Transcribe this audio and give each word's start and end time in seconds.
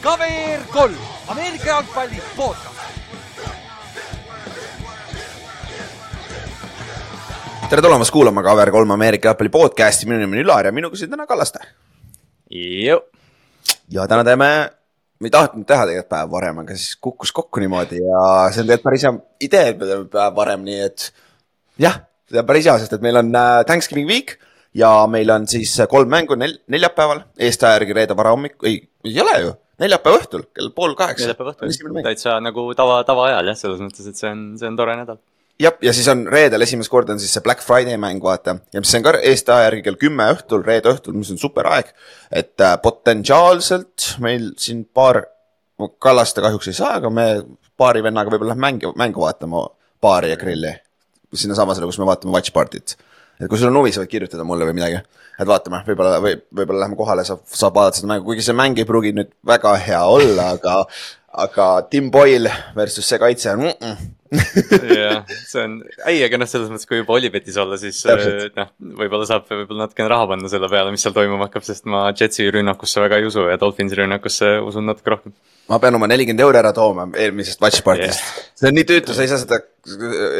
KVR 0.00 0.62
kolm, 0.72 0.96
Ameerika 1.28 1.66
jalgpalli 1.68 2.22
podcast. 2.36 2.80
tere 7.68 7.82
tulemast 7.82 8.10
kuulama 8.10 8.40
KVR3 8.42 8.92
Ameerika 8.92 9.28
jalgpalli 9.28 9.52
podcasti, 9.52 10.08
minu 10.08 10.22
nimi 10.22 10.38
on 10.38 10.44
Ülar 10.46 10.66
ja 10.66 10.72
minuga 10.72 10.96
siin 10.96 11.10
täna 11.10 11.26
Kallaste. 11.26 11.58
ja 13.90 14.08
täna 14.08 14.24
teeme, 14.24 14.70
me 15.20 15.28
ei 15.28 15.36
tahtnud 15.36 15.68
teha 15.68 15.84
tegelikult 15.84 16.08
päev 16.16 16.32
varem, 16.32 16.64
aga 16.64 16.80
siis 16.80 16.96
kukkus 16.96 17.32
kokku 17.36 17.60
niimoodi 17.60 18.00
ja 18.00 18.26
see 18.48 18.64
on 18.64 18.72
tegelikult 18.72 18.88
päris 18.88 19.04
hea 19.04 19.14
idee, 19.40 19.68
et 19.68 19.78
me 19.78 19.86
teeme 19.86 20.12
päev 20.16 20.36
varem, 20.36 20.64
nii 20.64 20.82
et 20.88 21.10
jah, 21.78 22.04
see 22.24 22.40
on 22.40 22.48
päris 22.48 22.72
hea, 22.72 22.80
sest 22.80 22.96
et 22.96 23.04
meil 23.04 23.20
on 23.20 23.34
äh, 23.36 23.64
Thanksgiving 23.68 24.08
week 24.08 24.38
ja 24.72 24.96
meil 25.12 25.36
on 25.36 25.44
siis 25.44 25.76
kolm 25.92 26.08
mängu 26.08 26.40
nel 26.40 26.62
neljapäeval, 26.72 27.26
eestaja 27.36 27.82
järgi 27.82 28.00
reede 28.00 28.16
varahommik, 28.16 28.62
ei, 28.64 28.86
ei 29.04 29.20
ole 29.20 29.42
ju 29.44 29.58
neljapäeva 29.80 30.20
õhtul 30.20 30.46
kell 30.54 30.70
pool 30.76 30.94
kaheksa. 30.98 31.28
neljapäeva 31.28 31.54
õhtul, 31.54 32.02
täitsa 32.04 32.38
nagu 32.44 32.70
tava, 32.78 33.02
tavaajal 33.08 33.52
jah, 33.52 33.58
selles 33.58 33.82
mõttes, 33.82 34.08
et 34.10 34.20
see 34.20 34.30
on, 34.30 34.46
see 34.60 34.70
on 34.70 34.78
tore 34.78 34.96
nädal 35.00 35.20
jah, 35.60 35.76
ja 35.84 35.92
siis 35.96 36.08
on 36.12 36.24
reedel 36.30 36.64
esimest 36.64 36.92
korda 36.92 37.14
on 37.14 37.22
siis 37.22 37.32
see 37.36 37.44
Black 37.44 37.64
Friday 37.64 37.98
mäng, 38.00 38.22
vaata, 38.24 38.56
ja 38.74 38.82
mis 38.82 38.94
on 38.96 39.04
ka 39.04 39.16
Eesti 39.18 39.54
aja 39.54 39.68
järgi 39.68 39.84
kell 39.88 39.98
kümme 40.00 40.30
õhtul, 40.34 40.64
reede 40.66 40.92
õhtul, 40.92 41.16
mis 41.18 41.32
on 41.34 41.40
super 41.40 41.68
aeg. 41.70 41.92
et 42.30 42.60
äh, 42.60 42.76
potentsiaalselt 42.82 44.14
meil 44.24 44.52
siin 44.60 44.84
paar, 44.84 45.24
Kallaste 45.80 46.42
kahjuks 46.44 46.66
ei 46.68 46.74
saa, 46.76 46.98
aga 46.98 47.08
me 47.08 47.22
paari 47.80 48.02
vennaga 48.04 48.28
võib-olla 48.28 48.52
lähme 48.52 48.66
mängu, 48.66 48.90
mängu 49.00 49.22
vaatama, 49.22 49.62
baari 50.04 50.28
ja 50.34 50.36
grilli. 50.36 50.74
sinnasamasele, 51.32 51.86
kus 51.88 51.98
me 51.98 52.08
vaatame 52.08 52.34
Watch 52.34 52.52
Party't. 52.52 52.98
Et 53.40 53.48
kui 53.48 53.58
sul 53.58 53.70
on 53.70 53.80
huvi, 53.80 53.92
sa 53.92 54.04
võid 54.04 54.12
kirjutada 54.12 54.44
mulle 54.44 54.68
või 54.68 54.76
midagi. 54.76 55.00
et 55.40 55.48
vaatame, 55.48 55.82
võib-olla, 55.86 56.20
või 56.20 56.36
võib-olla 56.52 56.84
lähme 56.84 56.96
kohale, 56.96 57.24
saab, 57.24 57.42
saab 57.46 57.74
vaadata 57.74 58.00
seda 58.00 58.12
mängu, 58.12 58.24
kuigi 58.28 58.44
see 58.44 58.56
mäng 58.56 58.78
ei 58.78 58.88
pruugi 58.88 59.12
nüüd 59.16 59.32
väga 59.46 59.74
hea 59.80 60.04
olla, 60.04 60.50
aga 60.58 60.84
aga 61.40 61.66
Tim 61.90 62.10
Boyle 62.10 62.50
versus 62.76 63.06
see 63.06 63.18
kaitse 63.18 63.52
on 63.52 63.68
mm 63.68 63.76
-mm 63.84 64.19
jah, 64.30 65.24
see 65.26 65.62
on, 65.64 65.76
ei, 66.06 66.20
aga 66.22 66.38
noh, 66.38 66.48
selles 66.50 66.70
mõttes, 66.70 66.86
kui 66.86 67.00
juba 67.00 67.16
Olipetis 67.16 67.56
olla, 67.58 67.78
siis 67.80 67.98
äh, 68.06 68.22
noh, 68.54 68.68
võib-olla 69.00 69.26
saab 69.26 69.48
võib-olla 69.50 69.86
natukene 69.88 70.10
raha 70.12 70.28
panna 70.30 70.50
selle 70.52 70.70
peale, 70.70 70.92
mis 70.94 71.02
seal 71.02 71.16
toimuma 71.16 71.48
hakkab, 71.48 71.66
sest 71.66 71.88
ma 71.90 72.04
Jetsi 72.14 72.46
rünnakusse 72.54 73.02
väga 73.02 73.18
ei 73.18 73.26
usu 73.26 73.48
ja 73.50 73.58
Dolphinsi 73.60 73.98
rünnakusse 73.98 74.52
usun 74.62 74.86
natuke 74.90 75.16
rohkem. 75.16 75.34
ma 75.70 75.80
pean 75.82 75.98
oma 75.98 76.06
nelikümmend 76.10 76.44
euri 76.46 76.62
ära 76.62 76.72
tooma 76.76 77.08
eelmisest 77.10 77.62
Watch 77.62 77.82
Party'st 77.86 78.22
yeah.. 78.22 78.46
see 78.58 78.70
on 78.70 78.78
nii 78.78 78.86
tüütu, 78.86 79.16
sa 79.16 79.26
ei 79.26 79.32
saa 79.32 79.42
seda 79.42 79.60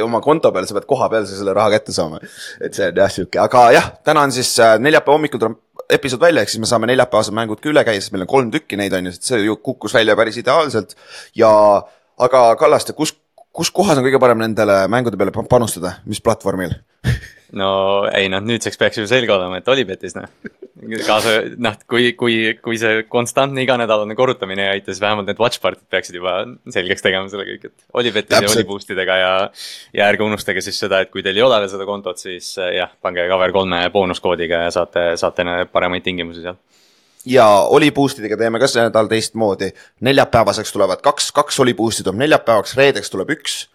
oma 0.04 0.20
konto 0.22 0.52
peal, 0.54 0.68
sa 0.68 0.76
pead 0.76 0.86
koha 0.90 1.08
peal 1.12 1.26
selle 1.26 1.54
raha 1.56 1.74
kätte 1.74 1.94
saama. 1.96 2.20
et 2.62 2.76
see 2.76 2.90
on 2.92 3.02
jah 3.02 3.10
sihuke, 3.10 3.42
aga 3.42 3.66
jah, 3.74 3.90
täna 4.06 4.22
on 4.26 4.34
siis 4.34 4.52
äh, 4.62 4.76
neljapäeva 4.82 5.18
hommikul 5.18 5.42
tuleb 5.42 5.58
episood 5.90 6.22
välja, 6.22 6.44
ehk 6.44 6.52
siis 6.52 6.62
me 6.62 6.68
saame 6.70 6.88
neljapäevased 6.90 7.34
mängud 7.34 7.62
ka 7.62 7.70
üle 7.72 7.82
käia, 7.86 8.00
sest 8.02 8.14
meil 8.14 8.26
on 8.26 8.30
kolm 8.30 8.52
tükki 8.54 8.78
neid 8.78 8.94
on 8.96 9.10
ju, 9.10 9.14
see 9.18 9.40
ju 9.46 9.56
kukkus 9.58 9.94
välja 9.96 10.16
päris 10.18 10.38
ideaalselt. 10.40 10.94
ja, 11.38 11.50
aga 12.20 12.44
Kallaste, 12.60 12.94
kus 12.96 13.14
kus 13.54 13.72
kohas 13.74 13.98
on 13.98 14.06
kõige 14.06 14.20
parem 14.22 14.40
nendele 14.42 14.84
mängude 14.92 15.18
peale 15.20 15.34
panustada, 15.50 15.98
mis 16.08 16.22
platvormil 16.22 16.74
no 17.60 17.70
ei 18.14 18.30
noh, 18.30 18.42
nüüdseks 18.46 18.78
peaks 18.78 19.00
ju 19.00 19.06
selge 19.10 19.32
olema, 19.34 19.58
et 19.58 19.68
Olipetis 19.70 20.14
noh. 20.16 20.30
kaasa 21.06 21.34
noh, 21.58 21.76
kui, 21.90 22.12
kui, 22.18 22.36
kui 22.62 22.78
see 22.80 23.02
konstantne 23.10 23.64
iganädalane 23.64 24.14
korrutamine 24.18 24.66
ei 24.66 24.72
aita, 24.76 24.92
siis 24.92 25.02
vähemalt 25.02 25.28
need 25.30 25.40
watch 25.42 25.62
party'd 25.62 25.88
peaksid 25.90 26.20
juba 26.20 26.36
selgeks 26.70 27.04
tegema 27.04 27.30
selle 27.32 27.48
kõik, 27.48 27.66
et 27.70 27.98
Olipetis 28.00 28.38
ja 28.38 28.52
Oliboost 28.54 28.94
idega 28.94 29.18
ja. 29.18 29.32
ja 29.96 30.10
ärge 30.10 30.26
unustage 30.26 30.62
siis 30.64 30.78
seda, 30.84 31.02
et 31.02 31.10
kui 31.12 31.24
teil 31.26 31.40
ei 31.40 31.46
ole 31.46 31.58
veel 31.64 31.72
seda 31.72 31.88
kontot, 31.88 32.22
siis 32.22 32.52
jah, 32.60 32.92
pange 33.02 33.26
cover 33.30 33.54
kolme 33.56 33.82
boonuskoodiga 33.94 34.66
ja 34.68 34.74
saate, 34.74 35.10
saate 35.20 35.46
paremaid 35.72 36.06
tingimusi 36.06 36.46
sealt 36.46 36.62
ja 37.26 37.46
oli 37.46 37.90
boost 37.90 38.18
idega 38.18 38.36
teeme 38.36 38.60
ka 38.60 38.68
see 38.70 38.84
nädal 38.86 39.08
teistmoodi. 39.10 39.72
neljapäevaseks 40.00 40.72
tulevad 40.72 41.02
kaks, 41.04 41.32
kaks 41.32 41.60
oli 41.60 41.74
boost'i 41.74 42.04
tuleb 42.04 42.20
neljapäevaks, 42.24 42.76
reedeks 42.76 43.10
tuleb 43.10 43.30
üks. 43.36 43.68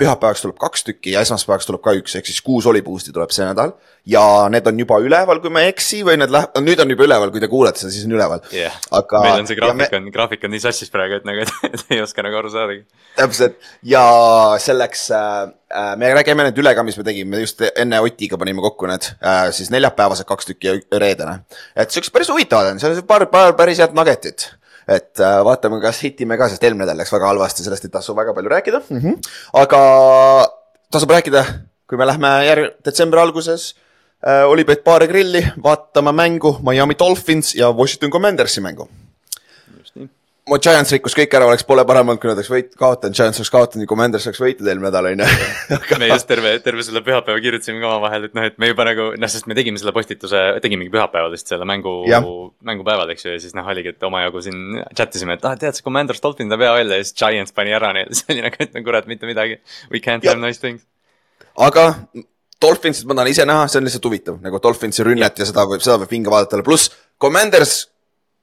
Pühapäevaks 0.00 0.44
tuleb 0.44 0.58
kaks 0.60 0.84
tükki 0.86 1.14
ja 1.14 1.22
esmaspäevaks 1.26 1.68
tuleb 1.68 1.82
ka 1.84 1.94
üks, 1.98 2.16
ehk 2.18 2.28
siis 2.28 2.40
kuus 2.44 2.66
oli 2.70 2.82
boost'i 2.86 3.14
tuleb 3.16 3.32
see 3.34 3.46
nädal. 3.48 3.74
ja 4.06 4.22
need 4.52 4.66
on 4.66 4.78
juba 4.80 4.98
üleval, 5.04 5.40
kui 5.40 5.52
ma 5.52 5.64
ei 5.64 5.74
eksi 5.74 6.02
või 6.06 6.18
need 6.20 6.32
lähevad, 6.32 6.64
nüüd 6.64 6.82
on 6.84 6.94
juba 6.94 7.06
üleval, 7.08 7.32
kui 7.34 7.42
te 7.42 7.48
kuulete 7.52 7.82
seda, 7.82 7.92
siis 7.94 8.08
on 8.08 8.16
üleval 8.16 8.42
yeah.. 8.52 8.76
aga. 8.90 9.22
meil 9.26 9.44
on 9.44 9.50
see 9.50 9.60
graafik 9.60 9.96
on 9.96 10.04
me..., 10.08 10.14
graafik 10.14 10.44
on 10.48 10.54
nii 10.56 10.64
sassis 10.64 10.92
praegu, 10.92 11.20
et 11.20 11.28
nagu, 11.28 11.46
et 11.72 11.96
ei 11.96 12.02
oska 12.04 12.24
nagu 12.26 12.40
aru 12.42 12.52
saadagi. 12.52 12.84
täpselt 13.16 13.72
ja 13.82 14.04
selleks 14.60 15.08
äh, 15.16 15.48
Äh, 15.70 15.92
me 15.96 16.08
räägime 16.10 16.42
nüüd 16.48 16.56
üle 16.58 16.72
ka, 16.74 16.82
mis 16.82 16.96
me 16.98 17.04
tegime, 17.06 17.38
just 17.44 17.60
enne 17.62 18.00
Otiga 18.02 18.34
panime 18.40 18.58
kokku 18.64 18.88
need 18.90 19.04
äh, 19.22 19.52
siis 19.54 19.68
neljapäevased 19.70 20.26
kaks 20.26 20.48
tükki 20.48 20.66
ja 20.66 20.72
reedene. 20.98 21.44
et 21.78 21.94
siuksed 21.94 22.10
päris 22.10 22.30
huvitavad 22.32 22.72
on, 22.72 22.80
seal 22.82 22.96
on 22.96 23.06
paar, 23.06 23.28
paar 23.30 23.54
päris 23.54 23.78
head 23.78 23.94
nugget'it. 23.94 24.48
Et 24.90 25.22
äh, 25.22 25.36
vaatame, 25.46 25.80
kas 25.82 26.00
hitime 26.04 26.38
ka, 26.40 26.48
sest 26.50 26.64
eelmine 26.66 26.84
nädal 26.84 26.98
läks 27.00 27.12
väga 27.14 27.30
halvasti, 27.30 27.64
sellest 27.66 27.86
ei 27.86 27.92
tasu 27.94 28.16
väga 28.18 28.34
palju 28.36 28.50
rääkida 28.52 28.82
mm. 28.88 29.02
-hmm. 29.02 29.28
aga 29.62 29.82
tasub 30.90 31.12
rääkida, 31.14 31.44
kui 31.88 31.98
me 31.98 32.08
lähme 32.10 32.32
järg-, 32.48 32.72
detsembri 32.84 33.20
alguses 33.20 33.74
äh, 34.26 34.44
Olipet 34.50 34.84
baari 34.84 35.08
grilli 35.08 35.44
vaatama 35.62 36.12
mängu 36.12 36.58
Miami 36.66 36.98
Dolphins 36.98 37.54
ja 37.54 37.70
Washington 37.70 38.10
Commandersi 38.10 38.60
mängu 38.60 38.88
mu 40.50 40.58
Giants 40.62 40.90
rikkus 40.94 41.14
kõik 41.14 41.34
ära, 41.36 41.46
oleks 41.46 41.64
pole 41.66 41.84
parem 41.86 42.08
olnud, 42.10 42.20
kui 42.22 42.30
nad 42.30 42.38
oleks 42.38 42.50
võit-, 42.50 42.72
kaotanud, 42.78 43.14
Giants 43.16 43.38
oleks 43.40 43.52
kaotanud 43.54 43.84
ja 43.84 43.90
Commanders 43.90 44.26
oleks 44.28 44.40
võitnud 44.42 44.70
eelmine 44.70 44.88
nädal, 44.88 45.08
on 45.10 45.22
ju. 45.22 45.28
me 46.02 46.08
just 46.10 46.26
terve, 46.30 46.52
terve 46.64 46.84
selle 46.86 47.02
pühapäeva 47.06 47.42
kirjutasime 47.42 47.82
ka 47.82 47.90
omavahel, 47.90 48.26
et 48.28 48.34
noh, 48.36 48.46
et 48.50 48.56
me 48.62 48.70
juba 48.72 48.86
nagu 48.88 49.10
noh, 49.20 49.30
sest 49.30 49.46
me 49.50 49.56
tegime 49.58 49.80
selle 49.80 49.94
postituse, 49.96 50.40
tegimegi 50.64 50.90
pühapäeval 50.94 51.30
vist 51.34 51.50
selle 51.50 51.68
mängu, 51.68 51.94
mängupäeval, 52.66 53.12
eks 53.14 53.28
ju, 53.28 53.34
ja 53.36 53.42
siis 53.42 53.54
noh, 53.58 53.68
oligi, 53.70 53.94
et 53.94 54.08
omajagu 54.10 54.42
siin 54.46 54.80
chat 54.98 55.14
isime, 55.20 55.38
et 55.38 55.46
ah, 55.46 55.54
tead, 55.60 55.78
see 55.78 55.86
Commanders 55.86 56.24
Dolphin 56.24 56.50
tuleb 56.50 56.66
hea 56.66 56.74
välja 56.80 56.98
ja 56.98 57.06
siis 57.06 57.18
Giants 57.20 57.54
pani 57.56 57.76
ära, 57.76 57.92
nii 57.96 58.08
et 58.08 58.16
see 58.18 58.34
oli 58.34 58.46
nagu, 58.48 58.60
et 58.66 58.74
no 58.74 58.84
kurat, 58.86 59.06
mitte 59.10 59.30
midagi. 59.30 59.60
We 59.92 60.02
can't 60.02 60.26
ja. 60.26 60.34
have 60.34 60.42
nice 60.42 60.62
things. 60.62 60.82
aga 61.58 61.92
Dolphinsit 62.60 63.06
ma 63.08 63.16
tahan 63.16 63.30
ise 63.30 63.46
näha, 63.48 63.68
see 63.70 63.80
on 63.80 63.86
lihtsalt 63.88 64.10
huvitav, 64.10 64.42
nagu 64.44 64.58
Dolphinsi 64.62 65.06
rünnet 65.06 65.38
ja, 65.38 65.46
ja 65.46 65.48
seda 65.48 65.64
võib, 65.68 65.80
seda 65.84 65.96
võib 66.02 66.12
hinge 66.12 66.32
vaadata, 66.32 66.60
pluss 66.66 66.92
Commanders 67.20 67.86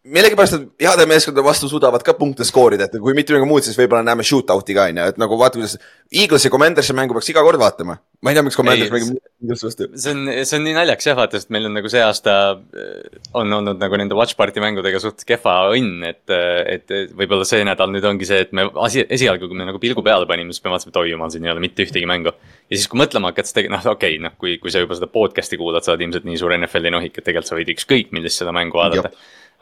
millegipärast 0.07 0.56
nad 0.56 0.66
heade 0.81 1.06
meeskondade 1.09 1.45
vastu 1.45 1.69
suudavad 1.69 2.03
ka 2.06 2.13
punkte 2.18 2.45
skoorida, 2.47 2.88
et 2.88 2.97
kui 3.01 3.16
mitte 3.18 3.34
midagi 3.34 3.47
muud, 3.50 3.66
siis 3.66 3.78
võib-olla 3.79 4.06
näeme 4.07 4.25
shootout'i 4.28 4.75
ka 4.78 4.88
onju, 4.91 5.07
et 5.12 5.19
nagu 5.22 5.40
vaata, 5.40 5.59
kuidas. 5.59 5.78
Eaglesi 6.07 6.47
Commandersi 6.47 6.94
mängu 6.95 7.18
peaks 7.18 7.28
iga 7.34 7.41
kord 7.44 7.59
vaatama. 7.59 7.97
ma 8.23 8.31
ei 8.31 8.38
tea, 8.38 8.44
miks 8.47 8.56
Commanders 8.57 8.91
mängib 8.94 9.18
Eaglesi 9.18 9.66
vastu. 9.68 9.88
see 10.00 10.13
on, 10.16 10.22
see 10.47 10.57
on 10.57 10.63
nii 10.63 10.75
naljakas 10.78 11.09
jah, 11.09 11.18
vaata, 11.19 11.41
sest 11.41 11.51
meil 11.53 11.68
on 11.68 11.75
nagu 11.75 11.91
see 11.91 12.00
aasta 12.01 12.35
äh, 12.56 13.18
on 13.38 13.51
olnud 13.57 13.81
nagu 13.81 14.00
nende 14.00 14.16
watch 14.16 14.38
party 14.40 14.63
mängudega 14.63 15.01
suht 15.03 15.25
kehva 15.28 15.57
õnn, 15.75 16.06
et, 16.07 16.24
äh, 16.31 16.62
et 16.78 16.95
võib-olla 17.12 17.47
see 17.50 17.66
nädal 17.68 17.91
nüüd 17.91 18.07
ongi 18.07 18.29
see, 18.29 18.39
et 18.47 18.56
me 18.56 18.69
asi, 18.88 19.03
esialgu, 19.03 19.51
kui 19.51 19.59
me 19.59 19.68
nagu 19.68 19.81
pilgu 19.84 20.06
peale 20.06 20.29
panime, 20.29 20.56
siis 20.56 20.63
me 20.63 20.72
vaatasime, 20.72 20.95
et 20.95 21.01
oi 21.03 21.12
jumal, 21.12 21.34
siin 21.34 21.50
ei 21.50 21.51
ole 21.53 21.63
mitte 21.63 21.84
ühtegi 21.84 22.07
mängu. 22.07 22.31
ja 22.31 22.78
siis, 22.78 22.88
kui 22.88 23.03
mõtlema 23.03 23.34
hakkad, 23.34 23.50
siis 23.50 23.59
tegelikult 23.59 23.84
noh, 23.84 23.97
okei 23.97 24.16
okay,, 24.16 24.24
noh, 24.24 24.38
kui, 24.39 24.56
kui 24.63 24.72
sa 24.72 24.85
juba 24.85 24.95
seda 24.95 25.12
podcast'i 25.12 25.59
kuulad, 25.59 25.84
sa 25.84 25.94
oled 25.94 26.07
ilmselt 26.07 26.31
nii 26.31 26.39
suur 26.39 26.56
NFL-i 26.56 26.95
nohik, 26.95 27.19
et 27.19 27.28
tegelikult 27.28 27.51
sa 27.51 27.59
võid 27.59 27.75
ükskõik 27.75 28.16
millist 28.16 28.39
seda 28.39 28.56
mängu 28.56 28.79
vaadata 28.79 29.12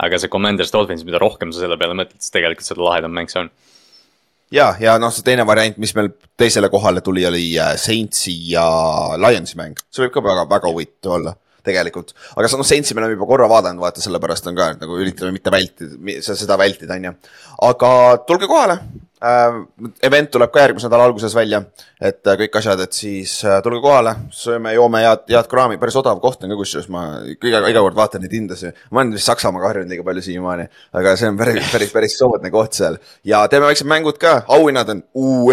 aga 0.02 0.20
see 0.20 0.32
Commanders 0.32 0.74
Dolphins, 0.74 1.06
mida 1.08 1.22
rohkem 1.22 1.54
sa 1.54 1.64
selle 1.64 1.78
peale 1.80 1.96
mõtled, 1.98 2.20
siis 2.20 2.34
tegelikult 2.36 2.68
seda 2.68 2.86
lahedam 2.86 3.16
mäng 3.16 3.32
see 3.32 3.46
on. 3.46 3.50
ja, 4.56 4.74
ja 4.82 4.98
noh, 5.02 5.14
see 5.16 5.26
teine 5.28 5.46
variant, 5.48 5.80
mis 5.82 5.96
meil 5.98 6.12
teisele 6.40 6.70
kohale 6.74 7.04
tuli, 7.06 7.26
oli 7.28 7.48
äh, 7.62 7.76
Saintsi 7.80 8.36
ja 8.52 8.68
Lionsi 9.22 9.60
mäng, 9.60 9.80
see 9.90 10.06
võib 10.06 10.16
ka 10.18 10.26
väga, 10.26 10.46
väga 10.52 10.72
huvitav 10.72 11.18
olla 11.20 11.36
tegelikult, 11.66 12.14
aga 12.36 12.52
noh, 12.60 12.68
Saintsi 12.68 12.96
me 12.96 13.04
oleme 13.04 13.18
juba 13.18 13.30
korra 13.32 13.50
vaadanud, 13.50 13.82
vaata 13.82 14.04
sellepärast 14.04 14.52
on 14.52 14.60
ka, 14.60 14.70
nagu 14.82 15.00
üritame 15.02 15.34
mitte 15.36 15.54
vältida, 15.54 16.22
seda 16.28 16.60
vältida, 16.62 17.00
on 17.00 17.10
ju. 17.10 17.16
aga 17.72 17.92
tulge 18.28 18.52
kohale. 18.52 18.80
Event 20.06 20.30
tuleb 20.32 20.52
ka 20.54 20.62
järgmise 20.62 20.88
nädala 20.88 21.08
alguses 21.10 21.34
välja, 21.36 21.62
et 22.02 22.28
äh, 22.28 22.38
kõik 22.40 22.58
asjad, 22.60 22.82
et 22.84 22.94
siis 22.96 23.34
äh, 23.46 23.58
tulge 23.64 23.80
kohale, 23.84 24.16
sööme, 24.36 24.74
joome 24.76 25.02
head, 25.04 25.24
head 25.32 25.50
kraami, 25.52 25.80
päris 25.82 25.98
odav 26.00 26.20
koht 26.24 26.44
on 26.44 26.54
ka 26.54 26.58
kusjuures, 26.60 26.90
ma 26.94 27.06
iga, 27.32 27.64
iga 27.72 27.84
kord 27.84 27.98
vaatan 27.98 28.26
neid 28.26 28.36
hindasid. 28.36 28.76
ma 28.92 29.02
olen 29.02 29.16
vist 29.16 29.30
Saksamaaga 29.30 29.72
harjunud 29.72 29.94
liiga 29.94 30.06
palju 30.06 30.26
siiamaani, 30.26 30.68
aga 31.00 31.16
see 31.20 31.32
on 31.32 31.40
päris, 31.40 31.72
päris, 31.72 31.94
päris 31.96 32.18
soodne 32.20 32.52
koht 32.54 32.78
seal. 32.78 33.00
ja 33.26 33.46
teeme 33.52 33.70
väiksed 33.70 33.90
mängud 33.90 34.20
ka, 34.22 34.36
auhinnad 34.58 34.92
on, 34.94 35.04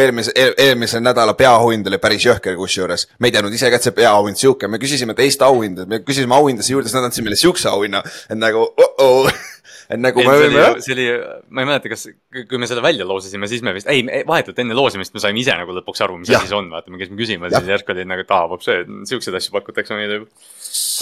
eelmise, 0.00 0.35
eelmise 0.37 1.00
nädala 1.00 1.37
peaauhind 1.38 1.88
oli 1.88 2.02
päris 2.02 2.26
jõhker 2.29 2.58
kusjuures. 2.58 3.08
me 3.19 3.31
ei 3.31 3.38
teadnud 3.38 3.55
ise 3.55 3.70
ka, 3.70 3.81
et 3.81 3.88
see 3.88 3.97
peaauhind 3.97 4.41
sihuke, 4.41 4.69
me 4.69 4.82
küsisime 4.82 5.17
teist 5.19 5.43
auhinda, 5.43 5.87
me 5.88 6.02
küsisime 6.05 6.37
auhindasid 6.37 6.76
juurde, 6.76 6.91
siis 6.91 7.00
nad 7.00 7.08
andsid 7.08 7.25
meile 7.25 7.41
siukse 7.41 7.73
auhinna, 7.73 8.05
et 8.29 8.38
nagu 8.38 8.69
oh-oh 8.69 9.51
et 9.88 10.00
nagu 10.00 10.25
me 10.26 10.37
võime. 10.44 10.67
see 10.84 10.96
oli, 10.96 11.08
ma 11.50 11.64
ei 11.64 11.70
mäleta, 11.73 11.93
kas, 11.93 12.06
kui 12.49 12.61
me 12.61 12.70
selle 12.70 12.84
välja 12.84 13.06
loosisime, 13.08 13.50
siis 13.50 13.64
me 13.67 13.75
vist, 13.76 13.90
ei, 13.90 14.05
vahetult 14.29 14.58
enne 14.62 14.76
loosimist 14.79 15.14
me 15.17 15.23
saime 15.25 15.43
ise 15.43 15.56
nagu 15.58 15.75
lõpuks 15.81 16.05
aru, 16.05 16.20
mis 16.23 16.32
asi 16.32 16.50
see 16.50 16.58
on, 16.58 16.70
vaata, 16.73 16.93
me 16.93 17.00
käisime 17.00 17.20
küsima, 17.20 17.50
siis 17.52 17.73
järsku 17.75 17.94
oli 17.96 18.06
nagu, 18.08 18.26
et 18.26 18.34
aa, 18.34 18.49
vot 18.50 18.64
see, 18.64 18.82
siukseid 19.11 19.38
asju 19.40 19.55
pakutakse 19.56 19.99
meile 19.99 20.23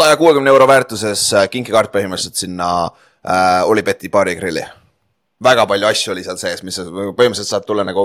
saja 0.00 0.16
kuuekümne 0.16 0.50
euro 0.50 0.66
väärtuses 0.68 1.22
äh, 1.34 1.46
kinkikaart 1.50 1.92
põhimõtteliselt 1.94 2.38
sinna 2.40 2.68
äh, 2.86 3.68
Olipeti 3.68 4.10
baarigrilli. 4.12 4.64
Väga 5.44 5.64
palju 5.64 5.88
asju 5.88 6.12
oli 6.12 6.24
seal 6.24 6.36
sees, 6.40 6.60
mis 6.66 6.76
põhimõtteliselt 6.82 7.48
saad 7.48 7.64
tulla 7.68 7.84
nagu 7.88 8.04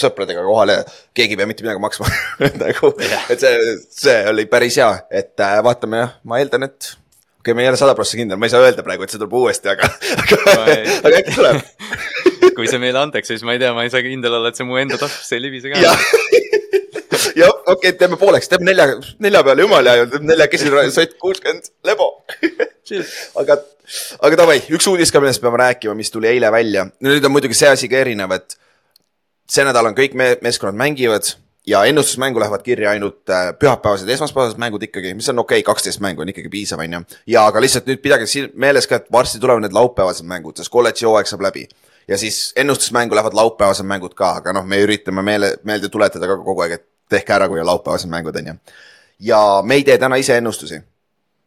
sõpradega 0.00 0.44
kohale, 0.46 0.78
keegi 1.16 1.36
ei 1.36 1.40
pea 1.40 1.48
mitte 1.50 1.66
midagi 1.66 1.82
maksma 1.82 2.08
nagu, 2.62 2.92
et 3.02 3.42
see, 3.42 3.76
see 3.92 4.16
oli 4.30 4.46
päris 4.48 4.78
hea, 4.80 4.90
et 5.12 5.44
äh, 5.44 5.58
vaatame 5.64 6.00
jah, 6.00 6.16
ma 6.24 6.40
eeldan, 6.40 6.70
et 6.70 6.94
okei, 7.42 7.54
ma 7.58 7.64
ei 7.64 7.68
ole 7.72 7.78
sada 7.80 7.94
prossa 7.98 8.16
kindel, 8.18 8.38
ma 8.38 8.46
ei 8.46 8.52
saa 8.54 8.62
öelda 8.62 8.84
praegu, 8.86 9.02
et 9.02 9.12
see 9.12 9.18
tuleb 9.18 9.34
uuesti, 9.34 9.72
aga, 9.72 9.88
aga 10.22 10.38
aga 11.08 11.18
äkki 11.18 11.34
tuleb. 11.34 11.58
kui 12.56 12.68
see 12.70 12.78
meile 12.82 13.00
antakse, 13.02 13.34
siis 13.34 13.42
ma 13.46 13.56
ei 13.56 13.60
tea, 13.62 13.72
ma 13.74 13.82
ei 13.86 13.90
saa 13.90 14.02
kindel 14.04 14.38
olla, 14.38 14.52
et 14.52 14.58
see 14.58 14.66
mu 14.68 14.78
enda 14.78 14.98
taskusse 15.00 15.36
ei 15.38 15.42
libise 15.42 15.72
ka 15.72 15.82
jah, 15.82 16.06
okei 17.72 17.74
okay,, 17.74 17.92
teeme 17.98 18.18
pooleks, 18.20 18.50
teeme 18.50 18.68
nelja, 18.70 18.86
nelja 19.22 19.42
peale 19.46 19.66
jumal 19.66 19.90
ja 19.90 20.06
neljakesi 20.20 20.70
sott 20.94 21.18
kuuskümmend 21.22 21.70
lebo. 21.88 22.12
aga, 23.42 23.58
aga 24.28 24.40
davai, 24.44 24.60
üks 24.76 24.86
uudis 24.92 25.10
ka, 25.14 25.22
millest 25.22 25.42
peame 25.42 25.58
rääkima, 25.64 25.96
mis 25.98 26.14
tuli 26.14 26.30
eile 26.30 26.52
välja. 26.54 26.86
nüüd 27.02 27.26
on 27.26 27.34
muidugi 27.34 27.58
see 27.58 27.72
asi 27.74 27.90
ka 27.90 28.04
erinev, 28.04 28.38
et 28.38 28.58
see 29.50 29.66
nädal 29.66 29.90
on 29.90 29.98
kõik 29.98 30.14
me 30.18 30.36
meeskonnad 30.44 30.78
mängivad 30.78 31.34
ja 31.66 31.84
ennustusmängu 31.84 32.40
lähevad 32.40 32.62
kirja 32.62 32.90
ainult 32.90 33.30
äh, 33.30 33.52
pühapäevased 33.58 34.08
esmaspäevased 34.08 34.58
mängud 34.58 34.82
ikkagi, 34.82 35.14
mis 35.14 35.28
on 35.28 35.38
okei 35.38 35.60
okay,, 35.60 35.66
kaksteist 35.66 36.00
mängu 36.00 36.22
on 36.22 36.28
ikkagi 36.28 36.48
piisav, 36.48 36.80
onju. 36.82 37.00
ja 37.26 37.46
aga 37.46 37.60
lihtsalt 37.60 37.86
nüüd 37.86 38.02
pidage 38.02 38.26
meeles 38.54 38.86
ka, 38.90 38.98
et 38.98 39.12
varsti 39.12 39.40
tulevad 39.40 39.62
need 39.62 39.76
laupäevased 39.76 40.26
mängud, 40.26 40.58
sest 40.58 40.72
kolledži 40.72 41.06
hooaeg 41.06 41.30
saab 41.30 41.46
läbi. 41.46 41.68
ja 42.08 42.18
siis 42.18 42.52
ennustusmängu 42.56 43.14
lähevad 43.14 43.34
laupäevased 43.38 43.86
mängud 43.86 44.14
ka, 44.18 44.36
aga 44.42 44.52
noh, 44.52 44.66
me 44.66 44.82
üritame 44.82 45.22
meele, 45.22 45.54
meelde 45.62 45.88
tuletada 45.88 46.26
ka 46.26 46.38
kogu 46.42 46.66
aeg, 46.66 46.80
et 46.80 46.86
tehke 47.08 47.34
ära, 47.34 47.48
kui 47.48 47.60
on 47.60 47.66
laupäevased 47.66 48.10
mängud, 48.10 48.36
onju. 48.42 48.58
ja 49.20 49.62
me 49.62 49.78
ei 49.78 49.84
tee 49.86 49.98
täna 49.98 50.18
ise 50.18 50.36
ennustusi 50.42 50.82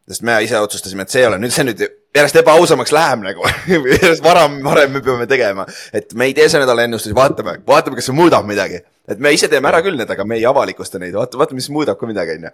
sest 0.08 0.22
me 0.22 0.36
ise 0.46 0.60
otsustasime, 0.62 1.02
et 1.02 1.10
see 1.10 1.24
ei 1.24 1.28
ole, 1.28 1.40
nüüd 1.42 1.54
see 1.54 1.66
nüüd 1.66 1.80
järjest 2.16 2.36
ebaausamaks 2.38 2.92
läheb 2.94 3.24
nagu. 3.26 3.48
järjest 3.96 4.24
varem, 4.24 4.60
varem 4.64 4.92
me 4.94 5.02
peame 5.02 5.26
tegema, 5.28 5.66
et 5.94 6.14
me 6.14 6.30
ei 6.30 6.36
tee 6.38 6.46
see 6.52 6.62
nädal 6.62 6.84
ennustusi, 6.86 7.16
vaatame, 7.18 7.58
vaatame, 7.68 7.98
kas 7.98 8.12
see 8.12 8.16
muudab 8.16 8.46
midagi. 8.48 8.84
Et 9.07 9.22
me 9.22 9.31
ise 9.36 9.50
teeme 9.52 9.69
ära 9.69 9.81
küll 9.86 9.98
need, 10.00 10.10
aga 10.12 10.25
me 10.28 10.40
ei 10.40 10.46
avalikusta 10.50 11.02
neid, 11.02 11.16
vaata, 11.18 11.40
vaata, 11.42 11.57
mis 11.57 11.69
muudab 11.74 12.00
ka 12.00 12.10
midagi, 12.10 12.40
onju. 12.40 12.52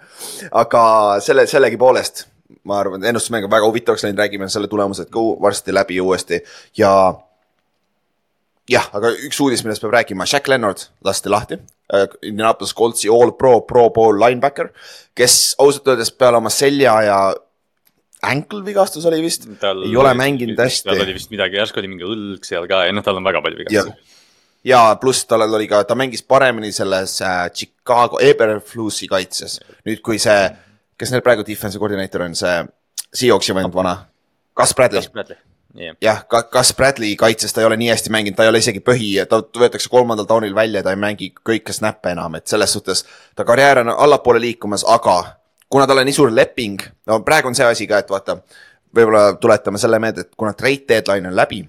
aga 0.63 0.83
selle, 1.23 1.47
sellegipoolest 1.49 2.25
ma 2.67 2.79
arvan, 2.81 3.03
ennustusmäng 3.07 3.47
on 3.47 3.51
väga 3.51 3.67
huvitavaks 3.67 4.05
läinud, 4.05 4.19
räägime 4.21 4.49
selle 4.51 4.69
tulemused 4.71 5.09
ka 5.11 5.21
varsti 5.41 5.73
läbi 5.73 5.99
uuesti 6.03 6.41
ja 6.77 6.91
jah, 8.71 8.89
aga 8.97 9.11
üks 9.27 9.39
uudis, 9.43 9.63
millest 9.65 9.83
peab 9.83 9.95
rääkima, 9.97 10.27
Shack 10.29 10.49
Leonard 10.51 10.89
lasti 11.05 11.31
lahti. 11.31 11.59
Indianapolis 12.23 12.71
Coltsi 12.75 13.09
all 13.11 13.33
pro, 13.35 13.57
pro 13.67 13.89
bowl 13.91 14.19
linebacker, 14.21 14.69
kes 15.17 15.57
ausalt 15.59 15.89
öeldes 15.91 16.13
peale 16.15 16.39
oma 16.39 16.51
selja 16.53 16.93
ja 17.03 17.17
ankle 18.23 18.61
vigastus 18.63 19.05
oli 19.09 19.19
vist, 19.25 19.47
ei 19.65 19.95
ole 19.97 20.13
mänginud 20.15 20.59
hästi 20.61 20.87
tal 20.87 21.03
oli 21.03 21.17
vist 21.17 21.33
midagi, 21.33 21.57
järsku 21.59 21.81
oli 21.81 21.89
mingi 21.91 22.07
õlg 22.07 22.47
seal 22.47 22.67
ka 22.69 22.85
ja 22.87 22.95
noh, 22.95 23.03
tal 23.03 23.19
on 23.19 23.27
väga 23.27 23.41
palju 23.43 23.59
vigastusi., 23.63 24.19
ja 24.63 24.95
pluss 25.01 25.25
tal 25.25 25.41
oli 25.41 25.67
ka, 25.67 25.83
ta 25.83 25.95
mängis 25.95 26.23
paremini 26.23 26.71
selles 26.71 27.21
äh, 27.21 27.51
Chicago 27.51 28.19
Eberflussi 28.19 29.07
kaitses. 29.07 29.59
nüüd, 29.85 30.01
kui 30.05 30.19
see, 30.19 30.49
kes 30.97 31.13
neil 31.13 31.23
praegu 31.25 31.45
defense'i 31.47 31.81
koordineeter 31.81 32.27
on, 32.27 32.35
see 32.37 32.61
Seahawksi 33.11 33.55
vend 33.55 33.73
vana, 33.75 33.97
Gus 34.55 34.73
Bradley. 34.75 35.03
jah, 35.75 35.95
jah, 36.01 36.23
Gus 36.53 36.73
Bradley 36.77 37.15
kaitses 37.19 37.53
ta 37.53 37.61
ei 37.61 37.67
ole 37.67 37.77
nii 37.81 37.89
hästi 37.91 38.13
mänginud, 38.13 38.37
ta 38.37 38.45
ei 38.45 38.53
ole 38.53 38.61
isegi 38.63 38.83
põhi, 38.85 39.13
ta 39.27 39.41
võetakse 39.41 39.91
kolmandal 39.91 40.29
taunil 40.29 40.55
välja, 40.55 40.83
ta 40.83 40.93
ei 40.93 40.99
mängi 41.01 41.33
kõike 41.49 41.73
snappe 41.75 42.13
enam, 42.15 42.37
et 42.39 42.47
selles 42.47 42.73
suhtes 42.73 43.05
ta 43.35 43.47
karjäär 43.47 43.83
on 43.83 43.93
allapoole 43.97 44.39
liikumas, 44.43 44.85
aga 44.87 45.17
kuna 45.71 45.87
tal 45.87 46.03
on 46.03 46.07
nii 46.07 46.15
suur 46.15 46.31
leping, 46.35 46.83
no 47.07 47.21
praegu 47.25 47.51
on 47.51 47.57
see 47.57 47.67
asi 47.67 47.87
ka, 47.89 48.03
et 48.03 48.11
vaata, 48.11 48.37
võib-olla 48.95 49.33
tuletame 49.41 49.79
selle 49.81 49.99
meelde, 50.03 50.27
et 50.27 50.35
kuna 50.37 50.53
trade 50.53 50.87
deadline 50.87 51.31
on 51.31 51.35
läbi, 51.35 51.63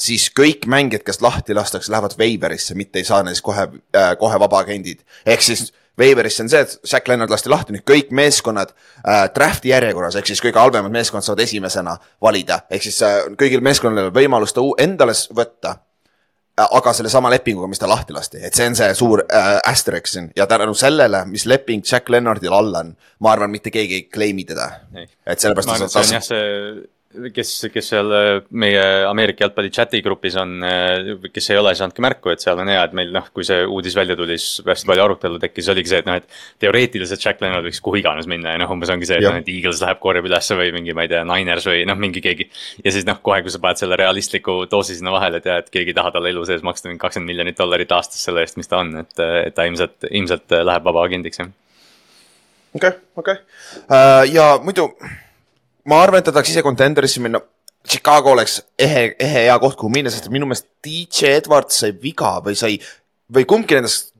siis 0.00 0.30
kõik 0.36 0.66
mängijad, 0.70 1.04
kes 1.06 1.20
lahti 1.24 1.54
lastakse, 1.56 1.92
lähevad 1.92 2.16
Waiverisse, 2.18 2.74
mitte 2.78 3.00
ei 3.00 3.06
saa 3.08 3.22
neist 3.26 3.44
kohe 3.46 3.68
äh,, 3.68 4.14
kohe 4.18 4.40
vabaagendid. 4.40 5.04
ehk 5.26 5.42
siis 5.44 5.70
Waiverisse 6.00 6.42
on 6.42 6.48
see, 6.48 6.60
et 6.64 6.78
Zack 6.86 7.08
Leonard 7.08 7.32
lasti 7.32 7.50
lahti, 7.52 7.74
nüüd 7.76 7.84
kõik 7.88 8.12
meeskonnad 8.16 8.72
äh, 8.72 9.26
draft'i 9.34 9.72
järjekorras, 9.72 10.16
ehk 10.16 10.30
siis 10.30 10.40
kõige 10.40 10.60
halvemad 10.60 10.92
meeskonnad 10.94 11.26
saavad 11.26 11.44
esimesena 11.44 11.96
valida, 12.22 12.62
ehk 12.70 12.86
siis 12.88 13.02
äh, 13.04 13.20
kõigil 13.40 13.62
meeskonnadel 13.64 14.08
on 14.08 14.16
võimalus 14.16 14.56
ta 14.56 14.64
endale 14.80 15.16
võtta 15.36 15.74
äh, 15.74 16.68
aga 16.78 16.94
sellesama 16.96 17.32
lepinguga, 17.34 17.68
mis 17.68 17.82
ta 17.82 17.90
lahti 17.90 18.16
lasti, 18.16 18.40
et 18.46 18.56
see 18.56 18.70
on 18.70 18.78
see 18.78 18.94
suur 18.96 19.24
äh, 19.26 19.50
asterisk 19.68 20.08
siin. 20.08 20.30
Ja 20.36 20.46
tänu 20.48 20.74
sellele, 20.78 21.26
mis 21.28 21.44
leping 21.50 21.84
Jack 21.84 22.08
Leonardil 22.08 22.56
all 22.56 22.80
on, 22.80 22.94
ma 23.20 23.34
arvan, 23.34 23.52
mitte 23.52 23.74
keegi 23.74 24.00
ei 24.00 24.08
claim'i 24.08 24.46
teda. 24.48 24.70
Et 25.04 25.36
sellepärast 25.36 25.68
ma 25.68 25.76
arvan, 25.76 25.90
et 25.90 25.98
see 25.98 26.06
on 26.06 26.16
jah, 26.16 26.26
see, 26.30 26.88
kes, 27.10 27.50
kes 27.74 27.88
seal 27.90 28.12
äh, 28.14 28.28
meie 28.54 28.82
Ameerika 29.08 29.44
jalgpalli 29.44 29.70
chati 29.74 30.00
grupis 30.04 30.36
on, 30.38 30.52
kes 31.34 31.50
ei 31.50 31.58
ole 31.58 31.72
saanudki 31.74 32.04
märku, 32.04 32.30
et 32.30 32.42
seal 32.42 32.60
on 32.62 32.70
hea, 32.70 32.82
et 32.86 32.94
meil 32.96 33.10
noh, 33.14 33.26
kui 33.34 33.46
see 33.46 33.64
uudis 33.66 33.96
välja 33.98 34.14
tuli, 34.18 34.36
siis 34.38 34.62
hästi 34.66 34.88
palju 34.90 35.04
arutelu 35.04 35.40
tekkis, 35.42 35.70
oligi 35.74 35.90
see, 35.90 36.02
et 36.04 36.08
noh, 36.08 36.18
et 36.20 36.40
teoreetiliselt 36.62 37.24
Jack 37.24 37.42
Leonard 37.42 37.66
võiks 37.66 37.82
kuhu 37.82 37.98
iganes 38.00 38.28
minna 38.30 38.54
ja 38.54 38.60
noh, 38.62 38.70
umbes 38.74 38.92
ongi 38.94 39.08
see, 39.08 39.18
et 39.18 39.26
noh, 39.26 39.40
et 39.40 39.50
Eagles 39.50 39.82
läheb, 39.82 39.98
korjab 40.02 40.28
ülesse 40.30 40.58
või 40.58 40.70
mingi, 40.76 40.94
ma 40.96 41.06
ei 41.06 41.10
tea, 41.10 41.22
Niners 41.26 41.66
või 41.70 41.80
noh, 41.90 41.98
mingi 42.00 42.22
keegi. 42.24 42.46
ja 42.84 42.94
siis 42.94 43.08
noh, 43.08 43.18
kohe, 43.24 43.40
kui 43.46 43.54
sa 43.54 43.62
paned 43.62 43.80
selle 43.82 43.98
realistliku 43.98 44.60
doosi 44.70 44.98
sinna 44.98 45.14
vahele, 45.14 45.40
et 45.42 45.48
jah, 45.50 45.64
et 45.64 45.72
keegi 45.72 45.94
ei 45.94 45.98
taha 45.98 46.14
talle 46.14 46.30
elu 46.30 46.44
sees 46.46 46.62
maksta 46.66 46.90
mingi 46.90 47.02
kakskümmend 47.02 47.32
miljonit 47.32 47.58
dollarit 47.58 47.96
aastas 47.96 48.22
selle 48.28 48.44
eest, 48.44 48.60
mis 48.60 48.70
ta 48.70 48.84
on, 48.84 48.94
et, 49.02 49.16
et 49.48 49.56
ta 49.56 49.66
ilmselt, 49.66 50.06
ilmselt 50.10 50.60
läheb 50.62 50.86
vabaagendiks 50.86 51.42
jah. 51.42 51.50
okei, 52.78 52.94
okei. 53.18 53.42
ja 54.30 54.52
muidu 54.62 54.92
ma 55.90 56.02
arvan, 56.04 56.22
et 56.22 56.28
ta 56.28 56.34
tahaks 56.34 56.52
ise 56.52 56.62
contender'isse 56.66 57.22
minna. 57.24 57.40
Chicago 57.90 58.34
oleks 58.34 58.58
ehe, 58.78 59.14
ehe 59.18 59.44
hea 59.46 59.58
koht, 59.62 59.78
kuhu 59.80 59.88
minna, 59.92 60.10
sest 60.12 60.28
minu 60.32 60.46
meelest 60.48 60.68
DJ 60.84 61.38
Edwards 61.40 61.78
sai 61.80 61.94
viga 62.02 62.34
või 62.44 62.58
sai 62.58 62.74
või 63.32 63.46
kumbki 63.48 63.78
nendest 63.78 64.10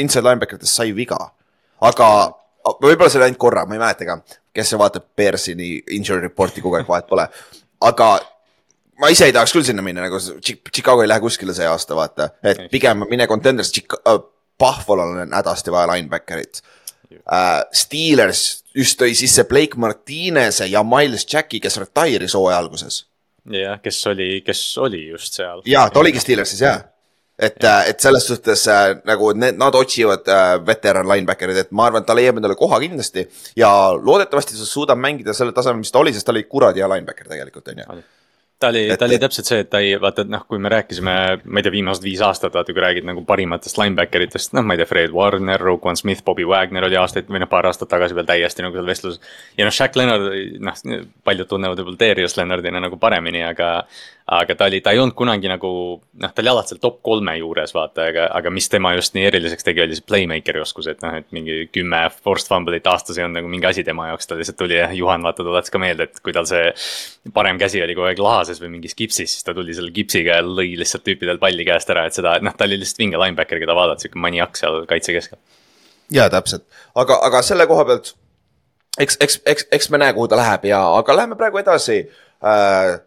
inside 0.00 0.24
linebacker 0.24 0.58
itest 0.58 0.80
sai 0.80 0.94
viga. 0.96 1.18
aga 1.84 2.08
võib-olla 2.80 3.10
see 3.12 3.20
oli 3.20 3.26
ainult 3.28 3.42
korra, 3.42 3.66
ma 3.68 3.76
ei 3.76 3.82
mäleta 3.82 4.06
ka, 4.08 4.16
kes 4.56 4.72
see 4.72 4.80
vaatab 4.80 5.04
Bearsi 5.16 5.52
nii 5.58 5.82
injury 5.98 6.24
report'i 6.24 6.64
kogu 6.64 6.78
aeg, 6.78 6.88
vahet 6.88 7.06
pole. 7.10 7.26
aga 7.84 8.08
ma 9.02 9.10
ise 9.12 9.28
ei 9.28 9.36
tahaks 9.36 9.52
küll 9.52 9.66
sinna 9.68 9.84
minna, 9.84 10.06
nagu 10.06 10.18
Chi- 10.40 10.60
Chicago 10.72 11.04
ei 11.04 11.10
lähe 11.12 11.20
kuskile 11.20 11.54
see 11.54 11.68
aasta, 11.68 11.94
vaata, 11.98 12.30
et 12.42 12.64
pigem 12.72 13.04
mine 13.10 13.28
contenders, 13.28 13.72
Buffalo'l 14.58 15.18
on 15.26 15.32
hädasti 15.34 15.72
vaja 15.74 15.92
linebacker'it 15.92 16.60
uh,. 16.62 17.64
Steelers 17.74 18.63
just 18.74 19.00
tõi 19.00 19.14
sisse 19.18 19.44
Blake 19.48 19.78
Martinez'e 19.80 20.68
ja 20.70 20.82
Miles 20.86 21.26
Jacki, 21.32 21.60
kes 21.62 21.78
retire'is 21.82 22.34
hooaja 22.38 22.58
alguses. 22.58 23.04
jah, 23.50 23.78
kes 23.82 24.00
oli, 24.10 24.40
kes 24.46 24.64
oli 24.78 25.06
just 25.08 25.38
seal. 25.38 25.62
ja 25.68 25.88
ta 25.90 26.00
oligi 26.00 26.20
Steelersis 26.22 26.60
jah. 26.64 26.80
et, 27.38 27.64
et 27.88 28.00
selles 28.00 28.26
suhtes 28.26 28.66
äh, 28.72 28.96
nagu 29.04 29.32
need, 29.36 29.58
nad 29.60 29.74
otsivad 29.74 30.28
äh, 30.32 30.66
veteran 30.66 31.08
linebacker'id, 31.10 31.62
et 31.64 31.72
ma 31.72 31.88
arvan, 31.90 32.02
et 32.02 32.08
ta 32.08 32.16
leiab 32.16 32.40
endale 32.40 32.56
koha 32.58 32.80
kindlasti 32.80 33.26
ja 33.56 33.70
loodetavasti 34.00 34.58
ta 34.58 34.68
suudab 34.68 34.98
mängida 34.98 35.36
sellel 35.36 35.54
tasemel, 35.56 35.82
mis 35.84 35.92
ta 35.92 36.02
oli, 36.02 36.14
sest 36.14 36.26
ta 36.26 36.34
oli 36.34 36.46
kuradi 36.48 36.82
hea 36.82 36.90
linebacker 36.94 37.30
tegelikult 37.30 37.74
on 37.74 37.82
ju. 37.84 38.02
Ta 38.60 38.68
oli, 38.68 38.96
ta 38.98 39.04
oli 39.04 39.18
täpselt 39.18 39.48
see, 39.48 39.60
et 39.64 39.70
ta 39.70 39.80
ei, 39.82 39.94
vaata, 40.00 40.24
et 40.24 40.30
noh, 40.32 40.44
kui 40.48 40.60
me 40.62 40.70
rääkisime, 40.72 41.14
ma 41.44 41.60
ei 41.60 41.66
tea, 41.66 41.72
viimased 41.74 42.04
viis 42.06 42.22
aastat, 42.24 42.54
vaata, 42.54 42.72
kui 42.72 42.82
räägid 42.84 43.06
nagu 43.08 43.24
parimatest 43.28 43.78
linebacker 43.80 44.24
itest, 44.26 44.54
noh, 44.56 44.64
ma 44.66 44.76
ei 44.76 44.80
tea, 44.80 44.88
Fred 44.88 45.14
Warner, 45.14 45.60
Roquan 45.60 45.98
Smith, 46.00 46.24
Bobby 46.26 46.46
Wagner 46.48 46.86
oli 46.88 46.98
aastaid 47.00 47.30
või 47.30 47.42
noh, 47.42 47.50
paar 47.50 47.68
aastat 47.70 47.90
tagasi 47.92 48.16
veel 48.16 48.28
täiesti 48.28 48.64
nagu 48.64 48.78
seal 48.78 48.88
vestluses. 48.88 49.36
ja 49.58 49.68
noh, 49.68 49.74
Shaq 49.74 49.98
Leonard, 50.00 50.28
noh, 50.64 50.82
paljud 51.26 51.50
tunnevad 51.50 51.82
võib-olla 51.82 52.00
Darius 52.00 52.38
Leonardina 52.38 52.82
nagu 52.86 53.00
paremini, 53.02 53.42
aga 53.46 53.74
aga 54.24 54.54
ta 54.56 54.68
oli, 54.70 54.78
ta 54.80 54.94
ei 54.94 54.98
olnud 55.02 55.12
kunagi 55.16 55.48
nagu 55.50 55.70
noh, 56.00 56.30
ta 56.32 56.40
oli 56.40 56.48
alati 56.48 56.72
seal 56.72 56.80
top 56.80 57.02
kolme 57.04 57.34
juures 57.36 57.74
vaata, 57.76 58.06
aga, 58.08 58.24
aga 58.38 58.52
mis 58.56 58.70
tema 58.72 58.94
just 58.96 59.12
nii 59.16 59.26
eriliseks 59.28 59.66
tegi, 59.66 59.82
oli 59.84 59.98
see 59.98 60.06
playmaker'i 60.08 60.62
oskus, 60.62 60.88
et 60.88 61.04
noh, 61.04 61.18
et 61.20 61.28
mingi 61.36 61.58
kümme 61.74 62.00
forced 62.24 62.48
fumble'it 62.48 62.88
aastas 62.88 63.20
ei 63.20 63.26
olnud 63.26 63.42
nagu 63.42 63.52
mingi 63.52 63.68
asi 63.68 63.84
tema 63.84 64.08
jaoks, 64.08 64.30
ta 64.30 64.38
lihtsalt 64.40 64.58
tuli 64.62 64.78
ja 64.78 64.88
Juhan 64.96 65.26
vaata 65.28 65.44
tuletas 65.44 65.74
ka 65.74 65.82
meelde, 65.82 66.08
et 66.08 66.24
kui 66.24 66.32
tal 66.36 66.48
see 66.48 66.72
parem 67.36 67.60
käsi 67.60 67.84
oli 67.84 67.98
kogu 67.98 68.08
aeg 68.08 68.24
lahases 68.24 68.64
või 68.64 68.72
mingis 68.78 68.96
gipsis, 68.96 69.36
siis 69.36 69.44
ta 69.44 69.52
tuli 69.56 69.76
selle 69.76 69.92
gipsiga 69.92 70.40
ja 70.40 70.48
lõi 70.48 70.72
lihtsalt 70.80 71.04
tüüpidel 71.04 71.42
palli 71.42 71.68
käest 71.68 71.92
ära, 71.92 72.08
et 72.08 72.16
seda, 72.16 72.38
noh, 72.40 72.56
ta 72.56 72.64
oli 72.64 72.80
lihtsalt 72.80 73.04
vinge 73.04 73.20
linebacker, 73.20 73.60
keda 73.60 73.76
vaadata, 73.76 74.06
sihuke 74.06 74.24
maniak 74.24 74.56
seal 74.56 74.86
kaitse 74.88 75.12
keskel. 75.12 75.40
ja 76.12 76.30
täpselt, 76.32 76.64
aga, 76.96 77.20
aga 77.28 77.44
selle 77.44 77.68
koha 77.68 77.84
pealt 77.92 78.14
eks, 78.98 79.18
eks, 79.20 79.42
eks, 79.44 79.72
eks 79.72 79.90
me 79.92 80.00
näe, 80.00 80.16
kuhu 80.16 80.32
ta 80.32 80.40
läheb 80.40 80.64
ja, 80.72 80.80
aga 80.96 81.16
läheme 81.20 81.36
praegu 81.36 81.60
edasi 81.60 82.06
äh, 82.40 83.02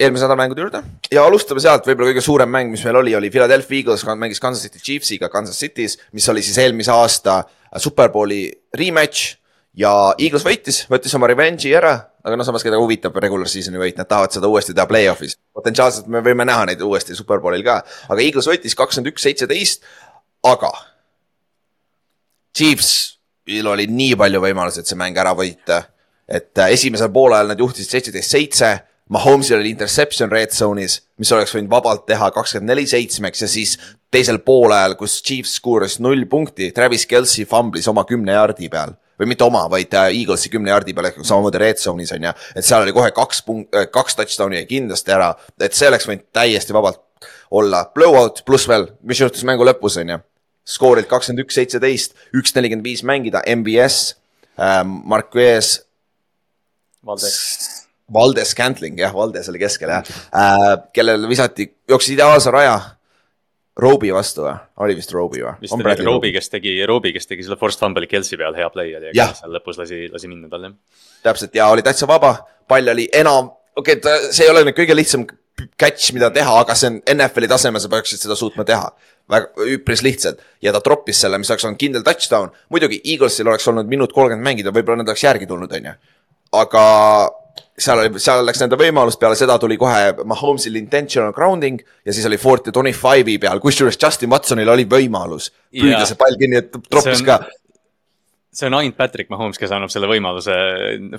eelmise 0.00 0.24
nädala 0.24 0.38
mängude 0.40 0.64
juurde 0.64 0.82
ja 1.12 1.24
alustame 1.26 1.60
sealt, 1.62 1.86
võib-olla 1.86 2.12
kõige 2.12 2.24
suurem 2.24 2.50
mäng, 2.50 2.72
mis 2.72 2.84
meil 2.86 3.00
oli, 3.02 3.14
oli 3.18 3.30
Philadelphia 3.30 3.82
Eagles 3.82 4.06
mängis 4.08 4.40
Kansas 4.40 4.64
City 4.66 4.80
Chiefsiga 4.82 5.28
Kansas 5.32 5.60
City's, 5.60 5.98
mis 6.12 6.28
oli 6.32 6.42
siis 6.42 6.58
eelmise 6.62 6.92
aasta 6.94 7.42
Superbowli 7.80 8.44
rematch 8.78 9.36
ja 9.78 9.92
Eagles 10.18 10.44
võitis, 10.46 10.82
võttis 10.90 11.14
oma 11.16 11.28
revenge'i 11.30 11.74
ära, 11.76 11.94
aga 12.22 12.36
no 12.36 12.44
samas 12.46 12.64
keda 12.64 12.80
huvitab 12.80 13.16
regular 13.22 13.48
season'i 13.50 13.80
võit, 13.80 13.96
nad 13.98 14.08
tahavad 14.08 14.34
seda 14.34 14.50
uuesti 14.50 14.74
teha 14.76 14.86
play-off'is. 14.88 15.38
potentsiaalselt 15.52 16.08
me 16.12 16.20
võime 16.24 16.46
näha 16.48 16.66
neid 16.68 16.82
uuesti 16.84 17.16
Superbowlil 17.16 17.64
ka, 17.66 17.80
aga 18.08 18.24
Eagles 18.24 18.48
võitis 18.50 18.76
kakskümmend 18.78 19.12
üks, 19.14 19.24
seitseteist, 19.24 19.86
aga 20.44 20.72
Chiefsil 22.52 23.68
oli 23.72 23.88
nii 23.88 24.16
palju 24.20 24.42
võimalusi, 24.44 24.82
et 24.82 24.90
see 24.90 24.98
mäng 25.00 25.16
ära 25.18 25.32
võita. 25.36 25.82
et 26.28 26.58
äh, 26.58 26.72
esimesel 26.72 27.10
poolajal 27.12 27.50
nad 27.50 27.60
juhtisid 27.60 27.90
seitseteist, 27.90 28.30
seitse. 28.30 28.68
Mahomes'il 29.10 29.58
oli 29.58 29.72
interception 29.74 30.30
red 30.30 30.54
zone'is, 30.54 31.00
mis 31.18 31.32
oleks 31.34 31.52
võinud 31.56 31.70
vabalt 31.72 32.06
teha 32.06 32.30
kakskümmend 32.32 32.70
neli 32.70 32.86
seitsmeks 32.88 33.42
ja 33.42 33.48
siis 33.50 33.76
teisel 34.12 34.38
poolajal, 34.44 34.94
kus 35.00 35.18
Chiefs 35.24 35.56
skooris 35.58 35.98
null 36.00 36.26
punkti, 36.30 36.70
Travis 36.72 37.06
Kelci 37.10 37.44
fumblis 37.48 37.88
oma 37.90 38.06
kümne 38.08 38.36
jardi 38.38 38.70
peal 38.72 38.94
või 39.20 39.28
mitte 39.28 39.44
oma, 39.44 39.66
vaid 39.70 39.92
äh, 39.94 40.08
Eaglesi 40.16 40.50
kümne 40.50 40.72
jardi 40.72 40.94
peal 40.96 41.10
ehk 41.10 41.20
samamoodi 41.22 41.60
red 41.60 41.80
zone'is 41.82 42.14
on 42.16 42.28
ju. 42.28 42.32
et 42.56 42.66
seal 42.66 42.82
oli 42.82 42.94
kohe 42.96 43.12
kaks 43.14 43.42
punkt, 43.46 43.76
kaks 43.92 44.16
touchdown'i 44.18 44.62
jäi 44.62 44.68
kindlasti 44.70 45.14
ära, 45.14 45.32
et 45.60 45.76
see 45.76 45.90
oleks 45.90 46.08
võinud 46.08 46.26
täiesti 46.34 46.74
vabalt 46.74 47.02
olla. 47.50 47.84
Blowout 47.94 48.42
pluss 48.46 48.68
veel, 48.68 48.88
mis 49.06 49.20
juhtus 49.20 49.44
mängu 49.46 49.66
lõpus 49.68 50.00
on 50.00 50.14
ju. 50.14 50.18
skoorilt 50.64 51.10
kakskümmend 51.10 51.44
üks, 51.44 51.58
seitseteist, 51.58 52.18
üks 52.38 52.54
nelikümmend 52.56 52.86
viis 52.86 53.02
mängida, 53.06 53.42
MBS 53.56 54.14
ähm,, 54.58 55.00
Marquez. 55.10 55.80
Valdes. 57.06 57.81
Valdes 58.12 58.52
Scantling 58.54 58.98
jah, 59.00 59.14
Valdes 59.14 59.48
oli 59.52 59.62
keskel 59.62 59.92
jah 59.92 60.02
äh,, 60.34 60.74
kellele 60.94 61.30
visati, 61.30 61.68
jooksis 61.88 62.16
ideaalse 62.16 62.52
raja 62.54 62.76
Roby 63.82 64.10
vastu 64.12 64.44
või, 64.44 64.54
oli 64.84 64.96
vist 64.98 65.12
Roby 65.16 65.40
või? 65.40 65.54
vist 65.62 65.74
oli 65.76 66.04
Roby, 66.04 66.32
kes 66.34 66.52
tegi, 66.52 66.74
Roby, 66.88 67.14
kes 67.14 67.30
tegi 67.30 67.46
selle 67.46 67.56
forced 67.60 67.80
fumble'i 67.80 68.10
Kelsi 68.10 68.36
peal, 68.36 68.56
hea 68.58 68.68
play 68.72 68.92
oli 68.98 69.14
ja 69.16 69.30
seal 69.36 69.54
lõpus 69.56 69.80
lasi, 69.80 70.04
lasi 70.12 70.28
minna 70.28 70.50
tal 70.52 70.68
jah. 70.68 70.74
täpselt 71.24 71.56
ja 71.56 71.70
oli 71.72 71.84
täitsa 71.84 72.08
vaba, 72.10 72.34
pall 72.68 72.92
oli 72.92 73.08
enam, 73.16 73.48
okei 73.76 73.96
okay,, 73.96 74.28
see 74.28 74.44
ei 74.44 74.52
ole 74.52 74.66
nüüd 74.66 74.76
kõige 74.76 74.96
lihtsam 74.98 75.24
catch, 75.80 76.12
mida 76.12 76.28
teha, 76.34 76.52
aga 76.60 76.76
see 76.76 76.90
on 76.90 77.00
NFL-i 77.14 77.48
tasemel, 77.48 77.80
sa 77.80 77.90
peaksid 77.92 78.20
seda 78.20 78.36
suutma 78.36 78.64
teha. 78.68 78.90
väga, 79.32 79.64
üpris 79.72 80.02
lihtsalt 80.04 80.40
ja 80.60 80.72
ta 80.74 80.80
troppis 80.84 81.20
selle, 81.24 81.38
mis 81.38 81.50
oleks 81.52 81.64
olnud 81.64 81.80
kindel 81.80 82.04
touchdown. 82.04 82.50
muidugi 82.68 83.00
Eaglesil 83.04 83.48
oleks 83.48 83.68
olnud 83.72 83.88
minut 83.88 84.12
kolmkümmend 84.12 84.44
mängida, 84.44 84.72
võib-olla 84.74 85.00
nad 85.00 85.12
oleks 85.12 85.24
järgi 85.24 85.48
tulnud, 85.48 85.72
on 85.72 85.88
ju. 85.88 85.94
aga 86.60 86.84
seal 87.82 88.02
oli, 88.02 88.20
seal 88.22 88.44
läks 88.46 88.62
nende 88.62 88.78
võimalus, 88.80 89.18
peale 89.20 89.38
seda 89.38 89.58
tuli 89.62 89.78
kohe 89.80 90.12
Mahomes'il 90.28 90.78
intentional 90.80 91.34
grounding 91.36 91.80
ja 92.06 92.14
siis 92.14 92.28
oli 92.28 92.38
fourth 92.40 92.70
ja 92.70 92.74
twenty 92.74 92.94
five'i 92.96 93.38
peal, 93.42 93.62
kusjuures 93.62 93.98
Justin 94.00 94.32
Watsonil 94.32 94.70
oli 94.72 94.86
võimalus 94.88 95.50
püüda 95.72 96.06
see 96.08 96.20
pall 96.20 96.38
kinni, 96.40 96.62
et 96.62 96.78
troppis 96.90 97.22
ka. 97.26 97.40
see 98.52 98.68
on 98.68 98.76
ainult 98.76 98.98
Patrick 98.98 99.30
Mahomes, 99.32 99.56
kes 99.60 99.72
annab 99.72 99.92
selle 99.92 100.08
võimaluse 100.10 100.56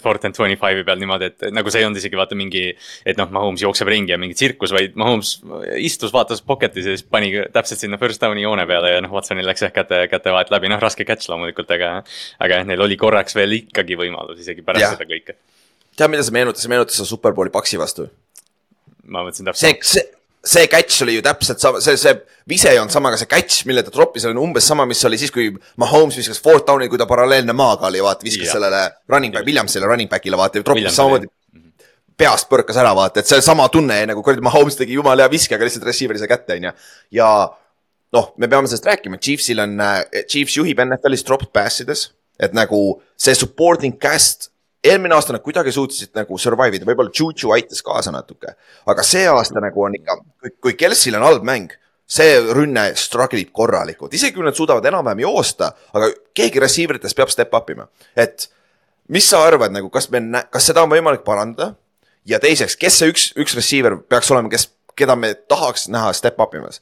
fourth 0.03 0.27
and 0.29 0.38
twenty 0.38 0.58
five'i 0.60 0.86
peal 0.88 1.00
niimoodi, 1.01 1.32
et 1.32 1.48
nagu 1.55 1.74
see 1.74 1.82
ei 1.82 1.88
olnud 1.88 2.01
isegi 2.01 2.20
vaata 2.20 2.38
mingi. 2.38 2.65
et 3.05 3.20
noh, 3.20 3.32
Mahomes 3.34 3.63
jookseb 3.65 3.89
ringi 3.89 4.13
ja 4.13 4.20
mingi 4.22 4.38
tsirkus, 4.38 4.75
vaid 4.75 5.00
Mahomes 5.00 5.36
istus, 5.82 6.13
vaatas 6.13 6.43
pocket'is 6.46 6.88
ja 6.88 6.98
siis 6.98 7.08
pani 7.08 7.34
täpselt 7.55 7.82
sinna 7.84 8.00
first 8.01 8.22
down'i 8.22 8.46
joone 8.46 8.67
peale 8.70 8.96
ja 8.96 9.01
noh, 9.03 9.13
Watsonil 9.17 9.50
läks 9.50 9.65
jah 9.65 9.74
käte, 9.74 10.05
käte 10.12 10.36
vahelt 10.36 10.53
läbi, 10.53 10.72
noh 10.72 10.84
raske 10.84 11.08
catch 11.10 11.32
loomulikult, 11.34 11.74
aga. 11.74 11.96
aga 12.39 12.62
jah, 12.62 12.70
neil 12.70 12.86
oli 12.86 13.00
korraks 13.00 13.36
veel 13.36 13.60
ikkagi 13.63 13.98
võimalus 14.00 14.46
isegi 14.46 14.65
pärast 14.65 14.88
ja. 14.88 14.93
seda 14.98 15.10
kõike 15.10 15.39
tead, 15.98 16.12
mida 16.14 16.26
see 16.26 16.36
meenutas, 16.36 16.66
see 16.66 16.72
meenutas 16.72 17.00
seda 17.00 17.10
Superbowli 17.10 17.54
Paxi 17.54 17.80
vastu. 17.82 18.10
ma 19.04 19.24
mõtlesin 19.26 19.50
täpselt. 19.50 19.64
see, 19.64 20.00
see, 20.00 20.24
see 20.56 20.68
catch 20.72 21.04
oli 21.06 21.18
ju 21.18 21.24
täpselt 21.26 21.62
sama, 21.64 21.82
see, 21.84 21.96
see 22.00 22.16
vise 22.50 22.72
ei 22.72 22.80
olnud 22.80 22.94
sama, 22.94 23.12
aga 23.12 23.20
see 23.22 23.30
catch, 23.32 23.68
mille 23.70 23.84
ta 23.84 23.94
troppis, 23.94 24.26
oli 24.28 24.40
umbes 24.40 24.68
sama, 24.68 24.88
mis 24.90 25.04
oli 25.08 25.20
siis, 25.20 25.32
kui 25.32 25.52
Mahomes 25.82 26.18
viskas 26.20 26.42
fourth 26.44 26.68
down'i, 26.68 26.90
kui 26.92 27.00
ta 27.00 27.08
paralleelne 27.10 27.56
maaga 27.56 27.88
oli, 27.92 28.04
vaata, 28.04 28.26
viskas 28.28 28.50
ja. 28.50 28.58
sellele 28.58 28.84
running 29.12 29.36
back, 29.36 29.48
Williamsile 29.48 29.88
running 29.90 30.12
back'ile, 30.12 30.40
vaata, 30.40 30.64
troppis 30.66 30.96
samamoodi 30.96 31.32
peast 32.20 32.50
põrkas 32.52 32.78
ära, 32.80 32.94
vaata, 32.96 33.24
et 33.24 33.30
see 33.30 33.42
sama 33.44 33.66
tunne 33.74 33.98
nagu 34.10 34.24
kuradi 34.26 34.44
Mahomes 34.46 34.78
tegi 34.78 34.98
jumala 35.00 35.26
hea 35.26 35.34
viske, 35.34 35.56
aga 35.56 35.68
lihtsalt 35.68 35.88
receiver'i 35.88 36.22
sai 36.22 36.30
kätte, 36.32 36.58
on 36.60 36.70
ju. 36.70 36.74
ja 37.20 37.30
noh, 38.14 38.32
me 38.38 38.50
peame 38.50 38.70
sellest 38.70 38.88
rääkima, 38.88 39.20
Chiefsil 39.24 39.64
on, 39.64 39.80
Chiefs 40.30 40.60
juhib 40.60 40.82
NFL-is 40.84 41.26
dropped 41.26 41.52
pass 41.56 41.82
ides, 41.84 42.08
et 42.42 42.54
nagu 42.56 42.84
see 43.20 43.36
supporting 43.38 43.98
cast 44.02 44.52
eelmine 44.84 45.16
aasta 45.16 45.36
nad 45.36 45.44
kuidagi 45.44 45.72
suutsid 45.72 46.12
nagu 46.18 46.38
survive 46.38 46.78
ida, 46.78 46.88
võib-olla 46.88 47.13
Juju 47.16 47.54
aitas 47.56 47.82
kaasa 47.86 48.12
natuke. 48.12 48.56
aga 48.86 49.06
see 49.08 49.28
aasta 49.30 49.62
nagu 49.63 49.84
on 49.84 49.96
ikka, 49.96 50.18
kui 50.62 50.75
Kelsil 50.80 51.16
on 51.20 51.25
halb 51.28 51.46
mäng, 51.48 51.72
see 52.08 52.40
rünne 52.54 52.90
struggle 53.00 53.40
ib 53.40 53.54
korralikult, 53.56 54.13
isegi 54.13 54.36
kui 54.36 54.46
nad 54.46 54.58
suudavad 54.58 54.86
enam-vähem 54.86 55.24
joosta, 55.24 55.72
aga 55.94 56.12
keegi 56.36 56.62
receiver 56.62 57.00
itest 57.00 57.18
peab 57.18 57.32
step 57.32 57.54
up 57.56 57.70
ima. 57.70 57.88
et 58.16 58.50
mis 59.08 59.30
sa 59.30 59.44
arvad 59.48 59.72
nagu, 59.72 59.90
kas 59.90 60.10
me, 60.12 60.44
kas 60.52 60.72
seda 60.72 60.84
on 60.84 60.92
võimalik 60.92 61.24
parandada? 61.24 61.74
ja 62.25 62.40
teiseks, 62.40 62.75
kes 62.80 63.00
see 63.00 63.12
üks, 63.12 63.30
üks 63.40 63.56
receiver 63.56 63.98
peaks 64.10 64.32
olema, 64.32 64.52
kes, 64.52 64.70
keda 64.96 65.16
me 65.20 65.34
tahaks 65.34 65.88
näha 65.92 66.13
step 66.16 66.40
up 66.40 66.54
imas? 66.56 66.82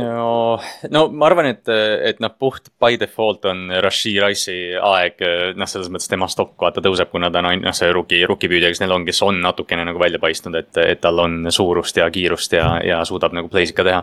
No, 0.00 0.58
no 0.90 1.02
ma 1.14 1.28
arvan, 1.28 1.48
et, 1.52 1.70
et 2.08 2.20
noh, 2.22 2.32
puht 2.38 2.70
by 2.82 2.98
default 2.98 3.46
on 3.50 3.68
Rashid 3.84 4.18
Rice'i 4.22 4.74
aeg, 4.74 5.22
noh, 5.58 5.70
selles 5.70 5.90
mõttes 5.92 6.10
tema 6.10 6.28
stokk 6.30 6.66
vaata 6.66 6.82
tõuseb, 6.84 7.12
kuna 7.12 7.30
ta 7.30 7.42
on 7.42 7.50
ainult 7.52 7.68
noh, 7.68 7.76
see 7.76 7.92
rookie, 7.94 8.24
rookie 8.28 8.50
püüdja, 8.50 8.72
kes 8.72 8.82
neil 8.82 8.96
on, 8.96 9.06
kes 9.06 9.22
on 9.26 9.38
natukene 9.44 9.86
nagu 9.86 10.02
välja 10.02 10.20
paistnud, 10.22 10.58
et, 10.58 10.72
et 10.82 11.02
tal 11.04 11.22
on 11.22 11.46
suurust 11.54 12.02
ja 12.02 12.08
kiirust 12.10 12.58
ja, 12.58 12.66
ja 12.84 13.00
suudab 13.06 13.36
nagu 13.36 13.50
play'sid 13.52 13.78
ka 13.78 13.86
teha. 13.86 14.02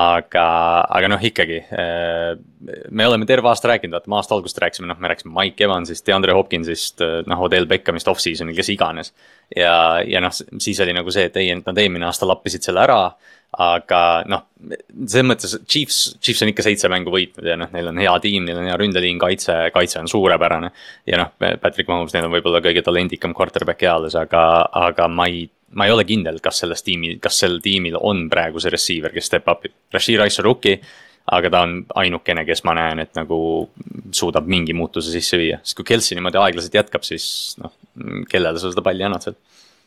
aga, 0.00 0.46
aga 0.98 1.14
noh, 1.14 1.22
ikkagi 1.30 1.62
me 2.90 3.06
oleme 3.06 3.26
terve 3.26 3.48
aasta 3.48 3.70
rääkinud, 3.70 3.94
vaata, 3.94 4.10
me 4.10 4.18
aasta 4.18 4.34
algusest 4.36 4.58
rääkisime, 4.62 4.90
noh, 4.90 4.98
me 5.00 5.14
rääkisime 5.14 5.34
Mike 5.36 5.64
Evansist, 5.64 6.06
DeAndre 6.06 6.34
Hopkinsist, 6.36 7.02
noh, 7.26 7.46
Odell 7.46 7.70
Beckhamist 7.70 8.10
off-season'il, 8.10 8.56
kes 8.58 8.74
iganes. 8.74 9.14
ja, 9.56 9.74
ja 10.06 10.20
noh, 10.22 10.34
siis 10.34 10.80
oli 10.82 10.94
nagu 10.94 11.10
see, 11.14 11.30
et 11.30 11.38
ei, 11.38 11.54
nad 11.54 11.78
eelmine 11.78 12.10
aasta 12.10 12.28
lappisid 12.28 12.66
selle 12.66 12.82
ära 12.82 13.04
aga 13.58 14.22
noh, 14.30 14.44
selles 14.94 15.26
mõttes 15.26 15.56
Chiefs, 15.66 15.98
Chiefs 16.22 16.44
on 16.44 16.52
ikka 16.52 16.62
seitse 16.62 16.90
mängu 16.92 17.10
võitnud 17.10 17.46
ja 17.50 17.56
noh, 17.58 17.70
neil 17.74 17.90
on 17.90 17.98
hea 17.98 18.12
tiim, 18.22 18.46
neil 18.46 18.60
on 18.60 18.68
hea 18.70 18.76
ründeliin, 18.78 19.18
kaitse, 19.18 19.56
kaitse 19.74 19.98
on 19.98 20.10
suurepärane. 20.10 20.70
ja 21.10 21.18
noh, 21.18 21.32
Patrick 21.38 21.88
Mahomes, 21.90 22.14
neil 22.14 22.28
on 22.28 22.34
võib-olla 22.36 22.62
kõige 22.62 22.84
talendikam 22.86 23.34
quarterback 23.34 23.82
eales, 23.82 24.14
aga, 24.18 24.44
aga 24.86 25.08
ma 25.10 25.26
ei, 25.26 25.48
ma 25.74 25.88
ei 25.88 25.94
ole 25.96 26.06
kindel, 26.06 26.38
kas 26.44 26.62
selles 26.62 26.86
tiimi, 26.86 27.16
kas 27.22 27.42
sel 27.42 27.58
tiimil 27.64 27.98
on 27.98 28.28
praegu 28.30 28.62
see 28.62 28.70
receiver, 28.70 29.14
kes 29.14 29.32
step 29.32 29.50
up 29.50 29.66
ib. 29.66 29.74
Rashid 29.94 30.22
Rice 30.22 30.42
on 30.42 30.46
rookie, 30.46 30.78
aga 31.34 31.50
ta 31.50 31.64
on 31.66 31.80
ainukene, 32.04 32.46
kes 32.46 32.62
ma 32.68 32.76
näen, 32.78 33.02
et 33.02 33.18
nagu 33.18 33.40
suudab 34.14 34.46
mingi 34.50 34.74
muutuse 34.78 35.10
sisse 35.10 35.38
viia, 35.40 35.58
sest 35.64 35.78
kui 35.78 35.90
Kelsey 35.90 36.18
niimoodi 36.18 36.38
aeglaselt 36.38 36.78
jätkab, 36.78 37.02
siis 37.06 37.56
noh, 37.58 37.74
kellele 38.30 38.62
sa 38.62 38.70
seda 38.70 38.86
palli 38.86 39.06
annad 39.06 39.26
seal 39.26 39.38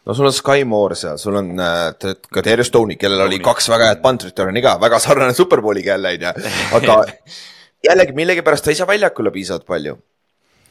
no 0.06 0.14
sul 0.14 0.30
on 0.30 0.36
Sky 0.36 0.64
Moore 0.68 0.96
seal, 1.00 1.18
sul 1.22 1.40
on 1.40 1.54
äh, 1.60 2.16
ka 2.30 2.44
Darius 2.46 2.72
Stoney, 2.72 2.98
kellel 3.00 3.26
oli 3.28 3.40
kaks 3.44 3.70
väga 3.72 3.92
head 3.92 4.02
punt 4.04 4.26
return'i 4.28 4.64
ka, 4.66 4.78
väga 4.82 5.00
sarnane 5.04 5.36
Superbowliga 5.38 5.96
jälle 5.96 6.16
on 6.16 6.28
ju, 6.28 6.56
aga 6.80 6.98
jällegi 7.90 8.18
millegipärast 8.18 8.66
ta 8.66 8.74
ei 8.74 8.80
saa 8.80 8.90
väljakule 8.90 9.32
piisavalt 9.32 9.66
palju 9.68 9.98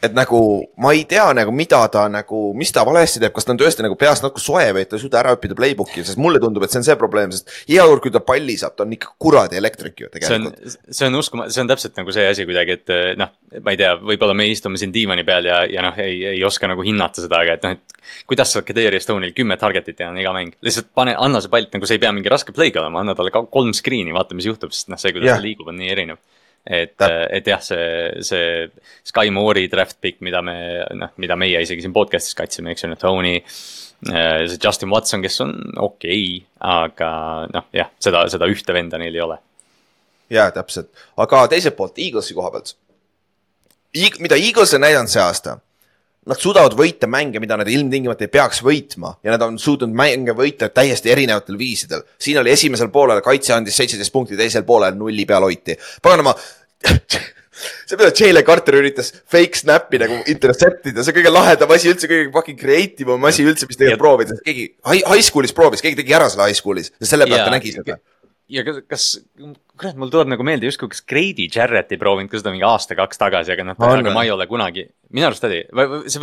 et 0.02 0.14
nagu 0.16 0.38
ma 0.82 0.90
ei 0.96 1.04
tea 1.06 1.28
nagu, 1.36 1.52
mida 1.54 1.78
ta 1.92 2.08
nagu, 2.10 2.40
mis 2.58 2.72
ta 2.74 2.82
valesti 2.86 3.20
teeb, 3.22 3.32
kas 3.36 3.46
ta 3.46 3.52
on 3.54 3.60
tõesti 3.60 3.84
nagu 3.86 3.94
peast 3.98 4.24
natuke 4.24 4.42
soe 4.42 4.64
või 4.74 4.82
et 4.82 4.90
ta 4.90 4.98
ei 4.98 5.02
suuda 5.04 5.20
ära 5.20 5.34
õppida 5.36 5.54
playbook'i, 5.58 6.02
sest 6.02 6.18
mulle 6.18 6.40
tundub, 6.42 6.64
et 6.66 6.74
see 6.74 6.80
on 6.80 6.86
see 6.88 6.96
probleem, 6.98 7.30
sest 7.34 7.52
iga 7.70 7.84
kord, 7.86 8.02
kui 8.02 8.14
ta 8.14 8.22
palli 8.26 8.56
saab, 8.58 8.74
ta 8.78 8.86
on 8.86 8.96
ikka 8.96 9.12
kuradi 9.22 9.60
elektrik 9.60 10.02
ju 10.02 10.10
tegelikult. 10.10 10.58
see 10.88 11.06
on, 11.06 11.14
on 11.14 11.20
uskuma-, 11.20 11.46
see 11.54 11.62
on 11.62 11.70
täpselt 11.70 12.02
nagu 12.02 12.14
see 12.16 12.26
asi 12.32 12.48
kuidagi, 12.48 12.80
et 12.80 12.94
noh, 13.20 13.30
ma 13.60 13.76
ei 13.76 13.78
tea, 13.78 13.94
võib-olla 14.02 14.34
me 14.34 14.48
istume 14.50 14.80
siin 14.80 14.94
diivani 14.94 15.22
peal 15.28 15.46
ja, 15.46 15.62
ja 15.70 15.86
noh, 15.86 16.02
ei, 16.02 16.18
ei 16.34 16.42
oska 16.50 16.70
nagu 16.70 16.82
hinnata 16.86 17.22
seda, 17.22 17.44
aga 17.46 17.56
et 17.60 17.68
noh, 17.68 17.78
et. 17.78 17.96
kuidas 18.26 18.50
saab 18.50 18.66
Kadri 18.66 18.90
Estonial 18.98 19.36
kümme 19.36 19.54
target'it 19.60 20.00
teha 20.02 20.10
iga 20.18 20.34
mäng, 20.34 20.58
lihtsalt 20.66 20.90
pane, 20.98 21.14
anna 21.14 21.44
see 21.44 21.52
pall, 21.52 21.70
nagu 21.70 21.86
see 21.86 22.00
ei 22.00 22.02
pea 22.02 22.10
mingi 22.16 22.32
raske 22.32 22.54
play'ga 22.56 22.82
olema, 22.82 23.06
anna 23.06 23.14
talle 23.14 23.30
kolm 23.30 23.70
screen'i, 23.76 24.10
vaata, 24.16 24.34
mis 24.34 24.50
juhtub, 24.50 24.74
sest 24.74 24.90
noh, 24.90 24.98
see, 24.98 25.14
kuidas 25.14 25.30
yeah. 25.30 25.38
ta 25.38 25.46
liigub, 25.46 25.70
on 25.70 25.78
nii 25.78 25.94
erinev 25.94 26.18
et, 26.66 26.94
et 27.02 27.48
jah, 27.48 27.62
see, 27.64 28.24
see 28.26 28.66
Sky 29.08 29.32
Moore'i 29.34 29.70
draft 29.70 29.98
pick, 30.00 30.20
mida 30.22 30.42
me 30.44 30.56
noh, 30.98 31.14
mida 31.22 31.36
meie 31.38 31.62
isegi 31.64 31.84
siin 31.84 31.94
podcast'is 31.94 32.38
katsime, 32.38 32.74
eks 32.74 32.86
ju, 32.86 32.92
Tony. 33.00 33.38
Äh, 34.10 34.44
see 34.50 34.60
Justin 34.62 34.90
Watson, 34.90 35.22
kes 35.22 35.40
on 35.44 35.56
okei 35.76 36.22
okay,, 36.38 36.46
aga 36.66 37.10
noh, 37.52 37.66
jah, 37.74 37.90
seda, 38.02 38.24
seda 38.30 38.50
ühte 38.50 38.74
venda 38.74 38.98
neil 38.98 39.14
ei 39.14 39.24
ole. 39.26 39.38
ja 40.32 40.48
täpselt, 40.54 40.88
aga 41.20 41.44
teiselt 41.52 41.76
poolt 41.76 41.98
Eaglesi 42.00 42.34
koha 42.34 42.50
pealt. 42.54 42.76
mida 44.20 44.38
Eagles 44.38 44.74
on 44.74 44.86
näidanud 44.86 45.12
see 45.12 45.22
aasta 45.22 45.58
nad 46.30 46.38
suudavad 46.38 46.76
võita 46.78 47.08
mänge, 47.10 47.40
mida 47.42 47.56
nad 47.58 47.68
ilmtingimata 47.70 48.26
ei 48.26 48.32
peaks 48.32 48.62
võitma 48.62 49.16
ja 49.24 49.34
nad 49.34 49.42
on 49.46 49.58
suutnud 49.58 49.90
mänge 49.96 50.34
võita 50.38 50.68
täiesti 50.70 51.10
erinevatel 51.10 51.58
viisidel. 51.58 52.04
siin 52.18 52.38
oli 52.38 52.52
esimesel 52.54 52.92
poolel 52.94 53.22
kaitse 53.24 53.56
andis 53.56 53.76
seitseteist 53.80 54.14
punkti, 54.14 54.38
teisel 54.38 54.66
poolel 54.68 54.94
nulli 54.98 55.26
peal 55.26 55.42
hoiti. 55.42 55.76
paganama 56.02 56.34
see, 57.86 57.96
mida 57.96 58.12
Jalen 58.14 58.46
Carter 58.46 58.78
üritas 58.78 59.12
fake 59.30 59.58
snap'i 59.64 60.00
nagu 60.02 60.20
intercept 60.30 60.86
ida, 60.92 61.02
see 61.02 61.16
kõige 61.18 61.34
lahedam 61.34 61.74
asi 61.74 61.90
üldse, 61.90 62.10
kõige 62.10 62.30
fucking 62.34 62.60
creative 62.60 63.18
im 63.18 63.28
asi 63.28 63.46
üldse, 63.46 63.66
mis 63.68 63.80
tegelikult 63.80 64.06
proovida, 64.06 64.38
keegi 64.46 64.68
high 64.94 65.26
school'is 65.26 65.54
proovis, 65.56 65.82
keegi 65.84 65.98
tegi 66.04 66.16
ära 66.16 66.30
selle 66.32 66.48
high 66.50 66.58
school'is 66.58 66.94
ja 66.94 67.10
selle 67.10 67.28
pealt 67.30 67.48
ta 67.48 67.54
nägi 67.54 67.74
seda 67.74 67.98
ja 68.52 68.62
kas, 68.66 68.78
kas, 68.90 69.06
kurat, 69.80 69.96
mul 69.98 70.10
tuleb 70.12 70.30
nagu 70.32 70.44
meelde 70.46 70.68
justkui, 70.68 70.90
kas 70.92 71.02
Grady 71.08 71.48
Jarrett 71.52 71.92
ei 71.94 72.00
proovinud 72.00 72.30
ka 72.30 72.40
seda 72.40 72.52
mingi 72.54 72.66
aasta-kaks 72.68 73.20
tagasi, 73.20 73.54
aga 73.54 73.66
noh, 73.70 73.78
aga 73.88 74.14
ma 74.14 74.24
ei 74.26 74.32
ole 74.34 74.46
kunagi, 74.50 74.84
minu 75.14 75.28
arust 75.28 75.46
oli. 75.48 75.62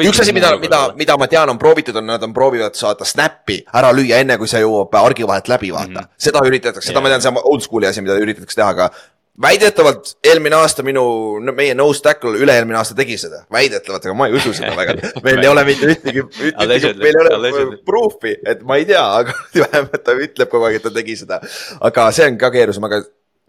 üks 0.06 0.22
asi, 0.24 0.36
mida, 0.36 0.54
mida, 0.62 0.82
mida 1.00 1.18
ma 1.20 1.30
tean, 1.32 1.52
on 1.54 1.62
proovitud, 1.62 1.98
on, 2.00 2.10
nad 2.14 2.26
on 2.26 2.36
proovinud 2.36 2.78
saada 2.78 3.08
snap'i 3.08 3.62
ära 3.82 3.92
lüüa, 3.96 4.22
enne 4.24 4.38
kui 4.42 4.52
see 4.52 4.62
jõuab 4.64 5.00
argi 5.02 5.28
vahelt 5.30 5.50
läbi, 5.52 5.74
vaata 5.76 5.90
mm. 5.90 6.02
-hmm. 6.04 6.20
seda 6.30 6.44
üritatakse, 6.46 6.92
seda 6.92 7.00
yeah. 7.00 7.08
ma 7.08 7.14
tean, 7.16 7.26
see 7.26 7.34
on 7.34 7.42
old 7.44 7.66
school'i 7.66 7.90
asi, 7.90 8.06
mida 8.06 8.20
üritatakse 8.22 8.62
teha, 8.62 8.70
aga 8.78 8.92
väidetavalt 9.42 10.12
eelmine 10.24 10.58
aasta 10.58 10.84
minu, 10.84 11.04
meie 11.56 11.76
nose 11.78 12.04
tackle 12.04 12.36
üle-eelmine 12.42 12.80
aasta 12.80 12.96
tegi 12.98 13.18
seda, 13.22 13.44
väidetavalt, 13.54 14.08
aga 14.08 14.16
ma 14.18 14.28
ei 14.30 14.36
usu 14.40 14.54
seda 14.56 14.74
väga. 14.78 14.98
meil 15.26 15.44
ei 15.44 15.52
ole 15.52 15.64
mitte 15.68 15.92
ühtegi, 15.94 16.26
ühtegi, 16.50 16.94
meil 17.00 17.22
ei 17.22 17.38
ole 17.38 17.80
proof'i, 17.88 18.36
et 18.50 18.66
ma 18.68 18.80
ei 18.80 18.88
tea, 18.90 19.06
aga 19.22 19.36
vähemalt 19.64 20.04
ta 20.04 20.18
ütleb 20.28 20.52
kogu 20.52 20.68
aeg, 20.70 20.80
et 20.80 20.88
ta 20.88 20.94
tegi 20.96 21.18
seda. 21.22 21.40
aga 21.92 22.10
see 22.16 22.28
on 22.32 22.40
ka 22.42 22.52
keerusam, 22.56 22.90
aga 22.90 23.04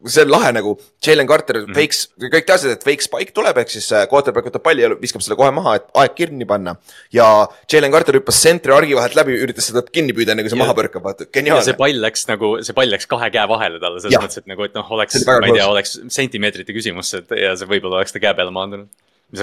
see 0.09 0.23
on 0.25 0.31
lahe 0.33 0.51
nagu, 0.57 0.73
Jalen 1.05 1.29
Carter 1.29 1.59
mm 1.61 1.77
fakes, 1.77 2.01
kõik 2.21 2.47
teadsid, 2.49 2.73
et 2.73 2.85
fake 2.87 3.05
spike 3.05 3.35
tuleb, 3.37 3.59
ehk 3.61 3.73
siis 3.73 3.87
äh, 3.93 4.07
quarterback 4.11 4.49
võtab 4.49 4.63
palli 4.65 4.85
ja 4.85 4.91
viskab 5.01 5.23
selle 5.25 5.37
kohe 5.39 5.51
maha, 5.55 5.75
et 5.81 5.87
aeg 6.03 6.15
kinni 6.17 6.47
panna. 6.49 6.77
ja 7.13 7.27
Jalen 7.71 7.93
Carter 7.93 8.17
hüppas 8.19 8.41
sentri 8.41 8.73
argi 8.75 8.97
vahelt 8.97 9.17
läbi, 9.19 9.37
üritas 9.45 9.69
seda 9.71 9.83
kinni 9.87 10.15
püüda, 10.17 10.33
enne 10.33 10.45
kui 10.47 10.53
see 10.53 10.59
Ja- 10.59 10.65
maha 10.65 10.77
põrkab, 10.79 11.05
vaata, 11.05 11.27
ja 11.27 11.29
see 11.29 11.37
geniaalne. 11.41 11.77
pall 11.79 12.01
läks 12.07 12.27
nagu, 12.31 12.53
see 12.65 12.77
pall 12.77 12.91
läks 12.91 13.07
kahe 13.11 13.31
käe 13.35 13.47
vahele 13.51 13.81
talle 13.83 14.01
selles 14.01 14.17
Jah. 14.17 14.25
mõttes, 14.25 14.39
et 14.39 14.47
nagu, 14.47 14.65
et 14.65 14.75
noh, 14.75 14.87
oleks, 14.97 15.21
ma 15.27 15.47
ei 15.47 15.59
tea, 15.59 15.69
oleks 15.69 15.99
sentimeetrite 16.09 16.73
küsimus, 16.77 17.13
et 17.21 17.37
ja 17.37 17.53
see 17.57 17.67
võib-olla 17.69 18.01
oleks 18.01 18.13
ta 18.17 18.23
käe 18.23 18.35
peale 18.35 18.51
maandunud. 18.57 18.89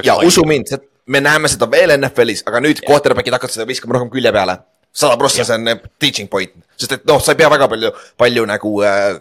ja 0.04 0.18
usu 0.26 0.44
mind, 0.44 0.74
me 1.06 1.22
näeme 1.22 1.48
seda 1.48 1.70
veel 1.72 1.94
NFL-is, 1.98 2.44
aga 2.48 2.60
nüüd 2.60 2.82
quarterback'id 2.88 3.34
hakkavad 3.38 3.54
seda 3.54 3.68
viskama 3.70 3.94
rohkem 3.98 4.10
külje 4.12 4.34
peale. 4.34 4.58
sada 4.98 5.18
prossa, 5.18 5.44
see 5.46 5.54
on 5.54 5.80
teaching 6.00 6.28
point, 6.30 6.52
sest 6.76 6.92
et 6.98 7.06
noh, 7.06 7.20
sa 7.22 7.32
ei 7.36 7.38
pea 7.38 7.50
väga 7.50 7.68
palju, 7.70 7.92
palju 8.18 8.46
nagu 8.50 8.72
äh, 8.84 9.20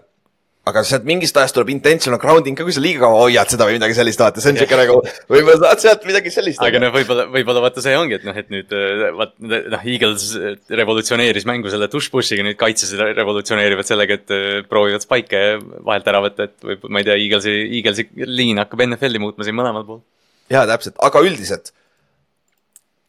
aga 0.67 0.83
sealt 0.83 1.05
mingist 1.07 1.37
ajast 1.39 1.55
tuleb 1.55 1.69
intentional 1.71 2.19
grounding 2.19 2.57
ka, 2.59 2.65
kui 2.67 2.75
sa 2.75 2.83
liiga 2.83 3.05
kaua 3.05 3.21
hoiad 3.21 3.53
seda 3.53 3.69
või 3.69 3.77
midagi 3.77 3.95
sellist, 3.95 4.19
vaata, 4.19 4.43
see 4.43 4.51
on 4.51 4.59
siuke 4.59 4.79
nagu, 4.81 4.97
võib-olla 5.31 5.61
saad 5.61 5.83
sealt 5.85 6.07
midagi 6.09 6.33
sellist. 6.35 6.63
aga 6.65 6.81
noh, 6.83 6.91
võib-olla, 6.95 7.27
võib-olla 7.31 7.63
vaata 7.63 7.85
see 7.85 7.95
ongi, 7.95 8.17
et 8.19 8.25
noh, 8.27 8.41
et 8.41 8.51
nüüd 8.51 8.75
äh, 8.75 9.05
vaat 9.15 9.37
noh, 9.47 9.85
Eagles 9.93 10.27
äh, 10.35 10.57
revolutsioneeris 10.83 11.47
mängu 11.47 11.71
selle 11.71 11.87
tush-push'iga, 11.93 12.43
nüüd 12.49 12.59
kaitses 12.59 12.97
revolutsioneerivad 12.99 13.87
sellega, 13.87 14.19
et 14.19 14.35
äh, 14.35 14.49
proovivad 14.67 15.07
spike'e 15.07 15.45
vahelt 15.87 16.11
ära 16.11 16.25
võtta, 16.25 16.49
et 16.51 16.69
võib, 16.73 16.91
ma 16.91 17.05
ei 17.05 17.09
tea, 17.13 17.17
Eaglesi, 17.29 17.55
Eaglesi 17.79 18.09
liin 18.27 18.59
hakkab 18.65 18.83
NFL-i 18.89 19.23
muutma 19.23 19.47
siin 19.47 19.59
mõlemal 19.61 19.87
pool. 19.87 20.03
jaa, 20.51 20.65
täpselt, 20.67 20.99
aga 21.07 21.23
üldiselt. 21.23 21.71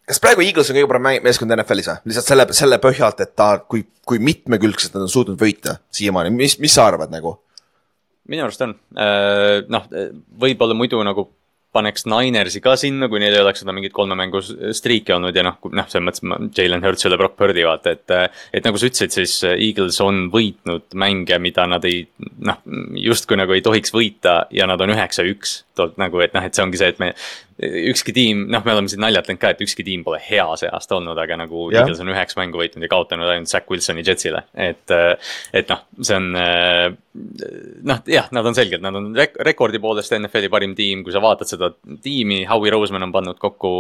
kas 0.06 0.22
praegu 0.22 0.46
Eagles 0.46 0.70
on 0.70 0.78
kõige 0.78 0.94
parem 0.94 1.10
meeskond 1.26 1.58
NFL-is 1.58 1.90
või? 1.90 2.14
lihtsalt 2.14 2.30
selle, 2.36 2.48
selle 2.62 2.82
põhjalt, 2.86 3.26
et 3.26 3.34
ta, 3.34 3.50
kui, 3.66 3.82
kui 4.06 4.22
mitmekülgselt 4.22 4.94
nad 4.94 5.10
on 5.10 5.14
suutnud 5.18 5.42
võita 5.42 5.80
siiamaani, 5.90 6.38
mis, 6.38 6.60
mis 6.62 6.78
sa 6.78 6.86
arvad 6.94 7.10
nagu? 7.18 7.40
Minu 8.28 8.46
arust 8.46 8.64
on, 8.66 8.78
noh, 9.72 9.90
võib-olla 10.42 10.78
muidu 10.78 11.02
nagu 11.06 11.30
paneks 11.78 12.06
Ninersi 12.10 12.62
ka 12.64 12.76
sinna, 12.80 13.10
kui 13.12 13.20
neil 13.22 13.36
ei 13.36 13.44
oleks 13.44 13.62
seda 13.62 13.74
mingit 13.76 13.94
kolme 13.96 14.16
mängu 14.18 14.42
striiki 14.42 15.14
olnud 15.14 15.36
ja 15.36 15.44
noh, 15.46 15.58
noh, 15.76 15.88
selles 15.92 16.06
mõttes 16.08 16.24
ma- 16.26 16.40
Jalen 16.58 16.84
Hurts 16.86 17.08
üle 17.10 17.20
Brock 17.20 17.38
Purdy 17.40 17.66
vaata, 17.68 17.94
et. 17.94 18.38
et 18.56 18.66
nagu 18.66 18.80
sa 18.80 18.90
ütlesid, 18.90 19.14
siis 19.14 19.36
Eagles 19.52 20.00
on 20.04 20.28
võitnud 20.34 20.96
mänge, 20.98 21.38
mida 21.44 21.68
nad 21.70 21.86
ei, 21.88 22.06
noh, 22.48 22.62
justkui 23.04 23.40
nagu 23.40 23.56
ei 23.56 23.66
tohiks 23.66 23.94
võita 23.96 24.40
ja 24.56 24.70
nad 24.70 24.82
on 24.84 24.96
üheksa-üks. 24.96 25.62
nagu, 26.02 26.24
et 26.26 26.34
noh, 26.34 26.48
et 26.48 26.58
see 26.58 26.66
ongi 26.66 26.80
see, 26.80 26.94
et 26.96 27.04
me, 27.04 27.12
ükski 27.58 28.14
tiim, 28.14 28.46
noh, 28.54 28.64
me 28.66 28.74
oleme 28.76 28.92
siin 28.92 29.02
naljatanud 29.02 29.42
ka, 29.42 29.54
et 29.54 29.64
ükski 29.66 29.86
tiim 29.88 30.04
pole 30.06 30.20
hea 30.22 30.46
see 30.60 30.70
aasta 30.70 30.98
olnud, 31.00 31.18
aga 31.18 31.40
nagu. 31.44 31.68
Eagles 31.74 32.02
on 32.04 32.14
üheksa 32.14 32.40
mängu 32.42 32.62
võitnud 32.62 32.86
ja 32.86 32.92
kaotanud 32.92 33.34
ainult 33.34 33.52
Zack 33.52 33.70
Wilsoni 33.72 34.06
Jetsile, 34.06 34.46
et. 34.54 34.86
et 35.58 35.70
noh, 35.72 35.84
see 36.02 36.18
on 36.18 36.32
noh, 37.88 38.02
jah, 38.10 38.28
nad 38.36 38.46
on 38.46 38.56
selgelt, 38.56 38.82
nad 38.84 38.96
on 38.98 39.10
rek 39.18 39.38
rekordi 39.46 39.80
poolest 39.82 40.14
NFL-i 40.18 40.50
parim 40.54 40.74
tiim, 40.78 41.04
kui 41.06 41.14
sa 41.16 41.22
vaatad 41.24 41.50
seda 41.50 41.70
tiimi, 42.04 42.44
Howie 42.50 42.74
Roseman 42.74 43.08
on 43.08 43.14
pannud 43.16 43.40
kokku 43.42 43.72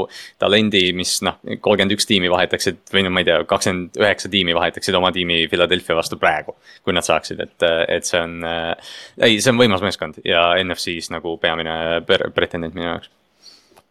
talendi, 0.42 0.90
mis 0.98 1.18
noh, 1.26 1.38
kolmkümmend 1.44 1.98
üks 1.98 2.10
tiimi 2.10 2.32
vahetaksid 2.34 2.82
või 2.94 3.06
no 3.06 3.14
ma 3.14 3.24
ei 3.24 3.30
tea, 3.30 3.42
kakskümmend 3.50 4.00
üheksa 4.02 4.32
tiimi 4.34 4.56
vahetaksid 4.58 4.98
oma 4.98 5.12
tiimi 5.16 5.44
Philadelphia 5.52 5.98
vastu 6.00 6.20
praegu. 6.22 6.56
kui 6.84 6.96
nad 6.96 7.06
saaksid, 7.06 7.42
et, 7.44 7.68
et 7.98 8.08
see 8.08 8.22
on 8.22 8.40
äh,, 8.48 8.96
ei, 9.22 9.38
see 9.42 9.54
on 9.54 9.62
võimas 9.62 9.84
meeskond 9.86 10.22
ja 10.26 10.50
NFC-s 10.64 11.12
nagu 11.14 11.38
peamine 11.42 12.02
pretendent 12.08 12.78
minu 12.78 12.90
jaoks. 12.90 13.12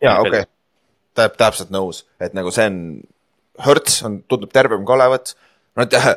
Jaa, 0.04 0.18
okei 0.20 0.42
okay. 0.42 0.50
Täp-, 1.16 1.38
täpselt 1.40 1.72
nõus, 1.72 2.04
et 2.20 2.34
nagu 2.36 2.52
see 2.52 2.66
on, 2.68 2.80
Hertz 3.64 4.02
on, 4.04 4.20
tundub 4.28 4.50
tervem 4.52 4.82
ka 4.84 4.92
olevat. 4.98 5.32
Nad 5.80 5.92
jah, 5.96 6.10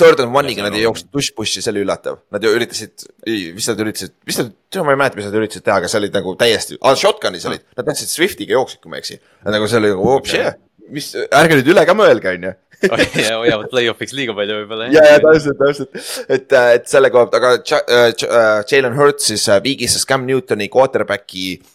third 0.00 0.22
and 0.24 0.32
one'iga 0.36 0.64
nad 0.64 0.76
ei 0.76 0.86
jooksnud 0.86 1.12
push-push'i, 1.12 1.60
see 1.60 1.72
oli 1.72 1.84
üllatav. 1.84 2.22
Nad 2.32 2.44
ju 2.44 2.52
üritasid, 2.56 3.06
mis 3.26 3.68
nad 3.68 3.84
üritasid, 3.84 4.14
mis 4.28 4.40
nad, 4.40 4.52
ma 4.80 4.94
ei 4.94 5.00
mäleta, 5.00 5.20
mis 5.20 5.28
nad 5.28 5.38
üritasid 5.40 5.66
teha, 5.66 5.78
aga 5.82 5.90
see 5.92 6.00
oli 6.00 6.12
nagu 6.14 6.34
täiesti 6.40 6.80
ah,, 6.80 6.96
shotgun'is 6.98 7.46
olid, 7.50 7.64
nad 7.76 7.88
tahtsid 7.88 8.12
Swiftiga 8.12 8.56
jooksid, 8.56 8.82
kui 8.82 8.92
ma 8.92 8.98
ei 8.98 9.04
eksi. 9.04 9.20
nagu 9.52 9.68
see 9.68 9.80
oli 9.82 9.92
nagu, 9.92 10.06
hoopis 10.08 10.36
hea, 10.38 10.54
mis, 10.96 11.12
ärge 11.28 11.60
nüüd 11.60 11.72
üle 11.74 11.84
ka 11.88 11.96
mõelge, 11.98 12.36
on 12.38 12.48
ju 12.48 12.54
hoiavad 12.82 13.68
play-off'iks 13.70 14.14
liiga 14.16 14.34
palju 14.34 14.56
võib-olla. 14.62 14.88
ja, 14.90 15.04
ja 15.12 15.20
täpselt, 15.22 15.60
täpselt, 15.60 16.00
et, 16.26 16.56
et 16.78 16.88
selle 16.90 17.12
koha 17.14 17.28
pealt, 17.30 17.38
aga 17.38 17.82
äh, 17.84 18.08
äh, 18.10 18.48
Jalen 18.66 18.96
Hurts 18.98 19.28
siis 19.30 19.44
äh, 19.52 19.60
viigistas 19.62 20.08
Cam 20.08 20.26
Newtoni 20.26 20.66
quarterback'i 20.72 21.44
äh, 21.60 21.70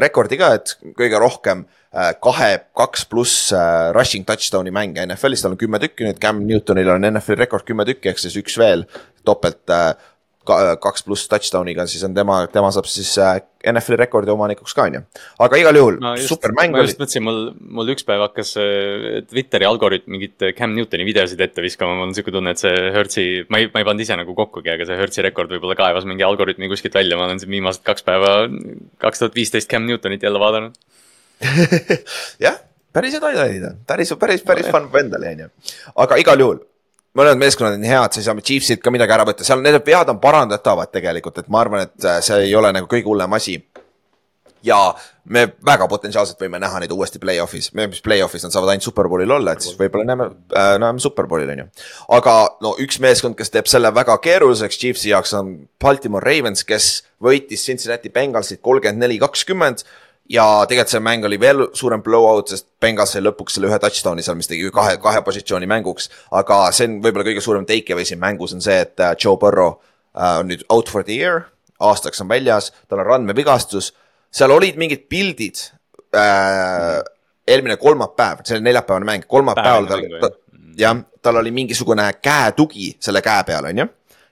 rekordi 0.00 0.38
ka, 0.40 0.54
et 0.56 0.74
kõige 0.96 1.20
rohkem 1.20 1.64
äh, 1.92 2.12
kahe, 2.22 2.50
kaks 2.76 3.04
pluss 3.10 3.50
äh, 3.52 3.90
rushing 3.96 4.26
touchdown'i 4.28 4.72
mänge 4.74 5.04
NFL-is, 5.06 5.44
tal 5.44 5.56
on 5.56 5.60
kümme 5.60 5.80
tükki, 5.82 6.06
nüüd 6.08 6.20
Cam 6.22 6.42
Newtonil 6.46 6.88
on 6.94 7.04
NFL-i 7.10 7.42
rekord 7.44 7.66
kümme 7.68 7.84
tükki, 7.88 8.12
ehk 8.12 8.22
siis 8.22 8.38
üks 8.40 8.56
veel 8.60 8.86
topelt 9.28 9.72
äh, 9.74 9.92
kaks 10.48 11.04
pluss 11.04 11.28
touchdown'iga, 11.28 11.84
siis 11.90 12.02
on 12.06 12.14
tema, 12.16 12.38
tema 12.52 12.70
saab 12.72 12.86
siis 12.88 13.10
äh, 13.20 13.42
NFL-i 13.70 13.98
rekordi 14.00 14.32
omanikuks 14.32 14.72
ka, 14.76 14.86
on 14.88 14.96
ju. 14.96 15.00
aga 15.44 15.58
igal 15.60 15.76
juhul 15.76 15.98
ma 16.00 16.14
just, 16.16 16.32
super 16.32 16.54
mäng 16.56 16.72
ma 16.72 16.80
oli 16.80 16.88
just 16.88 17.00
mõtlesin, 17.02 17.24
mul, 17.26 17.40
mul 17.76 17.92
üks 17.92 18.06
päev 18.08 18.24
hakkas 18.24 18.54
äh, 18.60 19.20
Twitteri 19.28 19.68
algoritm 19.68 20.16
mingit 20.16 20.46
Cam 20.56 20.72
Newtoni 20.76 21.04
videosid 21.08 21.42
ette 21.44 21.64
viskama, 21.64 21.98
mul 21.98 22.08
on 22.08 22.16
siuke 22.16 22.32
tunne, 22.32 22.54
et 22.56 22.62
see 22.62 22.72
Hertzi, 22.94 23.26
ma 23.52 23.60
ei, 23.60 23.68
ma 23.74 23.82
ei 23.82 23.88
pannud 23.90 24.06
ise 24.06 24.16
nagu 24.16 24.36
kokkugi, 24.38 24.72
aga 24.72 24.88
see 24.88 24.98
Hertzi 25.02 25.26
rekord 25.28 25.52
võib-olla 25.52 25.76
kaevas 25.78 26.08
mingi 26.08 26.24
algoritmi 26.24 26.72
kuskilt 26.72 26.96
välja, 26.96 27.20
ma 27.20 27.28
olen 27.28 27.42
siin 27.42 27.52
viimased 27.52 27.84
kaks 27.84 28.08
päeva, 28.08 28.32
kaks 29.04 29.24
tuhat 29.24 29.36
viisteist 29.36 29.68
Cam 29.70 29.84
Newtonit 29.90 30.24
jälle 30.24 30.40
vaadanud. 30.40 30.80
jah, 32.46 32.56
päris 32.96 33.12
hea 33.12 33.22
toiduained 33.22 33.68
on, 33.68 33.78
päris, 33.86 34.16
päris, 34.20 34.42
päris 34.46 34.72
fun 34.72 34.88
endale, 35.04 35.36
on 35.36 35.46
ju. 35.46 35.52
aga 36.00 36.18
igal 36.24 36.48
juhul, 36.48 36.64
mõned 37.18 37.40
meeskonnad 37.40 37.78
on 37.78 37.86
head, 37.86 38.14
siis 38.14 38.28
saame 38.28 38.44
Chiefsilt 38.46 38.82
ka 38.84 38.92
midagi 38.94 39.14
ära 39.14 39.26
võtta, 39.28 39.46
seal 39.46 39.62
need 39.64 39.80
vead 39.86 40.12
on 40.12 40.20
parandatavad 40.22 40.92
tegelikult, 40.94 41.42
et 41.42 41.50
ma 41.50 41.64
arvan, 41.64 41.88
et 41.88 42.06
äh, 42.06 42.20
see 42.24 42.46
ei 42.46 42.56
ole 42.56 42.72
nagu 42.76 42.90
kõige 42.90 43.10
hullem 43.10 43.38
asi. 43.38 43.60
ja 44.62 44.76
me 45.24 45.46
väga 45.64 45.86
potentsiaalselt 45.88 46.42
võime 46.42 46.58
näha 46.60 46.82
neid 46.82 46.90
uuesti 46.92 47.16
play-off'is, 47.18 47.70
mis 47.72 48.02
play-off'is 48.04 48.42
nad 48.44 48.52
saavad 48.52 48.74
ainult 48.74 48.84
superbowlil 48.84 49.32
olla, 49.32 49.54
et 49.54 49.64
siis 49.64 49.78
võib-olla 49.78 50.04
näeme 50.04 50.26
äh,, 50.52 50.74
näeme 50.82 51.00
superbowlil 51.00 51.48
on 51.54 51.62
ju. 51.62 51.66
aga 52.18 52.34
no 52.60 52.74
üks 52.84 53.00
meeskond, 53.00 53.38
kes 53.38 53.54
teeb 53.54 53.70
selle 53.72 53.88
väga 53.94 54.18
keeruliseks 54.20 54.78
Chiefsi 54.82 55.14
jaoks 55.14 55.32
on 55.38 55.54
Baltimore 55.80 56.26
Ravens, 56.26 56.66
kes 56.68 56.90
võitis 57.24 57.64
Cincinnati 57.64 58.12
Bengalsit 58.12 58.60
kolmkümmend 58.60 59.00
neli, 59.00 59.16
kakskümmend 59.22 59.86
ja 60.30 60.44
tegelikult 60.68 60.92
see 60.92 61.02
mäng 61.02 61.26
oli 61.26 61.38
veel 61.40 61.66
suurem 61.76 62.02
blowout, 62.02 62.52
sest 62.52 62.68
Bengals 62.82 63.14
sai 63.14 63.22
lõpuks 63.24 63.56
selle 63.56 63.70
ühe 63.70 63.78
touchdown'i 63.82 64.24
seal, 64.24 64.38
mis 64.38 64.50
tegi 64.50 64.70
kahe, 64.74 64.96
kahe 65.02 65.22
positsiooni 65.26 65.68
mänguks. 65.70 66.10
aga 66.30 66.62
see 66.76 66.88
on 66.88 66.98
võib-olla 67.04 67.26
kõige 67.26 67.44
suurem 67.44 67.66
take 67.68 67.94
away 67.94 68.06
siin 68.06 68.22
mängus 68.22 68.54
on 68.54 68.62
see, 68.64 68.78
et 68.86 69.00
äh, 69.02 69.16
Joe 69.18 69.36
Burrow 69.40 69.74
äh, 70.14 70.38
on 70.40 70.50
nüüd 70.52 70.62
out 70.70 70.88
for 70.92 71.06
the 71.06 71.18
year, 71.18 71.48
aastaks 71.80 72.22
on 72.22 72.30
väljas, 72.30 72.70
tal 72.88 73.02
on 73.02 73.10
randmevigastus. 73.10 73.92
seal 74.30 74.54
olid 74.54 74.78
mingid 74.78 75.08
pildid 75.10 75.64
äh, 76.14 77.00
eelmine 77.50 77.76
kolmapäev, 77.76 78.44
see 78.44 78.58
oli 78.58 78.68
neljapäevane 78.70 79.08
mäng, 79.08 79.26
kolmapäeval 79.26 79.90
tal 79.90 80.06
ta, 80.22 80.34
jah, 80.78 81.00
tal 81.22 81.42
oli 81.42 81.50
mingisugune 81.50 82.12
käetugi 82.22 82.94
selle 83.02 83.22
käe 83.22 83.42
peal, 83.48 83.66
on 83.72 83.82
ju 83.82 83.90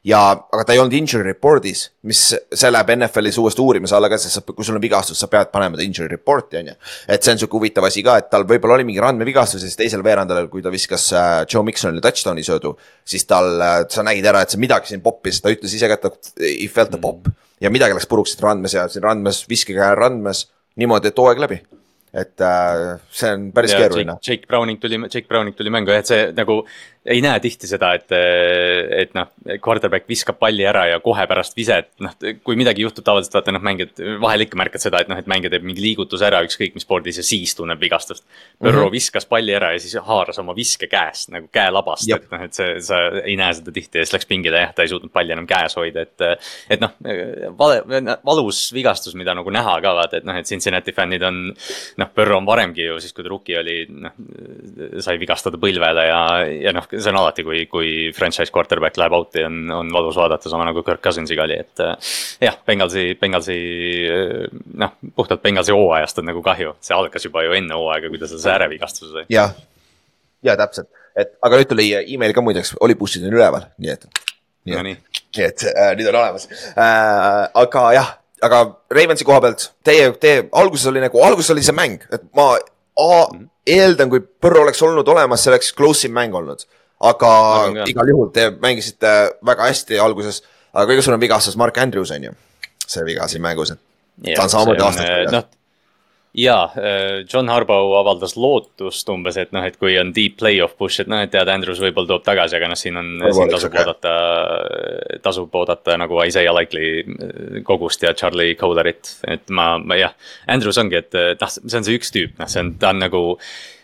ja, 0.09 0.21
aga 0.33 0.65
ta 0.65 0.75
ei 0.75 0.81
olnud 0.81 0.95
injury 0.97 1.27
report'is, 1.27 1.83
mis, 2.09 2.21
see 2.33 2.71
läheb 2.73 2.93
NFL-is 2.95 3.39
uuesti 3.43 3.63
uurimise 3.63 3.97
alla 3.97 4.09
ka, 4.11 4.19
sest 4.21 4.39
sa, 4.39 4.43
kui 4.47 4.67
sul 4.67 4.79
on 4.79 4.83
vigastus, 4.83 5.21
sa 5.21 5.29
pead 5.31 5.51
panema 5.53 5.79
ta 5.79 5.85
injury 5.85 6.09
report'i, 6.13 6.61
on 6.63 6.71
ju. 6.73 6.77
et 7.15 7.25
see 7.25 7.35
on 7.35 7.43
sihuke 7.43 7.59
huvitav 7.59 7.89
asi 7.89 8.05
ka, 8.07 8.17
et 8.23 8.31
tal 8.33 8.47
võib-olla 8.49 8.79
oli 8.79 8.87
mingi 8.89 9.03
randmevigastus 9.05 9.63
ja 9.63 9.71
siis 9.71 9.81
teisel 9.81 10.05
veerandajal, 10.07 10.49
kui 10.53 10.65
ta 10.65 10.73
viskas 10.75 11.09
äh, 11.17 11.33
Joe 11.51 11.65
Miksonile 11.67 12.05
touchdown'i 12.05 12.47
söödu, 12.47 12.75
siis 13.09 13.29
tal 13.29 13.51
äh,, 13.65 13.81
sa 13.93 14.07
nägid 14.07 14.29
ära, 14.31 14.45
et 14.45 14.55
see 14.55 14.63
midagi 14.63 14.95
siin 14.95 15.05
poppis, 15.05 15.43
ta 15.45 15.53
ütles 15.53 15.75
ise 15.77 15.91
ka, 15.91 15.99
et 15.99 16.07
ta 16.07 16.47
he 16.47 16.69
felt 16.73 16.95
a 16.97 17.03
pop. 17.03 17.29
ja 17.61 17.73
midagi 17.75 17.97
läks 17.97 18.09
puruks 18.09 18.33
siit 18.37 18.45
randmes 18.47 18.77
ja 18.77 18.87
siin 18.89 19.05
randmes, 19.05 19.43
viskekäe 19.51 19.97
randmes, 19.99 20.47
niimoodi, 20.79 21.11
et 21.11 21.21
hooaeg 21.21 21.43
läbi 21.43 21.61
et 22.15 22.41
äh, 22.41 22.99
see 23.13 23.31
on 23.35 23.51
päris 23.53 23.73
Ja 23.75 23.83
keeruline. 23.83 24.17
Jake, 24.25 24.47
Browning 24.49 24.81
tuli, 24.81 24.97
Jake 25.13 25.27
Browning 25.29 25.57
tuli 25.57 25.71
mängu 25.71 25.93
et 25.93 26.09
see 26.09 26.31
nagu 26.37 26.63
ei 27.07 27.21
näe 27.25 27.41
tihti 27.41 27.69
seda, 27.71 27.93
et, 27.99 28.13
et 28.13 29.15
noh, 29.17 29.31
quarterback 29.65 30.09
viskab 30.11 30.39
palli 30.41 30.65
ära 30.69 30.85
ja 30.91 30.99
kohe 31.05 31.25
pärast 31.31 31.57
viset, 31.57 31.91
noh, 32.05 32.15
kui 32.45 32.59
midagi 32.59 32.85
juhtub 32.85 33.07
tavaliselt 33.07 33.37
vaata 33.39 33.55
noh, 33.55 33.63
mängijad 33.65 34.03
vahel 34.23 34.45
ikka 34.47 34.59
märkad 34.61 34.83
seda, 34.83 35.03
et 35.03 35.11
noh, 35.11 35.19
et 35.21 35.31
mängija 35.31 35.53
teeb 35.55 35.67
mingi 35.67 35.85
liigutuse 35.85 36.27
ära, 36.29 36.43
ükskõik 36.47 36.77
mis 36.77 36.87
spordis 36.87 37.21
ja 37.21 37.25
siis 37.27 37.55
tunneb 37.59 37.81
vigastust. 37.83 38.25
Põrro 38.59 38.85
mm 38.85 38.89
-hmm. 38.89 38.97
viskas 38.99 39.29
palli 39.31 39.55
ära 39.55 39.73
ja 39.75 39.83
siis 39.83 39.97
haaras 40.05 40.39
oma 40.43 40.55
viske 40.57 40.89
käest 40.91 41.33
nagu 41.35 41.49
käelabast, 41.53 42.11
et 42.15 42.31
noh, 42.31 42.45
et 42.45 42.55
see, 42.55 42.81
sa 42.85 43.01
ei 43.25 43.37
näe 43.37 43.55
seda 43.55 43.73
tihti 43.73 43.99
ja 43.99 44.07
siis 44.07 44.17
läks 44.17 44.27
pingile 44.27 44.65
jah, 44.65 44.75
ta 44.75 44.83
ei 44.83 44.93
suutnud 44.93 45.13
palli 45.13 45.33
enam 45.33 45.47
käes 45.47 45.77
hoida, 45.77 46.03
et. 46.03 46.43
et 46.71 46.81
noh, 46.81 46.93
vale, 47.59 47.83
valus 48.25 48.73
vigastus, 48.75 49.15
mida 49.15 49.35
nagu 49.35 49.51
näha 49.51 49.81
ka 49.81 49.95
vaata, 49.95 50.17
et 50.19 50.25
noh, 50.25 50.37
et 50.37 50.47
Cincinnati 50.47 50.93
fännid 50.93 51.23
on. 51.23 51.55
noh, 51.97 52.09
Põrro 52.15 52.37
on 52.39 52.47
varemgi 52.47 52.85
ju 52.85 53.01
siis, 53.01 53.13
kui 53.13 53.25
ta 53.25 53.31
rookie 53.31 53.59
oli, 53.59 53.87
noh 53.89 54.13
sai 55.05 55.19
vigastada 55.21 55.59
põlvele 55.61 56.05
ja, 56.09 56.21
ja 56.67 56.73
noh, 56.75 56.87
see 56.93 57.11
on 57.11 57.19
alati, 57.21 57.45
kui, 57.47 57.65
kui 57.71 57.91
franchise 58.17 58.53
quarterback 58.55 58.99
läheb 59.01 59.15
out'i, 59.17 59.43
on, 59.47 59.61
on 59.75 59.91
valus 59.95 60.19
vaadata, 60.19 60.51
sama 60.51 60.67
nagu 60.69 60.83
Kirk 60.87 61.03
Cousinsiga 61.05 61.45
oli, 61.47 61.59
et. 61.65 61.83
jah, 62.45 62.59
Bengalsi, 62.67 63.11
Bengalsi 63.21 63.59
noh, 64.83 64.95
puhtalt 65.17 65.43
Bengalsi 65.45 65.75
hooajast 65.77 66.23
on 66.23 66.31
nagu 66.31 66.43
kahju, 66.45 66.77
see 66.85 66.97
algas 66.97 67.29
juba 67.29 67.45
ju 67.47 67.57
enne 67.59 67.77
hooaega, 67.79 68.13
kui 68.13 68.21
ta 68.21 68.31
selle 68.31 68.55
äärevigastuse 68.55 69.13
sai. 69.15 69.27
jah, 69.33 69.53
ja 70.47 70.57
täpselt, 70.61 70.91
et 71.19 71.35
aga 71.45 71.61
nüüd 71.61 71.73
tuli 71.75 71.91
email 72.01 72.37
ka 72.37 72.45
muideks, 72.45 72.77
oli 72.85 72.97
bussid 72.99 73.27
on 73.29 73.37
üleval, 73.39 73.69
nii 73.79 73.95
et. 73.97 74.09
Nonii, 74.69 74.99
nii 75.37 75.45
et 75.47 75.63
äh, 75.71 75.93
nüüd 75.97 76.11
on 76.11 76.19
olemas 76.19 76.45
äh,. 76.75 77.45
aga 77.57 77.85
jah, 77.97 78.11
aga 78.45 78.59
Ravensi 78.93 79.25
koha 79.25 79.41
pealt 79.41 79.71
teie, 79.87 80.11
teie 80.21 80.43
alguses 80.61 80.91
oli 80.91 81.01
nagu, 81.01 81.23
alguses 81.25 81.55
oli 81.55 81.65
see 81.65 81.77
mäng, 81.77 82.05
et 82.13 82.27
ma 82.37 82.53
A, 82.99 83.29
eeldan, 83.69 84.11
kui 84.11 84.23
Põrro 84.43 84.65
oleks 84.65 84.83
olnud 84.83 85.07
olemas, 85.13 85.45
see 85.45 85.53
oleks 85.53 85.71
close 85.77 86.09
im 86.09 86.17
mäng 86.17 86.35
olnud. 86.35 86.65
Aga 87.01 87.33
Arvan 87.65 87.91
igal 87.91 88.15
juhul 88.15 88.33
te 88.35 88.49
mängisite 88.63 89.15
väga 89.47 89.69
hästi 89.71 90.01
alguses, 90.03 90.43
aga 90.73 90.89
kõige 90.91 91.05
suurem 91.07 91.23
vigastus 91.23 91.59
Mark 91.61 91.79
Andrews 91.79 92.15
on 92.15 92.31
ju, 92.31 92.35
see 92.87 93.07
viga 93.07 93.29
siin 93.31 93.45
mängus, 93.45 93.77
et 93.77 94.35
ta 94.35 94.49
on 94.49 94.53
samamoodi 94.53 94.85
aastaid 94.87 95.33
noh, 95.35 95.47
jaa, 96.39 96.65
John 97.33 97.49
Harbaugh 97.49 97.95
avaldas 98.01 98.35
lootust 98.39 99.09
umbes, 99.13 99.39
et 99.41 99.55
noh, 99.55 99.65
et 99.65 99.79
kui 99.81 99.95
on 100.01 100.11
deep 100.15 100.37
play-off 100.41 100.77
push, 100.79 101.01
et 101.03 101.11
noh, 101.11 101.23
et 101.25 101.33
tead, 101.33 101.49
Andrews 101.51 101.81
võib-olla 101.83 102.13
toob 102.13 102.27
tagasi, 102.27 102.59
aga 102.59 102.69
noh, 102.73 102.79
siin 102.79 102.99
on, 103.01 103.15
siin 103.25 103.53
tasub 103.53 103.73
okei. 103.73 103.85
oodata, 103.85 104.13
tasub 105.25 105.59
oodata 105.61 105.97
nagu 106.01 106.21
Isaiah 106.27 106.55
Likely 106.55 106.91
äh, 107.01 107.63
kogust 107.67 108.05
ja 108.05 108.15
Charlie 108.15 108.59
Kohlerit, 108.59 109.17
et 109.27 109.49
ma, 109.55 109.77
ma 109.79 109.99
jah. 109.99 110.15
Andrews 110.51 110.79
ongi, 110.83 111.01
et 111.01 111.19
noh, 111.41 111.57
see 111.57 111.81
on 111.81 111.89
see 111.89 111.99
üks 111.99 112.15
tüüp, 112.15 112.37
noh, 112.43 112.51
see 112.51 112.63
on, 112.65 112.75
ta 112.81 112.93
on 112.95 113.03
nagu 113.07 113.25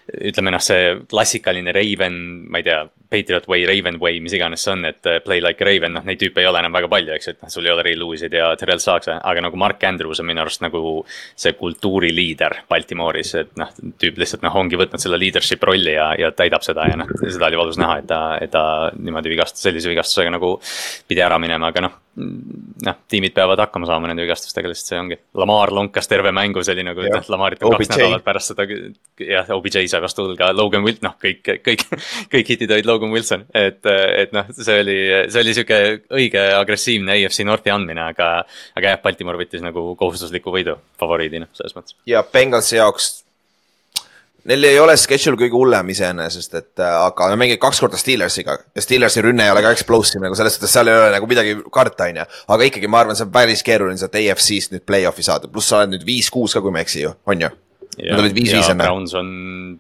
ütleme 0.05 0.53
noh, 0.53 0.63
see 0.63 0.93
klassikaline 1.09 1.73
Raven, 1.75 2.21
ma 2.53 2.61
ei 2.61 2.67
tea, 2.67 2.83
Patriot 3.15 3.47
Way, 3.51 3.67
Raven 3.71 4.01
Way, 4.03 4.21
mis 4.25 4.35
iganes 4.35 4.65
see 4.67 4.75
on, 4.75 4.85
et 4.89 5.11
eh, 5.11 5.21
play 5.25 5.43
like 5.45 5.63
a 5.63 5.69
Raven, 5.69 5.95
noh 5.95 6.07
neid 6.07 6.21
tüüpe 6.21 6.43
ei 6.43 6.49
ole 6.51 6.61
enam 6.63 6.75
väga 6.75 6.91
palju, 6.91 7.15
eks 7.15 7.29
ju, 7.29 7.35
et 7.37 7.45
noh, 7.45 7.53
sul 7.53 7.69
ei 7.69 7.75
ole 7.75 7.85
Ray 7.87 7.99
Lewis'id 8.01 8.35
ja 8.35 8.51
Terrel 8.59 8.83
Saakse, 8.83 9.17
aga 9.17 9.45
nagu 9.47 9.61
Mark 9.61 9.83
Andrews 9.87 10.23
on 10.23 10.29
minu 10.31 10.43
arust 10.43 10.65
nagu 10.65 10.95
see 11.09 11.55
kultuuriliider 11.59 12.65
Baltimooris, 12.71 13.35
et 13.43 13.53
noh, 13.61 13.71
tüüp 14.03 14.19
lihtsalt 14.21 14.47
noh, 14.47 14.61
ongi 14.61 14.81
võtnud 14.81 15.03
selle 15.03 15.21
leadership 15.21 15.63
rolli 15.67 15.95
ja, 15.97 16.11
ja 16.19 16.33
täidab 16.35 16.67
seda 16.67 16.89
ja 16.91 16.99
noh, 17.01 17.11
seda 17.23 17.51
oli 17.51 17.61
valus 17.61 17.81
näha, 17.81 18.01
et 18.03 18.11
ta, 18.11 18.23
et 18.43 18.55
ta 18.55 18.65
niimoodi 18.99 19.35
vigastus, 19.35 19.63
sellise 19.65 19.93
vigastusega 19.93 20.35
nagu 20.35 20.57
pidi 21.09 21.25
ära 21.25 21.39
minema, 21.43 21.71
aga 21.71 21.87
noh, 21.87 22.01
noh, 22.17 22.97
tiimid 23.11 23.35
peavad 23.35 23.59
hakkama 23.65 23.89
saama 23.89 24.09
nende 24.11 24.23
vigastustega, 24.25 24.71
lihtsalt 24.71 24.91
see 24.91 25.01
ongi. 25.01 25.19
Lamar 25.41 25.73
lonkas 25.75 26.09
terve 26.11 26.31
mängu, 26.35 26.63
see 26.65 26.77
oli 26.77 26.85
nagu, 26.87 27.03
noh, 27.11 27.27
Lamarit 27.35 27.65
on 27.65 27.75
kaks 27.75 27.91
nädalat 27.95 28.25
pärast 28.27 28.53
seda, 28.53 28.67
jah, 29.21 29.51
OBJ 29.57 29.89
sai 29.91 30.03
vastu 30.05 30.27
õlga, 30.29 30.53
Logan 30.55 30.87
Wilt, 30.87 31.03
noh, 31.05 31.17
kõik, 31.21 31.43
kõik, 31.65 31.85
kõik 32.33 32.55
hitid 32.55 32.77
olid 32.77 32.89
Logan 32.89 33.15
Wilson, 33.15 33.47
et, 33.57 33.83
et 33.89 34.37
noh, 34.37 34.51
see 34.55 34.79
oli, 34.85 34.99
see 35.33 35.43
oli 35.43 35.57
sihuke 35.59 35.81
õige 36.15 36.47
agressiivne 36.61 37.19
AFC 37.19 37.47
Northi 37.49 37.75
andmine, 37.75 38.07
aga, 38.15 38.31
aga 38.79 38.95
jah, 38.95 39.03
Baltimore 39.03 39.41
võttis 39.41 39.65
nagu 39.65 39.91
kohustusliku 39.99 40.55
võidu 40.55 40.79
favoriidina 41.01 41.51
selles 41.57 41.75
mõttes. 41.77 41.99
ja 42.09 42.23
Bengalsi 42.31 42.79
jaoks 42.79 43.24
Neil 44.45 44.67
ei 44.69 44.77
ole 44.77 44.93
schedule 45.01 45.39
kõige 45.41 45.57
hullem 45.57 45.89
iseenesest, 45.95 46.57
et 46.59 46.83
äh, 46.83 46.95
aga 47.07 47.31
nad 47.31 47.41
mängivad 47.41 47.63
kaks 47.63 47.79
korda 47.81 47.97
Steelersiga 47.97 48.59
ja 48.61 48.83
Steelersi 48.85 49.23
rünne 49.25 49.47
ei 49.47 49.53
ole 49.55 49.63
ka 49.65 49.73
explosive 49.73 50.21
nagu 50.21 50.37
selles 50.37 50.59
suhtes, 50.59 50.73
seal 50.75 50.91
ei 50.93 50.99
ole 50.99 51.13
nagu 51.15 51.29
midagi 51.31 51.55
karta, 51.73 52.11
on 52.13 52.21
ju. 52.21 52.27
aga 52.53 52.67
ikkagi 52.69 52.91
ma 52.93 53.01
arvan, 53.01 53.17
see 53.17 53.25
on 53.25 53.33
päris 53.33 53.65
keeruline 53.65 54.01
sealt 54.01 54.19
AFC-st 54.21 54.77
nüüd 54.77 54.85
play-off'i 54.85 55.25
saada, 55.25 55.49
pluss 55.49 55.73
sa 55.73 55.81
oled 55.81 55.95
nüüd 55.95 56.05
viis-kuus 56.05 56.57
ka, 56.57 56.61
kui 56.65 56.75
ma 56.75 56.83
ei 56.83 56.89
eksi 56.89 57.07
ju, 57.07 57.15
on 57.31 57.47
ju? 57.47 57.51
Nad 57.95 58.21
olid 58.21 58.35
viis-viis 58.37 58.69
enne. 58.73 58.85
Browns 58.85 59.15
on, 59.17 59.31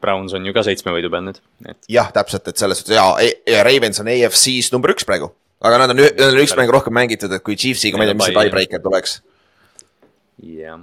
Browns 0.00 0.36
on 0.38 0.46
ju 0.46 0.54
ka 0.56 0.62
seitsme 0.64 0.94
võidu 0.94 1.10
peal 1.12 1.26
nüüd, 1.26 1.42
et 1.68 1.90
jah, 1.90 2.08
täpselt, 2.14 2.48
et 2.48 2.60
selles 2.60 2.80
suhtes 2.80 2.96
ja, 2.96 3.04
ja 3.50 3.66
Ravens 3.66 4.00
on 4.00 4.08
AFC-s 4.14 4.72
number 4.72 4.94
üks 4.94 5.04
praegu. 5.04 5.32
aga 5.64 5.82
nad 5.82 5.92
on, 5.92 6.00
nad 6.06 6.26
on 6.30 6.40
üks 6.40 6.56
mäng 6.56 6.72
rohkem 6.72 6.94
mängitud, 6.96 7.32
et 7.36 7.44
kui 7.44 7.58
Chiefsiga, 7.60 8.00
ma 8.00 8.06
ei 8.06 8.14
tea, 8.14 8.20
mis 8.22 8.30
see 8.30 8.40
tiebreaker 8.40 8.84
tuleks. 8.84 9.18
jah. 10.40 10.80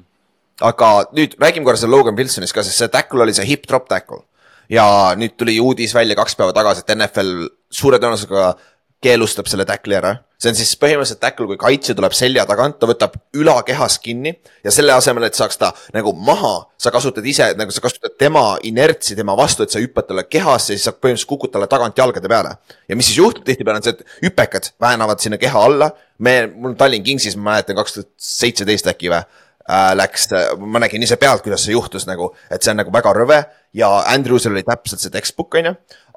Aga 0.65 0.91
nüüd 1.15 1.37
räägime 1.41 1.67
korra 1.67 1.79
selle 1.79 1.95
Logan 1.95 2.17
Wilsonist 2.17 2.55
ka, 2.55 2.63
sest 2.65 2.81
see 2.83 2.91
tackle 2.93 3.25
oli 3.25 3.35
see 3.37 3.47
hip 3.47 3.67
drop 3.69 3.89
tackle. 3.91 4.23
ja 4.71 4.85
nüüd 5.19 5.33
tuli 5.35 5.57
uudis 5.59 5.91
välja 5.95 6.15
kaks 6.15 6.37
päeva 6.39 6.53
tagasi, 6.55 6.85
et 6.85 6.93
NFL 6.95 7.49
suure 7.75 7.97
tõenäosusega 7.99 8.53
keelustab 9.01 9.49
selle 9.49 9.65
tackle'i 9.65 9.97
ära. 9.97 10.13
see 10.41 10.49
on 10.49 10.57
siis 10.57 10.71
põhimõtteliselt 10.81 11.19
tackle, 11.21 11.45
kui 11.49 11.57
kaitsja 11.61 11.93
tuleb 11.97 12.13
selja 12.17 12.47
tagant, 12.49 12.79
ta 12.81 12.87
võtab 12.89 13.17
ülakehast 13.37 13.99
kinni 14.01 14.31
ja 14.65 14.73
selle 14.73 14.93
asemel, 14.95 15.27
et 15.27 15.37
saaks 15.37 15.59
ta 15.61 15.69
nagu 15.93 16.13
maha, 16.17 16.53
sa 16.81 16.93
kasutad 16.93 17.25
ise 17.29 17.51
nagu 17.59 17.73
sa 17.73 17.83
kasutad 17.83 18.15
tema 18.17 18.55
inertsi 18.65 19.17
tema 19.17 19.35
vastu, 19.37 19.65
et 19.65 19.73
sa 19.73 19.81
hüppad 19.81 20.09
talle 20.09 20.25
kehasse 20.29 20.73
ja 20.73 20.79
siis 20.79 20.87
sa 20.89 20.95
põhimõtteliselt 20.95 21.29
kukud 21.29 21.53
talle 21.53 21.69
tagant 21.69 21.97
jalgade 21.97 22.29
peale. 22.31 22.55
ja 22.89 22.97
mis 22.97 23.09
siis 23.11 23.21
juhtub 23.21 23.45
tihtipeale 23.45 23.81
on 23.81 23.85
see, 23.85 23.93
et 23.97 24.25
hüpekad 24.25 24.71
väänavad 24.81 25.21
sinna 25.21 25.37
keha 25.41 25.65
alla. 25.69 25.91
me, 26.17 26.35
mul 26.53 26.73
Tallinn 26.77 27.05
Kingsis, 27.05 27.37
ma 27.37 27.51
mäletan 27.51 27.77
kaks 27.77 27.97
tuhat 27.97 28.11
seitseteist 28.17 28.89
äkki 28.89 29.13
või 29.13 29.21
äh, 29.67 29.91
läks, 29.97 30.27
ma 30.59 30.81
nägin 30.83 31.03
ise 31.05 31.17
pealt, 31.21 31.43
kuidas 31.45 31.65
see 31.65 31.75
juhtus 31.75 32.07
nagu, 32.09 32.31
et 32.49 32.63
see 32.63 32.73
on 32.73 32.81
nagu 32.81 32.93
väga 32.93 33.13
rõve 33.17 33.41
ja 33.77 33.91
Andrewsel 34.11 34.55
oli 34.55 34.65
täpselt 34.67 35.03
see 35.03 35.13
textbook 35.13 35.59
on 35.59 35.71
ju, 35.71 35.75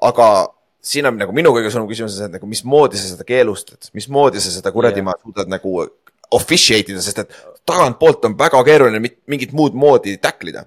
aga 0.09 0.29
siin 0.85 1.09
on 1.09 1.17
nagu 1.19 1.33
minu 1.35 1.53
kõige 1.55 1.71
suurem 1.73 1.89
küsimus 1.89 2.17
et 2.21 2.33
nagu 2.37 2.49
mismoodi 2.49 2.99
sa 2.99 3.11
seda 3.15 3.27
keelustad, 3.27 3.89
mismoodi 3.97 4.41
sa 4.43 4.53
seda 4.53 4.73
kuradi 4.75 5.01
yeah. 5.01 5.21
suudad 5.23 5.49
nagu 5.51 5.85
officiate 6.35 6.93
ida, 6.93 7.01
sest 7.03 7.23
et 7.23 7.35
tagantpoolt 7.67 8.25
on 8.29 8.37
väga 8.37 8.61
keeruline 8.67 9.01
mit- 9.01 9.21
mingit 9.31 9.53
muud 9.55 9.77
moodi 9.77 10.17
tackle 10.21 10.53
ida. 10.53 10.65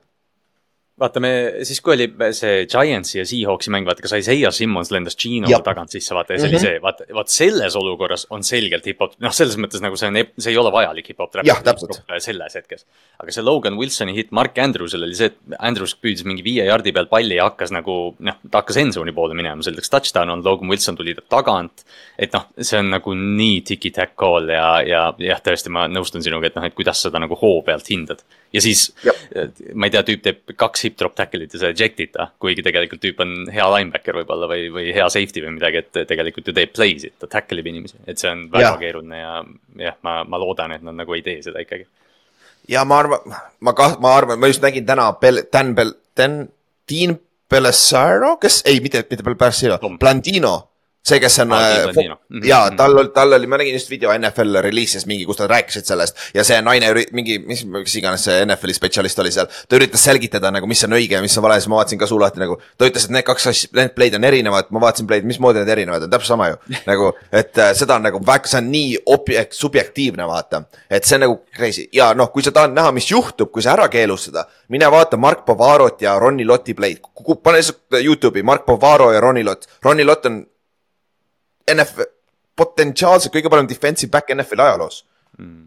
vaata, 0.98 1.20
me 1.22 1.30
siis, 1.66 1.80
kui 1.84 1.94
oli 1.94 2.06
see 2.34 2.64
Giantsi 2.70 3.18
ja 3.20 3.24
Seahawksi 3.28 3.70
mäng, 3.74 3.86
vaata, 3.88 4.02
kas 4.04 4.12
Isaiah 4.18 4.52
Simmons 4.54 4.90
lendas 4.94 5.16
Gino 5.18 5.48
tagant 5.64 5.92
sisse, 5.94 6.14
vaata 6.16 6.34
ja 6.34 6.40
see 6.42 6.48
oli 6.50 6.56
Mhm. 6.58 6.64
see, 6.64 6.80
vaata, 6.82 7.04
vaat 7.14 7.28
selles 7.32 7.76
olukorras 7.78 8.26
on 8.34 8.42
selgelt 8.46 8.86
hip-hop, 8.86 9.14
noh, 9.22 9.30
selles 9.34 9.56
mõttes 9.56 9.80
nagu 9.84 9.96
see 9.96 10.08
on, 10.10 10.18
see 10.38 10.50
ei 10.52 10.58
ole 10.58 10.72
vajalik 10.74 11.06
hip-hop 11.12 11.30
trap. 11.32 11.46
Jah, 11.46 11.62
täpselt. 11.62 12.00
selles 12.24 12.54
hetkes. 12.58 12.84
aga 13.20 13.32
see 13.34 13.42
Logan 13.42 13.76
Wilsoni 13.78 14.14
hitt 14.14 14.30
Mark 14.32 14.58
Andrewsel 14.58 15.02
oli 15.02 15.14
see, 15.14 15.26
et 15.26 15.36
Andrews 15.58 15.94
püüdis 15.98 16.24
mingi 16.24 16.42
viie 16.46 16.64
jardi 16.66 16.92
peal 16.92 17.06
palli 17.06 17.34
ja 17.38 17.48
hakkas 17.50 17.70
nagu 17.74 18.14
noh, 18.18 18.34
ta 18.50 18.60
hakkas 18.62 18.76
endzone'i 18.82 19.14
poole 19.14 19.34
minema, 19.34 19.62
see 19.62 19.72
oleks 19.74 19.90
touchdown 19.90 20.30
olnud, 20.34 20.44
Logan 20.46 20.68
Wilson 20.70 20.96
tuli 20.96 21.14
ta 21.14 21.22
tagant. 21.38 21.84
et 22.18 22.32
noh, 22.32 22.46
see 22.60 22.78
on 22.78 22.90
nagu 22.90 23.14
nii 23.14 23.60
tiki-tack 23.62 24.16
call 24.18 24.48
ja, 24.50 24.80
ja 24.82 25.02
jah, 25.18 25.40
tõesti, 25.44 25.70
ma 25.70 25.86
nõustun 25.90 26.22
sinuga, 26.22 26.46
et 26.50 26.56
noh, 26.58 26.64
et 26.66 26.74
kuidas 26.74 27.02
seda 27.02 27.18
nagu 27.22 27.36
hoo 27.38 27.62
pealt 27.62 27.86
hindad. 27.90 28.22
ja 28.52 28.60
siis 28.60 28.88
ma 29.74 29.86
ei 29.86 29.90
tea, 29.92 30.02
tüüp 30.02 30.22
teeb 30.24 30.54
kaks 30.56 30.87
hip-drop 30.88 31.14
tackle'it 31.18 31.54
ja 31.54 31.60
sa 31.62 31.70
eject'id 31.70 32.10
ta, 32.16 32.28
kuigi 32.42 32.64
tegelikult 32.66 33.02
tüüp 33.04 33.22
on 33.24 33.36
hea 33.52 33.68
linebacker 33.76 34.18
võib-olla 34.20 34.48
või, 34.50 34.66
või 34.74 34.88
hea 34.96 35.06
safety 35.12 35.44
või 35.44 35.54
midagi, 35.58 35.84
et 35.84 36.02
tegelikult 36.10 36.50
ju 36.50 36.56
teeb 36.56 36.74
play'sid, 36.74 37.14
ta 37.20 37.30
tackle 37.30 37.62
ib 37.62 37.70
inimesi, 37.70 38.00
et 38.08 38.18
see 38.20 38.32
on 38.32 38.48
väga 38.52 38.72
Jah. 38.72 38.80
keeruline 38.82 39.22
ja 39.22 39.38
jah, 39.88 39.98
ma, 40.06 40.20
ma 40.28 40.40
loodan, 40.40 40.74
et 40.74 40.84
nad 40.84 40.98
nagu 40.98 41.16
ei 41.16 41.24
tee 41.26 41.38
seda 41.44 41.62
ikkagi. 41.64 41.86
ja 42.68 42.84
ma 42.88 43.02
arvan, 43.04 43.38
ma 43.60 43.76
kah-, 43.76 43.98
ma 44.02 44.16
arvan, 44.16 44.40
ma 44.40 44.50
just 44.50 44.64
nägin 44.64 44.86
täna 44.88 45.12
Bel-, 45.20 45.44
Dan 45.52 45.74
Bel-, 45.78 45.96
Dan, 46.16 46.48
Dean 46.90 47.18
Pelissaro, 47.48 48.36
kes, 48.36 48.62
ei, 48.68 48.80
mitte, 48.84 49.04
mitte 49.08 49.24
Pelissaro 49.24 49.78
Blandino. 49.98 50.67
see, 51.08 51.20
kes 51.22 51.38
on 51.44 51.52
Dean 51.54 51.88
äh, 51.88 51.94
fo- 51.94 52.04
Mhm, 52.28 52.44
ja 52.44 52.66
mhm. 52.66 52.76
tal 52.76 53.08
tal 53.14 53.32
oli, 53.32 53.46
ma 53.48 53.56
nägin 53.56 53.72
just 53.78 53.88
video 53.90 54.10
NFL 54.12 54.58
release'is 54.60 55.06
mingi, 55.08 55.24
kus 55.24 55.38
nad 55.40 55.48
rääkisid 55.50 55.86
sellest. 55.88 56.16
Ja 56.34 56.44
see 56.44 56.58
naine 56.60 56.90
mingi, 57.16 57.38
mis, 57.40 57.62
mis 57.64 57.94
iganes 57.96 58.26
see 58.28 58.42
NFL-i 58.44 58.74
spetsialist 58.76 59.18
oli 59.22 59.32
seal, 59.32 59.48
ta 59.68 59.78
üritas 59.78 60.02
selgitada 60.04 60.50
nagu, 60.52 60.68
mis 60.68 60.82
on 60.84 60.92
õige 60.98 61.16
ja 61.16 61.22
mis 61.24 61.36
on 61.38 61.46
vale, 61.46 61.56
siis 61.60 61.70
ma 61.72 61.78
vaatasin 61.80 62.00
ka 62.02 62.08
suu 62.10 62.18
lahti 62.20 62.42
nagu, 62.42 62.58
ta 62.76 62.88
ütles, 62.90 63.06
et 63.08 63.14
need 63.16 63.24
kaks 63.24 63.48
asja, 63.52 63.70
need 63.78 63.94
play'd 63.96 64.18
on 64.18 64.26
erinevad, 64.28 64.68
ma 64.74 64.82
vaatasin 64.84 65.08
play'd, 65.08 65.24
mismoodi 65.28 65.62
need 65.62 65.72
erinevad 65.76 66.04
on, 66.04 66.12
täpselt 66.12 66.34
sama 66.34 66.50
ju. 66.50 66.58
nagu, 66.90 67.12
et 67.32 67.56
äh, 67.64 67.72
seda 67.78 67.96
on 67.96 68.04
nagu 68.10 68.20
väga, 68.28 68.50
see 68.52 68.60
on 68.60 68.68
nii 68.74 68.98
objekt, 69.16 69.56
subjektiivne, 69.56 70.28
vaata. 70.28 70.62
et 70.90 71.08
see 71.08 71.16
on 71.16 71.24
nagu 71.24 71.40
crazy. 71.56 71.88
Ja 71.96 72.10
noh, 72.18 72.28
kui 72.34 72.44
sa 72.44 72.52
tahad 72.52 72.76
näha, 72.76 72.92
mis 72.92 73.08
juhtub, 73.08 73.48
kui 73.54 73.64
sa 73.64 73.72
ära 73.78 73.88
keelustada, 73.88 74.44
mine 74.68 74.90
vaata 74.92 75.16
Mark 75.16 75.46
Pavarot 75.48 76.04
ja 76.04 76.18
Ronnie 76.20 76.44
Lotti 76.46 76.76
play'd, 76.76 77.00
pane 77.42 77.62
lihtsalt 77.62 77.96
Youtube'i 78.04 78.44
Mark 78.44 78.66
Pavaro 78.68 79.08
ja 79.16 79.20
Ronnie 79.24 79.44
Lott, 79.48 79.64
Ronnie 79.84 80.04
Lott 80.04 80.26
on 80.28 80.42
NF, 81.74 82.04
potentsiaalselt 82.58 83.34
kõige 83.34 83.50
parem 83.52 83.68
defensive 83.70 84.10
back 84.12 84.32
NFL 84.34 84.64
ajaloos 84.66 85.02
mm.. 85.38 85.64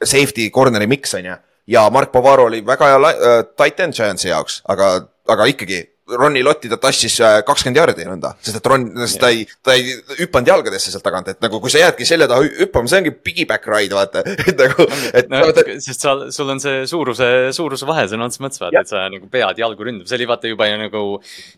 Safety 0.00 0.48
corner'i 0.54 0.88
miks 0.88 1.14
on 1.18 1.26
ju 1.28 1.36
ja 1.70 1.90
Mark 1.90 2.12
Pavaro 2.12 2.48
oli 2.48 2.62
väga 2.66 2.88
hea 2.90 3.10
äh, 3.10 3.40
tight 3.56 3.80
end 3.80 3.96
Giantsi 3.96 4.30
jaoks, 4.30 4.60
aga, 4.68 4.92
aga 5.28 5.46
ikkagi 5.52 5.82
Ronnie 6.18 6.42
Lotti 6.44 6.68
ta 6.72 6.76
tassis 6.80 7.16
äh, 7.24 7.40
kakskümmend 7.46 7.78
jardi 7.80 8.06
nõnda, 8.08 8.32
sest 8.42 8.58
et 8.60 8.66
Ron, 8.70 8.86
sest 9.04 9.20
ta 9.22 9.30
ei, 9.34 9.44
ta 9.66 9.74
ei 9.78 9.94
hüpanud 10.20 10.50
jalgadesse 10.50 10.92
sealt 10.92 11.04
tagant, 11.06 11.28
et 11.32 11.40
nagu 11.44 11.60
kui 11.62 11.72
sa 11.72 11.82
jäädki 11.84 12.06
selja 12.08 12.28
taha 12.30 12.44
hü- 12.46 12.56
hüppama, 12.64 12.90
see 12.90 13.00
ongi 13.02 13.12
piggyback 13.14 13.68
ride 13.70 13.96
vaata, 13.96 14.24
et 14.50 14.58
nagu, 14.60 14.86
no 15.30 15.42
vaata, 15.46 15.64
sest 15.84 16.06
sa, 16.06 16.16
sul 16.34 16.50
on 16.54 16.62
see 16.62 16.82
suuruse, 16.90 17.28
suuruse 17.56 17.88
vahe 17.88 18.06
sõna 18.10 18.28
otseses 18.28 18.44
mõttes 18.46 18.62
vaata, 18.64 18.84
et 18.84 18.90
sa 18.92 19.04
nagu 19.12 19.30
pead 19.32 19.60
jalgu 19.62 19.86
ründama, 19.88 20.08
see 20.10 20.18
oli 20.20 20.28
vaata 20.30 20.50
juba 20.52 20.68
ju 20.70 20.78
nagu. 20.84 21.04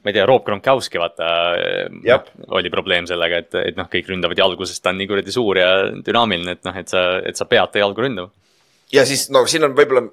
ma 0.05 0.11
ei 0.11 0.17
tea, 0.19 0.27
Rob 0.29 0.45
Gronkowski 0.47 1.01
vaata 1.03 1.29
Jah. 2.05 2.25
no, 2.39 2.53
oli 2.59 2.71
probleem 2.73 3.07
sellega, 3.09 3.43
et, 3.45 3.55
et 3.73 3.77
noh, 3.79 3.89
kõik 3.93 4.09
ründavad 4.11 4.39
jalgu, 4.39 4.67
sest 4.69 4.83
ta 4.85 4.93
on 4.93 4.99
nii 5.01 5.09
kuradi 5.11 5.35
suur 5.35 5.59
ja 5.61 5.69
dünaamiline, 6.05 6.57
et 6.59 6.65
noh, 6.69 6.77
et 6.79 6.89
sa, 6.93 7.05
et 7.25 7.39
sa 7.39 7.47
pead 7.49 7.73
ta 7.73 7.83
jalgu 7.83 8.05
ründama. 8.07 8.31
ja 8.93 9.05
siis 9.09 9.29
no 9.33 9.45
siin 9.49 9.65
on 9.69 9.77
võib-olla, 9.79 10.07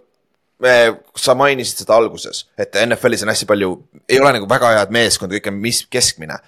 sa 1.16 1.36
mainisid 1.40 1.84
seda 1.84 1.96
alguses, 1.96 2.44
et 2.60 2.76
NFL-is 2.84 3.24
on 3.24 3.32
hästi 3.32 3.48
palju, 3.48 3.76
ei 4.10 4.20
ole 4.20 4.34
nagu 4.36 4.50
väga 4.50 4.74
head 4.76 4.92
meeskonda, 4.92 5.38
kõik 5.38 5.52
on 5.54 5.62
mis 5.64 5.86
keskmine. 5.92 6.40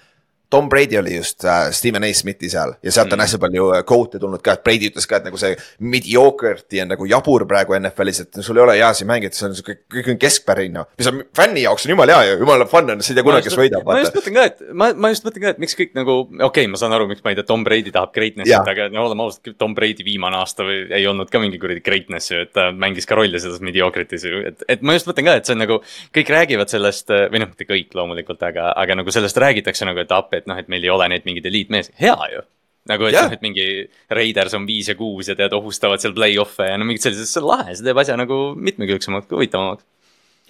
Tom 0.52 0.68
Brady 0.68 0.98
oli 1.00 1.16
just 1.16 1.44
äh, 1.48 1.70
Steven 1.72 2.04
A 2.04 2.12
Smithi 2.12 2.50
seal 2.52 2.76
ja 2.82 2.92
sealt 2.92 3.12
on 3.12 3.22
Mm. 3.22 3.24
hästi 3.24 3.38
palju 3.40 3.68
äh, 3.76 3.82
quote'e 3.88 4.20
tulnud 4.20 4.42
ka, 4.44 4.56
et 4.56 4.64
Brady 4.66 4.90
ütles 4.90 5.06
ka, 5.08 5.20
et 5.20 5.26
nagu 5.28 5.38
see 5.40 5.54
mediocre'ti 5.80 6.82
on 6.82 6.90
nagu 6.92 7.06
jabur 7.08 7.44
praegu 7.48 7.76
NFL-is, 7.78 8.20
et 8.24 8.40
sul 8.44 8.58
ei 8.58 8.64
ole 8.64 8.76
heasi 8.78 9.06
mängijaid, 9.08 9.36
see 9.36 9.46
on 9.48 9.56
siuke, 9.56 9.76
kõik 9.92 10.10
on 10.12 10.18
keskpärin 10.20 10.76
noh. 10.76 10.88
mis 10.98 11.08
on 11.10 11.22
fänni 11.36 11.64
jaoks 11.64 11.86
on 11.86 11.94
jumala 11.94 12.18
hea 12.18 12.32
ja 12.32 12.38
jumala 12.40 12.66
fun 12.70 12.90
on, 12.92 13.04
sa 13.04 13.12
ei 13.12 13.18
tea 13.18 13.26
kunagi, 13.26 13.48
kes 13.48 13.58
võidab, 13.58 13.86
ma 13.86 13.98
just 14.00 14.18
mõtlen 14.18 14.36
ka, 14.36 14.46
et 14.50 14.62
ma, 14.82 14.90
ma 14.92 15.12
just 15.12 15.26
mõtlen 15.26 15.46
ka, 15.46 15.54
et 15.54 15.62
miks 15.62 15.78
kõik 15.78 15.94
nagu, 15.98 16.18
okei 16.28 16.46
okay,, 16.48 16.70
ma 16.72 16.80
saan 16.80 16.96
aru, 16.96 17.08
miks 17.10 17.24
ma 17.24 17.32
ei 17.32 17.38
tea, 17.38 17.46
Tom 17.48 17.64
Brady 17.66 17.94
tahab 17.94 18.12
greatness'it 18.16 18.52
Jaa., 18.52 18.64
aga 18.74 18.88
no 18.92 19.06
oleme 19.06 19.26
ausad, 19.26 19.54
Tom 19.60 19.76
Brady 19.78 20.06
viimane 20.06 20.40
aasta 20.40 20.66
või 20.68 20.82
ei 20.90 21.06
olnud 21.08 21.32
ka 21.32 21.40
mingi 21.42 21.60
kuradi 21.62 21.84
greatness 21.84 22.32
ju, 22.32 22.42
et 22.46 22.52
ta 22.56 22.68
mängis 22.76 23.08
ka 23.08 23.18
rolli 23.18 23.40
selles 23.42 23.62
mediocre'is 23.64 24.28
ju, 24.28 24.42
et, 24.52 24.66
et 24.68 24.84
ma 24.84 24.96
just 24.98 25.08
mõtlen 25.08 25.30
ka, 25.30 25.38
et 25.40 25.48
see 25.48 25.56
on 25.56 25.62
nagu. 25.64 25.80
kõik 26.12 26.28
räägivad 26.32 26.72
sellest 26.72 27.08
või 27.08 27.40
noh, 27.40 27.52
mitte 27.52 27.68
kõik 27.68 27.94
loomulikult, 27.96 28.42
aga, 28.44 28.72
aga 28.78 28.98
nagu 29.00 29.14
sellest 29.14 29.38
räägitakse 29.40 29.86
nagu, 29.88 30.02
et 30.02 30.12
appi, 30.12 30.41
et 30.42 30.50
noh, 30.50 30.58
et 30.58 30.68
meil 30.72 30.84
ei 30.84 30.92
ole 30.92 31.08
neid 31.12 31.28
mingeid 31.28 31.46
eliitmees, 31.48 31.94
hea 32.02 32.18
ju 32.34 32.42
nagu, 32.90 33.06
et 33.06 33.14
Jah. 33.14 33.28
noh, 33.28 33.36
et 33.36 33.42
mingi 33.44 33.64
Raiders 34.10 34.56
on 34.58 34.66
viis 34.66 34.90
ja 34.90 34.96
kuus 34.98 35.30
ja 35.30 35.36
tead, 35.38 35.54
ohustavad 35.54 36.02
seal 36.02 36.14
play-off'e 36.16 36.72
ja 36.72 36.78
no 36.80 36.86
mingid 36.88 37.04
sellised, 37.04 37.30
see 37.30 37.42
on 37.42 37.50
lahe, 37.52 37.76
see 37.78 37.86
teeb 37.86 38.00
asja 38.02 38.16
nagu 38.18 38.38
mitmekülgsemaks, 38.58 39.28
huvitavamaks. 39.30 39.84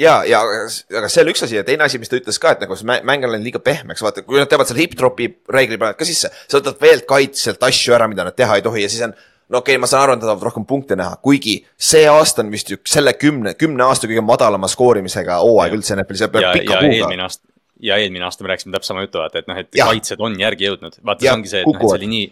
ja, 0.00 0.22
ja 0.28 0.40
aga 0.40 1.10
see 1.12 1.24
oli 1.24 1.34
üks 1.34 1.44
asi 1.44 1.58
ja 1.58 1.66
teine 1.66 1.84
asi, 1.84 2.00
mis 2.00 2.12
ta 2.12 2.16
ütles 2.16 2.40
ka, 2.40 2.54
et 2.56 2.64
nagu 2.64 2.78
see 2.78 2.88
mä- 2.88 3.02
mäng 3.08 3.26
on 3.26 3.34
läinud 3.34 3.50
liiga 3.50 3.60
pehmeks, 3.60 4.04
vaata, 4.04 4.24
kui 4.24 4.40
nad 4.40 4.48
teevad 4.48 4.70
selle 4.70 4.86
hip-tropi 4.86 5.28
reegli 5.52 5.76
panevad 5.76 6.00
ka 6.00 6.08
sisse, 6.08 6.32
sa 6.32 6.58
võtad 6.58 6.80
veel 6.80 7.04
kaitselt 7.08 7.68
asju 7.68 7.98
ära, 7.98 8.08
mida 8.08 8.24
nad 8.24 8.38
teha 8.38 8.56
ei 8.56 8.64
tohi 8.64 8.86
ja 8.86 8.92
siis 8.92 9.04
on 9.10 9.12
no 9.52 9.60
okei 9.60 9.76
okay,, 9.76 9.82
ma 9.84 9.90
saan 9.90 10.06
aru, 10.06 10.16
et 10.16 10.22
nad 10.22 10.30
tahavad 10.30 10.48
rohkem 10.48 10.64
punkte 10.64 10.96
näha, 10.96 11.20
kuigi 11.20 11.58
see 11.76 12.06
aasta 12.08 12.40
on 12.40 12.52
vist 12.54 12.72
üks 12.72 12.96
selle 12.96 13.12
kümne, 13.12 13.52
kümne 13.60 13.84
aasta 13.84 14.08
kõige 14.08 14.24
madalama 14.24 14.72
skoorimisega 14.72 15.42
hooaeg 15.44 15.76
üldse 15.76 15.98
NFL-is, 15.98 16.24
see 16.24 16.32
peab 16.32 16.48
ja, 16.48 16.56
pika 16.56 16.78
ja 16.78 16.84
puuga 16.86 17.02
eelmine 17.02 17.28
aasta 17.28 17.51
ja 17.82 17.96
eelmine 17.98 18.24
aasta 18.26 18.44
me 18.44 18.52
rääkisime 18.52 18.72
täpselt 18.76 18.92
sama 18.92 19.04
juttu, 19.06 19.18
vaata, 19.22 19.40
et 19.42 19.48
noh, 19.50 19.58
et 19.58 19.68
Jah. 19.76 19.88
kaitsjad 19.90 20.20
on 20.22 20.36
järgi 20.40 20.68
jõudnud, 20.68 20.98
vaata, 21.04 21.24
see 21.24 21.32
ongi 21.32 21.50
see, 21.50 21.62
et 21.64 21.66
noh, 21.70 21.80
et 21.80 21.88
see 21.88 21.98
oli 21.98 22.10
nii. 22.12 22.28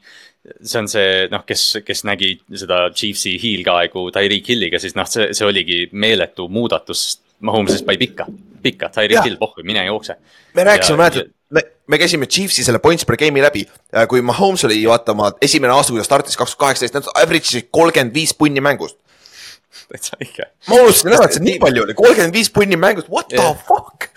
see 0.62 0.78
on 0.80 0.88
see 0.88 1.08
noh, 1.32 1.42
kes, 1.48 1.64
kes 1.84 2.04
nägi 2.08 2.30
seda 2.62 2.84
Chiefsi 2.96 3.34
hiilgeaegu 3.42 4.06
Tyreek 4.14 4.46
Hilliga, 4.48 4.78
siis 4.82 4.94
noh, 4.98 5.08
see, 5.10 5.30
see 5.36 5.46
oligi 5.48 5.82
meeletu 5.92 6.48
muudatus. 6.48 7.20
Mahomes'ist 7.40 7.86
pani 7.88 7.96
pikka, 7.96 8.26
pikka, 8.62 8.90
Tyreek. 8.92 9.24
Hill, 9.24 9.36
pohhu, 9.40 9.62
mine 9.64 9.80
jookse. 9.86 10.16
me 10.54 10.64
rääkisime, 10.68 10.92
Ja- 10.92 11.02
mäletad, 11.02 11.30
me, 11.56 11.62
me 11.88 11.98
käisime 11.98 12.26
Chiefsi 12.28 12.64
selle 12.64 12.78
points 12.78 13.06
per 13.08 13.16
game'i 13.16 13.40
läbi, 13.42 13.62
kui 14.08 14.20
Mahomes 14.22 14.64
oli 14.68 14.82
vaata 14.86 15.12
oma 15.16 15.30
esimene 15.42 15.72
aasta, 15.72 15.92
kui 15.94 16.02
ta 16.02 16.04
startis 16.04 16.36
kaks 16.36 16.52
tuhat 16.52 16.66
kaheksateist, 16.66 16.98
nad 16.98 17.08
average'isid 17.14 17.70
kolmkümmend 17.72 18.12
viis 18.14 18.34
punni 18.36 18.60
mängust. 18.60 18.98
täitsa 19.90 20.18
õige. 20.20 20.46
ma 20.68 20.80
unustasin 20.82 21.14
ära, 21.16 21.26
et 21.30 21.36
see 21.38 21.44
nii 21.46 21.58
palju 21.62 21.84
oli, 21.86 21.94
kolmkümmend 21.98 22.36
viis 22.36 22.50
punni 22.54 22.76
mängust, 22.80 23.08
what 23.08 23.28
the 23.32 23.40
Jah. 23.40 23.56
fuck. 23.66 24.10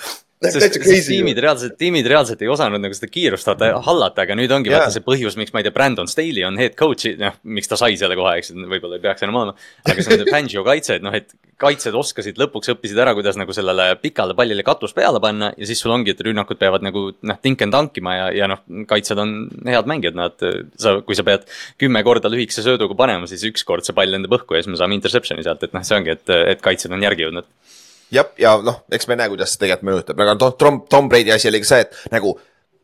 Sest 0.51 0.79
sest 0.81 1.09
tiimid. 1.09 1.39
reaalselt, 1.43 1.77
tiimid 1.79 2.07
reaalselt 2.09 2.41
ei 2.43 2.51
osanud 2.51 2.81
nagu 2.83 2.97
seda 2.97 3.09
kiirust 3.11 3.49
hallata, 3.87 4.25
aga 4.25 4.37
nüüd 4.39 4.51
ongi 4.55 4.71
Jaa. 4.71 4.83
vaata 4.83 4.95
see 4.95 5.05
põhjus, 5.05 5.37
miks 5.39 5.53
ma 5.55 5.61
ei 5.61 5.67
tea, 5.67 5.75
Brandon 5.75 6.09
Staley 6.09 6.45
on 6.47 6.59
head 6.59 6.77
coach'i, 6.79 7.15
noh, 7.19 7.37
miks 7.43 7.71
ta 7.71 7.79
sai 7.79 7.97
selle 7.99 8.17
koha, 8.19 8.35
eks 8.41 8.53
võib-olla 8.55 8.99
ei 8.99 9.05
peaks 9.05 9.25
enam 9.25 9.41
olema. 9.41 9.57
aga 9.85 9.97
see 9.99 10.17
on 10.17 10.23
see 10.23 10.35
Fangio 10.35 10.65
kaitse, 10.67 10.99
et 10.99 11.05
noh, 11.05 11.15
et 11.15 11.33
kaitsjad 11.63 11.95
oskasid 11.97 12.39
lõpuks 12.41 12.71
õppisid 12.73 12.99
ära, 12.99 13.13
kuidas 13.15 13.37
nagu 13.39 13.53
sellele 13.55 13.87
pikale 14.01 14.35
pallile 14.37 14.65
katus 14.65 14.95
peale 14.95 15.21
panna 15.23 15.51
ja 15.57 15.67
siis 15.69 15.81
sul 15.83 15.93
ongi, 15.95 16.13
et 16.13 16.23
rünnakud 16.25 16.59
peavad 16.59 16.85
nagu 16.85 17.05
noh, 17.13 17.39
tink 17.43 17.61
and 17.65 17.75
tankima 17.75 18.15
ja, 18.17 18.25
ja 18.41 18.49
noh, 18.51 18.63
kaitsjad 18.89 19.21
on 19.23 19.35
head 19.67 19.89
mängijad, 19.89 20.17
nad, 20.17 20.43
sa, 20.79 20.97
kui 21.05 21.17
sa 21.17 21.25
pead 21.27 21.47
kümme 21.81 22.03
korda 22.05 22.31
lühikese 22.31 22.65
sööduga 22.65 22.97
panema, 22.99 23.29
siis 23.29 23.45
üks 23.49 23.65
kord 23.67 23.85
see 23.87 23.95
pall 23.97 24.11
lendab 24.13 24.35
õhku 24.39 24.57
ja 24.57 24.63
siis 24.63 24.73
me 24.73 24.81
saame 24.81 24.97
interception'i 24.97 25.45
sealt, 25.45 25.63
et 25.65 25.75
noh, 25.75 25.85
see 25.85 25.99
ongi, 25.99 26.17
et, 26.17 26.35
et 26.55 26.63
kaitsjad 26.63 26.95
on 26.95 27.05
järgi 27.05 27.27
jõudnud. 27.27 27.49
jah, 28.13 28.29
ja 28.39 28.55
noh, 28.63 28.81
eks 28.93 29.07
me 29.11 29.17
näe, 29.19 29.29
kuidas 29.33 29.53
see 29.55 29.65
tegelikult 29.65 29.89
mõjutab, 29.91 30.23
aga 30.25 30.35
Tom- 30.39 30.57
Tom, 30.61 30.81
Tom 30.89 31.09
Brady 31.11 31.33
asi 31.35 31.49
oli 31.51 31.59
ka 31.63 31.71
see, 31.73 31.85
et 31.87 32.01
nagu 32.13 32.35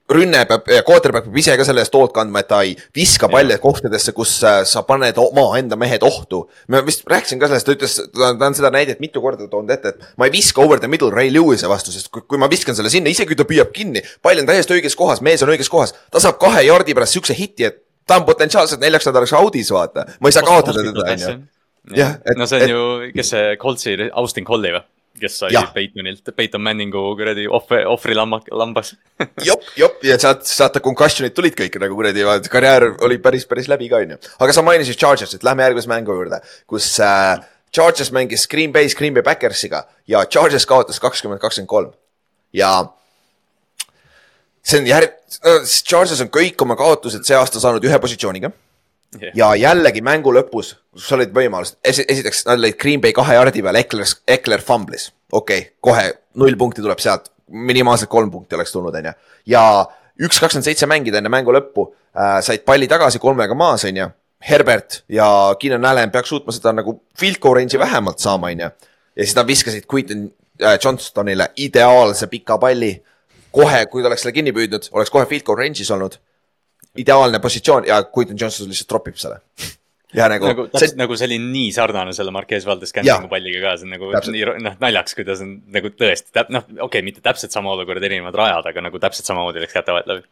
rünne 0.09 0.39
peab, 0.49 0.65
quarterback 0.87 1.27
peab 1.27 1.35
ise 1.37 1.53
ka 1.59 1.65
selle 1.67 1.83
eest 1.85 1.93
hoolt 1.93 2.15
kandma, 2.15 2.41
et 2.41 2.47
ta 2.49 2.63
ei 2.65 2.71
viska 2.97 3.27
palle 3.29 3.59
kohtadesse, 3.61 4.09
kus 4.17 4.31
äh, 4.41 4.63
sa 4.65 4.81
paned 4.87 5.19
oma 5.21 5.43
enda 5.59 5.77
mehed 5.77 6.01
ohtu. 6.07 6.39
ma 6.73 6.81
vist 6.81 7.03
rääkisin 7.05 7.37
ka 7.41 7.45
sellest, 7.51 7.67
ta 7.69 7.75
ütles, 7.77 7.93
ta 8.17 8.31
on 8.47 8.57
seda 8.57 8.71
näidet 8.73 8.99
mitu 9.03 9.21
korda 9.21 9.45
toonud 9.51 9.69
ette, 9.75 9.93
et 9.93 10.07
ma 10.17 10.25
ei 10.25 10.33
viska 10.33 10.63
over 10.65 10.81
the 10.81 10.89
middle 10.89 11.11
Ray 11.13 11.29
Lewis'e 11.29 11.69
vastu, 11.69 11.93
sest 11.93 12.09
kui, 12.09 12.25
kui 12.25 12.41
ma 12.41 12.49
viskan 12.49 12.73
selle 12.75 12.89
sinna, 12.89 13.13
isegi 13.13 13.29
kui 13.35 13.37
ta 13.37 13.45
püüab 13.45 13.69
kinni, 13.75 14.01
pall 14.25 14.41
on 14.41 14.49
täiesti 14.49 14.79
õiges 14.79 14.97
kohas, 14.97 15.21
mees 15.21 15.45
on 15.45 15.53
õiges 15.53 15.69
kohas, 15.69 15.93
ta 16.09 16.17
saab 16.25 16.41
kahe 16.41 16.65
jardi 16.65 16.97
pärast 16.97 17.13
siukse 17.19 17.37
hiti, 17.37 17.69
et 17.69 17.83
ta 18.09 18.17
on 18.17 18.25
potentsiaalselt 18.25 18.81
neljaks 18.81 19.05
nädalaks 19.11 19.37
audis, 19.37 19.69
vaata. 19.69 20.07
ma 20.19 20.31
ei 20.33 20.33
saa 20.33 20.41
kaotada 20.49 20.81
teda, 20.89 21.05
onju. 21.13 21.37
Jah, 21.95 22.17
et- 22.25 22.37
no 22.37 22.45
see 22.49 22.57
on 22.57 22.63
et- 22.65 22.69
ju, 22.73 23.11
kes 23.13 23.29
see 23.29 23.57
Coltsi, 23.61 23.93
Austin 24.13 24.45
Colli 24.45 24.73
või? 24.73 24.81
Kes 25.19 25.37
sai. 25.41 25.51
Peitonilt, 25.73 26.31
Peiton 26.35 26.61
Manningu 26.63 27.01
kuradi 27.17 27.45
ohvri, 27.47 27.81
ohvrilamba, 27.89 28.41
lambas. 28.51 28.93
jop, 29.49 29.63
jop 29.79 30.03
ja 30.05 30.17
sealt, 30.21 30.45
sealt 30.47 30.75
ta 30.77 30.83
concussion'id 30.83 31.35
tulid 31.35 31.57
kõik 31.57 31.79
nagu 31.81 31.97
kuradi, 31.97 32.25
karjäär 32.51 32.87
oli 33.05 33.19
päris, 33.23 33.47
päris 33.49 33.69
läbi 33.71 33.89
ka 33.91 34.03
onju. 34.03 34.19
aga 34.39 34.55
sa 34.55 34.65
mainisid 34.65 34.99
Chargersit, 34.99 35.43
lähme 35.47 35.65
järgmise 35.67 35.91
mängu 35.91 36.15
juurde, 36.15 36.41
kus 36.69 36.91
äh, 37.03 37.41
Chargers 37.75 38.13
mängis 38.15 38.47
Green 38.51 38.73
Bay's 38.75 38.95
Green 38.97 39.13
Bay 39.13 39.25
Packersiga 39.25 39.83
ja 40.07 40.23
Chargers 40.25 40.65
kaotas 40.69 40.99
kakskümmend, 40.99 41.41
kakskümmend 41.41 41.69
kolm. 41.69 41.91
ja 42.53 42.71
see 44.63 44.81
on 44.81 44.89
järg-, 44.89 45.15
Chargers 45.83 46.21
on 46.23 46.31
kõik 46.33 46.61
oma 46.65 46.79
kaotused 46.79 47.27
see 47.27 47.37
aasta 47.37 47.61
saanud 47.61 47.85
ühe 47.85 47.99
positsiooniga 48.01 48.51
ja 49.35 49.53
jällegi 49.57 50.01
mängu 50.05 50.33
lõpus, 50.33 50.73
kus 50.93 51.09
olid 51.15 51.33
võimalused, 51.33 51.79
esiteks 51.83 52.45
nad 52.47 52.59
olid 52.59 52.77
Green 52.79 53.01
Bay 53.01 53.13
kahe 53.15 53.37
jardi 53.37 53.63
peal, 53.65 53.79
Ekler, 53.79 54.11
Ekler 54.27 54.63
fumblis, 54.65 55.09
okei 55.31 55.63
okay,, 55.63 55.71
kohe 55.81 56.05
null 56.41 56.57
punkti 56.59 56.83
tuleb 56.85 57.01
sealt, 57.01 57.31
minimaalselt 57.49 58.11
kolm 58.11 58.31
punkti 58.31 58.57
oleks 58.57 58.73
tulnud, 58.75 58.95
onju. 58.95 59.13
ja 59.49 59.63
üks 60.21 60.41
kakskümmend 60.41 60.67
seitse 60.67 60.89
mängida 60.89 61.21
enne 61.21 61.31
mängu 61.33 61.53
lõppu 61.55 61.89
äh,, 61.89 62.39
said 62.45 62.65
palli 62.67 62.89
tagasi 62.91 63.21
kolmega 63.21 63.57
maas, 63.57 63.87
onju. 63.89 64.11
Herbert 64.39 65.01
ja 65.11 65.25
Keenan 65.59 65.83
Allan 65.89 66.13
peaks 66.13 66.29
suutma 66.31 66.53
seda 66.55 66.71
nagu 66.71 66.93
field 67.19 67.41
goal 67.43 67.57
range'i 67.57 67.79
vähemalt 67.79 68.21
saama, 68.23 68.53
onju. 68.53 68.69
ja 68.69 69.25
siis 69.25 69.35
nad 69.35 69.47
viskasid 69.47 69.89
Quinton 69.89 70.29
äh, 70.61 70.77
Johnstonile 70.83 71.49
ideaalse 71.57 72.27
pika 72.27 72.57
palli. 72.57 73.01
kohe, 73.51 73.85
kui 73.89 74.03
ta 74.03 74.07
oleks 74.07 74.21
selle 74.21 74.35
kinni 74.37 74.53
püüdnud, 74.53 74.91
oleks 74.93 75.09
kohe 75.09 75.25
field 75.25 75.43
goal 75.43 75.57
range'is 75.57 75.89
olnud 75.91 76.19
ideaalne 77.03 77.39
positsioon 77.43 77.87
ja 77.87 78.01
Quinton 78.15 78.39
Johnson 78.39 78.69
lihtsalt 78.71 78.89
tropib 78.91 79.19
selle. 79.19 79.39
ja 80.13 80.25
nagu, 80.31 80.47
nagu 80.49 80.67
see 80.81 80.95
nagu 80.97 81.17
see 81.17 81.29
oli 81.29 81.37
nii 81.43 81.71
sarnane 81.75 82.13
selle 82.17 82.33
Marquez 82.33 82.65
Valdes. 82.65 82.93
Cantingu 82.95 83.29
palliga 83.31 83.61
ka, 83.65 83.75
see 83.77 83.87
on 83.87 83.95
nagu 83.95 84.11
Täpselt. 84.15 84.35
nii 84.35 84.65
noh, 84.65 84.77
naljaks, 84.81 85.15
kuidas 85.17 85.43
on 85.45 85.55
nagu 85.75 85.91
tõesti 85.93 86.33
täp-, 86.35 86.51
noh, 86.53 86.65
okei 86.69 86.85
okay,, 86.87 87.05
mitte 87.05 87.23
täpselt 87.25 87.55
sama 87.55 87.73
olukord, 87.75 88.03
erinevad 88.03 88.37
rajad, 88.37 88.71
aga 88.71 88.85
nagu 88.89 89.01
täpselt 89.01 89.29
samamoodi 89.29 89.63
läks 89.63 89.77
kätevahet 89.77 90.09
läbi. 90.09 90.25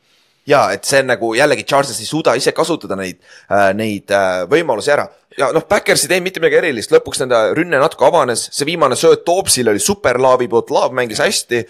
ja 0.50 0.64
et 0.74 0.88
see 0.88 1.04
on 1.04 1.12
nagu 1.14 1.32
jällegi 1.38 1.68
Charles 1.68 2.00
ei 2.02 2.10
suuda 2.10 2.34
ise 2.40 2.56
kasutada 2.58 2.98
neid 3.00 3.20
äh,, 3.22 3.70
neid 3.78 4.14
äh, 4.16 4.44
võimalusi 4.50 4.94
ära. 4.96 5.08
ja 5.38 5.52
noh, 5.54 5.68
Backers 5.70 6.08
ei 6.08 6.16
teinud 6.16 6.32
mitte 6.32 6.42
midagi 6.42 6.62
erilist, 6.64 6.94
lõpuks 6.96 7.22
nende 7.24 7.44
rünne 7.60 7.82
natuke 7.84 8.10
avanes, 8.10 8.50
see 8.58 8.66
viimane 8.74 8.98
sööt 8.98 9.28
Toopsil 9.28 9.70
oli 9.70 9.84
super 9.84 10.18
Laavi 10.22 10.50
poolt, 10.50 10.74
Laav 10.74 10.98
mängis 10.98 11.22
hästi. 11.22 11.68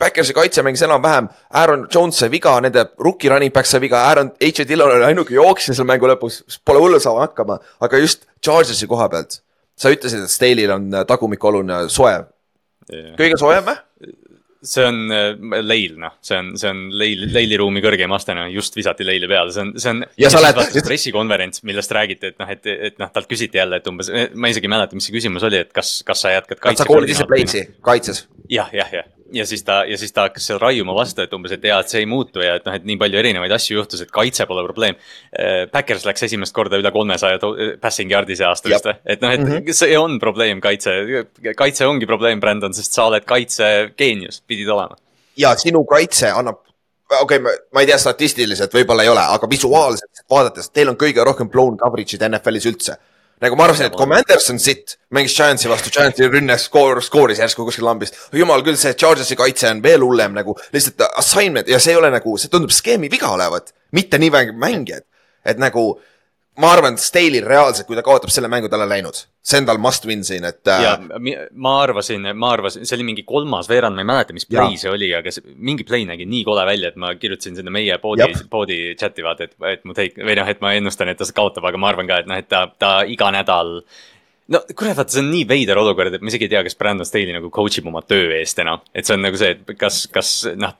Backersi 0.00 0.32
kaitse 0.36 0.62
mängis 0.64 0.82
enam-vähem, 0.86 1.28
Aaron 1.60 1.86
Jones 1.92 2.18
sai 2.22 2.30
viga, 2.32 2.54
nende 2.64 2.86
rookie 3.04 3.28
running 3.32 3.52
back 3.52 3.68
sai 3.68 3.82
viga, 3.82 4.00
Aaron, 4.08 4.32
H. 4.40 4.64
Dillon 4.68 4.94
oli 4.96 5.04
ainuke 5.10 5.34
jooksja 5.36 5.76
seal 5.76 5.88
mängu 5.88 6.08
lõpus, 6.08 6.40
pole 6.64 6.80
hullu, 6.80 7.00
saame 7.02 7.26
hakkama, 7.26 7.58
aga 7.84 8.00
just 8.00 8.24
Chargersi 8.44 8.88
koha 8.88 9.10
pealt. 9.12 9.42
sa 9.80 9.88
ütlesid, 9.92 10.24
et 10.26 10.32
Staley'l 10.32 10.72
on 10.74 10.90
äh, 10.92 11.04
tagumikualune 11.08 11.86
soe, 11.92 12.16
kõige 13.16 13.38
soojem 13.40 13.68
või? 13.68 13.78
see 14.62 14.84
on 14.84 14.98
äh, 15.08 15.30
leil, 15.64 15.94
noh, 16.00 16.16
see 16.24 16.36
on, 16.36 16.50
see 16.60 16.68
on 16.68 16.82
leil, 17.00 17.22
leiliruumi 17.32 17.80
kõrgeim 17.84 18.12
aste, 18.12 18.34
noh, 18.36 18.48
just 18.52 18.74
visati 18.76 19.06
leili 19.08 19.28
peale, 19.30 19.54
see 19.54 19.62
on, 19.64 19.70
see 19.80 19.92
on. 19.94 20.02
Ja 20.20 20.28
sa 20.32 20.42
lähed- 20.44 20.82
pressikonverents, 20.84 21.62
millest 21.68 21.94
räägiti, 21.96 22.34
et 22.34 22.36
noh, 22.42 22.50
et, 22.52 22.68
et 22.90 22.98
noh, 23.00 23.08
talt 23.14 23.28
küsiti 23.30 23.56
jälle, 23.60 23.80
et 23.80 23.88
umbes, 23.88 24.10
ma 24.36 24.52
isegi 24.52 24.68
ei 24.68 24.74
mäleta, 24.74 24.98
mis 24.98 25.08
see 25.08 25.16
küsimus 25.16 25.46
oli, 25.48 25.62
et 25.64 25.72
kas, 25.76 25.94
kas 26.04 26.26
sa 26.26 26.34
jätkad 26.34 26.60
kas 26.60 26.82
sa 26.82 26.88
koolid 26.88 27.12
ise 27.14 27.24
play'si 27.30 27.64
kaitses? 27.84 28.26
jah, 28.52 28.68
jah, 28.76 28.92
jah, 29.00 29.08
ja 29.32 29.46
siis 29.46 29.62
ta, 29.66 29.80
ja 29.88 29.98
siis 29.98 30.12
ta 30.12 30.26
hakkas 30.28 30.46
seal 30.50 30.60
raiuma 30.62 30.94
vastu, 30.96 31.24
et 31.24 31.34
umbes, 31.36 31.52
et 31.56 31.64
jaa, 31.64 31.80
et 31.82 31.92
see 31.92 32.02
ei 32.02 32.08
muutu 32.08 32.42
ja 32.44 32.56
et 32.58 32.66
noh, 32.66 32.76
et 32.76 32.86
nii 32.86 32.98
palju 33.00 33.20
erinevaid 33.20 33.52
asju 33.56 33.78
juhtus, 33.78 34.04
et 34.04 34.12
kaitse 34.14 34.46
pole 34.50 34.64
probleem. 34.66 34.98
Backers 35.72 36.06
läks 36.08 36.26
esimest 36.28 36.56
korda 36.56 36.80
üle 36.80 36.92
kolmesaja 36.94 37.40
passing 37.82 38.12
yard'i 38.12 38.38
see 38.38 38.48
aasta 38.48 38.72
vist 38.72 38.88
või, 38.88 38.96
et 39.04 39.22
noh, 39.24 39.34
et 39.34 39.44
mm 39.44 39.52
-hmm. 39.52 39.78
see 39.82 39.98
on 39.98 40.18
probleem, 40.22 40.60
kaitse, 40.64 40.96
kaitse 41.56 41.86
ongi 41.86 42.08
probleem, 42.10 42.40
Brandon, 42.40 42.74
sest 42.74 42.96
sa 42.96 43.06
oled 43.10 43.24
kaitsegeenius, 43.28 44.42
pidid 44.46 44.68
olema. 44.68 44.96
ja 45.36 45.54
sinu 45.56 45.84
kaitse 45.84 46.30
annab, 46.30 46.62
okei 47.20 47.38
okay,, 47.38 47.56
ma 47.72 47.80
ei 47.80 47.86
tea 47.86 47.98
statistiliselt, 47.98 48.74
võib-olla 48.74 49.02
ei 49.06 49.12
ole, 49.12 49.22
aga 49.36 49.48
visuaalselt 49.50 50.24
vaadates, 50.30 50.70
teil 50.70 50.92
on 50.92 50.98
kõige 51.00 51.24
rohkem 51.24 51.48
blown 51.50 51.78
coverage'id 51.78 52.26
NFL-is 52.28 52.66
üldse. 52.70 52.96
Nagu 53.40 53.56
ma 53.56 53.64
arvasin, 53.64 53.86
et 53.88 53.96
Commanders 53.96 54.50
on 54.52 54.58
sitt, 54.60 54.96
mängis 55.16 55.34
Giantsi 55.36 55.68
vastu, 55.70 55.90
Giantsi 55.94 56.28
rünne 56.28 56.58
skoor, 56.60 57.00
skooris 57.02 57.38
järsku 57.40 57.64
kuskil 57.64 57.84
lambist. 57.88 58.16
jumal 58.36 58.62
küll, 58.66 58.76
see 58.76 58.92
Chargersi 58.94 59.36
kaitse 59.36 59.70
on 59.70 59.82
veel 59.82 60.04
hullem 60.04 60.34
nagu 60.36 60.56
lihtsalt 60.74 61.06
assignment 61.16 61.68
ja 61.68 61.78
see 61.80 61.94
ei 61.94 62.00
ole 62.00 62.10
nagu, 62.12 62.36
see 62.38 62.52
tundub 62.52 62.70
skeemi 62.74 63.10
viga 63.10 63.32
olevat, 63.32 63.72
mitte 63.96 64.18
nii 64.18 64.30
mäng- 64.30 64.56
mängijad. 64.60 65.04
et 65.44 65.58
nagu 65.58 66.00
ma 66.58 66.72
arvan, 66.74 66.94
et 66.98 67.00
Staley'l 67.00 67.46
reaalselt, 67.46 67.86
kui 67.86 67.96
ta 67.96 68.02
kaotab 68.04 68.28
selle 68.34 68.48
mängu, 68.52 68.68
tal 68.68 68.82
on 68.84 68.88
läinud. 68.90 69.16
see 69.42 69.56
on 69.62 69.66
tal 69.66 69.78
must 69.80 70.04
win 70.04 70.24
siin, 70.26 70.44
et 70.44 70.60
ja 70.66 70.92
äh, 70.98 71.18
mi- 71.22 71.36
ma 71.54 71.76
arvasin, 71.86 72.26
ma 72.36 72.50
arvasin, 72.52 72.84
see 72.84 72.96
oli 72.98 73.06
mingi 73.08 73.22
kolmas 73.24 73.68
veerand, 73.70 73.94
ma 73.96 74.02
ei 74.04 74.08
mäleta, 74.10 74.34
mis 74.36 74.44
play 74.50 74.76
see 74.76 74.90
oli, 74.92 75.08
aga 75.16 75.32
see 75.32 75.54
mingi 75.56 75.86
play 75.88 76.04
nägi 76.04 76.26
nii 76.28 76.42
kole 76.44 76.66
välja, 76.68 76.90
et 76.92 76.96
ma 77.00 77.14
kirjutasin 77.16 77.56
sinna 77.56 77.70
meie 77.72 77.96
poodi 78.02 78.26
poodi 78.50 78.80
chat'i 79.00 79.24
vaata, 79.24 79.48
et, 79.48 79.54
et 79.72 79.84
mu 79.88 79.94
take 79.96 80.20
või 80.20 80.36
noh, 80.36 80.48
et 80.52 80.60
ma 80.60 80.74
ennustan, 80.76 81.08
et 81.08 81.16
ta 81.22 81.24
kaotab, 81.32 81.64
aga 81.70 81.80
ma 81.80 81.88
arvan 81.94 82.10
ka, 82.10 82.18
et 82.20 82.28
noh, 82.28 82.36
et 82.42 82.48
ta, 82.50 82.66
ta 82.78 82.92
iga 83.08 83.30
nädal. 83.32 83.80
no 84.50 84.60
kurat, 84.76 84.96
vaata, 84.98 85.14
see 85.14 85.22
on 85.24 85.30
nii 85.32 85.46
veider 85.48 85.78
olukord, 85.80 86.12
et 86.12 86.20
ma 86.20 86.28
isegi 86.28 86.44
ei 86.50 86.52
tea, 86.52 86.62
kas 86.66 86.76
Brandon 86.76 87.06
Staley 87.08 87.32
nagu 87.32 87.48
coach 87.54 87.78
ib 87.80 87.86
oma 87.88 88.02
töö 88.02 88.34
eest 88.36 88.58
enam. 88.60 88.82
et 88.92 89.06
see 89.08 89.14
on 89.16 89.22
nagu 89.24 89.38
see, 89.40 89.54
et 89.56 89.74
kas, 89.78 90.02
kas 90.12 90.34
noh, 90.58 90.74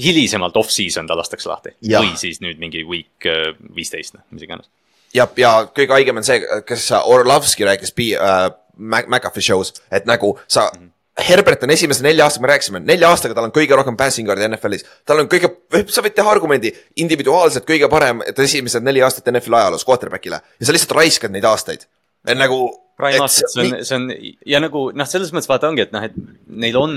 hilisemalt 0.00 0.56
off-season 0.56 1.06
ta 1.10 1.16
lastakse 1.18 1.50
lahti. 1.50 1.74
Jah. 1.82 2.00
või 2.00 2.16
siis 2.16 2.40
nüüd 2.40 2.58
mingi 2.62 2.84
week 2.88 3.26
äh, 3.28 3.52
viisteist, 3.76 4.14
noh, 4.16 4.24
mis 4.30 4.46
iganes. 4.48 4.70
ja, 5.14 5.28
ja 5.36 5.52
kõige 5.74 5.96
haigem 5.96 6.20
on 6.20 6.26
see, 6.26 6.40
kes 6.68 6.90
Orlovski 7.04 7.66
rääkis 7.68 7.94
P- 7.96 8.14
äh, 8.18 8.46
Mac- 8.78 9.08
McAfee 9.08 9.44
show's, 9.44 9.74
et 9.90 10.06
nagu 10.06 10.38
sa 10.46 10.70
mm. 10.70 10.78
-hmm. 10.78 10.94
Herbert 11.18 11.62
on 11.66 11.70
esimese 11.74 12.02
nelja 12.02 12.24
aastaga, 12.24 12.42
me 12.42 12.48
rääkisime, 12.52 12.80
nelja 12.86 13.08
aastaga 13.10 13.34
tal 13.34 13.48
on 13.48 13.52
kõige 13.52 13.74
rohkem 13.74 13.96
passing 13.96 14.28
guard'i 14.28 14.46
NFL-is. 14.46 14.84
tal 15.06 15.18
on 15.18 15.28
kõige, 15.28 15.50
sa 15.90 16.02
võid 16.02 16.14
teha 16.14 16.30
argumendi 16.30 16.70
individuaalselt 16.96 17.66
kõige 17.66 17.88
parem, 17.90 18.22
et 18.26 18.38
esimesed 18.38 18.82
neli 18.86 19.02
aastat 19.02 19.26
NFL-i 19.32 19.56
ajaloos 19.56 19.86
quarterback'ile 19.88 20.40
ja 20.60 20.66
sa 20.66 20.72
lihtsalt 20.72 20.94
raiskad 20.94 21.34
neid 21.34 21.44
aastaid. 21.44 21.88
nagu. 22.24 22.70
Prime 22.98 23.24
asset, 23.24 23.50
see 23.50 23.62
on, 23.62 23.84
see 23.84 23.96
on 23.96 24.12
ja 24.46 24.60
nagu 24.60 24.90
noh, 24.90 25.06
selles 25.06 25.30
mõttes 25.30 25.46
vaata 25.48 25.68
ongi, 25.68 25.82
et 25.82 25.92
noh, 25.92 26.02
et 26.02 26.14
neil 26.46 26.76
on 26.76 26.94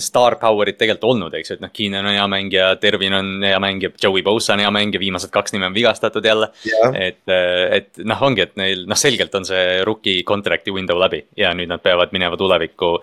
star 0.00 0.36
power'id 0.40 0.78
tegelikult 0.80 1.10
olnud, 1.10 1.34
eks 1.36 1.50
ju, 1.50 1.56
et 1.58 1.64
noh, 1.64 1.70
Keenan 1.74 2.06
on 2.08 2.14
hea 2.14 2.24
mängija, 2.30 2.68
Dervin 2.80 3.16
on 3.16 3.30
hea 3.44 3.58
mängija, 3.62 3.92
Joey 4.02 4.22
Bosa 4.24 4.54
on 4.54 4.62
hea 4.64 4.70
mängija, 4.72 5.00
viimased 5.02 5.32
kaks 5.34 5.52
nime 5.52 5.68
on 5.68 5.76
vigastatud 5.76 6.24
jälle. 6.24 6.48
Jah. 6.68 6.96
et, 6.96 7.20
et 7.28 8.02
noh, 8.08 8.24
ongi, 8.24 8.46
et 8.46 8.56
neil 8.60 8.86
noh, 8.88 8.98
selgelt 8.98 9.34
on 9.38 9.46
see 9.48 9.82
rookie 9.86 10.24
contract'i 10.28 10.72
window 10.74 11.00
läbi 11.00 11.22
ja 11.36 11.52
nüüd 11.56 11.70
nad 11.72 11.82
peavad 11.84 12.14
minema 12.16 12.38
tulevikku 12.40 12.94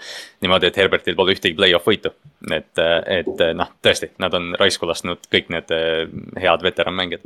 niimoodi, 0.41 0.69
et 0.71 0.81
Herbertil 0.81 1.17
pole 1.19 1.35
ühtegi 1.37 1.57
play-off 1.57 1.87
võitu. 1.89 2.13
et, 2.55 2.83
et 3.05 3.47
noh, 3.57 3.73
tõesti, 3.85 4.13
nad 4.23 4.33
on 4.33 4.53
raisku 4.59 4.89
lasknud 4.89 5.29
kõik 5.31 5.53
need 5.53 5.73
eh, 5.75 6.05
head 6.41 6.65
veteranmängijad. 6.65 7.25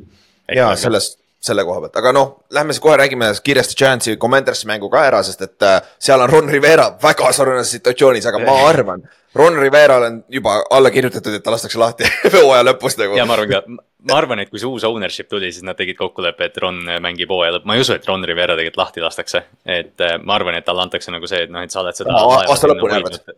ja 0.55 0.73
sellest, 0.79 1.22
selle 1.43 1.65
koha 1.67 1.81
pealt, 1.83 1.97
aga 1.99 2.13
noh, 2.15 2.29
lähme 2.55 2.73
siis 2.73 2.83
kohe 2.83 2.95
räägime 2.99 3.27
kiiresti 3.43 3.75
Giantsi 3.79 4.15
Commandersi 4.17 4.67
mängu 4.69 4.89
ka 4.91 5.03
ära, 5.09 5.19
sest 5.27 5.41
et 5.43 5.65
äh, 5.67 5.79
seal 5.99 6.23
on 6.23 6.31
Ron 6.31 6.51
Rivera 6.51 6.87
väga 7.03 7.31
sarnases 7.35 7.75
situatsioonis, 7.77 8.27
aga 8.29 8.39
ma 8.43 8.55
arvan, 8.69 9.03
Ron 9.35 9.57
Riverale 9.59 10.11
on 10.11 10.21
juba 10.31 10.61
alla 10.71 10.91
kirjutatud, 10.93 11.35
et 11.35 11.43
ta 11.43 11.51
lastakse 11.51 11.79
lahti 11.81 12.07
hooaja 12.35 12.63
lõpus 12.69 12.95
nagu. 13.01 13.17
ja 13.19 13.25
ma 13.27 13.35
arvan 13.35 13.51
ka, 13.51 13.61
ma 14.09 14.17
arvan, 14.19 14.43
et 14.43 14.51
kui 14.51 14.61
see 14.61 14.69
uus 14.69 14.85
ownership 14.87 15.27
tuli, 15.31 15.51
siis 15.51 15.65
nad 15.67 15.79
tegid 15.79 15.99
kokkuleppe, 15.99 16.47
et 16.47 16.59
Ron 16.63 16.79
mängib 17.03 17.31
hooaja 17.33 17.57
lõpp, 17.57 17.67
ma 17.67 17.75
ei 17.75 17.83
usu, 17.83 17.97
et 17.97 18.07
Ron 18.07 18.23
Rivera 18.29 18.55
tegelikult 18.55 18.85
lahti 18.85 19.03
lastakse. 19.03 19.43
et 19.65 20.05
eh, 20.07 20.19
ma 20.23 20.37
arvan, 20.39 20.59
et 20.59 20.67
talle 20.67 20.85
antakse 20.85 21.11
nagu 21.11 21.27
see, 21.27 21.43
et 21.47 21.51
noh, 21.51 21.65
et 21.65 21.73
sa 21.73 21.83
oled 21.83 21.97
seda 21.97 22.15
laeva 22.15 22.45
aasta 22.47 22.71
lõpuni 22.71 23.01
arvad? 23.01 23.35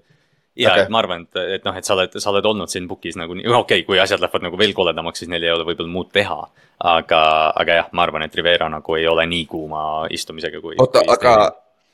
Ja 0.55 0.71
okay., 0.71 0.85
et 0.85 0.93
ma 0.93 1.01
arvan, 1.03 1.25
et, 1.27 1.41
et 1.57 1.65
noh, 1.67 1.75
et 1.75 1.87
sa 1.87 1.95
oled, 1.97 2.15
sa 2.21 2.31
oled 2.31 2.45
olnud 2.51 2.71
siin 2.71 2.87
book'is 2.87 3.17
nagu 3.19 3.35
nii, 3.37 3.47
okei 3.47 3.81
okay,, 3.81 3.87
kui 3.87 3.99
asjad 3.99 4.23
lähevad 4.23 4.47
nagu 4.47 4.59
veel 4.59 4.73
koledamaks, 4.77 5.23
siis 5.23 5.31
neil 5.31 5.43
ei 5.43 5.53
ole 5.53 5.67
võib-olla 5.67 5.91
muud 5.91 6.13
teha. 6.15 6.39
aga, 6.85 7.19
aga 7.55 7.75
jah, 7.81 7.91
ma 7.95 8.03
arvan, 8.03 8.25
et 8.25 8.35
Rivera 8.35 8.67
nagu 8.69 8.97
ei 8.99 9.07
ole 9.07 9.23
nii 9.31 9.45
kuuma 9.47 9.83
istumisega 10.11 10.59
kui. 10.61 10.75
oota, 10.79 11.03
aga 11.07 11.35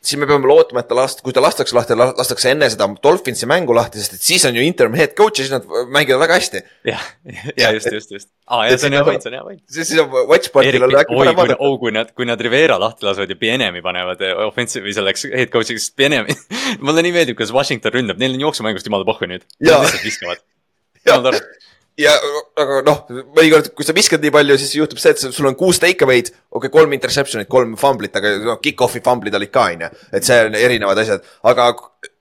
siis 0.02 0.18
me 0.20 0.28
peame 0.30 0.50
lootma, 0.50 0.82
et 0.82 0.90
ta 0.90 0.96
last-, 0.98 1.22
kui 1.26 1.34
ta 1.36 1.44
lastakse 1.44 1.76
lahti, 1.78 1.96
lastakse 1.98 2.50
enne 2.52 2.70
seda 2.74 2.88
Dolphinsi 3.04 3.48
mängu 3.50 3.76
lahti, 3.78 4.02
sest 4.02 4.18
et 4.18 4.26
siis 4.26 4.46
on 4.50 4.58
ju 4.58 4.64
interim 4.66 4.96
head 4.98 5.14
coach 5.18 5.40
ja 5.40 5.46
siis 5.46 5.54
nad 5.54 5.68
mängivad 5.94 6.24
väga 6.24 6.40
hästi. 6.40 6.62
jah, 6.90 7.04
ja 7.60 7.72
just, 7.76 7.92
just, 7.94 8.16
just. 8.18 8.30
aa, 8.50 8.66
ja 8.70 8.80
see 8.82 8.90
on 8.90 8.98
hea 8.98 9.04
point, 9.08 9.24
see 9.24 9.32
on 9.32 9.38
hea 9.38 9.46
point. 9.46 9.62
siis, 9.70 9.92
siis 9.92 10.02
on 10.02 10.10
watch 10.30 10.54
party'l 10.56 10.88
on, 10.88 10.96
äkki 11.04 11.18
parem 11.20 11.38
vaadata. 11.38 11.60
oh, 11.62 11.78
kui 11.82 11.94
nad, 11.96 12.14
kui 12.18 12.30
nad 12.30 12.42
Rivera 12.42 12.80
lahti 12.82 13.06
lasevad 13.06 13.34
ja 13.34 13.40
Bienemi 13.46 13.84
panevad 13.86 14.26
eh, 14.26 14.34
offensive 14.48 14.88
või 14.88 14.98
selleks 14.98 15.28
head 15.30 15.54
coach'iks, 15.54 15.92
Bienemi. 15.98 16.38
mulle 16.86 17.06
nii 17.06 17.16
meeldib, 17.20 17.38
kuidas 17.38 17.54
Washington 17.56 18.00
ründab, 18.00 18.22
neil 18.22 18.40
on 18.40 18.48
jooksumängust 18.50 18.90
jumala 18.90 19.06
pohhu 19.08 19.30
nüüd. 19.30 19.46
Nad 19.62 19.86
lihtsalt 19.86 20.08
viskavad. 20.08 20.42
Jumala 21.06 21.30
tore. 21.30 21.46
Ja 22.00 22.14
aga 22.62 22.80
noh, 22.88 23.02
mõnikord, 23.36 23.72
kui 23.76 23.88
sa 23.88 23.96
viskad 23.96 24.24
nii 24.24 24.34
palju, 24.34 24.58
siis 24.62 24.76
juhtub 24.78 25.02
see, 25.02 25.16
et 25.16 25.24
sul 25.36 25.50
on 25.50 25.58
kuus 25.60 25.82
take 25.82 26.06
away'd, 26.06 26.32
okei 26.32 26.62
okay,, 26.62 26.74
kolm 26.74 26.96
interception'it, 26.96 27.50
kolm 27.52 27.76
fumblit, 27.80 28.16
aga 28.18 28.36
noh, 28.46 28.60
kick-off'i 28.64 29.04
fumblid 29.06 29.36
olid 29.38 29.52
ka, 29.54 29.68
on 29.74 29.86
ju. 29.86 29.92
et 30.18 30.28
see 30.28 30.40
on 30.48 30.58
erinevad 30.58 31.04
asjad, 31.04 31.28
aga 31.52 31.72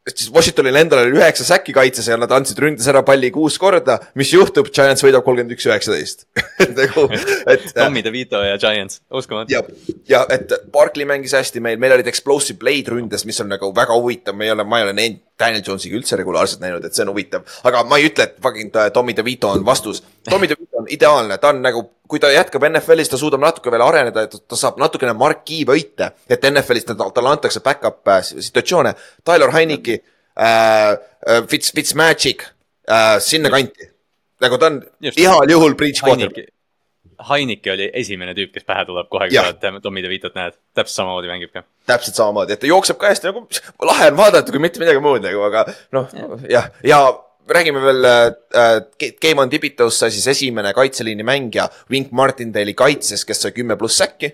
siis 0.08 0.30
Washingtonil 0.32 0.76
endal 0.80 1.02
oli 1.04 1.18
üheksa 1.18 1.44
säki 1.44 1.74
kaitses 1.76 2.08
ja 2.08 2.16
nad 2.20 2.32
andsid 2.32 2.58
ründes 2.62 2.86
ära 2.88 3.02
palli 3.06 3.30
kuus 3.34 3.58
korda. 3.60 3.98
mis 4.18 4.32
juhtub, 4.32 4.70
Giants 4.72 5.04
võidab 5.04 5.24
kolmkümmend 5.26 5.52
üks, 5.56 5.66
üheksateist. 5.68 6.26
nagu, 6.78 7.06
et. 7.50 7.66
Tommy 7.76 8.02
DeVito 8.04 8.40
ja 8.44 8.56
Giants, 8.60 9.02
uskumatu. 9.12 9.52
ja, 9.52 9.62
ja 10.08 10.22
et 10.32 10.52
Barkley 10.72 11.08
mängis 11.08 11.36
hästi 11.36 11.60
meil, 11.64 11.80
meil 11.80 11.98
olid 11.98 12.08
explosive 12.10 12.58
play'd 12.62 12.88
ründes, 12.92 13.26
mis 13.28 13.40
on 13.44 13.52
nagu 13.52 13.72
väga 13.76 13.96
huvitav, 13.96 14.36
me 14.38 14.48
ei 14.48 14.54
ole, 14.56 14.64
ma 14.64 14.80
ei 14.80 14.88
ole 14.88 14.96
näinud 14.96 15.20
Daniel 15.40 15.64
Jonesiga 15.66 15.96
üldse 15.96 16.18
regulaarselt 16.20 16.64
näinud, 16.64 16.84
et 16.84 16.96
see 16.96 17.04
on 17.04 17.12
huvitav. 17.14 17.44
aga 17.68 17.84
ma 17.88 18.00
ei 18.00 18.10
ütle, 18.10 18.28
et 18.28 18.40
fucking 18.42 18.76
äh, 18.76 18.90
Tommy 18.94 19.16
DeVito 19.16 19.52
on 19.52 19.64
vastus. 19.66 20.02
Tommy 20.28 20.48
DeVito 20.50 20.80
on 20.82 20.88
ideaalne, 20.92 21.38
ta 21.40 21.52
on 21.52 21.62
nagu, 21.64 21.84
kui 22.10 22.20
ta 22.22 22.30
jätkab 22.34 22.64
NFL-is, 22.68 23.10
ta 23.12 23.18
suudab 23.20 23.42
natuke 23.44 23.70
veel 23.72 23.84
areneda, 23.86 24.26
et 24.26 24.36
ta 24.50 24.58
saab 24.58 24.80
natukene 24.82 25.14
marquee 25.18 25.64
võite, 25.68 26.10
et 26.30 26.46
NFL-is 26.50 26.88
ta- 26.88 27.10
talle 27.14 27.32
antakse 27.32 27.62
back-up 27.64 28.08
äh, 28.10 28.22
situatsioone. 28.30 28.94
Tyler 29.26 29.52
Heineki 29.54 29.98
äh,, 30.00 30.94
äh, 31.26 31.42
Fitz, 31.50 31.72
Fitzmagic 31.76 32.46
äh,, 32.90 33.18
sinnakanti. 33.22 33.90
nagu 34.40 34.58
ta 34.58 34.72
on 34.72 34.80
Just. 35.04 35.18
heal 35.20 35.50
juhul 35.50 35.76
breach 35.78 36.02
quarterback. 36.04 36.50
Heinike 37.28 37.68
oli 37.74 37.90
esimene 38.00 38.32
tüüp, 38.32 38.48
kes 38.54 38.64
pähe 38.64 38.86
tuleb 38.88 39.08
kohe, 39.12 39.26
kui 39.28 39.36
sa 39.36 39.80
Tommy 39.84 40.00
DeVitot 40.00 40.32
näed. 40.38 40.54
täpselt 40.74 41.02
samamoodi 41.02 41.28
mängib 41.28 41.50
ka. 41.52 41.62
täpselt 41.86 42.16
samamoodi, 42.16 42.56
et 42.56 42.62
ta 42.62 42.70
jookseb 42.70 42.96
ka 43.00 43.10
hästi 43.12 43.28
nagu, 43.28 43.42
lahe 43.84 44.06
on 44.08 44.16
vaadata, 44.16 44.52
kui 44.54 44.62
mitte 44.62 44.80
midagi 44.80 45.02
muud 45.04 45.20
nagu, 45.26 45.42
aga 45.44 45.66
noh, 45.92 46.08
jah, 46.48 46.70
ja 46.84 47.02
räägime 47.54 47.82
veel 47.82 48.04
äh,, 48.04 49.12
Game 49.22 49.42
on 49.42 49.50
Dibitos 49.50 49.98
sai 49.98 50.10
siis 50.10 50.26
esimene 50.28 50.72
kaitseliini 50.74 51.26
mängija 51.26 51.68
Wink 51.90 52.10
Martindale'i 52.10 52.74
kaitses, 52.74 53.24
kes 53.24 53.42
sai 53.42 53.52
kümme 53.56 53.76
pluss 53.76 53.98
säkki. 53.98 54.32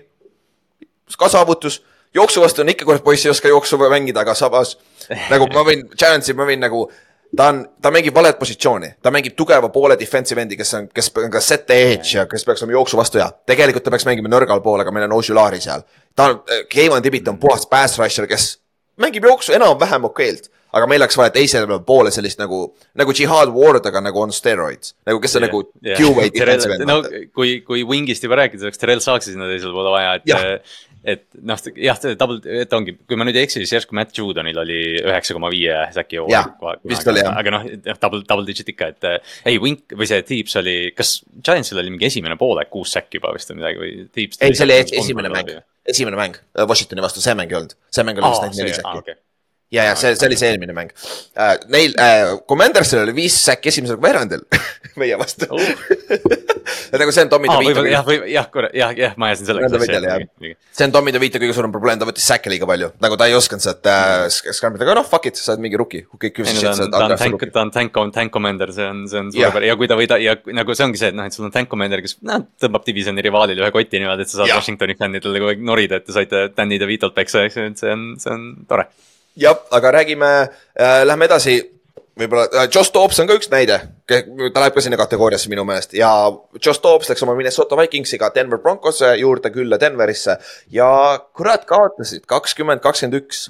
ka 1.17 1.29
saavutus, 1.29 1.81
jooksu 2.13 2.41
vastu 2.41 2.61
on 2.61 2.69
ikka, 2.69 2.85
kurat 2.85 3.03
poiss 3.03 3.25
ei 3.25 3.31
oska 3.31 3.47
jooksu 3.47 3.77
mängida, 3.77 4.19
aga 4.19 4.35
samas 4.35 4.77
nagu 5.31 5.47
ma 5.53 5.63
võin, 5.63 5.87
Giantsi 5.97 6.33
ma 6.33 6.45
võin 6.45 6.59
nagu 6.59 6.87
ta 7.35 7.47
on, 7.51 7.61
ta 7.81 7.91
mängib 7.91 8.15
valet 8.15 8.39
positsiooni, 8.39 8.93
ta 9.01 9.11
mängib 9.11 9.35
tugeva 9.37 9.69
poole 9.73 9.97
defensive 9.99 10.41
endi, 10.41 10.57
kes 10.59 10.73
on, 10.77 10.87
kes 10.93 11.11
on 11.23 11.31
ka 11.31 11.41
set 11.43 11.71
edge 11.75 12.17
ja 12.17 12.25
kes 12.29 12.45
peaks 12.45 12.63
olema 12.63 12.77
jooksu 12.77 12.99
vastu 12.99 13.21
hea. 13.21 13.27
tegelikult 13.45 13.83
ta 13.83 13.93
peaks 13.93 14.05
mängima 14.07 14.31
nõrgal 14.31 14.61
pool, 14.63 14.81
aga 14.81 14.93
meil 14.95 15.07
on 15.09 15.17
Ožulari 15.19 15.61
seal. 15.63 15.83
ta 16.15 16.31
on, 16.31 16.39
Keivan 16.69 17.03
Tibit 17.03 17.27
on 17.27 17.39
puhas 17.41 17.67
pass 17.69 17.99
rusher, 17.99 18.27
kes 18.27 18.57
mängib 18.97 19.27
jooksu 19.27 19.55
enam-vähem 19.57 20.07
okeilt, 20.07 20.51
aga 20.75 20.89
meil 20.89 21.03
oleks 21.03 21.17
vaja 21.19 21.33
teisele 21.35 21.79
poole 21.87 22.11
sellist 22.13 22.41
nagu, 22.41 22.63
nagu 22.99 23.15
Jihad 23.15 23.53
Ward, 23.55 23.85
aga 23.87 24.01
nagu 24.03 24.21
on 24.23 24.33
steroids. 24.35 24.95
nagu 25.07 25.21
kes 25.23 25.37
on 25.39 25.47
nagu 25.47 25.63
Q-way 25.85 26.33
defensive 26.33 26.75
end 26.75 26.89
no 26.89 26.99
kui, 27.35 27.61
kui 27.67 27.85
Wingist 27.87 28.25
juba 28.25 28.41
rääkida, 28.41 28.67
oleks 28.67 28.81
Terrel 28.81 29.03
Saksi 29.03 29.33
sinna 29.33 29.49
teisele 29.49 29.73
poole 29.75 29.93
vaja, 29.93 30.17
et, 30.19 30.75
et 31.07 31.23
noh, 31.47 31.61
jah, 31.79 32.01
double, 32.19 32.41
et 32.63 32.73
ongi, 32.75 32.97
kui 33.07 33.19
ma 33.19 33.27
nüüd 33.27 33.39
ei 33.39 33.47
eksi, 33.47 33.61
siis 33.63 33.77
järsku 33.77 33.95
Matt 33.97 34.17
Judonil 34.17 34.59
oli 34.59 34.79
üheksa 34.99 35.37
koma 35.37 35.51
viie 35.53 35.77
säki 35.95 36.19
jah. 36.33 36.49
aga 37.31 37.53
noh, 37.55 37.69
double, 37.87 38.23
double 38.27 38.47
digit 38.49 38.73
ikka, 38.73 38.91
et 38.95 39.07
eh, 39.11 39.37
ei, 39.53 39.61
Wink 39.63 39.95
või 39.97 40.09
see 40.09 40.25
Tiips 40.27 40.59
oli, 40.61 40.77
kas 40.97 41.17
Giantsil 41.39 41.79
oli 41.79 41.93
mingi 41.93 42.09
esimene 42.09 42.35
poolek 42.39 42.71
kuus 42.73 42.95
säkki 42.97 43.21
juba 43.21 43.31
vist 43.37 43.53
või 43.53 43.61
midagi 43.61 43.83
või 43.83 43.93
Tiips? 44.11 44.41
ei, 44.41 44.57
see 44.57 44.67
oli 44.67 44.81
esimene 44.83 45.31
mäng, 45.31 45.55
esimene 45.87 46.19
mäng 46.19 46.41
Washingtoni 46.67 47.05
vastu, 47.05 47.23
see 47.23 47.37
mäng 47.39 47.55
ei 47.55 47.61
olnud, 47.61 47.79
see 47.87 48.07
mäng 48.07 48.19
oli 48.19 48.33
vist 48.33 48.49
ainult 48.49 48.61
neli 48.63 48.75
säkki. 48.75 49.17
ja, 49.71 49.83
ja 49.89 49.95
see, 49.99 50.13
see 50.15 50.29
oli 50.29 50.39
see 50.39 50.51
eelmine 50.53 50.75
mäng. 50.75 50.93
Uh,. 51.35 51.55
Neil 51.73 51.95
uh,, 51.95 52.37
Commandersil 52.49 53.03
oli 53.03 53.15
viis 53.17 53.37
säkki 53.47 53.71
esimesel 53.73 53.99
veerandil 54.03 54.45
meie 55.01 55.17
vastu. 55.19 55.49
Ja 56.91 56.99
nagu 56.99 57.11
see 57.15 57.23
on 57.23 57.29
Tommy 57.31 57.47
aa, 57.47 57.59
DeVito 57.61 57.83
jah, 57.87 58.03
või 58.03 58.31
jah, 58.31 58.47
korra, 58.51 58.67
jah, 58.75 58.91
jah, 58.95 59.13
ma 59.19 59.29
Random 59.31 59.83
selleks 59.83 60.25
see 60.75 60.85
on 60.87 60.93
Tommy 60.95 61.13
DeVito 61.15 61.39
kõige 61.39 61.55
suurem 61.55 61.71
probleem, 61.71 61.99
ta 61.99 62.07
võttis 62.07 62.25
säkke 62.27 62.51
liiga 62.51 62.67
palju, 62.69 62.89
nagu 63.03 63.17
ta 63.19 63.27
ei 63.29 63.35
osanud 63.37 63.63
sealt 63.63 63.87
äh, 63.91 64.25
skrambida, 64.31 64.83
aga 64.87 64.97
noh, 64.99 65.07
fuck 65.07 65.29
it, 65.29 65.39
sa 65.39 65.53
oled 65.53 65.63
mingi 65.63 65.79
rookie, 65.79 66.03
ta 66.07 66.73
on, 66.73 66.91
ta 66.91 67.17
tank, 67.19 67.45
ta 67.55 67.63
on 67.63 67.71
tank, 67.75 67.99
tank 68.15 68.33
commander, 68.35 68.71
see 68.75 68.87
on, 68.87 69.03
see 69.09 69.21
on 69.21 69.31
suurepärane. 69.35 69.69
Ja 69.71 69.77
kui 69.79 69.89
ta 69.89 69.97
võida- 69.99 70.19
ja 70.21 70.35
nagu 70.59 70.75
see 70.77 70.87
ongi 70.87 70.99
see, 71.01 71.11
et 71.13 71.17
noh, 71.17 71.27
et 71.27 71.35
sul 71.35 71.47
on 71.47 71.55
tank 71.55 71.71
commander, 71.71 72.03
kes 72.03 72.17
noh, 72.27 72.43
tõmbab 72.61 72.87
divisioni 72.87 73.23
rivaalile 73.25 73.63
ühe 73.63 73.73
koti 73.75 74.03
niimoodi, 74.03 74.27
et 74.27 74.31
sa 74.33 74.41
saad 74.41 74.51
Jah. 74.51 74.61
Washingtoni 74.61 74.97
fännidele 74.99 75.43
kogu 75.43 75.53
aeg 75.55 75.63
norida, 75.71 76.01
et 76.01 76.07
te 76.07 76.15
saite 76.15 76.47
Danny 76.55 76.79
DeVitolt 76.83 77.15
peksa, 77.15 77.45
eks 77.47 77.59
ju, 77.59 77.69
et 77.71 77.83
see 77.83 77.93
on, 77.95 78.09
see 78.21 78.33
on 78.33 78.49
tore. 78.69 78.89
jah, 79.37 79.57
aga 79.71 79.91
räägime 79.99 80.29
äh,, 80.43 81.03
lähme 81.05 81.27
edasi. 81.29 81.57
võib-olla 82.17 82.47
äh, 82.49 82.65
Josh 82.73 82.89
Dobbs 82.93 83.19
on 83.21 83.27
ka 83.29 83.35
üks 83.37 83.51
näide, 83.51 83.75
ta 84.09 84.23
läheb 84.25 84.73
ka 84.73 84.81
sinna 84.81 84.97
kategooriasse 84.97 85.51
minu 85.51 85.61
meelest. 85.67 85.93
Ja 85.93 86.09
Josh 86.57 86.81
Dobbs 86.81 87.11
läks 87.11 87.21
oma 87.25 87.35
Minnesota 87.37 87.77
Vikingsiga 87.77 88.31
Denver 88.33 88.57
Broncose 88.63 89.11
juurde 89.21 89.51
külla 89.53 89.77
Denverisse. 89.79 90.39
Ja 90.73 90.89
kurat 91.37 91.67
kaotasid 91.69 92.25
kakskümmend, 92.25 92.81
kakskümmend 92.81 93.19
üks. 93.21 93.47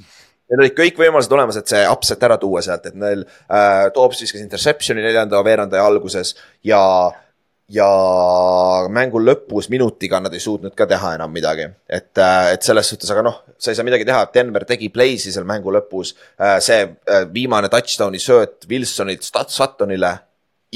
Neil 0.47 0.63
olid 0.63 0.75
kõik 0.75 0.99
võimalused 0.99 1.31
olemas, 1.35 1.57
et 1.59 1.71
see 1.71 1.79
upset 1.91 2.21
ära 2.23 2.37
tuua 2.39 2.61
sealt, 2.63 2.85
et 2.87 2.95
neil 2.95 3.23
äh, 3.23 3.87
Dobbs 3.95 4.19
viskas 4.23 4.43
interception'i 4.43 5.03
neljanda 5.03 5.39
veerandaja 5.43 5.87
alguses 5.87 6.35
ja 6.67 6.81
ja 7.71 7.87
mängu 8.93 9.19
lõpus 9.19 9.67
minutiga 9.69 10.21
nad 10.23 10.33
ei 10.33 10.39
suutnud 10.39 10.75
ka 10.77 10.87
teha 10.87 11.13
enam 11.17 11.31
midagi, 11.33 11.67
et, 11.89 12.13
äh, 12.17 12.53
et 12.55 12.63
selles 12.63 12.87
suhtes, 12.87 13.11
aga 13.11 13.25
noh, 13.27 13.41
sa 13.59 13.71
ei 13.71 13.79
saa 13.79 13.87
midagi 13.87 14.07
teha, 14.07 14.23
Denver 14.33 14.65
tegi 14.67 14.89
play'si 14.93 15.33
seal 15.35 15.47
mängu 15.47 15.73
lõpus. 15.75 16.13
Äh, 16.39 16.57
see 16.63 16.85
äh, 16.85 17.25
viimane 17.33 17.69
touchdown'i 17.73 18.21
sööt 18.23 18.67
Wilsonilt 18.69 19.27
Suttonile, 19.27 20.13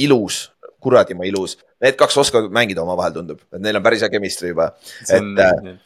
ilus, 0.04 0.44
kuradima 0.82 1.24
ilus. 1.28 1.58
Need 1.82 1.96
kaks 2.00 2.18
oskavad 2.18 2.52
mängida 2.54 2.84
omavahel, 2.84 3.16
tundub, 3.16 3.40
et 3.54 3.64
neil 3.64 3.80
on 3.80 3.86
päris 3.86 4.04
hea 4.04 4.12
chemistry 4.12 4.52
juba, 4.52 4.74
et 5.08 5.80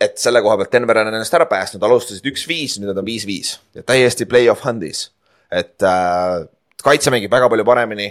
et, 0.00 0.16
selle 0.16 0.40
koha 0.40 0.56
pealt 0.56 0.72
Denver 0.72 1.02
on 1.02 1.12
ennast 1.12 1.34
ära 1.36 1.44
päästnud, 1.48 1.82
alustasid 1.84 2.24
üks-viis, 2.30 2.78
nüüd 2.80 2.88
nad 2.88 3.02
on 3.02 3.04
viis-viis 3.04 3.58
ja 3.76 3.84
täiesti 3.84 4.24
play-off 4.30 4.64
hand'is. 4.64 5.10
et 5.52 5.82
äh, 5.82 6.46
kaitse 6.80 7.12
mängib 7.12 7.32
väga 7.32 7.50
palju 7.52 7.66
paremini, 7.68 8.08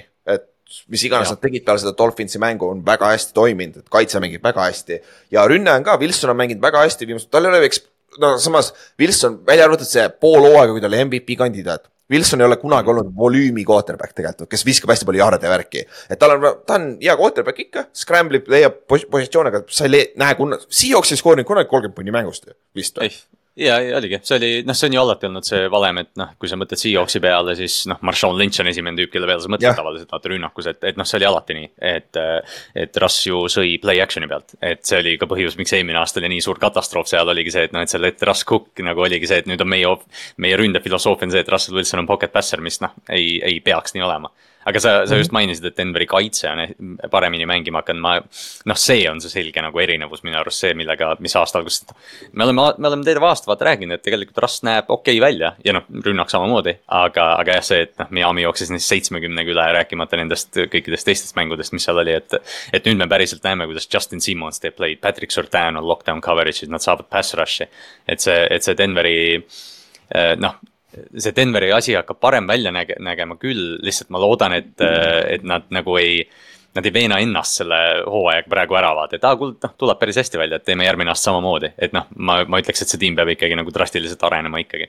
mis 0.91 1.03
iganes 1.07 1.31
nad 1.33 1.41
tegid 1.41 1.65
peale 1.65 1.81
seda 1.81 1.93
Dolphinsi 1.97 2.41
mängu, 2.41 2.69
on 2.73 2.81
väga 2.85 3.11
hästi 3.13 3.35
toiminud, 3.37 3.79
et 3.81 3.93
kaitse 3.93 4.21
mängib 4.23 4.43
väga 4.45 4.67
hästi. 4.67 4.99
ja 5.31 5.45
rünne 5.49 5.71
on 5.73 5.85
ka, 5.85 5.97
Wilson 6.01 6.33
on 6.33 6.37
mänginud 6.37 6.61
väga 6.63 6.83
hästi 6.85 7.07
viimasel, 7.09 7.29
tal 7.31 7.47
ei 7.47 7.53
ole 7.53 7.63
eks, 7.69 7.81
no 8.21 8.35
samas 8.41 8.73
Wilson, 8.99 9.39
välja 9.47 9.65
arvatud 9.65 9.89
see 9.89 10.05
pool 10.21 10.45
hooaega, 10.45 10.73
kui 10.73 10.83
ta 10.83 10.91
oli 10.91 11.01
MVP 11.05 11.37
kandidaat. 11.39 11.89
Wilson 12.09 12.41
ei 12.41 12.47
ole 12.47 12.57
kunagi 12.57 12.89
olnud 12.89 13.11
volüümi 13.17 13.63
quarterback 13.65 14.15
tegelikult, 14.17 14.49
kes 14.49 14.65
viskab 14.65 14.89
hästi 14.93 15.05
palju 15.05 15.21
jaarde 15.21 15.45
ja 15.45 15.51
värki. 15.53 15.83
et 16.09 16.19
tal 16.21 16.33
on, 16.37 16.47
ta 16.65 16.79
on 16.79 16.87
hea 17.01 17.15
quarterback 17.17 17.65
ikka, 17.65 17.85
scramble 17.93 18.41
ib, 18.41 18.49
leiab 18.49 18.79
positsioone, 18.89 19.53
aga 19.53 19.61
sa 19.69 19.85
ei 19.85 20.07
näe, 20.17 20.37
kuna, 20.39 20.57
Seahawks 20.69 21.13
ei 21.13 21.21
skoorinud 21.21 21.49
kunagi 21.49 21.69
kolmkümmend 21.69 21.97
punni 21.97 22.15
mängust 22.15 22.49
vist 22.75 22.97
või? 22.97 23.11
Ja, 23.59 23.79
ja 23.83 23.97
oligi, 23.99 24.19
see 24.25 24.37
oli, 24.39 24.51
noh, 24.67 24.77
see 24.77 24.89
on 24.89 24.97
ju 24.97 25.01
alati 25.03 25.29
olnud 25.29 25.47
see 25.47 25.67
valem, 25.71 26.01
et 26.03 26.11
noh, 26.19 26.33
kui 26.39 26.51
sa 26.51 26.57
mõtled 26.59 26.81
Seahawksi 26.81 27.21
peale, 27.23 27.55
siis 27.59 27.81
noh, 27.91 27.99
Marshawn 28.05 28.37
Lynch 28.39 28.63
on 28.63 28.71
esimene 28.71 28.99
tüüp, 28.99 29.11
kelle 29.13 29.29
peale 29.29 29.43
sa 29.43 29.51
mõtled 29.51 29.77
tavaliselt 29.77 30.13
vaata 30.13 30.33
rünnakus, 30.33 30.69
et, 30.71 30.81
et 30.91 30.99
noh, 30.99 31.07
see 31.09 31.19
oli 31.19 31.29
alati 31.29 31.59
nii, 31.59 31.71
et. 31.91 32.21
et 32.79 32.97
Russ 33.01 33.25
ju 33.27 33.43
sõi 33.51 33.77
play 33.81 34.01
action'i 34.03 34.27
pealt, 34.29 34.55
et 34.65 34.81
see 34.87 34.99
oli 34.99 35.15
ka 35.19 35.27
põhjus, 35.29 35.57
miks 35.59 35.73
eelmine 35.75 35.99
aasta 36.01 36.21
oli 36.21 36.31
nii 36.33 36.43
suur 36.43 36.59
katastroof 36.61 37.07
seal 37.09 37.31
oligi 37.31 37.53
see, 37.53 37.67
et 37.69 37.75
noh, 37.75 37.83
et 37.85 37.91
seal, 37.91 38.07
et 38.09 38.27
Russ 38.27 38.45
Cook 38.47 38.83
nagu 38.85 39.05
oligi 39.05 39.29
see, 39.29 39.41
et 39.43 39.49
nüüd 39.49 39.61
on 39.63 39.69
meie, 39.71 39.93
meie 40.43 40.59
ründefilosoofia 40.59 41.29
on 41.29 41.35
see, 41.35 41.43
et 41.43 41.51
Russell 41.51 41.77
Wilson 41.77 42.03
on 42.03 42.09
pocket 42.09 42.33
passer, 42.33 42.61
mis 42.65 42.81
noh, 42.83 42.95
ei, 43.13 43.37
ei 43.45 43.59
peaks 43.63 43.95
nii 43.95 44.05
olema 44.05 44.31
aga 44.67 44.79
sa, 44.81 44.93
sa 45.07 45.17
just 45.19 45.33
mainisid, 45.35 45.65
et 45.69 45.77
Denveri 45.77 46.07
kaitse 46.09 46.49
on 46.51 46.61
eh, 46.63 46.73
paremini 47.11 47.47
mängima 47.49 47.81
hakanud, 47.81 48.03
ma. 48.03 48.15
noh, 48.69 48.79
see 48.79 49.05
on 49.09 49.21
see 49.23 49.31
selge 49.31 49.63
nagu 49.63 49.81
erinevus 49.81 50.23
minu 50.25 50.39
arust 50.39 50.65
see, 50.65 50.73
millega, 50.77 51.13
mis 51.23 51.35
aasta 51.39 51.59
alguses. 51.61 51.85
me 52.33 52.45
oleme, 52.45 52.65
me 52.77 52.91
oleme 52.91 53.07
terve 53.07 53.29
aasta 53.29 53.51
vaata 53.51 53.69
rääkinud, 53.69 53.95
et 53.95 54.05
tegelikult 54.05 54.41
Rust 54.43 54.65
näeb 54.67 54.89
okei 54.89 55.17
okay 55.17 55.23
välja 55.23 55.53
ja 55.65 55.75
noh, 55.77 55.87
rünnak 56.05 56.31
samamoodi. 56.33 56.75
aga, 56.99 57.29
aga 57.39 57.59
jah, 57.59 57.67
see, 57.71 57.83
et 57.87 57.95
noh, 58.01 58.11
Miami 58.15 58.45
jooksis 58.45 58.73
neist 58.73 58.91
seitsmekümnega 58.91 59.53
üle, 59.55 59.67
rääkimata 59.79 60.19
nendest 60.19 60.59
kõikidest 60.59 61.07
teistest 61.07 61.37
mängudest, 61.39 61.75
mis 61.75 61.87
seal 61.87 62.01
oli, 62.03 62.17
et. 62.19 62.39
et 62.73 62.85
nüüd 62.89 62.99
me 62.99 63.07
päriselt 63.11 63.45
näeme, 63.45 63.67
kuidas 63.69 63.87
Justin 63.93 64.21
Simmons 64.23 64.59
teeb 64.59 64.75
play'd, 64.77 64.99
Patrick 65.03 65.33
Surtain 65.35 65.79
on 65.79 65.87
lockdown 65.87 66.21
coverage'id, 66.25 66.71
nad 66.71 66.83
saavad 66.83 67.07
pass 67.09 67.37
rush'i. 67.37 67.69
et 68.07 68.19
see, 68.23 68.41
et 68.51 68.65
see 68.65 68.77
Denveri 68.77 69.19
eh, 69.35 70.35
noh 70.39 70.59
see 70.93 71.33
Denveri 71.35 71.71
asi 71.75 71.95
hakkab 71.97 72.19
parem 72.21 72.47
välja 72.49 72.71
näge-, 72.75 72.99
nägema 73.03 73.37
küll, 73.41 73.77
lihtsalt 73.85 74.13
ma 74.13 74.21
loodan, 74.21 74.55
et, 74.57 74.73
et 74.81 75.43
nad 75.43 75.67
nagu 75.73 75.97
ei. 76.01 76.23
Nad 76.77 76.85
ei 76.85 76.93
veena 76.93 77.17
ennast 77.17 77.57
selle 77.57 77.77
hooajaga 78.05 78.45
praegu 78.51 78.75
ära 78.77 78.91
vaata, 78.93 79.17
et 79.17 79.23
aa, 79.25 79.33
kuule, 79.39 79.55
noh, 79.57 79.71
tuleb 79.81 79.97
päris 79.97 80.19
hästi 80.21 80.37
välja, 80.37 80.59
et 80.59 80.65
teeme 80.67 80.85
järgmine 80.85 81.09
aasta 81.09 81.31
samamoodi, 81.31 81.71
et 81.81 81.95
noh, 81.97 82.05
ma, 82.21 82.35
ma 82.45 82.59
ütleks, 82.61 82.83
et 82.85 82.93
see 82.93 83.01
tiim 83.01 83.17
peab 83.17 83.31
ikkagi 83.33 83.57
nagu 83.57 83.73
drastiliselt 83.73 84.21
arenema 84.27 84.61
ikkagi 84.61 84.85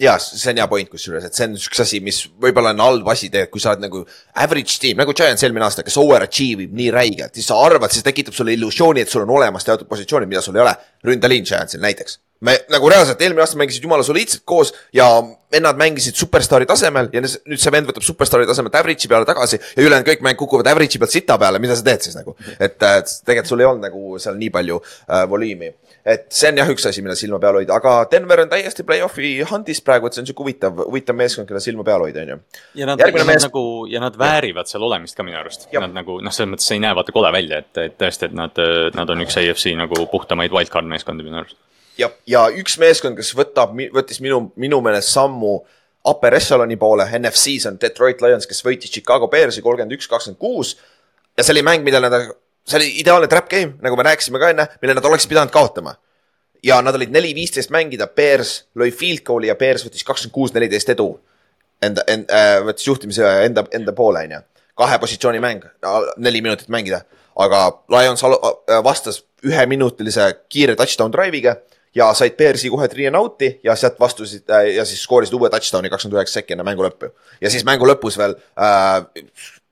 ja 0.00 0.16
see 0.20 0.52
on 0.52 0.60
hea 0.60 0.66
point 0.70 0.90
kusjuures, 0.92 1.24
et 1.28 1.36
see 1.36 1.48
on 1.48 1.56
üks 1.56 1.82
asi, 1.86 2.02
mis 2.04 2.20
võib-olla 2.42 2.74
on 2.74 2.84
halb 2.84 3.08
asi 3.12 3.30
tegelikult, 3.32 3.54
kui 3.56 3.64
sa 3.64 3.72
oled 3.72 3.86
nagu 3.86 4.02
average 4.44 4.80
tiim 4.82 5.00
nagu 5.00 5.14
Giants 5.16 5.46
eelmine 5.46 5.66
aasta, 5.66 5.86
kes 5.86 5.96
overachieve 6.02 6.66
ib 6.66 6.76
nii 6.76 6.92
räigelt, 6.94 7.34
siis 7.36 7.48
sa 7.48 7.58
arvad, 7.64 7.94
siis 7.94 8.04
tekitab 8.06 8.36
sulle 8.36 8.54
illusiooni, 8.56 9.04
et 9.04 9.12
sul 9.12 9.24
on 9.24 9.34
olemas 9.38 9.64
teatud 9.64 9.88
positsioonid, 9.88 10.30
mida 10.30 10.44
sul 10.44 10.58
ei 10.58 10.66
ole. 10.66 10.76
ründeliin 11.06 11.44
Giantsil 11.46 11.80
näiteks 11.80 12.20
me 12.40 12.56
nagu 12.68 12.88
reaalselt 12.92 13.22
eelmine 13.24 13.40
aasta 13.44 13.56
mängisid 13.56 13.84
jumala 13.84 14.04
soliidselt 14.04 14.42
koos 14.44 14.72
ja 14.92 15.06
vennad 15.52 15.78
mängisid 15.80 16.18
superstaari 16.18 16.66
tasemel 16.68 17.08
ja 17.12 17.22
nüüd 17.22 17.60
see 17.62 17.72
vend 17.72 17.88
võtab 17.88 18.04
superstaari 18.04 18.48
tasemelt 18.48 18.76
average'i 18.76 19.08
peale 19.08 19.28
tagasi 19.28 19.56
ja 19.56 19.84
ülejäänud 19.84 20.08
kõik 20.10 20.24
mäng 20.26 20.38
kukuvad 20.40 20.68
average'i 20.68 21.00
pealt 21.00 21.14
sita 21.14 21.38
peale, 21.40 21.60
mida 21.62 21.76
sa 21.78 21.86
teed 21.86 22.04
siis 22.04 22.18
nagu. 22.18 22.36
et 22.60 22.76
tegelikult 22.76 23.52
sul 23.52 23.64
ei 23.64 23.68
olnud 23.70 23.88
nagu 23.88 24.20
seal 24.20 24.36
nii 24.36 24.52
palju 24.52 24.80
äh, 24.82 25.24
volüümi. 25.30 25.72
Et 26.06 26.26
see 26.30 26.52
on 26.52 26.60
jah 26.60 26.68
üks 26.70 26.86
asi, 26.86 27.02
mille 27.02 27.16
silma 27.18 27.40
peal 27.42 27.58
hoida, 27.58 27.76
aga 27.80 27.94
Denver 28.10 28.44
on 28.44 28.50
täiesti 28.52 28.86
play-off'i 28.86 29.32
handis 29.50 29.82
praegu, 29.84 30.06
et 30.06 30.16
see 30.16 30.22
on 30.22 30.30
sihuke 30.30 30.44
huvitav, 30.44 30.82
huvitav 30.86 31.18
meeskond, 31.18 31.48
kelle 31.48 31.62
silma 31.64 31.86
peal 31.86 32.06
hoida, 32.06 32.22
on 32.22 32.34
ju. 32.34 32.40
ja 32.82 32.90
nad, 32.90 33.02
ja 33.02 33.26
mees... 33.26 33.48
nagu 33.48 33.64
ja 33.90 34.02
nad 34.02 34.18
väärivad 34.20 34.70
seal 34.70 34.86
olemist 34.86 35.18
ka 35.18 35.26
minu 35.26 35.40
arust. 35.40 35.68
Nad 35.74 35.94
nagu 35.96 36.20
noh, 36.22 36.34
selles 36.34 36.54
mõttes 36.54 36.70
ei 36.74 36.82
näe 36.82 36.94
vaata 36.96 37.14
kole 37.14 37.32
välja, 37.34 37.62
et, 37.64 37.72
et 37.82 37.96
tõesti, 37.98 38.30
et 38.30 38.36
nad, 38.38 38.62
nad 38.96 39.14
on 39.14 39.26
üks 39.26 39.38
AFC 39.42 39.74
nagu 39.78 40.06
puhtamaid 40.12 40.54
wildcard 40.54 40.88
meeskondi 40.90 41.26
minu 41.26 41.42
arust 41.42 41.58
ja, 42.00 42.10
ja 42.28 42.46
üks 42.54 42.76
meeskond, 42.80 43.16
kes 43.18 43.32
võtab, 43.36 43.74
võttis 43.94 44.20
minu, 44.24 44.46
minu 44.60 44.80
meelest 44.84 45.12
sammu 45.14 45.58
upper 46.06 46.36
echelon'i 46.38 46.78
poole, 46.78 47.08
NFC-s 47.18 47.66
on 47.70 47.78
Detroit 47.82 48.22
Lions, 48.22 48.46
kes 48.46 48.62
võitis 48.64 48.92
Chicago 48.92 49.28
Bearsi 49.32 49.64
kolmkümmend 49.64 49.96
üks, 49.96 50.08
kakskümmend 50.10 50.40
kuus. 50.40 50.76
ja 51.36 51.44
see 51.44 51.56
oli 51.56 51.64
mäng, 51.66 51.84
millel 51.86 52.06
nad, 52.06 52.30
see 52.66 52.80
oli 52.80 52.90
ideaalne 53.00 53.28
trap 53.30 53.48
game, 53.50 53.76
nagu 53.82 53.96
me 53.96 54.06
rääkisime 54.06 54.40
ka 54.42 54.50
enne, 54.54 54.66
mille 54.82 54.96
nad 54.98 55.04
oleksid 55.04 55.30
pidanud 55.30 55.54
kaotama. 55.54 55.94
ja 56.62 56.80
nad 56.82 56.94
olid 56.94 57.12
neli-viisteist 57.14 57.70
mängida, 57.70 58.06
Bears 58.06 58.64
lõi 58.74 58.90
field 58.90 59.22
goal'i 59.22 59.46
ja 59.46 59.54
Bears 59.54 59.84
võttis 59.86 60.02
kakskümmend 60.04 60.34
kuus, 60.34 60.54
neliteist 60.54 60.88
edu. 60.90 61.12
Enda, 61.82 62.02
enda 62.08 62.34
äh,, 62.34 62.56
võttis 62.66 62.88
juhtimise 62.88 63.28
enda, 63.44 63.66
enda 63.76 63.92
poole, 63.92 64.24
on 64.24 64.32
ju. 64.32 64.40
kahe 64.76 64.98
positsiooni 64.98 65.40
mäng, 65.40 65.62
neli 66.16 66.40
minutit 66.42 66.68
mängida, 66.72 67.02
aga 67.36 67.60
Lions 67.92 68.24
vastas 68.84 69.22
üheminutilise 69.44 70.26
kiire 70.48 70.74
touchdown 70.76 71.12
drive'iga 71.12 71.56
ja 71.96 72.08
said 72.14 72.36
Bearsi 72.36 72.70
kohe 72.72 72.88
three 72.88 73.06
and 73.08 73.16
out'i 73.16 73.52
ja 73.64 73.76
sealt 73.76 74.00
vastusid 74.00 74.50
äh, 74.50 74.72
ja 74.76 74.84
siis 74.84 75.02
skoorisid 75.04 75.36
uue 75.38 75.50
touchdown'i 75.52 75.90
kakskümmend 75.92 76.18
üheksa 76.18 76.40
sekki 76.40 76.56
enne 76.56 76.66
mängu 76.66 76.84
lõppu. 76.84 77.12
ja 77.40 77.50
siis 77.52 77.64
mängu 77.64 77.88
lõpus 77.88 78.18
veel 78.20 78.36
äh, 78.58 79.00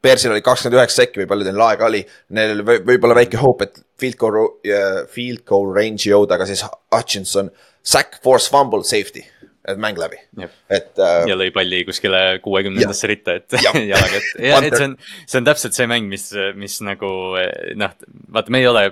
Bearsil 0.04 0.34
oli 0.34 0.44
kakskümmend 0.44 0.78
üheksa 0.80 1.02
sekki 1.02 1.22
või 1.22 1.28
palju 1.30 1.48
teil 1.48 1.66
aega 1.66 1.88
oli, 1.88 2.02
neil 2.36 2.56
oli 2.56 2.80
võib-olla 2.86 3.16
väike 3.18 3.40
hoop, 3.40 3.64
et 3.66 3.80
field 4.00 4.18
goal 4.20 4.40
uh,, 4.44 5.04
field 5.12 5.44
goal 5.48 5.72
range'i 5.76 6.12
jõuda, 6.12 6.38
aga 6.38 6.48
siis 6.50 6.64
Hutchinson, 6.94 7.50
sack, 7.84 8.20
force, 8.24 8.52
fumble, 8.52 8.84
safety 8.86 9.24
et 9.64 9.78
mäng 9.80 9.96
läbi, 9.96 10.18
et 10.68 10.98
äh,. 11.00 11.22
ja 11.30 11.36
lõi 11.40 11.48
palli 11.54 11.80
kuskile 11.88 12.18
kuuekümnendasse 12.44 13.08
ritta, 13.08 13.38
et 13.38 13.54
jalaga, 13.64 14.18
et 14.18 14.26
ja, 14.44 14.58
et 14.60 14.76
see 14.76 14.88
on, 14.90 14.96
see 15.24 15.38
on 15.40 15.46
täpselt 15.46 15.76
see 15.76 15.86
mäng, 15.88 16.10
mis, 16.10 16.26
mis 16.60 16.74
nagu 16.84 17.08
noh, 17.80 17.94
vaata, 18.36 18.52
me 18.52 18.60
ei 18.60 18.68
ole, 18.68 18.82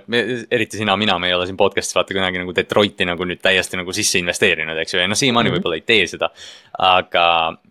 eriti 0.48 0.80
sina, 0.80 0.96
mina, 1.00 1.18
me 1.20 1.28
ei 1.28 1.36
ole 1.36 1.48
siin 1.50 1.60
podcast'is 1.60 1.98
vaata 1.98 2.16
kunagi 2.16 2.40
nagu 2.40 2.56
Detroiti 2.56 3.04
nagu 3.08 3.28
nüüd 3.28 3.42
täiesti 3.44 3.80
nagu 3.80 3.92
sisse 3.96 4.22
investeerinud, 4.22 4.80
eks 4.80 4.96
ju, 4.96 5.02
ja 5.02 5.10
noh, 5.12 5.18
siiamaani 5.18 5.50
mm 5.50 5.52
-hmm. 5.52 5.60
võib-olla 5.60 5.80
ei 5.80 5.84
tee 5.92 6.08
seda. 6.08 6.32
Aga, 6.78 7.24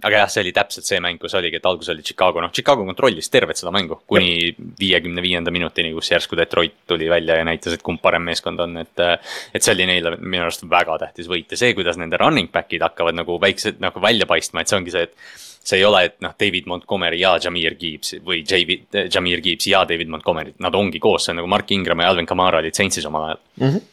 aga 0.04 0.22
jah, 0.22 0.30
see 0.30 0.44
oli 0.44 0.54
täpselt 0.54 0.86
see 0.86 1.00
mäng, 1.04 1.18
kus 1.22 1.34
oligi, 1.38 1.58
et 1.58 1.66
alguses 1.66 1.94
oli 1.94 2.06
Chicago, 2.06 2.42
noh, 2.44 2.52
Chicago 2.54 2.86
kontrollis 2.86 3.32
tervet 3.34 3.58
seda 3.58 3.74
mängu 3.74 3.98
kuni 4.10 4.52
viiekümne 4.80 5.24
viienda 5.26 5.54
minutini, 5.54 5.94
kus 5.96 6.12
järsku 6.14 6.38
Detroit 6.38 6.84
tuli 6.90 7.10
välja 7.10 7.40
ja 7.40 7.46
näitas, 7.48 7.76
et 7.78 7.86
kumb 7.86 8.02
parem 8.02 8.26
meeskond 8.30 8.62
on, 8.62 8.78
et. 8.84 9.06
et 9.54 9.62
see 9.62 9.74
oli 9.74 9.88
neile 9.90 10.16
minu 10.20 10.46
arust 10.46 10.66
väga 10.70 10.98
tähtis 11.02 11.30
võit. 11.30 11.50
Ja 11.52 11.60
see, 11.60 11.74
kuidas 11.78 11.98
nende 12.00 12.20
running 12.22 12.52
back'id 12.54 12.84
hakkavad 12.86 13.18
nagu 13.18 13.38
väiksed 13.42 13.82
nagu 13.82 14.02
välja 14.04 14.28
paistma, 14.30 14.62
et 14.62 14.72
see 14.72 14.78
ongi 14.78 14.94
see, 14.94 15.08
et 15.10 15.16
see 15.62 15.80
ei 15.80 15.86
ole, 15.86 16.04
et 16.10 16.18
noh, 16.26 16.34
David 16.40 16.70
Montgomery 16.70 17.22
ja 17.22 17.36
Jameer 17.42 17.78
Gibbs 17.80 18.16
või 18.26 18.42
David, 18.48 18.90
Jameer 19.14 19.42
Gibbs 19.46 19.70
ja 19.70 19.84
David 19.90 20.10
Montgomery, 20.14 20.56
nad 20.62 20.76
ongi 20.78 21.02
koos, 21.02 21.26
see 21.26 21.36
on 21.36 21.42
nagu 21.42 21.50
Mark 21.52 21.72
Ingram 21.74 22.02
ja 22.02 22.12
Alvin 22.14 22.30
Kamara 22.30 22.62
olid 22.62 22.78
Saintsis 22.78 23.06
omal 23.10 23.32
ajal. 23.32 23.42
Mm. 23.58 23.68
-hmm 23.68 23.90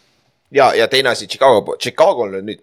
ja, 0.55 0.71
ja 0.75 0.89
teine 0.89 1.13
asi 1.13 1.27
Chicago, 1.27 1.77
Chicago'l 1.81 2.39
on 2.41 2.49
nüüd, 2.49 2.63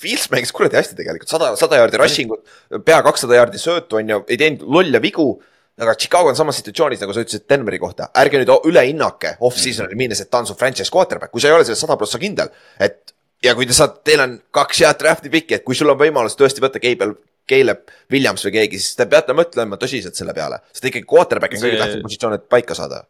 Fields 0.00 0.28
mängis 0.32 0.52
kuradi 0.54 0.78
hästi 0.78 0.98
tegelikult, 0.98 1.30
sada, 1.30 1.54
sada 1.60 1.80
jaardi 1.80 2.00
rushing 2.00 2.36
ut, 2.36 2.44
pea 2.86 3.00
kakssada 3.06 3.40
jaardi 3.40 3.60
söötu 3.60 4.00
on 4.00 4.14
ju, 4.14 4.20
ei 4.28 4.40
teinud 4.40 4.64
lolle 4.78 5.02
vigu. 5.02 5.32
aga 5.74 5.96
Chicago 5.98 6.30
on 6.30 6.36
samas 6.38 6.54
situatsioonis, 6.60 7.00
nagu 7.02 7.10
sa 7.10 7.22
ütlesid 7.24 7.48
Denveri 7.50 7.80
kohta, 7.82 8.06
ärge 8.14 8.38
nüüd 8.38 8.50
üle 8.70 8.84
hinnake 8.86 9.32
off-season'i 9.42 9.96
minnes, 9.98 10.20
et 10.22 10.28
ta 10.30 10.38
on 10.38 10.46
su 10.46 10.54
franchise 10.54 10.92
quarterback, 10.94 11.32
kui 11.32 11.42
sa 11.42 11.48
ei 11.50 11.56
ole 11.56 11.64
selles 11.66 11.82
sada 11.82 11.96
prossa 11.98 12.20
kindel. 12.22 12.52
et 12.78 13.10
ja 13.42 13.56
kui 13.58 13.66
te 13.66 13.74
saate, 13.74 13.98
teil 14.06 14.22
on 14.22 14.36
kaks 14.54 14.84
head 14.84 15.00
draft'i 15.00 15.32
pikki, 15.32 15.58
et 15.58 15.64
kui 15.66 15.74
sul 15.74 15.90
on 15.90 15.98
võimalus 15.98 16.38
tõesti 16.38 16.62
võtta 16.62 16.78
Keibel, 16.78 17.16
Caleb 17.50 17.90
Williams 18.12 18.46
või 18.46 18.54
keegi, 18.54 18.78
siis 18.80 18.94
te 18.96 19.08
peate 19.10 19.34
mõtlema 19.36 19.76
tõsiselt 19.80 20.14
selle 20.14 20.32
peale, 20.36 20.62
sest 20.72 20.86
ikkagi 20.88 21.10
quarterback 21.10 21.58
on 21.58 21.66
kõige 21.66 21.82
tähtsam 21.82 22.06
positsioon, 22.06 22.38
et 22.38 22.46
paika 22.48 22.78
saada 22.78 23.02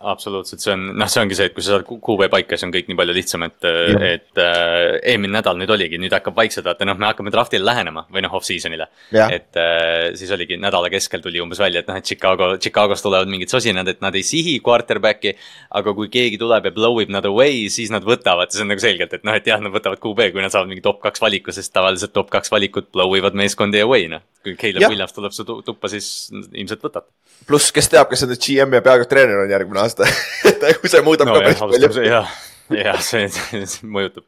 absoluutselt, 0.00 0.62
see 0.62 0.72
on, 0.72 0.84
noh, 0.96 1.08
see 1.10 1.20
ongi 1.22 1.36
see, 1.36 1.48
et 1.50 1.54
kui 1.56 1.64
sa 1.64 1.74
saad 1.74 1.84
QV 1.88 2.28
paika, 2.32 2.56
siis 2.56 2.66
on 2.66 2.72
kõik 2.74 2.88
nii 2.88 2.98
palju 2.98 3.16
lihtsam, 3.16 3.44
et, 3.46 3.66
et 3.66 4.40
äh, 4.40 4.96
eelmine 5.12 5.34
nädal 5.36 5.58
nüüd 5.60 5.72
oligi, 5.74 6.00
nüüd 6.00 6.14
hakkab 6.16 6.38
vaikselt 6.38 6.66
vaata, 6.68 6.86
noh, 6.88 6.96
me 7.00 7.10
hakkame 7.10 7.32
draft'ile 7.34 7.66
lähenema 7.66 8.06
või 8.12 8.24
noh, 8.24 8.32
off-season'ile. 8.38 8.88
et 9.36 9.60
äh, 9.60 10.10
siis 10.18 10.32
oligi 10.36 10.56
nädala 10.60 10.90
keskel 10.92 11.22
tuli 11.24 11.42
umbes 11.44 11.60
välja, 11.60 11.84
et 11.84 11.90
noh, 11.90 12.00
et 12.00 12.08
Chicago, 12.08 12.54
Chicagos 12.62 13.04
tulevad 13.04 13.30
mingid 13.30 13.52
sosinad, 13.52 13.88
et 13.92 14.00
nad 14.00 14.16
ei 14.16 14.24
sihi 14.26 14.56
quarterback'i. 14.64 15.36
aga 15.76 15.94
kui 15.94 16.08
keegi 16.10 16.38
tuleb 16.40 16.70
ja 16.70 16.74
blow 16.74 17.00
ib 17.02 17.12
nad 17.12 17.26
away, 17.28 17.68
siis 17.68 17.92
nad 17.92 18.04
võtavad, 18.06 18.50
see 18.50 18.64
on 18.64 18.72
nagu 18.72 18.82
selgelt, 18.82 19.12
et 19.14 19.26
noh, 19.26 19.36
et 19.36 19.46
jah, 19.46 19.60
nad 19.60 19.74
võtavad 19.74 20.00
QV, 20.00 20.32
kui 20.32 20.42
nad 20.42 20.52
saavad 20.52 20.72
mingi 20.72 20.84
top 20.84 21.02
kaks 21.04 21.20
valiku, 21.20 21.52
sest 21.52 21.74
tavaliselt 21.76 22.16
top 22.16 22.32
kaks 22.32 22.52
valikut 22.52 22.90
blow 22.94 23.12
ivad 23.20 23.36
meeskondi 23.36 23.84
away, 23.84 24.08
noh 24.10 24.24
kui 24.40 24.56
Caleb. 24.56 24.88
Williams 24.88 25.12
tuleb 25.12 25.34
su 25.36 25.44
tu- 25.44 25.60
tuppa, 25.64 25.88
siis 25.92 26.30
ilmselt 26.32 26.80
võtad. 26.80 27.04
pluss, 27.46 27.72
kes 27.72 27.88
teab, 27.88 28.08
kes 28.08 28.22
nüüd 28.28 28.40
GM 28.40 28.74
ja 28.76 28.82
peaaegu 28.84 29.06
treener 29.08 29.38
on 29.44 29.50
järgmine 29.50 29.80
aasta 29.80 29.89
kui 30.80 30.92
see 30.92 31.02
muudab 31.06 31.30
no 31.30 31.38
ka 31.38 31.42
jah, 31.42 31.58
päris 31.60 31.88
palju 31.90 32.06
jah, 32.06 32.36
jah, 32.74 33.00
see, 33.04 33.26
see 33.30 33.88
mõjutab. 33.88 34.26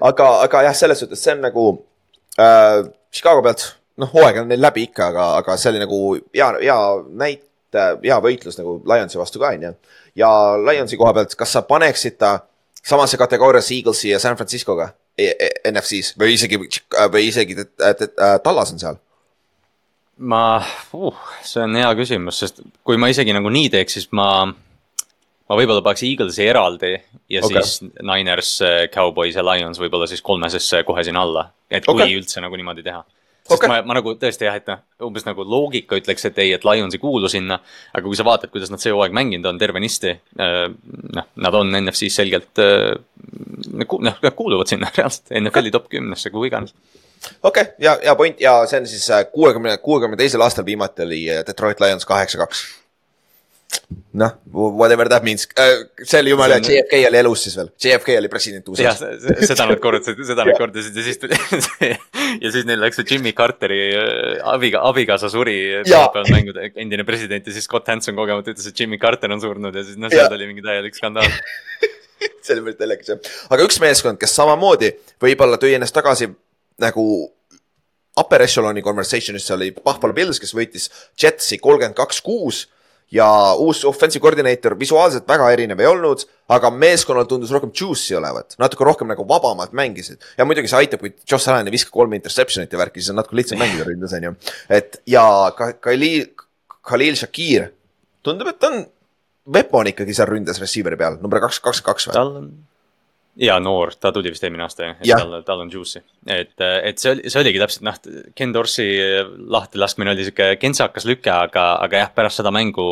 aga, 0.00 0.28
aga 0.46 0.62
jah, 0.68 0.76
selles 0.78 1.02
suhtes 1.02 1.22
see 1.22 1.34
on 1.34 1.44
nagu 1.44 1.66
äh, 2.42 2.84
Chicago 3.14 3.42
pealt, 3.46 3.68
noh, 4.02 4.10
hooaeg 4.12 4.42
on 4.42 4.50
neil 4.52 4.62
läbi 4.62 4.86
ikka, 4.90 5.10
aga, 5.12 5.28
aga 5.40 5.56
see 5.60 5.72
oli 5.72 5.82
nagu 5.82 6.00
hea, 6.16 6.50
hea 6.60 6.78
näite, 7.24 7.86
hea 8.04 8.20
võitlus 8.24 8.60
nagu 8.60 8.78
Lionsi 8.88 9.20
vastu 9.20 9.42
ka, 9.42 9.54
onju. 9.56 9.72
ja 10.18 10.30
Lionsi 10.60 11.00
koha 11.00 11.14
pealt, 11.16 11.34
kas 11.38 11.56
sa 11.56 11.64
paneksid 11.66 12.20
ta 12.20 12.36
samasse 12.86 13.18
kategooriasse 13.18 13.74
Eaglesi 13.74 14.12
ja 14.12 14.20
San 14.22 14.38
Franciscoga 14.38 14.92
e 15.18 15.32
e 15.32 15.50
NFC-s 15.72 16.14
või 16.20 16.36
isegi, 16.36 16.60
või 16.60 17.26
isegi 17.26 17.56
äh, 17.58 18.38
Tallas 18.44 18.72
on 18.72 18.82
seal? 18.82 19.00
ma 20.16 20.62
uh,, 20.96 21.16
see 21.44 21.64
on 21.64 21.76
hea 21.76 21.88
küsimus, 21.98 22.38
sest 22.40 22.62
kui 22.86 22.96
ma 23.00 23.10
isegi 23.12 23.34
nagu 23.36 23.50
nii 23.52 23.68
teeks, 23.72 23.98
siis 23.98 24.08
ma, 24.16 24.46
ma 25.46 25.58
võib-olla 25.58 25.82
paneks 25.84 26.04
Eaglesi 26.06 26.46
eraldi 26.46 26.94
ja 27.30 27.42
okay. 27.44 27.62
siis 27.62 27.82
Niners, 28.02 28.56
Cowboys 28.94 29.36
ja 29.38 29.44
Lions 29.46 29.78
võib-olla 29.80 30.08
siis 30.10 30.24
kolmesesse 30.24 30.82
kohe 30.86 31.04
sinna 31.06 31.22
alla. 31.26 31.50
et 31.70 31.86
kui 31.86 31.94
okay. 31.94 32.16
üldse 32.18 32.42
nagu 32.42 32.58
niimoodi 32.58 32.84
teha. 32.86 33.02
sest 33.46 33.54
okay. 33.54 33.70
ma, 33.70 33.78
ma 33.86 33.98
nagu 33.98 34.16
tõesti 34.18 34.48
jah, 34.48 34.58
et 34.58 34.66
noh, 34.70 34.82
umbes 35.06 35.26
nagu 35.26 35.46
loogika 35.46 35.98
ütleks, 36.00 36.26
et 36.28 36.38
ei, 36.42 36.52
et 36.56 36.66
Lions 36.66 36.94
ei 36.94 37.02
kuulu 37.02 37.30
sinna. 37.30 37.60
aga 37.92 38.04
kui 38.06 38.18
sa 38.18 38.26
vaatad, 38.26 38.50
kuidas 38.54 38.72
nad 38.74 38.82
see 38.82 38.94
hooaeg 38.94 39.14
mänginud 39.16 39.46
on 39.52 39.60
tervenisti, 39.62 40.16
noh, 40.36 41.28
nad 41.46 41.58
on 41.58 41.70
NFC-s 41.82 42.20
selgelt, 42.22 42.62
noh, 42.62 43.98
nad 44.02 44.32
kuuluvad 44.34 44.70
sinna 44.70 44.90
reaalselt 44.96 45.34
NFL-i 45.42 45.74
top 45.74 45.90
kümnesse, 45.92 46.34
kuhu 46.34 46.50
iganes. 46.50 46.74
okei 47.42 47.62
okay,, 47.62 47.70
ja, 47.82 47.94
ja 48.02 48.16
point 48.18 48.42
ja 48.42 48.58
see 48.66 48.82
on 48.82 48.90
siis 48.90 49.06
kuuekümne, 49.32 49.78
kuuekümne 49.78 50.18
teisel 50.18 50.42
aastal 50.42 50.66
viimati 50.66 51.06
oli 51.06 51.22
äh, 51.30 51.46
Detroit 51.46 51.80
Lions 51.80 52.06
kaheksa-kaks. 52.06 52.66
noh, 54.18 54.32
whatever 54.52 55.08
that 55.08 55.22
means, 55.22 55.46
see 56.02 56.18
oli 56.20 56.32
jumala 56.32 56.56
hea, 56.56 56.64
See 56.64 56.78
on- 56.78 56.86
JFK 56.86 57.00
oli 57.10 57.18
elus 57.20 57.42
siis 57.46 57.56
veel, 57.58 57.68
JFK 57.84 58.16
oli 58.20 58.30
president 58.32 58.70
jah 58.80 58.96
USA-s., 58.96 59.46
seda 59.50 59.66
nad 59.70 59.82
kordasid, 59.82 60.22
seda 60.26 60.46
nad 60.48 60.58
kordasid 60.58 60.96
ja 60.96 61.04
siis 61.06 61.20
tuli 61.22 61.38
ja 62.44 62.52
siis 62.54 62.66
neil 62.68 62.80
läks 62.82 62.98
see 63.00 63.06
Jimmy 63.12 63.34
Carteri 63.36 63.80
äh, 63.94 64.40
abiga, 64.54 64.82
abikaasa 64.90 65.30
suri 65.32 65.56
pühapäeval 65.86 66.32
mängude 66.34 66.70
endine 66.74 67.06
president 67.08 67.46
ja 67.46 67.54
siis 67.54 67.68
Scott 67.68 67.88
Hanson 67.92 68.18
kogemata 68.18 68.54
ütles, 68.54 68.66
et 68.70 68.80
Jimmy 68.80 68.98
Carter 69.02 69.32
on 69.34 69.42
surnud 69.44 69.76
ja 69.76 69.84
siis 69.86 70.00
noh, 70.00 70.12
seal 70.12 70.34
oli 70.38 70.50
mingi 70.50 70.64
täielik 70.66 70.96
skandaal. 70.98 71.30
see 72.46 72.54
oli 72.56 72.64
päris 72.68 72.78
telekas 72.80 73.12
jah, 73.12 73.32
aga 73.52 73.66
üks 73.68 73.78
meeskond, 73.82 74.18
kes 74.18 74.34
samamoodi 74.38 74.94
võib-olla 75.22 75.60
tõi 75.60 75.74
ennast 75.76 75.94
tagasi 75.94 76.30
nagu 76.82 77.04
upper 78.16 78.46
echelon'i 78.46 78.80
conversation'isse 78.84 79.52
oli 79.54 79.70
Buffalo 79.76 80.16
Bills, 80.16 80.40
kes 80.40 80.54
võitis 80.56 80.88
Jetsi 81.20 81.58
kolmkümmend 81.60 81.98
kaks, 81.98 82.22
kuus 82.24 82.64
ja 83.12 83.54
uus 83.62 83.84
offensive 83.84 84.22
coordinator 84.22 84.74
visuaalselt 84.78 85.28
väga 85.28 85.50
erinev 85.54 85.80
ei 85.80 85.86
olnud, 85.86 86.24
aga 86.50 86.70
meeskonnal 86.74 87.28
tundus 87.30 87.52
rohkem 87.54 87.70
juice'i 87.70 88.16
olevat, 88.18 88.56
natuke 88.58 88.84
rohkem 88.84 89.10
nagu 89.12 89.26
vabamalt 89.28 89.72
mängisid. 89.76 90.18
ja 90.38 90.44
muidugi 90.44 90.70
see 90.70 90.80
aitab, 90.82 91.04
kui 91.04 91.14
Josh 91.30 91.48
Allan 91.48 91.70
ei 91.70 91.74
viska 91.74 91.94
kolme 91.94 92.18
interception'it 92.18 92.72
ja 92.72 92.80
värki, 92.80 93.00
siis 93.00 93.14
on 93.14 93.20
natuke 93.20 93.38
lihtsam 93.38 93.62
mängida 93.62 93.86
ründes, 93.86 94.14
on 94.18 94.28
ju. 94.30 94.34
et 94.68 95.00
ja 95.06 95.24
ka 95.56 95.72
Khalil, 95.78 96.26
Khalil 96.82 97.18
Shakir 97.22 97.70
tundub, 98.26 98.50
et 98.50 98.70
on 98.70 98.82
weapon 99.54 99.92
ikkagi 99.92 100.14
seal 100.16 100.30
ründes 100.30 100.58
receiver'i 100.62 100.98
peal, 100.98 101.20
number 101.22 101.42
kaks, 101.46 101.62
kaks, 101.62 101.84
kaks 101.86 102.10
või? 102.10 102.18
tal 102.18 102.34
on 102.42 102.50
ja 103.36 103.60
noor, 103.60 103.94
ta 104.00 104.12
tuli 104.12 104.32
vist 104.34 104.44
eelmine 104.44 104.66
aasta 104.66 104.90
jah, 104.90 104.98
et 104.98 105.14
tal, 105.14 105.42
tal 105.46 105.62
on 105.62 105.70
juice'i, 105.70 106.02
et, 106.26 106.54
et 106.60 106.98
see 106.98 107.12
oli, 107.14 107.30
see 107.30 107.40
oligi 107.42 107.62
täpselt 107.62 107.86
noh, 107.86 107.98
Ken 108.36 108.52
Dorsey 108.54 109.24
lahtilaskmine 109.52 110.12
oli 110.12 110.26
sihuke 110.26 110.52
kentsakas 110.60 111.06
lüke, 111.08 111.30
aga, 111.32 111.68
aga 111.84 112.04
jah, 112.04 112.12
pärast 112.16 112.42
seda 112.42 112.52
mängu, 112.54 112.86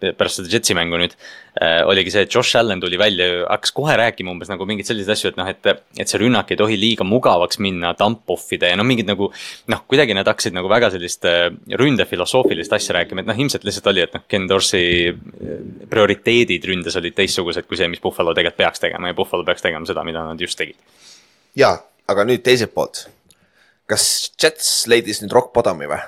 pärast 0.00 0.42
seda 0.42 0.52
Jetsi 0.52 0.76
mängu 0.76 1.00
nüüd 1.00 1.16
oligi 1.58 2.12
see, 2.14 2.22
et 2.26 2.34
Josh 2.34 2.54
Allan 2.58 2.78
tuli 2.80 2.98
välja, 3.00 3.26
hakkas 3.48 3.72
kohe 3.74 3.96
rääkima 3.98 4.30
umbes 4.30 4.50
nagu 4.50 4.66
mingeid 4.68 4.86
selliseid 4.86 5.14
asju, 5.14 5.32
et 5.32 5.40
noh, 5.40 5.48
et, 5.50 5.70
et 5.98 6.10
see 6.10 6.20
rünnak 6.22 6.52
ei 6.54 6.58
tohi 6.60 6.76
liiga 6.78 7.06
mugavaks 7.08 7.58
minna, 7.64 7.94
dump-off'ide 7.98 8.70
ja 8.70 8.78
no 8.78 8.86
mingid 8.86 9.08
nagu 9.10 9.30
noh, 9.72 9.82
kuidagi 9.90 10.14
nad 10.14 10.28
hakkasid 10.30 10.54
nagu 10.54 10.70
väga 10.70 10.92
sellist 10.94 11.26
ründefilosoofilist 11.82 12.76
asja 12.78 12.98
rääkima, 13.00 13.24
et 13.24 13.30
noh, 13.32 13.42
ilmselt 13.42 13.66
lihtsalt 13.66 13.90
oli, 13.90 14.04
et 14.06 14.14
noh, 14.14 14.26
Ken 14.30 14.46
Dorsey 14.50 15.16
prioriteedid 15.90 16.70
ründes 16.70 17.00
olid 17.00 17.16
teistsugused 17.18 17.66
kui 17.66 17.80
see, 17.80 17.90
mis 17.90 18.02
Buffalo 18.02 18.36
tegelikult 18.36 18.62
peaks 18.62 18.84
tegema 18.84 19.10
ja 19.10 19.18
Buffalo 19.18 19.46
peaks 19.48 19.64
tegema 19.64 19.88
seda, 19.88 20.06
mida 20.06 20.22
nad 20.28 20.40
just 20.40 20.58
tegid. 20.60 20.78
ja, 21.58 21.74
aga 22.08 22.26
nüüd 22.28 22.44
teiselt 22.44 22.74
poolt. 22.74 23.06
kas 23.88 24.04
Jets 24.40 24.86
leidis 24.90 25.22
nüüd 25.22 25.34
rock 25.36 25.52
bottom'i 25.54 25.88
või? 25.90 26.00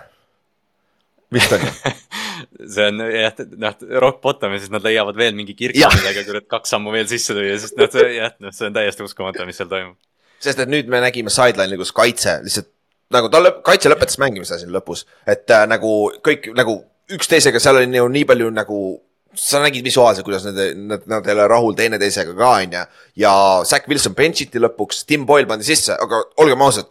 vist 1.35 1.53
on 1.55 1.65
ju? 1.65 1.95
see 2.75 2.87
on 2.91 3.03
jah, 3.15 3.41
noh, 3.61 3.77
rock 4.03 4.21
bottom 4.25 4.55
ja 4.55 4.61
siis 4.61 4.73
nad 4.73 4.85
leiavad 4.85 5.19
veel 5.19 5.37
mingi 5.37 5.55
kirka 5.59 5.91
millega 5.95 6.25
kurat 6.27 6.49
kaks 6.51 6.75
sammu 6.75 6.93
veel 6.95 7.09
sisse 7.11 7.37
lüüa, 7.37 7.57
sest 7.61 7.79
noh, 7.79 7.91
see 7.93 8.15
jah, 8.17 8.35
noh, 8.43 8.55
see 8.55 8.69
on 8.69 8.77
täiesti 8.77 9.07
uskumatu, 9.07 9.47
mis 9.49 9.61
seal 9.61 9.71
toimub. 9.71 9.97
sest 10.43 10.63
et 10.65 10.73
nüüd 10.73 10.91
me 10.91 11.03
nägime 11.05 11.33
sideline'i, 11.33 11.79
kus 11.81 11.95
kaitse 11.97 12.41
lihtsalt 12.45 12.71
nagu 13.15 13.31
ta 13.33 13.43
lõp-, 13.43 13.63
kaitse 13.67 13.91
lõpetas 13.93 14.19
mängimise 14.23 14.59
siin 14.61 14.73
lõpus, 14.75 15.05
et 15.29 15.51
äh, 15.51 15.67
nagu 15.71 16.11
kõik 16.27 16.51
nagu 16.57 16.81
üksteisega, 17.11 17.63
seal 17.63 17.81
oli 17.81 17.99
ju 17.99 18.07
nii 18.11 18.27
palju 18.29 18.51
nagu 18.55 18.81
sa 19.35 19.61
nägid 19.63 19.85
visuaalselt, 19.87 20.25
kuidas 20.27 20.45
nad, 20.49 20.57
nad, 20.77 21.05
nad 21.07 21.27
ei 21.29 21.35
ole 21.37 21.45
rahul 21.49 21.75
teineteisega 21.79 22.33
ka, 22.35 22.49
onju. 22.65 22.81
ja 23.23 23.35
Zack 23.65 23.87
Wilson 23.89 24.15
bench 24.19 24.43
iti 24.43 24.59
lõpuks, 24.63 25.05
Tim 25.07 25.27
Boyle 25.27 25.47
pandi 25.47 25.65
sisse, 25.69 25.95
aga 25.95 26.23
olgem 26.43 26.63
ausad. 26.67 26.89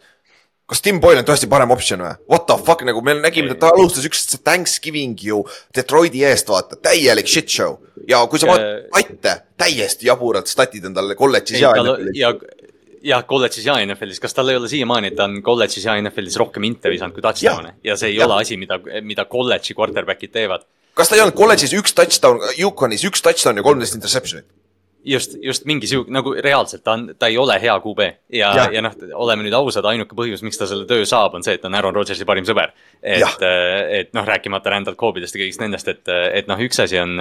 kas 0.70 0.80
Tim 0.80 1.00
Boyle 1.02 1.18
on 1.20 1.26
tõesti 1.26 1.48
parem 1.50 1.70
optsioon 1.74 2.04
või? 2.06 2.14
What 2.30 2.46
the 2.46 2.56
fuck, 2.64 2.84
nagu 2.86 3.02
me 3.02 3.14
nägime, 3.18 3.56
ta 3.58 3.72
alustas 3.74 4.04
üks 4.06 4.22
Thanksgiving 4.38 5.18
ju 5.20 5.42
Detroiti 5.74 6.22
eest, 6.24 6.48
vaata, 6.48 6.76
täielik 6.78 7.26
shit 7.28 7.48
show. 7.50 7.76
ja 8.08 8.22
kui 8.26 8.38
sa 8.38 8.46
Ja- 8.46 8.54
vaatad 8.56 8.88
statte, 9.02 9.34
täiesti 9.58 10.06
jaburad 10.06 10.46
statid 10.46 10.84
on 10.86 10.94
tal 10.94 11.14
kolledžis 11.14 11.60
ja 11.60 11.72
ja, 12.14 12.32
jah, 13.02 13.22
kolledžis 13.26 13.64
ja 13.66 13.76
NFL-is, 13.84 14.20
kas 14.20 14.34
tal 14.34 14.48
ei 14.48 14.56
ole 14.56 14.68
siiamaani, 14.68 15.08
et 15.12 15.16
ta 15.16 15.24
on 15.28 15.42
kolledžis 15.42 15.84
ja 15.84 15.94
NFL-is 16.00 16.36
rohkem 16.40 16.64
inte 16.64 16.88
visanud 16.92 17.14
kui 17.16 17.22
touchdown'e 17.24 17.74
ja 17.84 17.96
see 17.96 18.10
ei 18.14 18.16
Jah. 18.16 18.28
ole 18.30 18.40
asi, 18.42 18.56
mida, 18.56 18.78
mida 19.02 19.24
kolledži 19.24 19.74
quarterback'id 19.74 20.32
teevad. 20.32 20.64
Kas 20.94 21.10
ta 21.10 21.18
ei 21.18 21.24
olnud 21.24 21.38
kolledžis 21.38 21.74
üks 21.78 21.94
touchdown, 21.96 22.40
Yukonis 22.58 23.04
üks 23.08 23.22
touchdown 23.24 23.60
ja 23.60 23.66
kolmteist 23.66 23.98
interception'it? 23.98 24.48
just, 25.04 25.36
just 25.42 25.64
mingi 25.64 25.88
sihuke 25.88 26.12
nagu 26.12 26.32
reaalselt 26.44 26.82
ta 26.84 26.94
on, 26.96 27.06
ta 27.18 27.28
ei 27.30 27.38
ole 27.40 27.56
hea 27.60 27.74
QB 27.80 28.06
ja, 28.36 28.50
ja, 28.56 28.66
ja 28.74 28.82
noh, 28.84 28.96
oleme 29.22 29.44
nüüd 29.46 29.56
ausad, 29.56 29.86
ainuke 29.88 30.16
põhjus, 30.16 30.42
miks 30.44 30.60
ta 30.60 30.68
selle 30.68 30.86
töö 30.88 31.06
saab, 31.08 31.36
on 31.38 31.44
see, 31.46 31.56
et 31.56 31.62
ta 31.62 31.70
on 31.70 31.76
Aaron 31.78 31.96
Rodgersi 31.96 32.26
parim 32.28 32.46
sõber. 32.48 32.74
Et, 33.00 33.44
et 34.00 34.10
noh, 34.16 34.26
rääkimata 34.28 34.72
Randall 34.74 34.98
Coobidest 35.00 35.36
ja 35.36 35.42
kõigist 35.42 35.62
nendest, 35.62 35.88
et, 35.88 36.02
et 36.08 36.50
noh, 36.50 36.60
üks 36.60 36.82
asi 36.84 37.00
on, 37.00 37.16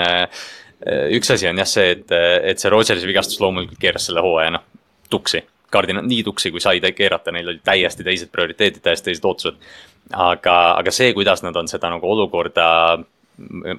üks 1.16 1.32
asi 1.36 1.48
on 1.50 1.62
jah 1.62 1.70
see, 1.70 1.94
et, 1.96 2.18
et 2.52 2.60
see 2.62 2.74
Rodgersi 2.74 3.08
vigastus 3.10 3.40
loomulikult 3.44 3.80
keeras 3.82 4.10
selle 4.10 4.24
hooaja 4.26 4.58
noh, 4.58 4.66
tuksi. 5.10 5.44
kardina-, 5.72 6.04
nii 6.06 6.24
tuksi, 6.28 6.52
kui 6.52 6.62
sai 6.64 6.82
ta 6.84 6.92
keerata, 6.96 7.32
neil 7.32 7.54
olid 7.54 7.64
täiesti 7.64 8.04
teised 8.04 8.32
prioriteedid, 8.34 8.84
täiesti 8.84 9.12
teised 9.12 9.26
ootused. 9.26 9.72
aga, 10.12 10.58
aga 10.82 10.92
see, 10.92 11.14
kuidas 11.14 11.46
nad 11.46 11.56
on 11.56 11.68
seda 11.72 11.92
nagu 11.94 12.12
olukorda 12.12 13.00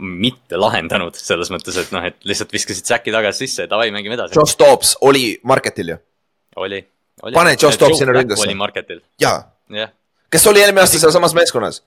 mitte 0.00 0.58
lahendanud 0.60 1.18
selles 1.18 1.50
mõttes, 1.52 1.76
et 1.80 1.92
noh, 1.94 2.04
et 2.08 2.16
lihtsalt 2.28 2.52
viskasid 2.54 2.88
säki 2.88 3.12
tagasi 3.14 3.46
sisse 3.46 3.66
ja 3.66 3.70
davai, 3.70 3.90
mängime 3.94 4.16
edasi. 4.16 4.36
Josh 4.38 4.58
Dobbs 4.60 4.94
oli 5.06 5.34
market'il 5.46 5.94
ju, 5.94 5.98
oli, 6.56 6.82
oli. 7.22 7.36
Pane 7.36 7.56
Josh 7.56 7.80
Dobbs 7.80 8.00
sinna 8.00 8.16
ründesse. 8.16 8.46
oli 8.46 8.56
marketil, 8.58 9.02
jaa. 9.20 9.42
jah, 9.76 9.92
kes 10.32 10.46
oli 10.50 10.64
eelmine 10.64 10.84
aasta 10.84 11.02
sealsamas 11.02 11.36
meeskonnas? 11.36 11.82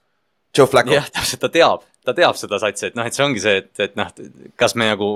Joe 0.58 0.68
Flacco. 0.70 0.94
jah, 0.94 1.10
täpselt, 1.10 1.42
ta 1.42 1.50
teab, 1.50 1.82
ta 2.06 2.14
teab 2.14 2.38
seda 2.38 2.60
satsi, 2.62 2.92
et 2.92 2.98
noh, 2.98 3.08
et 3.10 3.16
see 3.16 3.24
ongi 3.26 3.42
see, 3.42 3.56
et, 3.64 3.72
et 3.82 3.96
noh, 3.98 4.12
kas 4.60 4.76
me 4.78 4.86
nagu 4.92 5.08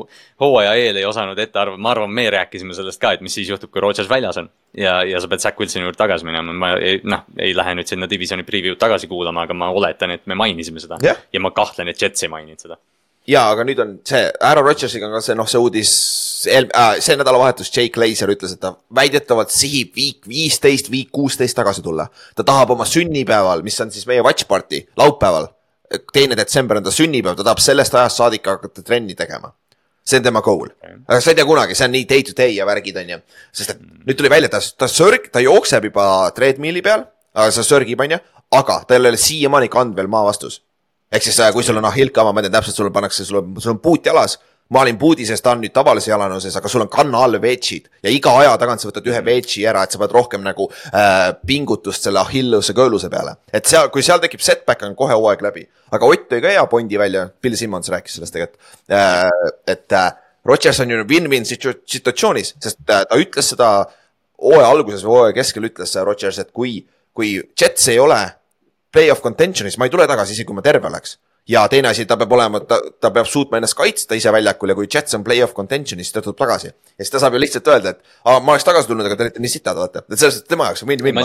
hooaja 0.42 0.74
eel 0.82 0.98
ei 0.98 1.06
osanud 1.06 1.38
ette 1.40 1.62
arvata, 1.62 1.82
ma 1.86 1.92
arvan, 1.94 2.14
me 2.20 2.26
rääkisime 2.34 2.74
sellest 2.78 3.02
ka, 3.02 3.14
et 3.14 3.22
mis 3.26 3.38
siis 3.38 3.52
juhtub, 3.52 3.70
kui 3.74 3.84
Rodgers 3.84 4.10
väljas 4.10 4.42
on. 4.42 4.50
ja, 4.78 4.98
ja 5.06 5.22
sa 5.22 5.30
pead 5.30 5.44
Zack 5.46 5.60
Wilsoni 5.62 5.86
juurde 5.86 6.00
tagasi 6.00 6.26
minema, 6.26 6.54
ma 6.54 6.74
ei, 6.82 7.02
noh, 7.06 7.28
ei 7.38 7.54
lähe 7.58 7.78
nüüd 7.78 7.90
sinna 7.90 8.10
divisioni 8.10 8.46
preview'd 8.48 8.82
tagasi 8.82 9.10
kuulama, 9.12 9.46
aga 9.46 9.54
ma 9.58 9.70
oletan, 9.70 10.16
et 10.18 10.26
me 10.26 10.36
mainisime 10.36 10.82
seda 10.82 10.98
Jah. 11.04 11.22
ja 11.34 11.44
ma 11.44 11.54
kahtlen, 11.54 11.94
et 11.94 12.02
Jets 12.02 12.26
ei 12.26 12.34
maininud 12.34 12.66
seda. 12.66 12.82
jaa, 13.28 13.50
aga 13.52 13.66
nüüd 13.68 13.82
on 13.84 13.94
see, 14.08 14.24
Aaron 14.48 14.66
Rodgersiga 14.68 15.08
on 15.08 15.18
ka 15.18 15.22
see, 15.24 15.36
noh, 15.38 15.48
see 15.50 15.60
uudis, 15.62 15.92
äh, 16.48 16.88
see 17.04 17.18
nädalavahetus 17.20 17.72
Jake 17.74 18.00
Laser 18.00 18.32
ütles, 18.32 18.56
et 18.56 18.62
ta 18.64 18.74
väidetavalt 18.96 19.52
sihib 19.54 19.94
viik 19.98 20.28
viisteist, 20.32 20.92
viik 20.94 21.12
kuusteist 21.16 21.58
tagasi 21.58 21.84
tulla. 21.84 22.08
ta 22.36 22.46
tahab 22.48 22.72
oma 22.78 22.88
sünnipäeval, 22.88 23.64
mis 23.68 23.80
on 23.84 23.92
siis 23.92 24.08
meie 24.08 24.24
watch 24.24 24.48
party, 24.48 24.86
laupäeval, 24.98 25.50
teine 26.14 26.38
detsember 26.40 26.80
on 26.80 26.88
ta 26.88 26.94
sünnipäev, 26.94 27.36
ta 27.40 27.48
tahab 27.48 27.64
sellest 27.64 27.96
ajast 27.96 28.24
saadik 28.24 28.48
hakata 28.48 28.84
trenni 28.84 29.16
tegema. 29.16 29.54
see 30.08 30.18
on 30.18 30.24
tema 30.24 30.42
goal. 30.42 30.70
aga 31.08 31.20
sa 31.20 31.34
ei 31.34 31.36
tea 31.36 31.46
kunagi, 31.46 31.76
see 31.76 31.86
on 31.86 31.92
nii 31.92 32.06
day 32.08 32.24
to 32.24 32.34
day 32.38 32.56
ja 32.56 32.66
värgid 32.66 32.96
on 32.98 33.10
ju. 33.10 33.20
sest 33.52 33.76
et 33.76 33.82
nüüd 34.08 34.16
tuli 34.16 34.32
välja, 34.32 34.50
ta, 34.50 34.62
ta 34.78 34.88
sörg, 34.88 35.28
ta 35.32 35.44
jookseb 35.44 35.92
juba 35.92 36.32
treadmill'i 36.36 36.82
peal, 36.82 37.04
aga 37.36 37.52
see 37.52 37.68
sörgib, 37.68 38.00
on 38.00 38.16
ju, 38.16 38.24
aga 38.56 38.80
tal 38.88 39.04
ei 39.04 39.12
ole 39.12 39.20
siiamaani 39.20 39.68
kand 39.68 40.00
veel 40.00 40.08
maa 40.08 40.24
vastus 40.24 40.62
ehk 41.12 41.24
siis, 41.24 41.40
kui 41.54 41.64
sul 41.64 41.80
on 41.80 41.88
ahillkama, 41.90 42.34
ma 42.36 42.44
tean 42.44 42.58
täpselt, 42.58 42.76
sulle 42.76 42.94
pannakse, 42.94 43.26
sul 43.26 43.42
on, 43.42 43.58
sul 43.62 43.76
on 43.76 43.82
puut 43.84 44.06
jalas, 44.06 44.38
ma 44.70 44.82
olin 44.84 44.98
puudises, 45.00 45.42
ta 45.42 45.54
on 45.56 45.62
nüüd 45.64 45.72
tavalise 45.76 46.12
jalanõuses, 46.12 46.56
aga 46.60 46.70
sul 46.72 46.84
on 46.84 46.92
kanna 46.92 47.22
all 47.24 47.40
veetšid 47.42 47.88
ja 48.04 48.12
iga 48.12 48.34
aja 48.42 48.56
tagant 48.60 48.84
sa 48.84 48.90
võtad 48.90 49.08
ühe 49.08 49.22
veetši 49.24 49.64
ära, 49.72 49.86
et 49.86 49.96
sa 49.96 50.02
pead 50.02 50.16
rohkem 50.16 50.44
nagu 50.44 50.68
äh, 50.92 51.30
pingutust 51.48 52.08
selle 52.08 52.20
Achilleuse 52.20 52.76
kõõluse 52.76 53.10
peale. 53.14 53.38
et 53.54 53.70
seal, 53.70 53.88
kui 53.94 54.04
seal 54.04 54.20
tekib 54.24 54.44
setback, 54.44 54.84
on 54.84 54.96
kohe 55.00 55.16
hooaeg 55.16 55.44
läbi. 55.46 55.64
aga 55.92 56.10
Ott 56.12 56.28
tõi 56.32 56.42
ka 56.44 56.52
hea 56.52 56.66
pointi 56.68 57.00
välja, 57.00 57.30
Bill 57.42 57.56
Simmons 57.56 57.92
rääkis 57.94 58.20
sellest 58.20 58.36
tegelikult 58.36 58.92
äh,, 58.92 59.30
et 59.68 59.96
äh, 59.96 60.12
Rodgers 60.48 60.80
on 60.84 60.92
ju 60.92 61.06
win-win 61.08 61.48
situatsioonis, 61.48 62.56
sest 62.64 62.84
äh, 62.90 63.06
ta 63.08 63.20
ütles 63.20 63.54
seda 63.54 63.72
hooaja 64.44 64.68
alguses 64.68 65.04
või 65.06 65.16
hooaja 65.16 65.38
keskel 65.40 65.70
ütles 65.70 65.96
Rodgers, 66.04 66.40
et 66.44 66.52
kui, 66.52 66.82
kui 67.16 67.38
Jets 67.60 67.88
ei 67.94 68.00
ole 68.04 68.20
play-off 68.94 69.24
contention'is, 69.24 69.78
ma 69.78 69.88
ei 69.88 69.94
tule 69.94 70.08
tagasi, 70.10 70.36
isegi 70.36 70.48
kui 70.48 70.58
ma 70.58 70.66
terve 70.66 70.90
oleks 70.90 71.18
ja 71.48 71.64
teine 71.72 71.92
asi, 71.92 72.06
ta 72.08 72.18
peab 72.20 72.34
olema, 72.36 72.60
ta, 72.68 72.80
ta 73.02 73.12
peab 73.16 73.28
suutma 73.30 73.60
ennast 73.60 73.78
kaitsta 73.80 74.18
ise 74.20 74.32
väljakul 74.36 74.72
ja 74.72 74.76
kui 74.78 74.90
Jets 74.92 75.16
on 75.16 75.24
play-off 75.26 75.56
contention'is, 75.58 76.12
ta 76.12 76.24
tuleb 76.24 76.40
tagasi. 76.40 76.74
ja 76.74 77.06
siis 77.06 77.14
ta 77.14 77.22
saab 77.24 77.38
ju 77.38 77.42
lihtsalt 77.44 77.72
öelda, 77.72 77.96
et 77.96 78.04
aa, 78.26 78.42
ma 78.42 78.56
oleks 78.56 78.68
tagasi 78.68 78.92
tulnud, 78.92 79.08
aga 79.08 79.18
te 79.18 79.28
olite 79.28 79.44
nii 79.44 79.54
sitad, 79.54 79.80
vaata. 79.80 80.04
et 80.04 80.20
selles 80.20 80.40
suhtes 80.40 80.52
tema 80.52 80.68
jaoks 80.68 80.84
on 80.84 80.92
win-win. 80.92 81.22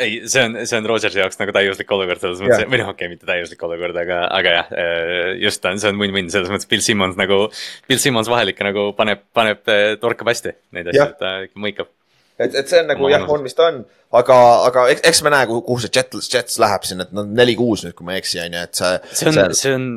ei, 0.00 0.16
see 0.30 0.46
on, 0.46 0.56
see 0.64 0.80
on 0.80 0.88
Rodgersi 0.88 1.20
jaoks 1.20 1.40
nagu 1.42 1.54
täiuslik 1.56 1.92
olukord 1.96 2.24
selles 2.24 2.40
mõttes, 2.44 2.64
või 2.64 2.80
noh, 2.80 2.92
okei 2.94 3.04
okay,, 3.04 3.12
mitte 3.12 3.28
täiuslik 3.28 3.64
olukord, 3.68 4.00
aga, 4.00 4.22
aga 4.40 4.56
jah, 4.56 4.72
äh, 4.72 5.22
just 5.44 5.64
on, 5.68 5.80
see 5.82 5.92
on 5.92 6.00
win-win 6.00 6.32
selles 6.32 6.52
mõttes, 6.52 6.70
Bill 6.70 6.84
Simmons 6.84 7.20
nagu, 7.20 7.42
Bill 7.90 8.00
Simmons 8.00 8.32
vahel 8.32 8.54
ikka 8.54 8.70
nagu 8.70 8.90
paneb, 8.96 9.26
paneb, 9.36 9.64
äh, 9.68 9.96
torkab 10.00 10.32
hästi 10.32 10.56
neid 10.78 10.92
asju, 10.94 11.08
et 11.10 11.20
ta 11.20 11.36
ikka 11.48 11.66
mõikab 11.68 11.92
et, 12.40 12.54
et 12.62 12.70
see 12.70 12.82
on 12.82 12.90
nagu 12.90 13.10
jah, 13.12 13.26
on, 13.28 13.42
mis 13.44 13.56
ta 13.56 13.68
on, 13.70 13.82
aga, 14.16 14.36
aga 14.68 14.86
eks, 14.94 15.04
eks 15.12 15.22
me 15.26 15.34
näe, 15.34 15.48
kuhu 15.50 15.78
see 15.82 15.92
Jets, 15.94 16.30
Jets 16.32 16.60
läheb 16.62 16.86
siin, 16.88 17.02
et 17.04 17.12
nad 17.14 17.26
on 17.26 17.34
neli-kuus 17.36 17.84
nüüd, 17.86 17.96
kui 17.98 18.08
ma 18.08 18.16
ei 18.16 18.22
eksi, 18.22 18.40
on 18.44 18.56
ju, 18.56 18.66
et 18.68 18.80
see. 18.80 18.94
see 19.20 19.32
on, 19.32 19.56
see 19.56 19.74
on, 19.76 19.88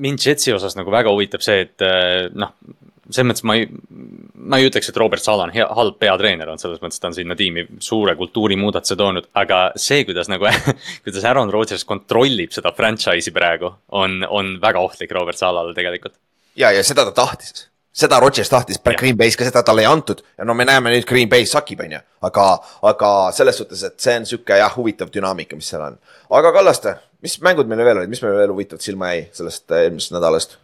mind 0.00 0.22
Jetsi 0.24 0.54
osas 0.54 0.76
nagu 0.78 0.92
väga 0.92 1.12
huvitab 1.12 1.44
see, 1.44 1.66
et 1.66 1.84
äh, 1.84 2.28
noh, 2.32 2.54
selles 3.10 3.26
mõttes 3.26 3.44
ma 3.46 3.56
ei, 3.58 3.66
ma 4.34 4.60
ei 4.60 4.68
ütleks, 4.68 4.90
et 4.90 4.98
Robert 5.00 5.22
Sala 5.22 5.46
on 5.48 5.54
hea, 5.54 5.66
halb 5.76 5.98
peatreener 6.00 6.50
on, 6.52 6.60
selles 6.62 6.80
mõttes 6.82 7.02
ta 7.02 7.10
on 7.10 7.16
sinna 7.16 7.36
tiimi 7.38 7.66
suure 7.82 8.14
kultuurimuudatuse 8.18 8.96
toonud, 8.98 9.30
aga 9.40 9.62
see, 9.80 10.04
kuidas 10.08 10.30
nagu 10.32 10.48
kuidas 11.04 11.26
Aaron 11.26 11.52
Rodgers 11.54 11.86
kontrollib 11.88 12.54
seda 12.54 12.72
franchise'i 12.76 13.34
praegu, 13.34 13.72
on, 14.00 14.20
on 14.28 14.56
väga 14.62 14.82
ohtlik 14.82 15.12
Robert 15.16 15.40
Salale 15.40 15.74
tegelikult. 15.76 16.16
ja, 16.58 16.72
ja 16.74 16.84
seda 16.86 17.06
ta 17.10 17.16
tahtis 17.22 17.69
seda 17.92 18.20
Rodgers 18.22 18.50
tahtis 18.50 18.80
Green 18.98 19.18
Bay's 19.18 19.36
ka, 19.36 19.46
seda 19.46 19.62
talle 19.66 19.84
ei 19.84 19.90
antud 19.90 20.22
ja 20.38 20.46
no 20.46 20.54
me 20.54 20.66
näeme 20.68 20.92
nüüd 20.94 21.06
Green 21.08 21.28
Bay 21.30 21.46
sakib, 21.48 21.82
on 21.84 21.96
ju. 21.96 22.00
aga, 22.28 22.46
aga 22.90 23.12
selles 23.36 23.58
suhtes, 23.60 23.84
et 23.86 23.98
see 24.02 24.16
on 24.20 24.26
sihuke 24.28 24.58
jah, 24.60 24.74
huvitav 24.76 25.12
dünaamika, 25.14 25.58
mis 25.58 25.70
seal 25.72 25.84
on. 25.88 26.00
aga 26.40 26.52
Kallaste, 26.56 26.96
mis 27.24 27.38
mängud 27.44 27.70
meil 27.70 27.84
veel 27.84 28.02
olid, 28.02 28.12
mis 28.12 28.22
meil 28.24 28.38
veel 28.38 28.54
huvitavat 28.54 28.86
silma 28.86 29.14
jäi 29.14 29.24
sellest 29.36 29.66
äh, 29.70 29.86
eelmisest 29.86 30.16
nädalast? 30.16 30.58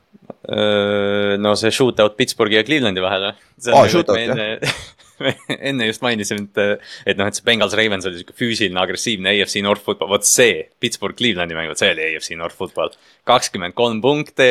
no 1.42 1.52
see 1.58 1.70
shootout 1.74 2.14
Pittsburghi 2.16 2.56
ja 2.56 2.66
Clevelandi 2.66 3.02
vahel 3.02 3.28
või? 3.28 3.48
aa, 3.74 3.88
shootout 3.90 4.22
jah 4.22 4.84
enne 5.70 5.88
just 5.88 6.02
mainisin, 6.04 6.44
et, 6.44 6.82
et 7.08 7.18
noh, 7.18 7.28
et 7.28 7.36
see 7.36 7.44
Bengals 7.46 7.76
Ravens 7.78 8.06
oli 8.08 8.20
sihuke 8.20 8.36
füüsiline, 8.36 8.78
agressiivne 8.80 9.32
AFC 9.32 9.62
North 9.64 9.84
football, 9.84 10.10
vot 10.12 10.28
see 10.28 10.66
Pittsburgh 10.82 11.16
Clevelandi 11.16 11.56
mäng, 11.56 11.70
vot 11.72 11.80
see 11.80 11.92
oli 11.94 12.10
AFC 12.10 12.36
North 12.38 12.56
football. 12.58 12.92
kakskümmend 13.28 13.76
kolm 13.78 14.02
punkti, 14.04 14.50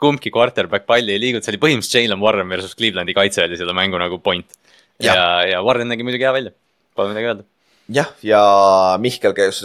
kumbki 0.00 0.32
quarterback 0.32 0.86
palli 0.88 1.14
ei 1.14 1.20
liiguta, 1.22 1.46
see 1.46 1.54
oli 1.54 1.62
põhimõtteliselt 1.62 2.04
Jalen 2.04 2.22
Warren 2.22 2.50
versus 2.52 2.76
Clevelandi 2.76 3.14
kaitse 3.16 3.44
oli 3.44 3.58
selle 3.58 3.74
mängu 3.76 4.00
nagu 4.00 4.20
point. 4.22 4.46
ja, 5.00 5.14
ja, 5.14 5.28
ja 5.54 5.62
Warren 5.64 5.88
nägi 5.92 6.06
muidugi 6.06 6.26
hea 6.26 6.34
välja, 6.36 6.52
pole 6.96 7.14
midagi 7.14 7.30
öelda. 7.32 7.48
jah, 7.98 8.12
ja 8.26 8.42
Mihkel 9.00 9.36
käis, 9.36 9.62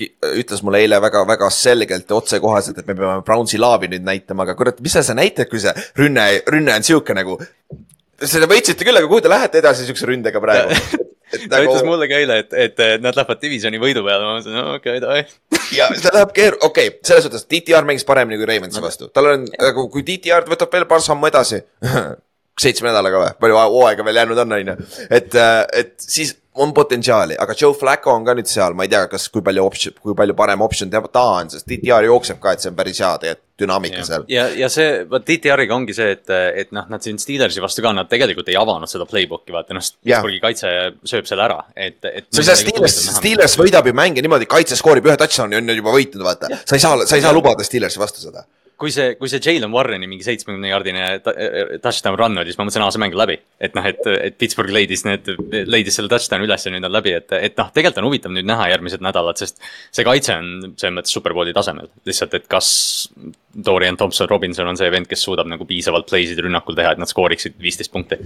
ütles 0.00 0.62
mulle 0.64 0.80
eile 0.84 1.00
väga-väga 1.02 1.50
selgelt 1.52 2.08
ja 2.08 2.16
otsekoheselt, 2.16 2.78
et 2.80 2.88
me 2.88 2.96
peame 2.96 3.26
Brownsi 3.26 3.60
laavi 3.60 3.90
nüüd 3.92 4.06
näitama, 4.06 4.46
aga 4.46 4.56
kurat, 4.58 4.80
mis 4.80 4.96
sa, 4.96 5.04
sa 5.06 5.16
näitad, 5.18 5.50
kui 5.50 5.60
see 5.62 5.74
rünne, 5.98 6.26
rünne 6.48 6.78
on 6.78 6.86
sihuke 6.86 7.16
nagu. 7.16 7.36
Te 8.20 8.48
võitsite 8.48 8.84
küll, 8.84 8.96
aga 8.96 9.08
kuhu 9.08 9.24
te 9.24 9.32
lähete 9.32 9.60
edasi 9.62 9.86
siukse 9.88 10.08
ründega 10.08 10.42
praegu 10.42 10.76
ta 11.46 11.60
nagu... 11.60 11.70
ütles 11.70 11.86
mulle 11.86 12.08
ka 12.10 12.20
eile, 12.20 12.40
et, 12.44 12.56
et 12.66 12.82
nad 13.04 13.16
lähevad 13.16 13.42
divisioni 13.42 13.80
võidu 13.82 14.04
peale, 14.06 14.26
ma 14.26 14.38
mõtlesin, 14.38 14.56
no 14.56 14.78
okei 14.78 14.98
okay,, 14.98 15.04
davai. 15.04 15.68
ja 15.76 15.90
see 15.94 16.14
läheb 16.14 16.34
keeru-, 16.36 16.60
okei 16.68 16.90
okay,, 16.92 17.04
selles 17.06 17.28
suhtes 17.28 17.46
DTR 17.50 17.88
mängis 17.88 18.06
paremini 18.08 18.40
kui 18.40 18.48
Ravensi 18.50 18.82
vastu, 18.84 19.10
tal 19.14 19.32
on, 19.34 19.46
nagu 19.60 19.86
kui 19.92 20.06
DTR 20.06 20.48
võtab 20.50 20.72
veel 20.74 20.88
paar 20.90 21.04
sammu 21.04 21.30
edasi 21.30 21.62
seitsme 22.60 22.90
nädalaga 22.90 23.24
või, 23.24 23.32
palju 23.40 23.58
hooaega 23.60 24.06
veel 24.06 24.22
jäänud 24.22 24.44
on, 24.44 24.54
on 24.58 24.72
ju, 24.72 24.76
et, 25.08 25.36
et 25.80 25.94
siis 26.04 26.36
on 26.60 26.72
potentsiaali, 26.74 27.36
aga 27.38 27.54
Joe 27.60 27.74
Flacco 27.78 28.12
on 28.12 28.24
ka 28.26 28.34
nüüd 28.34 28.48
seal, 28.50 28.74
ma 28.76 28.84
ei 28.84 28.90
tea, 28.90 29.04
kas, 29.10 29.28
kui 29.32 29.42
palju 29.44 29.62
optsioon, 29.64 30.00
kui 30.02 30.16
palju 30.18 30.34
parem 30.36 30.64
optsioon 30.64 30.90
ta 30.90 31.22
on, 31.22 31.50
sest 31.52 31.68
DTR 31.70 32.08
jookseb 32.08 32.40
ka, 32.42 32.54
et 32.54 32.64
see 32.64 32.72
on 32.72 32.76
päris 32.78 32.98
hea 33.00 33.12
tegelikult 33.22 33.46
dünaamika 33.60 34.02
seal. 34.08 34.24
ja, 34.32 34.46
ja 34.56 34.70
see, 34.72 35.02
vot 35.08 35.24
DTR-iga 35.26 35.76
ongi 35.76 35.94
see, 35.96 36.14
et, 36.16 36.32
et 36.62 36.70
noh, 36.74 36.86
nad 36.90 37.04
siin 37.04 37.20
Steelersi 37.22 37.62
vastu 37.62 37.84
ka, 37.84 37.92
nad 37.96 38.10
tegelikult 38.10 38.48
ei 38.50 38.58
avanud 38.58 38.90
seda 38.90 39.06
playbook'i, 39.08 39.54
vaata 39.54 39.76
noh, 39.76 39.90
Pittsburghi 40.00 40.40
kaitse 40.42 40.72
sööb 41.12 41.28
selle 41.28 41.46
ära, 41.46 41.60
et, 41.76 42.00
et. 42.08 42.30
sa 42.32 42.42
ei 42.42 42.48
saa 42.50 42.60
Steelers, 42.64 42.98
Steelers 43.20 43.58
võidab 43.60 43.86
ju 43.86 43.94
mänge 43.96 44.24
niimoodi, 44.24 44.48
kaitse 44.50 44.78
skoorib 44.80 45.06
ühe 45.06 45.18
touchdown'i, 45.20 45.60
on 45.60 45.70
ju 45.70 45.78
juba 45.82 45.94
võitnud, 45.94 46.24
vaata. 46.26 46.50
sa 46.64 46.78
ei 46.78 46.82
saa, 46.82 46.98
sa 47.04 47.20
ei 47.20 47.24
saa 47.24 47.36
lubada 47.36 47.66
Steelersi 47.66 48.02
vastu 48.02 48.24
seda 48.24 48.48
kui 48.80 48.92
see, 48.94 49.14
kui 49.20 49.30
see 49.30 49.42
Jalen 49.44 49.72
Warreni 49.74 50.08
mingi 50.10 50.24
seitsmekümne 50.26 50.70
jaardine 50.70 51.06
touchdown 51.84 52.18
run 52.18 52.40
oli, 52.40 52.50
siis 52.50 52.58
ma 52.58 52.66
mõtlesin, 52.66 52.84
aa, 52.86 52.94
see 52.94 53.02
mäng 53.02 53.16
on 53.16 53.22
läbi. 53.22 53.36
et 53.60 53.76
noh, 53.76 53.86
et, 53.86 54.00
et 54.28 54.38
Pittsburgh 54.40 54.72
leidis 54.72 55.04
need, 55.06 55.28
leidis 55.68 55.98
selle 55.98 56.10
touchdown'i 56.12 56.48
üles 56.48 56.66
ja 56.66 56.72
nüüd 56.72 56.86
on 56.88 56.94
läbi, 56.94 57.14
et, 57.18 57.34
et 57.36 57.58
noh, 57.60 57.68
tegelikult 57.74 58.02
on 58.02 58.08
huvitav 58.08 58.34
nüüd 58.34 58.48
näha 58.48 58.70
järgmised 58.72 59.04
nädalad, 59.04 59.40
sest 59.40 59.60
see 59.92 60.06
kaitse 60.06 60.38
on 60.40 60.50
selles 60.80 60.96
mõttes 60.96 61.16
superbowli 61.16 61.54
tasemel. 61.56 61.90
lihtsalt, 62.08 62.36
et 62.40 62.48
kas 62.50 62.70
Dorian 63.54 63.98
Thompson-Robinson 63.98 64.68
on 64.70 64.78
see 64.78 64.90
vend, 64.92 65.08
kes 65.10 65.22
suudab 65.26 65.48
nagu 65.50 65.66
piisavalt 65.66 66.08
play'sid 66.10 66.38
rünnakul 66.44 66.78
teha, 66.78 66.94
et 66.94 67.02
nad 67.02 67.10
skooriksid 67.10 67.58
viisteist 67.62 67.92
punkti 67.94 68.20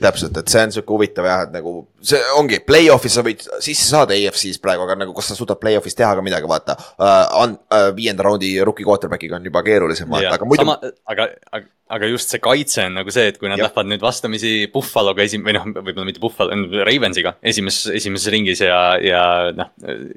täpselt, 0.00 0.36
et 0.40 0.48
see 0.48 0.62
on 0.64 0.72
sihuke 0.72 0.94
huvitav 0.94 1.26
jah, 1.28 1.42
et 1.46 1.52
nagu 1.52 1.74
see 2.04 2.20
ongi, 2.38 2.62
play-off'is 2.64 3.18
sa 3.18 3.24
võid 3.26 3.42
sisse 3.64 3.90
saada 3.90 4.16
EFC-s 4.16 4.60
praegu, 4.62 4.86
aga 4.86 4.96
nagu 5.02 5.12
kas 5.16 5.32
sa 5.32 5.36
suudad 5.36 5.60
play-off'is 5.60 5.96
teha 5.98 6.14
ka 6.16 6.24
midagi, 6.24 6.48
vaata 6.48 6.78
uh,. 6.78 7.20
Uh, 7.42 7.90
viienda 7.96 8.24
raundi 8.24 8.54
rookie 8.64 8.86
quarterback'iga 8.86 9.36
on 9.38 9.46
juba 9.46 9.62
keerulisem 9.66 10.10
vaata, 10.10 10.36
aga 10.36 10.48
muidu. 10.48 10.64
aga, 11.10 11.26
aga, 11.52 11.66
aga 11.92 12.08
just 12.08 12.32
see 12.32 12.40
kaitse 12.42 12.86
on 12.86 12.96
nagu 13.00 13.12
see, 13.12 13.26
et 13.32 13.38
kui 13.40 13.50
nad 13.50 13.60
ja. 13.60 13.66
lähevad 13.66 13.90
nüüd 13.90 14.04
vastamisi 14.04 14.52
Buffaloga 14.72 15.24
esim-, 15.24 15.44
või 15.44 15.56
noh, 15.56 15.66
võib-olla 15.74 16.08
mitte 16.08 16.22
Buffalo, 16.22 16.56
Ravensiga 16.88 17.34
esimeses, 17.52 17.90
esimeses 18.00 18.32
ringis 18.32 18.62
ja, 18.64 18.78
ja 19.02 19.24
noh. 19.56 19.72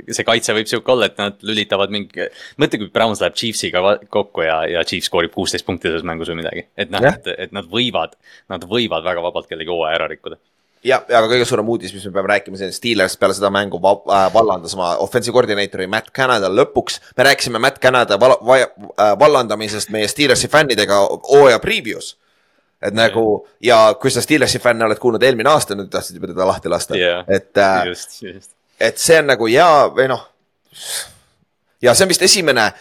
see 0.07 0.27
kaitse 0.27 0.55
võib 0.55 0.69
sihuke 0.71 0.95
olla, 0.95 1.09
et 1.11 1.19
nad 1.19 1.39
lülitavad 1.45 1.93
mingi, 1.93 2.29
mõtle, 2.61 2.81
kui 2.81 2.91
Browns 2.95 3.23
läheb 3.23 3.35
Chiefsiga 3.39 3.83
kokku 4.13 4.34
ja, 4.43 4.57
ja 4.67 4.83
Chiefs 4.83 5.07
skoorib 5.07 5.31
kuusteist 5.31 5.65
punkti 5.65 5.87
selles 5.87 6.03
mängus 6.03 6.29
või 6.33 6.41
midagi. 6.41 6.67
et 6.77 6.91
noh, 6.91 7.05
et, 7.07 7.31
et 7.37 7.55
nad 7.55 7.69
võivad, 7.71 8.17
nad 8.51 8.67
võivad 8.67 9.05
väga 9.05 9.23
vabalt 9.23 9.47
kellegi 9.47 9.71
hooaja 9.71 9.95
ära 9.95 10.09
rikkuda 10.11 10.41
ja, 10.85 10.99
aga 11.01 11.27
kõige 11.29 11.45
suurem 11.47 11.69
uudis, 11.73 11.93
mis 11.95 12.05
me 12.07 12.13
peame 12.15 12.31
rääkima, 12.33 12.59
see 12.59 12.69
on 12.69 12.75
Steelers 12.75 13.17
peale 13.19 13.35
seda 13.37 13.49
mängu 13.53 13.79
va 13.81 13.95
äh, 13.95 14.27
vallandas 14.33 14.75
oma 14.77 14.91
offensive 15.03 15.33
koordineetori 15.35 15.87
Matt 15.91 16.11
Canada 16.15 16.49
lõpuks. 16.51 16.99
me 17.17 17.27
rääkisime 17.29 17.61
Matt 17.61 17.81
Canada 17.83 18.19
val 18.21 18.37
äh, 18.37 18.67
vallandamisest 19.19 19.91
meie 19.93 20.07
Steelersi 20.11 20.49
fännidega 20.51 21.01
hooaja 21.31 21.59
preview's. 21.63 22.15
et 22.81 22.93
nagu 22.93 23.47
ja 23.63 23.95
kui 24.01 24.11
sa 24.11 24.21
Steelersi 24.21 24.59
fänne 24.59 24.85
oled 24.85 24.99
kuulnud 25.01 25.23
eelmine 25.23 25.49
aasta, 25.49 25.75
nüüd 25.75 25.89
tahtsid 25.89 26.19
juba 26.19 26.29
teda 26.33 26.47
lahti 26.47 26.69
lasta 26.69 26.97
yeah,, 26.97 27.25
et 27.27 27.57
äh,. 27.57 28.41
et 28.79 28.97
see 29.01 29.19
on 29.19 29.31
nagu 29.33 29.47
hea 29.49 29.69
või 29.95 30.09
noh. 30.11 30.27
ja 31.81 31.95
see 31.95 32.05
on 32.05 32.13
vist 32.13 32.21
esimene 32.21 32.71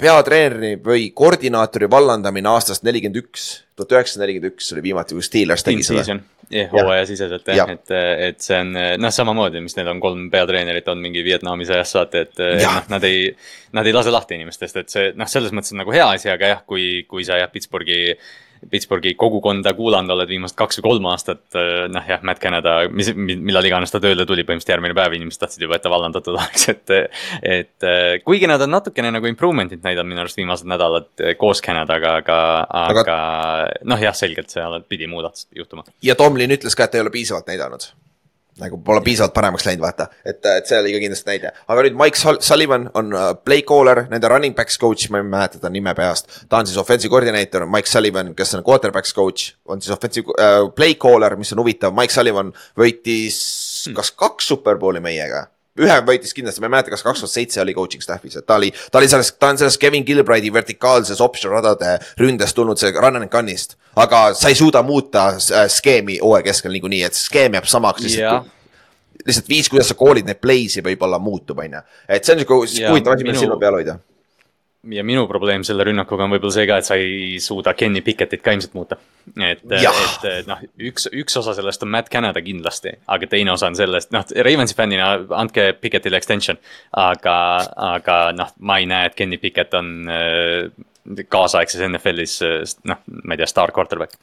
peatreeneri 0.00 0.74
või 0.84 1.10
koordinaatori 1.16 1.88
vallandamine 1.90 2.50
aastast 2.50 2.84
nelikümmend 2.86 3.20
üks, 3.22 3.46
tuhat 3.78 3.96
üheksasada 3.98 4.26
nelikümmend 4.26 4.54
üks 4.54 4.72
oli 4.74 4.84
viimati, 4.88 5.16
kui 5.16 5.26
Steelers 5.26 5.66
tegi 5.66 5.86
seda. 5.86 6.18
Jah, 6.50 6.66
hooajasiseselt 6.72 7.46
jah 7.46 7.60
ja., 7.60 7.64
et, 7.76 7.92
et 8.26 8.40
see 8.42 8.56
on 8.58 8.72
noh, 8.74 9.12
samamoodi, 9.14 9.60
mis 9.62 9.76
neil 9.76 9.92
on 9.92 10.00
kolm 10.02 10.24
peatreenerit 10.32 10.88
on 10.90 10.98
mingi 10.98 11.22
Vietnami 11.22 11.68
sõjast 11.68 11.94
saati, 11.94 12.24
et 12.26 12.42
noh, 12.58 12.80
nad 12.90 13.06
ei, 13.06 13.28
nad 13.76 13.86
ei 13.86 13.94
lase 13.94 14.10
lahti 14.10 14.34
inimestest, 14.34 14.80
et 14.82 14.90
see 14.90 15.12
noh, 15.14 15.30
selles 15.30 15.54
mõttes 15.54 15.76
on 15.76 15.84
nagu 15.84 15.94
hea 15.94 16.08
asi, 16.16 16.26
aga 16.32 16.50
jah, 16.56 16.64
kui, 16.66 17.04
kui 17.06 17.22
sa 17.28 17.38
jah, 17.38 17.52
Pittsburghi 17.54 18.16
Pittsburghi 18.70 19.14
kogukonda 19.18 19.72
kuulanud 19.76 20.12
oled 20.12 20.28
viimased 20.28 20.56
kaks 20.58 20.80
või 20.80 20.86
kolm 20.88 21.08
aastat, 21.12 21.42
äh, 21.56 21.86
noh 21.92 22.08
jah, 22.08 22.20
Matt 22.26 22.42
Canada, 22.42 22.76
mis, 22.92 23.12
millal 23.16 23.66
iganes 23.66 23.92
ta 23.94 24.02
tööle 24.02 24.26
tuli, 24.28 24.44
põhimõtteliselt 24.44 24.74
järgmine 24.74 24.96
päev 24.98 25.16
inimesed 25.16 25.40
tahtsid 25.44 25.64
juba, 25.64 25.78
et 25.78 25.86
ta 25.86 25.92
vallandatud 25.92 26.34
oleks, 26.38 26.68
et. 26.74 26.94
et 27.40 27.88
äh, 27.88 28.18
kuigi 28.24 28.50
nad 28.50 28.62
on 28.64 28.74
natukene 28.76 29.14
nagu 29.14 29.30
improvement'it 29.30 29.84
näidanud 29.86 30.12
minu 30.12 30.24
arust 30.24 30.40
viimased 30.40 30.68
nädalad 30.70 31.08
äh, 31.24 31.34
koos 31.40 31.64
Canadaga, 31.64 32.18
aga, 32.20 32.38
aga, 32.82 33.06
aga 33.06 33.18
noh, 33.88 34.04
jah, 34.04 34.16
selgelt 34.16 34.52
seal 34.52 34.80
pidi 34.88 35.08
muudatus 35.10 35.48
juhtuma. 35.56 35.86
ja 36.04 36.18
Tomlin 36.18 36.58
ütles 36.58 36.76
ka, 36.76 36.88
et 36.88 36.98
ei 36.98 37.04
ole 37.06 37.14
piisavalt 37.14 37.48
näidanud 37.50 37.90
nagu 38.60 38.80
pole 38.84 39.02
piisavalt 39.04 39.34
paremaks 39.36 39.66
läinud, 39.66 39.84
vaata. 39.84 40.08
et, 40.24 40.40
et 40.44 40.68
see 40.68 40.78
oli 40.80 40.94
ka 40.94 41.02
kindlasti 41.04 41.30
näide. 41.30 41.52
aga 41.68 41.84
nüüd 41.86 41.98
Mike 42.00 42.36
Sullivan 42.46 42.88
on 42.98 43.14
uh, 43.14 43.30
play 43.44 43.64
caller, 43.66 44.04
nende 44.10 44.30
running 44.32 44.56
backs 44.56 44.78
coach, 44.80 45.10
ma 45.10 45.22
ei 45.22 45.28
mäleta 45.28 45.62
ta 45.62 45.72
nime 45.72 45.94
peast. 45.98 46.42
ta 46.48 46.60
on 46.60 46.68
siis 46.70 46.80
offensive 46.80 47.12
coordinator, 47.12 47.66
Mike 47.70 47.90
Sullivan, 47.90 48.34
kes 48.38 48.56
on 48.58 48.66
quarterbacks 48.66 49.14
coach, 49.16 49.54
on 49.66 49.82
siis 49.82 49.94
offensive 49.96 50.34
uh, 50.36 50.68
play 50.74 50.96
caller, 51.00 51.36
mis 51.40 51.52
on 51.54 51.64
huvitav, 51.64 51.94
Mike 51.96 52.14
Sullivan 52.14 52.52
võitis 52.78 53.40
hmm. 53.86 53.96
kas 53.98 54.12
kaks 54.16 54.52
superbowli 54.54 55.02
meiega 55.04 55.46
ühe 55.78 55.96
võitis 56.06 56.34
kindlasti, 56.34 56.62
ma 56.62 56.66
ei 56.66 56.74
mäleta, 56.74 56.90
kas 56.90 57.04
kaks 57.06 57.22
tuhat 57.22 57.32
seitse 57.32 57.60
oli 57.62 57.74
coaching 57.76 58.02
staff'is, 58.02 58.40
et 58.40 58.46
ta 58.46 58.56
oli, 58.58 58.72
ta 58.90 58.98
oli 58.98 59.08
selles, 59.10 59.30
ta 59.38 59.52
on 59.52 59.60
selles 59.60 59.78
Kevin 59.78 60.04
Gilbride'i 60.06 60.50
vertikaalses 60.52 61.22
option 61.22 61.54
radade 61.54 61.98
ründest 62.18 62.58
tulnud 62.58 62.80
see 62.80 62.90
run 62.96 63.20
and 63.20 63.30
gun'ist. 63.30 63.76
aga 63.96 64.30
sa 64.34 64.50
ei 64.50 64.58
suuda 64.58 64.82
muuta 64.82 65.28
äh, 65.36 65.68
skeemi 65.70 66.18
hooaja 66.18 66.48
keskel 66.50 66.74
niikuinii, 66.74 67.04
et 67.06 67.18
skeem 67.18 67.54
jääb 67.58 67.70
samaks 67.70 68.06
lihtsalt 68.06 68.50
lihtsalt 69.26 69.48
viis, 69.48 69.68
kuidas 69.68 69.90
sa 69.90 69.96
koolid 69.98 70.28
neid 70.28 70.40
play'si 70.42 70.82
võib-olla 70.84 71.20
muutub, 71.22 71.58
on 71.60 71.78
ju. 71.78 71.82
et 72.08 72.24
see 72.24 72.34
on 72.34 72.42
siuke 72.42 72.60
Ja 72.80 72.92
huvitav 72.92 73.16
asi, 73.16 73.26
mida 73.26 73.38
silma 73.38 73.58
peal 73.60 73.76
hoida. 73.78 73.98
Ja 74.88 75.04
minu 75.04 75.26
probleem 75.28 75.64
selle 75.66 75.84
rünnakuga 75.84 76.24
on 76.24 76.32
võib-olla 76.34 76.54
see 76.54 76.66
ka, 76.68 76.78
et 76.80 76.88
sa 76.88 76.96
ei 76.96 77.36
suuda 77.42 77.74
Kenny 77.76 78.00
Pickettit 78.04 78.42
ka 78.44 78.54
ilmselt 78.56 78.76
muuta. 78.76 78.96
et, 79.36 79.64
et 79.68 80.48
noh, 80.48 80.62
üks, 80.90 81.08
üks 81.12 81.36
osa 81.36 81.54
sellest 81.56 81.84
on 81.84 81.92
Matt 81.92 82.08
Canada 82.12 82.40
kindlasti, 82.44 82.94
aga 83.12 83.28
teine 83.30 83.52
osa 83.52 83.68
on 83.68 83.76
sellest, 83.76 84.12
noh, 84.16 84.24
Ravensi 84.48 84.76
fännina 84.78 85.10
andke 85.36 85.72
Pickettile 85.80 86.16
extension. 86.16 86.58
aga, 86.96 87.36
aga 87.90 88.20
noh, 88.36 88.54
ma 88.64 88.80
ei 88.80 88.88
näe, 88.88 89.10
et 89.10 89.18
Kenny 89.18 89.38
Pickett 89.42 89.76
on 89.76 90.08
äh, 90.08 90.70
kaasaegses 91.28 91.84
NFL-is 91.90 92.40
äh, 92.46 92.58
noh, 92.88 93.04
ma 93.24 93.36
ei 93.36 93.42
tea, 93.42 93.50
staar 93.50 93.76
quarterback. 93.76 94.16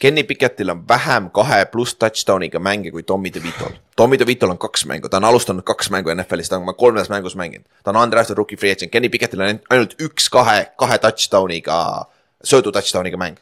Kenny 0.00 0.22
Pickettil 0.22 0.70
on 0.70 0.88
vähem 0.88 1.30
kahe 1.30 1.66
pluss 1.66 1.94
touchdown'iga 1.94 2.58
mänge 2.58 2.90
kui 2.90 3.02
Tommy 3.02 3.30
DeVito'l. 3.34 3.74
Tommy 3.96 4.18
DeVito'l 4.18 4.50
on 4.50 4.58
kaks 4.58 4.86
mängu, 4.88 5.08
ta 5.08 5.16
on 5.16 5.24
alustanud 5.28 5.62
kaks 5.62 5.90
mängu 5.90 6.08
NFL-is, 6.14 6.48
ta 6.48 6.56
on 6.56 6.74
kolmes 6.74 7.10
mängus 7.12 7.36
mänginud. 7.36 7.66
ta 7.84 7.90
on 7.90 7.96
undrafted 7.96 8.36
rookie 8.36 8.56
free 8.56 8.72
agent, 8.72 8.92
Kenny 8.92 9.08
Pickettil 9.08 9.40
on 9.40 9.60
ainult 9.70 9.92
üks 10.00 10.30
kahe, 10.32 10.70
kahe 10.76 10.98
touchdown'iga, 10.98 12.06
söödu 12.44 12.72
touchdown'iga 12.72 13.20
mäng. 13.20 13.36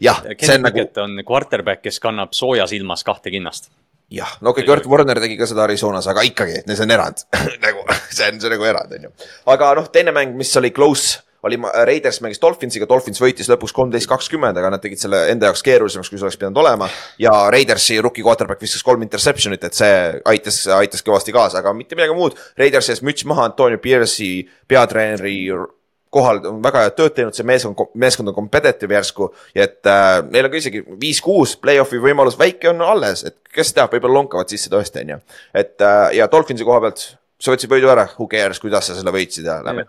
jah, 0.00 0.22
see 0.22 0.34
Kenny 0.34 0.54
on 0.54 0.62
nagu, 0.62 0.86
on 1.02 1.24
quarterback, 1.24 1.82
kes 1.82 1.98
kannab 2.00 2.30
soojas 2.30 2.72
ilmas 2.72 3.02
kahte 3.04 3.30
kinnast. 3.30 3.70
jah, 4.10 4.38
no 4.40 4.54
okei 4.54 4.62
okay,, 4.62 4.76
Kurt 4.76 4.86
Warner 4.86 5.20
tegi 5.20 5.36
ka 5.36 5.50
seda 5.50 5.66
Arizonas, 5.66 6.06
aga 6.06 6.22
ikkagi, 6.22 6.62
see 6.70 6.86
on 6.86 6.94
erand 7.00 7.26
nagu 7.66 7.82
see 8.14 8.30
on, 8.30 8.38
see 8.38 8.46
on 8.46 8.54
nagu 8.54 8.70
erand, 8.70 8.94
on 8.94 9.10
ju. 9.10 9.14
aga 9.46 9.74
noh, 9.74 9.90
teine 9.90 10.14
mäng, 10.14 10.38
mis 10.38 10.54
oli 10.62 10.70
close, 10.70 11.18
oli 11.42 11.58
ma- 11.60 11.72
Raiders 11.88 12.20
mängis 12.24 12.40
Dolphinsiga, 12.42 12.88
Dolphins 12.88 13.20
võitis 13.22 13.50
lõpuks 13.50 13.74
kolmteist, 13.76 14.08
kakskümmend, 14.10 14.56
aga 14.56 14.70
nad 14.74 14.82
tegid 14.82 15.02
selle 15.02 15.26
enda 15.32 15.50
jaoks 15.50 15.64
keerulisemaks, 15.66 16.10
kui 16.10 16.18
see 16.18 16.26
oleks 16.28 16.40
pidanud 16.40 16.62
olema. 16.64 16.88
ja 17.18 17.32
Raidersi 17.52 18.00
rookie 18.00 18.24
quarterback 18.24 18.62
viskas 18.62 18.84
kolm 18.86 19.02
interception'it, 19.06 19.64
et 19.64 19.74
see 19.76 20.20
aitas, 20.24 20.62
aitas 20.78 21.04
kõvasti 21.06 21.34
kaasa, 21.36 21.60
aga 21.62 21.74
mitte 21.76 21.98
midagi 21.98 22.16
muud. 22.16 22.38
Raidersi 22.58 22.94
ees 22.94 23.02
müts 23.06 23.26
maha 23.28 23.50
Antonio 23.50 23.78
Pierce'i 23.82 24.46
peatreeneri 24.68 25.38
kohal 26.16 26.40
on 26.48 26.62
väga 26.64 26.84
head 26.86 26.96
tööd 26.98 27.16
teinud, 27.16 27.36
see 27.36 27.46
meeskond, 27.46 27.82
meeskond 27.98 28.30
on 28.30 28.36
competitive 28.36 28.94
järsku. 28.96 29.30
et 29.54 29.90
äh, 29.90 30.22
neil 30.30 30.48
on 30.48 30.54
ka 30.54 30.60
isegi 30.60 30.82
viis-kuus 31.00 31.56
play-off'i 31.62 32.00
võimalus 32.02 32.38
väike 32.40 32.70
on 32.72 32.82
alles, 32.86 33.24
et 33.28 33.36
kes 33.52 33.74
teab, 33.76 33.92
võib-olla 33.92 34.20
lonkavad 34.20 34.52
sisse 34.52 34.72
tõesti, 34.72 35.04
on 35.04 35.16
ju. 35.16 35.20
et 35.62 35.84
äh, 35.84 36.06
ja 36.20 36.30
Dolphinsi 36.32 36.66
koha 36.66 36.80
pealt, 36.86 37.04
sa 37.42 37.52
võtsid 37.52 37.72
võidu 37.72 37.92
ära, 37.92 38.06
who 38.16 38.28
cares, 38.30 38.62
kuidas 38.62 38.88
sa 38.88 38.96
selle 38.96 39.12
võitsid 39.14 39.48
ja 39.48 39.60
läbi. 39.66 39.86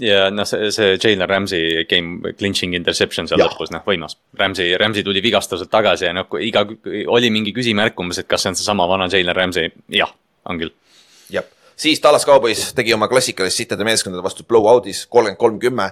Ja 0.00 0.28
noh, 0.34 0.46
see, 0.48 0.70
see 0.74 0.96
Jalen 0.98 1.28
Ramsey 1.28 1.84
game 1.90 2.34
clinching 2.38 2.74
interception 2.74 3.28
seal 3.30 3.42
lõpus, 3.42 3.72
noh 3.74 3.84
võimas. 3.86 4.16
Ramsey, 4.38 4.74
Ramsey 4.80 5.06
tuli 5.06 5.22
vigastuselt 5.24 5.70
tagasi 5.72 6.08
ja 6.08 6.14
noh, 6.16 6.28
kui 6.30 6.48
iga, 6.48 6.64
oli 7.14 7.30
mingi 7.34 7.54
küsimärk 7.56 7.98
umbes, 8.02 8.22
et 8.22 8.30
kas 8.30 8.44
see 8.44 8.54
on 8.54 8.58
seesama 8.58 8.88
vana 8.90 9.08
Jalen 9.12 9.36
Ramsey, 9.36 9.72
jah, 9.94 10.12
on 10.50 10.60
küll. 10.60 10.74
jah, 11.32 11.46
siis 11.76 12.02
Dallas 12.02 12.26
Cowboys 12.26 12.72
tegi 12.76 12.94
oma 12.96 13.08
klassikalist 13.10 13.62
sittade 13.62 13.86
meeskondade 13.86 14.24
vastu 14.24 14.46
blowout'is 14.48 15.06
kolmkümmend 15.06 15.40
kolm, 15.40 15.60
kümme. 15.62 15.90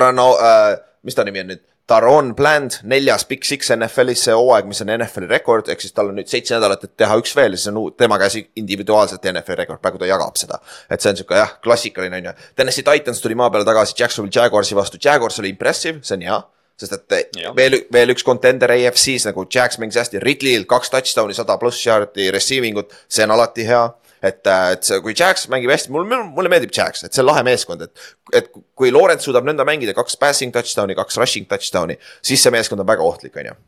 Rano 0.00 0.28
äh,, 0.36 0.76
mis 1.02 1.16
ta 1.18 1.24
nimi 1.26 1.42
on 1.42 1.52
nüüd? 1.52 1.62
Taron 1.90 2.30
Bland, 2.38 2.78
neljas 2.86 3.24
Big 3.26 3.42
Six 3.44 3.72
NFL-is 3.74 4.22
see 4.28 4.34
hooaeg, 4.38 4.68
mis 4.70 4.80
on 4.84 4.92
NFL-i 4.94 5.26
rekord, 5.28 5.68
ehk 5.72 5.82
siis 5.82 5.94
tal 5.96 6.12
on 6.12 6.16
nüüd 6.20 6.30
seitse 6.30 6.54
nädalat, 6.54 6.84
et 6.86 6.94
teha 6.96 7.16
üks 7.18 7.34
veel 7.36 7.56
ja 7.56 7.58
siis 7.58 7.72
on 7.72 7.80
tema 7.98 8.20
käes 8.22 8.38
individuaalselt 8.38 9.26
NFL-i 9.32 9.58
rekord, 9.64 9.82
praegu 9.82 9.98
ta 9.98 10.08
jagab 10.08 10.38
seda. 10.38 10.60
et 10.88 11.02
see 11.02 11.10
on 11.10 11.18
sihuke 11.18 11.36
jah, 11.36 11.56
klassikaline 11.64 12.22
on 12.22 12.30
ju. 12.30 12.34
Tennessee 12.56 12.86
Titans 12.86 13.20
tuli 13.20 13.34
maa 13.34 13.50
peale 13.50 13.66
tagasi 13.66 13.98
Jacksonville 13.98 14.34
Jaguarsi 14.34 14.78
vastu, 14.78 15.00
Jaguars 15.02 15.40
oli 15.42 15.50
impressive, 15.56 16.00
see 16.06 16.20
on 16.20 16.26
hea 16.28 16.42
sest 16.82 16.94
et 16.96 17.36
Jah. 17.38 17.52
veel, 17.56 17.76
veel 17.92 18.10
üks 18.14 18.24
contender 18.26 18.72
AFC-s 18.74 19.28
nagu 19.28 19.44
Jax 19.54 19.78
mängis 19.78 19.98
hästi, 20.00 20.22
Ridley'l 20.22 20.64
kaks 20.70 20.90
touchdown'i, 20.90 21.36
sada 21.36 21.58
pluss 21.60 21.84
yard'i 21.86 22.30
receiving 22.34 22.78
ut, 22.80 22.94
see 23.08 23.26
on 23.26 23.34
alati 23.36 23.66
hea 23.68 23.84
et, 24.22 24.40
et 24.46 24.86
see, 24.86 25.00
kui 25.04 25.14
Jax 25.18 25.48
mängib 25.52 25.72
hästi, 25.72 25.92
mulle, 25.94 26.22
mulle 26.30 26.52
meeldib 26.52 26.72
Jax, 26.74 27.04
et 27.06 27.14
see 27.14 27.24
on 27.24 27.30
lahe 27.30 27.44
meeskond, 27.46 27.84
et, 27.84 28.08
et 28.38 28.50
kui 28.78 28.92
Lawrence 28.94 29.26
suudab 29.26 29.46
nõnda 29.48 29.66
mängida 29.68 29.94
kaks 29.96 30.18
passing 30.20 30.54
touchdown'i, 30.54 30.96
kaks 30.98 31.20
rushing 31.20 31.48
touchdown'i, 31.50 31.98
siis 32.24 32.42
see 32.42 32.54
meeskond 32.54 32.82
on 32.82 32.88
väga 32.88 33.06
ohtlik, 33.06 33.36
on 33.42 33.52
ju. 33.52 33.60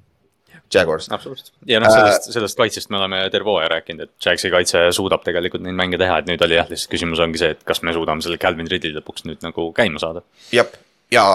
Jaguars, 0.74 1.06
absoluutselt. 1.12 1.52
ja 1.68 1.78
noh, 1.78 1.92
sellest, 1.92 2.30
sellest 2.34 2.58
kaitsest 2.58 2.88
me 2.90 2.96
oleme 2.98 3.20
terve 3.30 3.50
hooaja 3.52 3.68
rääkinud, 3.76 4.08
et 4.08 4.26
Jaxi 4.26 4.50
kaitse 4.50 4.80
suudab 4.96 5.22
tegelikult 5.22 5.62
neid 5.62 5.76
mänge 5.78 6.00
teha, 6.00 6.16
et 6.18 6.30
nüüd 6.30 6.42
oli 6.42 6.56
jah, 6.56 6.70
lihtsalt 6.70 6.90
küsimus 6.94 7.20
ongi 7.22 7.38
see, 7.38 7.52
et 7.54 7.60
kas 7.68 7.82
me 7.84 7.94
suudame 7.94 8.24
selle 8.24 8.40
Calvin 8.42 8.70
Ridley 8.70 8.96
lõpuks 8.96 9.26
nüüd 9.28 9.44
nagu 9.44 9.68
käima 9.76 10.02
saada. 10.02 10.24
jah, 10.56 10.72
ja 11.14 11.26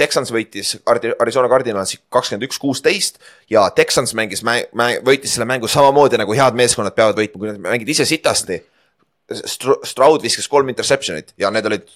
Texans 0.00 0.32
võitis 0.32 0.74
Arizona 0.88 1.50
Cardinalsi 1.52 2.00
kakskümmend 2.12 2.48
üks, 2.48 2.58
kuusteist 2.62 3.20
ja 3.52 3.66
Texans 3.76 4.14
mängis, 4.16 4.42
võitis 5.06 5.36
selle 5.36 5.48
mängu 5.50 5.70
samamoodi 5.70 6.20
nagu 6.20 6.36
head 6.36 6.58
meeskonnad 6.58 6.96
peavad 6.96 7.20
võitma, 7.20 7.40
kui 7.40 7.52
nad 7.52 7.60
mängid 7.70 7.92
ise 7.92 8.08
sitasti. 8.08 8.62
Stroud 9.30 10.24
viskas 10.24 10.48
kolm 10.50 10.72
interception'it 10.72 11.36
ja 11.38 11.52
need 11.54 11.68
olid 11.68 11.90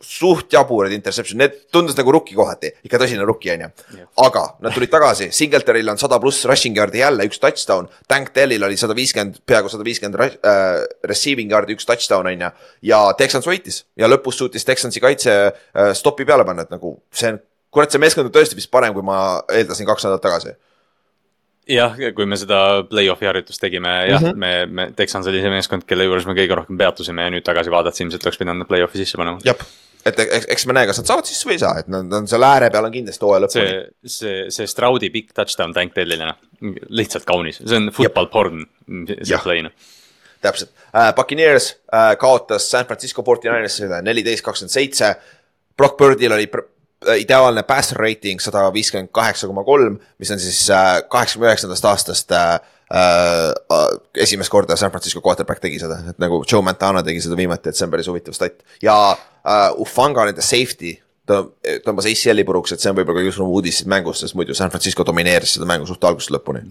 suht 0.00 0.52
jaburad 0.52 0.92
interception, 0.92 1.38
need 1.38 1.56
tundus 1.72 1.96
nagu 1.98 2.12
rookie 2.14 2.36
kohati, 2.36 2.70
ikka 2.86 2.98
tõsine 3.02 3.24
rookie 3.28 3.52
on 3.52 3.66
ju. 3.66 4.06
aga 4.24 4.44
nad 4.64 4.72
tulid 4.74 4.90
tagasi, 4.92 5.28
Singletonil 5.36 5.92
on 5.92 6.00
sada 6.00 6.16
pluss 6.22 6.46
rushing 6.48 6.78
yard'i 6.80 7.02
jälle 7.02 7.26
üks 7.28 7.40
touchdown, 7.42 7.88
Tank 8.08 8.32
Dellil 8.36 8.64
oli 8.64 8.80
sada 8.80 8.96
viiskümmend, 8.96 9.42
peaaegu 9.46 9.68
sada 9.72 9.84
viiskümmend 9.84 10.16
äh, 10.24 10.80
receiving 11.08 11.52
yard'i 11.52 11.76
üks 11.76 11.88
touchdown 11.88 12.30
on 12.32 12.46
ju. 12.46 12.50
ja 12.92 13.02
Texans 13.18 13.48
võitis 13.48 13.84
ja 14.00 14.08
lõpus 14.08 14.40
suutis 14.40 14.64
Texansi 14.64 15.04
kaitse 15.04 15.36
äh, 15.36 15.92
stopi 15.96 16.24
peale 16.24 16.48
panna, 16.48 16.64
et 16.64 16.72
nagu 16.72 16.96
see 17.12 17.34
on, 17.34 17.42
kurat, 17.74 17.92
see 17.92 18.02
meeskond 18.02 18.28
on 18.28 18.34
tõesti 18.34 18.58
vist 18.58 18.70
parem, 18.72 18.94
kui 18.96 19.06
ma 19.06 19.18
eeldasin 19.52 19.88
kaks 19.88 20.06
nädalat 20.06 20.24
tagasi. 20.24 20.54
jah, 21.70 21.94
kui 22.16 22.26
me 22.26 22.38
seda 22.40 22.82
play-off'i 22.90 23.28
harjutust 23.28 23.62
tegime, 23.62 23.92
jah 24.10 24.18
mm, 24.18 24.30
-hmm. 24.30 24.40
me, 24.42 24.66
me, 24.66 24.88
Texans 24.96 25.28
oli 25.30 25.42
see 25.42 25.52
meeskond, 25.52 25.86
kelle 25.86 26.08
juures 26.08 26.26
me 26.26 26.34
kõige 26.34 26.56
rohkem 26.58 26.78
peatusime 26.80 27.28
ja 27.28 27.30
nüüd 27.30 27.46
tagasi 27.46 27.70
vaadates 27.70 28.00
ilmselt 28.00 28.26
oleks 28.26 28.40
pidanud 28.40 28.66
play-off'i 28.66 28.98
sisse 28.98 29.20
panema. 29.20 29.38
jah, 29.44 29.60
et 30.06 30.18
eks, 30.18 30.48
eks 30.56 30.66
me 30.66 30.74
näe, 30.74 30.88
kas 30.88 30.98
nad 30.98 31.12
saavad 31.12 31.30
sisse 31.30 31.46
või 31.46 31.58
ei 31.58 31.62
saa, 31.62 31.76
et 31.78 31.92
nad 31.92 32.18
on 32.18 32.26
seal 32.30 32.46
ääre 32.48 32.72
peal 32.74 32.88
on 32.88 32.96
kindlasti 32.96 33.26
hooaja 33.26 33.44
lõpuni. 33.44 33.68
see, 34.02 34.16
see, 34.16 34.42
see 34.56 34.66
Stroudi 34.66 35.12
pikk 35.14 35.36
touchdown 35.36 35.76
Tank 35.76 35.94
Dellile, 35.94 36.32
noh, 36.32 36.74
lihtsalt 36.88 37.28
kaunis, 37.28 37.62
see 37.62 37.78
on 37.78 37.92
football 37.94 38.32
porn, 38.32 38.66
see 39.22 39.42
play 39.44 39.62
noh. 39.68 39.76
täpselt 40.42 40.72
uh,, 40.72 41.12
Puccaneers 41.14 41.70
uh, 41.92 42.16
kaotas 42.18 42.66
San 42.72 42.88
Francisco 42.88 43.22
49ersile 43.22 44.02
neliteist, 44.02 44.42
kakskümmend 44.42 44.72
seitse. 44.74 45.14
Brock 45.76 46.00
Birdil 46.00 46.32
oli 46.32 46.48
ideaalne 47.20 47.62
passer 47.68 47.98
rating 48.00 48.42
sada 48.42 48.66
viiskümmend 48.74 49.08
kaheksa 49.14 49.48
koma 49.48 49.64
kolm, 49.64 49.98
mis 50.20 50.30
on 50.30 50.40
siis 50.42 50.66
kaheksakümne 51.08 51.48
üheksandast 51.48 51.86
aastast 51.88 52.34
uh, 52.36 52.58
uh, 52.92 53.86
esimest 54.14 54.52
korda 54.52 54.76
San 54.76 54.92
Francisco 54.92 55.22
quarterback 55.24 55.62
tegi 55.64 55.80
seda, 55.80 56.00
et 56.12 56.18
nagu 56.22 56.42
Joe 56.44 56.62
Montana 56.66 57.02
tegi 57.06 57.22
seda 57.24 57.38
viimati, 57.40 57.70
et 57.70 57.78
see 57.78 57.86
on 57.88 57.94
päris 57.94 58.10
huvitav 58.10 58.36
stat. 58.36 58.60
Ja 58.84 58.96
uh, 59.14 59.80
Ufanga 59.80 60.26
nende 60.28 60.44
safety 60.44 60.96
tõ- 61.30 61.46
tõmbas 61.86 62.10
ACL-i 62.10 62.44
puruks, 62.48 62.74
et 62.74 62.82
see 62.82 62.92
on 62.92 62.98
võib-olla 62.98 63.22
kõige 63.22 63.32
suurem 63.36 63.54
uudis 63.54 63.80
siit 63.80 63.90
mängust, 63.90 64.26
sest 64.26 64.36
muidu 64.38 64.56
San 64.58 64.72
Francisco 64.72 65.06
domineeris 65.06 65.56
seda 65.56 65.68
mängu 65.70 65.88
suht 65.88 66.04
algusest 66.04 66.34
lõpuni. 66.36 66.66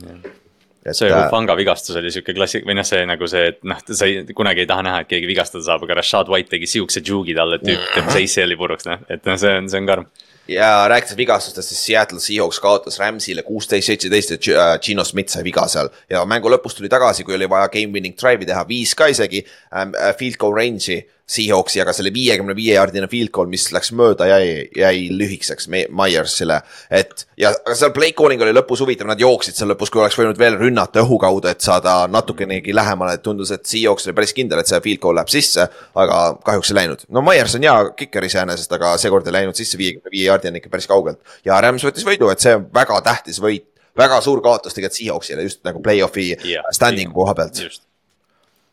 See 0.95 1.11
Ufanga 1.11 1.55
vigastus 1.59 1.97
oli 1.99 2.11
sihuke 2.13 2.33
klassik- 2.37 2.65
või 2.67 2.77
noh, 2.79 2.87
see 2.87 3.03
nagu 3.07 3.27
see, 3.27 3.51
et 3.51 3.59
noh, 3.67 3.81
sa 3.85 4.07
ei, 4.07 4.23
kunagi 4.35 4.63
ei 4.63 4.69
taha 4.69 4.85
näha, 4.87 5.03
et 5.03 5.11
keegi 5.11 5.27
vigastada 5.29 5.63
saab, 5.65 5.83
aga 5.85 5.99
Rashad 5.99 6.31
White 6.31 6.53
tegi 6.55 6.69
siukse 6.71 7.03
juugi 7.05 7.35
talle, 7.37 7.59
et 7.59 7.67
tüüp 7.67 7.85
teeb 7.95 8.11
ACL-i 8.15 8.57
puruks, 8.59 8.87
noh, 8.89 9.03
et 9.11 9.25
noh, 9.27 9.39
see 9.39 9.55
on, 9.59 9.69
see 9.71 9.81
on 9.81 9.89
karm. 9.89 10.07
ja 10.49 10.87
rääkides 10.89 11.17
vigastustest, 11.17 11.69
siis 11.69 11.83
Seattle 11.85 12.19
Seahawks 12.23 12.59
kaotas 12.63 12.99
Rams'ile 12.99 13.43
kuusteist, 13.45 13.91
seitseteist 13.91 14.47
ja 14.47 14.63
äh, 14.63 14.79
Gino 14.81 15.03
Smith 15.05 15.29
sai 15.29 15.43
viga 15.45 15.67
seal. 15.69 15.91
Ja 16.09 16.23
mängu 16.25 16.49
lõpus 16.49 16.73
tuli 16.77 16.89
tagasi, 16.89 17.23
kui 17.27 17.35
oli 17.37 17.49
vaja 17.49 17.69
game 17.69 17.93
winning 17.93 18.17
drive'i 18.17 18.47
teha, 18.49 18.63
viis 18.67 18.95
ka 18.97 19.11
isegi 19.11 19.43
äh, 19.43 20.15
field 20.17 20.39
goal 20.41 20.57
range'i 20.57 21.03
Seahawksi, 21.29 21.81
aga 21.83 21.93
selle 21.93 22.09
viiekümne 22.13 22.55
viie 22.57 22.73
jaardine 22.73 23.05
field 23.11 23.29
goal, 23.35 23.45
mis 23.51 23.67
läks 23.75 23.91
mööda, 23.93 24.25
jäi, 24.31 24.63
jäi 24.75 25.03
lühikeseks 25.13 25.67
Me- 25.69 25.85
Myersile. 25.93 26.61
et 26.89 27.25
ja 27.37 27.51
aga 27.53 27.75
seal 27.77 27.91
play 27.93 28.11
calling 28.17 28.41
oli 28.41 28.53
lõpus 28.57 28.81
huvitav, 28.81 29.05
nad 29.11 29.21
jooksid 29.21 29.53
seal 29.59 29.69
lõpus, 29.69 29.91
kui 29.93 30.01
oleks 30.01 30.17
võinud 30.17 30.39
veel 30.41 30.57
rünnata 30.57 31.03
õhu 31.03 31.19
kaudu, 31.21 31.47
et 31.51 31.61
saada 31.61 32.07
natukenegi 32.09 32.73
lähemale, 32.73 33.13
et 33.19 33.23
tundus, 33.25 33.51
et 33.53 33.65
Seahawks 33.69 34.07
oli 34.09 34.15
päris 34.17 34.33
kindel, 34.33 34.59
et 34.63 34.67
see 34.71 34.81
field 34.81 34.99
goal 35.03 35.15
läheb 35.19 35.29
sisse, 35.29 35.67
aga 35.95 36.19
kahjuks 36.45 36.71
ei 36.73 36.79
läinud. 36.81 37.05
no 37.13 37.21
Myers 37.21 37.53
on 37.59 37.67
hea 37.67 37.77
kiker 38.03 38.25
iseenesest, 38.25 38.73
aga 38.79 38.95
seekord 38.97 39.27
ei 39.29 39.37
läinud 39.37 39.55
sisse 39.59 39.77
viiekümne 39.77 40.09
viie 40.11 40.25
jaardi 40.31 40.49
on 40.49 40.57
ikka 40.57 40.69
päris 40.73 40.87
kaugelt 40.89 41.21
ja 41.45 41.61
Rams 41.61 41.85
võttis 41.85 42.05
võidu, 42.07 42.31
et 42.33 42.39
see 42.41 42.55
on 42.57 42.65
väga 42.73 43.01
tähtis 43.05 43.37
võit 43.43 43.67
väga 43.99 44.21
suur 44.23 44.41
kaotus 44.41 44.73
tegelikult 44.73 44.97
Seahawksile 44.97 45.43
just 45.45 45.61
nagu 45.67 45.81
play-off'i 45.83 46.31
Jah, 46.47 46.65
standing'u 46.73 47.13
koha 47.13 47.33
pealt. 47.35 47.59
just. 47.59 47.83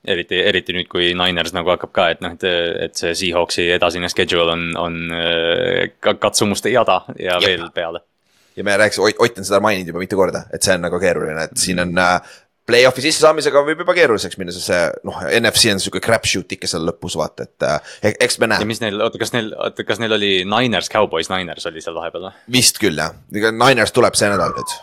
eriti, 0.06 0.40
eriti 0.48 0.74
nüüd, 0.76 0.88
kui 0.90 1.12
Niners 1.18 1.54
nagu 1.56 1.72
hakkab 1.74 1.92
ka, 1.96 2.08
et 2.14 2.24
noh, 2.24 2.34
et, 2.36 2.46
et 2.86 2.98
see 2.98 3.14
Seahawksi 3.22 3.68
edasine 3.76 4.10
schedule 4.12 4.52
on, 4.54 4.66
on 4.80 4.98
äh, 5.14 5.92
ka 6.00 6.16
katsumuste 6.22 6.72
jada 6.72 7.02
ja 7.18 7.40
Jep. 7.40 7.46
veel 7.46 7.68
peale. 7.74 8.02
ja 8.56 8.64
me 8.64 8.76
rääkisime, 8.76 9.14
Ott 9.18 9.38
on 9.38 9.44
seda 9.44 9.60
maininud 9.60 9.92
juba 9.92 10.02
mitu 10.02 10.18
korda, 10.18 10.46
et 10.54 10.62
see 10.64 10.76
on 10.76 10.84
nagu 10.86 11.00
keeruline, 11.02 11.48
et 11.48 11.56
siin 11.60 11.82
on 11.82 11.94
äh, 12.00 12.18
Play-off'i 12.66 13.04
sissesaamisega 13.04 13.60
võib 13.62 13.84
juba 13.84 13.94
keeruliseks 13.94 14.38
minna, 14.40 14.50
sest 14.54 14.72
see 14.72 14.80
noh, 15.06 15.20
NFC 15.38 15.70
on 15.70 15.82
sihuke 15.82 16.00
crapshoot 16.02 16.56
ikka 16.56 16.66
seal 16.70 16.82
lõpus 16.88 17.14
vaata, 17.18 17.46
et 17.46 17.66
äh, 17.66 18.14
eks 18.26 18.40
me 18.42 18.48
ja 18.48 18.56
näe. 18.56 18.66
mis 18.66 18.82
neil, 18.82 18.98
oota, 19.04 19.20
kas 19.22 19.30
neil, 19.36 19.52
oota, 19.54 19.86
kas 19.86 20.02
neil 20.02 20.16
oli 20.16 20.32
Niners, 20.48 20.90
Cowboys, 20.90 21.30
Niners 21.30 21.68
oli 21.70 21.84
seal 21.84 21.94
vahepeal 21.94 22.26
või 22.26 22.56
vist 22.58 22.82
küll 22.82 22.98
jah, 22.98 23.14
Niners 23.30 23.94
tuleb 23.94 24.18
see 24.18 24.32
nädal 24.32 24.56
nüüd, 24.56 24.74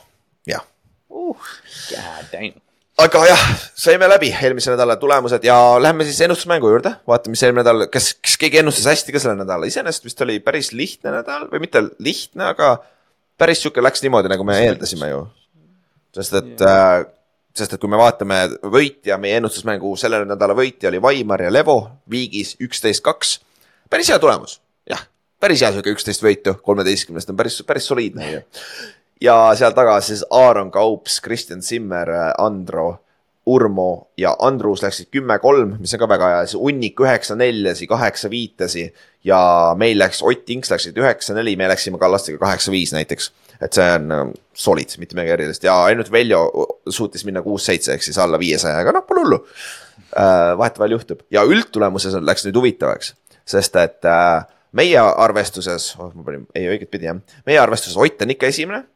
jah. 0.54 0.64
uh,? 1.12 1.52
God 1.92 2.32
damn. 2.32 2.64
Aga 3.02 3.24
jah, 3.26 3.44
saime 3.80 4.08
läbi 4.10 4.30
eelmise 4.34 4.74
nädala 4.74 4.96
tulemused 5.02 5.44
ja 5.46 5.56
lähme 5.82 6.06
siis 6.06 6.22
ennustusmängu 6.26 6.70
juurde, 6.70 6.94
vaatame, 7.10 7.34
mis 7.34 7.44
eelmine 7.44 7.64
nädal, 7.64 7.88
kas, 7.94 8.12
kas 8.22 8.38
keegi 8.42 8.62
ennustas 8.62 8.92
hästi 8.92 9.16
ka 9.16 9.22
selle 9.24 9.38
nädala, 9.40 9.70
iseenesest 9.70 10.06
vist 10.06 10.22
oli 10.26 10.38
päris 10.44 10.72
lihtne 10.78 11.16
nädal 11.16 11.48
või 11.52 11.64
mitte 11.66 11.82
lihtne, 12.04 12.52
aga 12.54 12.76
päris 13.42 13.64
sihuke 13.64 13.82
läks 13.84 14.06
niimoodi, 14.06 14.30
nagu 14.32 14.46
me 14.48 14.60
eeldasime 14.68 15.10
ju. 15.10 15.26
sest 16.14 16.38
et 16.38 16.62
äh, 16.62 17.06
sest 17.58 17.76
et 17.76 17.82
kui 17.82 17.90
me 17.90 18.00
vaatame 18.02 18.40
võitja, 18.62 19.18
meie 19.22 19.38
ennustusmängu 19.42 19.94
selle 20.00 20.24
nädala 20.26 20.56
võitja 20.58 20.90
oli 20.90 21.02
Vaimar 21.02 21.42
ja 21.46 21.54
Levo 21.54 21.78
viigis 22.10 22.56
üksteist, 22.62 23.04
kaks. 23.06 23.40
päris 23.90 24.10
hea 24.10 24.20
tulemus, 24.22 24.60
jah, 24.90 25.02
päris 25.42 25.62
hea 25.62 25.74
sihuke 25.74 25.94
üksteist 25.94 26.26
võitu 26.26 26.56
kolmeteistkümnest 26.66 27.30
on 27.30 27.38
päris, 27.38 27.62
päris 27.66 27.90
soliidne 27.90 28.32
ju. 28.32 28.44
Ja 29.24 29.38
seal 29.58 29.74
taga 29.76 29.96
siis 30.04 30.26
Aaron 30.32 30.72
Kaups, 30.72 31.22
Kristjan 31.24 31.64
Zimmer, 31.64 32.10
Andro, 32.38 33.04
Urmo 33.46 34.14
ja 34.18 34.32
Andrus 34.40 34.84
läksid 34.86 35.10
kümme-kolm, 35.12 35.76
mis 35.84 35.92
on 35.96 36.00
ka 36.00 36.08
väga 36.08 36.30
hea, 36.32 36.44
siis 36.48 36.60
Unnik 36.64 37.00
üheksa-neljasi, 37.04 37.88
kaheksa-viitasi 37.92 38.86
ja 39.28 39.40
meil 39.80 40.00
läks, 40.00 40.22
Ott 40.24 40.50
Inks 40.56 40.72
läksid 40.72 41.00
üheksa-neli, 41.00 41.58
me 41.60 41.68
läksime 41.72 42.00
Kallastega 42.00 42.40
kaheksa-viis 42.40 42.96
näiteks. 42.96 43.32
Et 43.64 43.76
see 43.76 43.90
on 43.98 44.12
äh, 44.12 44.24
solid, 44.56 44.96
mitte 45.00 45.18
midagi 45.18 45.36
erilist. 45.36 45.68
Ja 45.68 45.76
ainult 45.90 46.12
Veljo 46.12 46.46
suutis 46.88 47.26
minna 47.28 47.44
kuus-seitse 47.44 47.98
ehk 47.98 48.04
siis 48.04 48.20
alla 48.20 48.40
viiesaja, 48.40 48.80
aga 48.80 48.96
noh, 48.96 49.08
pole 49.08 49.26
hullu. 49.26 49.44
vahetevahel 50.58 50.94
juhtub. 50.94 51.24
Ja 51.34 51.44
üldtulemuses 51.44 52.16
läks 52.22 52.46
nüüd 52.46 52.58
huvitavaks, 52.60 53.14
sest 53.50 53.76
et 53.82 54.08
äh, 54.08 54.46
meie 54.78 55.00
arvestuses, 55.00 55.92
oh 56.00 56.12
ma 56.16 56.26
panin, 56.26 56.48
ei 56.56 56.68
õiget 56.72 56.92
pidi 56.94 57.10
jah, 57.10 57.20
meie 57.50 57.60
arvestuses 57.62 57.98
Ott 58.00 58.24
on 58.24 58.34
ikka 58.36 58.50
esimene. 58.54 58.84
äh, 58.84 58.93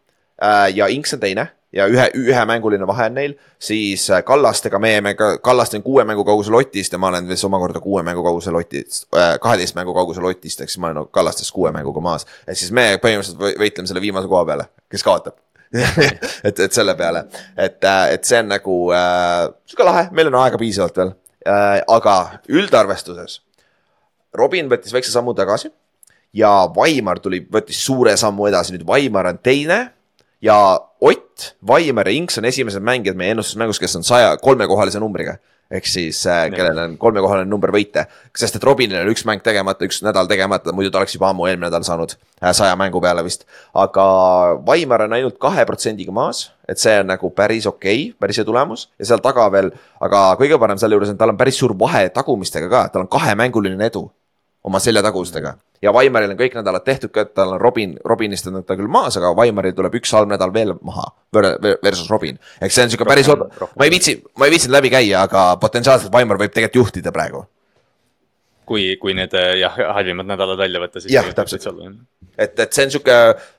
ja 0.75 0.88
Inks 0.93 1.13
on 1.13 1.19
teine 1.19 1.47
ja 1.73 1.88
ühe, 1.88 2.05
ühemänguline 2.15 2.88
vahe 2.88 3.09
on 3.09 3.17
neil, 3.17 3.33
siis 3.59 4.07
äh, 4.11 4.23
Kallastega 4.23 4.79
me 4.79 4.91
jäime 4.93 5.13
ka, 5.19 5.38
Kallaste 5.43 5.77
on 5.77 5.83
kuue 5.83 6.05
mängu 6.07 6.23
kaugusel 6.25 6.55
Otist 6.55 6.93
ja 6.93 6.99
ma 6.99 7.11
olen 7.11 7.27
siis 7.27 7.43
omakorda 7.45 7.79
kuue 7.83 8.03
mängu 8.07 8.23
kaugusel 8.23 8.55
Otist 8.55 9.07
äh,, 9.15 9.35
kaheteist 9.43 9.75
mängu 9.75 9.93
kaugusel 9.93 10.25
Otist, 10.25 10.61
ehk 10.61 10.71
siis 10.71 10.79
ma 10.81 10.91
olen 10.93 11.09
Kallastest 11.11 11.51
kuue 11.55 11.71
mänguga 11.75 12.01
maas. 12.03 12.25
ehk 12.47 12.59
siis 12.59 12.71
me 12.71 12.88
põhimõtteliselt 13.03 13.59
võitleme 13.59 13.91
selle 13.91 14.03
viimase 14.03 14.31
koha 14.31 14.45
peale, 14.47 14.69
kes 14.91 15.03
kaotab. 15.03 15.38
Et, 16.47 16.59
et 16.63 16.71
selle 16.71 16.93
peale, 16.95 17.25
et, 17.59 17.83
äh, 17.83 18.13
et 18.15 18.23
see 18.23 18.38
on 18.39 18.47
nagu 18.47 18.75
äh, 18.95 19.49
sihuke 19.67 19.83
lahe, 19.83 20.05
meil 20.15 20.29
on 20.29 20.38
aega 20.39 20.55
piisavalt 20.61 20.95
veel. 20.95 21.11
Äh,, 21.43 21.81
aga 21.91 22.13
üldarvestuses. 22.47 23.41
Robin 24.39 24.71
võttis 24.71 24.95
väikse 24.95 25.11
sammu 25.11 25.33
tagasi 25.35 25.67
ja 26.39 26.53
Vaimar 26.71 27.19
tuli, 27.19 27.41
võttis 27.51 27.81
suure 27.83 28.15
sammu 28.17 28.47
edasi, 28.47 28.77
nüüd 28.77 28.88
Vaimar 28.88 29.27
on 29.33 29.41
teine 29.43 29.81
ja 30.41 30.79
Ott, 31.01 31.55
Vaimar 31.67 32.07
ja 32.07 32.13
Inks 32.13 32.38
on 32.38 32.45
esimesed 32.45 32.81
mängijad 32.81 33.17
meie 33.17 33.35
ennustusmängus, 33.35 33.79
kes 33.79 33.95
on 33.95 34.03
saja, 34.03 34.38
kolmekohalise 34.41 34.99
numbriga. 34.99 35.38
ehk 35.71 35.83
siis 35.83 36.21
äh, 36.31 36.45
kellel 36.47 36.77
on 36.79 36.93
kolmekohaline 36.97 37.49
number 37.51 37.73
võite, 37.75 38.05
sest 38.39 38.55
et 38.55 38.63
Robinil 38.63 39.01
on 39.01 39.09
üks 39.11 39.25
mäng 39.27 39.41
tegemata, 39.43 39.83
üks 39.83 39.99
nädal 39.99 40.29
tegemata, 40.29 40.71
muidu 40.71 40.93
ta 40.93 41.01
oleks 41.01 41.17
juba 41.17 41.27
ammu 41.33 41.43
eelmine 41.49 41.67
nädal 41.67 41.83
saanud 41.83 42.13
äh, 42.15 42.53
saja 42.55 42.77
mängu 42.79 43.01
peale 43.03 43.25
vist. 43.25 43.43
aga 43.75 44.05
Vaimar 44.65 45.03
on 45.09 45.17
ainult 45.17 45.35
kahe 45.43 45.65
protsendiga 45.67 46.15
maas, 46.15 46.45
et 46.71 46.79
see 46.79 46.95
on 47.01 47.11
nagu 47.11 47.29
päris 47.35 47.67
okei 47.67 48.07
okay,, 48.07 48.15
päris 48.15 48.39
hea 48.39 48.47
tulemus. 48.47 48.88
Ja 48.95 49.11
seal 49.11 49.19
taga 49.25 49.49
veel, 49.51 49.73
aga 49.99 50.23
kõige 50.39 50.55
parem 50.61 50.79
selle 50.79 50.95
juures 50.95 51.11
on, 51.11 51.19
tal 51.19 51.35
on 51.35 51.41
päris 51.43 51.59
suur 51.59 51.75
vahe 51.77 52.07
tagumistega 52.15 52.71
ka, 52.71 52.85
tal 52.93 53.03
on 53.03 53.11
kahemänguline 53.11 53.91
edu 53.91 54.07
oma 54.68 54.82
seljatagustega 54.84 55.55
ja 55.82 55.93
Vaimaril 55.93 56.34
on 56.34 56.39
kõik 56.39 56.55
nädalad 56.57 56.86
tehtud 56.86 57.11
ka, 57.13 57.26
et 57.26 57.34
tal 57.38 57.53
on 57.55 57.61
Robin, 57.61 57.95
Robinist 58.05 58.47
on 58.49 58.61
ta 58.65 58.78
küll 58.78 58.89
maas, 58.91 59.18
aga 59.20 59.34
Vaimaril 59.38 59.76
tuleb 59.78 59.99
üks 59.99 60.13
halb 60.15 60.32
nädal 60.32 60.53
veel 60.53 60.74
maha 60.82 61.09
versus 61.34 62.09
Robin. 62.09 62.39
eks 62.61 62.76
see 62.76 62.88
on 62.88 62.93
sihuke 62.93 63.07
päris, 63.09 63.30
ma 63.30 63.86
ei 63.86 63.93
viitsi, 63.93 64.18
ma 64.38 64.47
ei 64.47 64.55
viitsinud 64.55 64.78
läbi 64.80 64.93
käia, 64.93 65.24
aga 65.28 65.49
potentsiaalselt 65.61 66.13
Vaimar 66.13 66.39
võib 66.41 66.53
tegelikult 66.53 66.84
juhtida 66.84 67.13
praegu. 67.15 67.45
Kui, 68.68 68.91
kui 69.01 69.15
need 69.18 69.34
jah, 69.61 69.80
halvimad 69.95 70.28
nädalad 70.28 70.59
välja 70.59 70.82
võtta, 70.84 71.01
siis. 71.03 71.13
jah, 71.15 71.28
täpselt. 71.36 71.68
et, 72.38 72.53
et 72.59 72.76
see 72.76 72.88
on 72.88 72.93
sihuke 72.93 73.18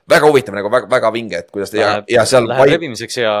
väga 0.09 0.29
huvitav 0.29 0.57
nagu 0.57 0.71
väga, 0.71 0.89
väga 0.91 1.11
vinge, 1.15 1.41
et 1.43 1.49
kuidas 1.53 1.73
ta 1.73 1.81
ja, 1.81 1.91
ja 2.09 2.25
seal. 2.29 2.47
Läheb 2.49 2.63
vaim... 2.63 2.73
rebimiseks 2.77 3.19
ja, 3.21 3.33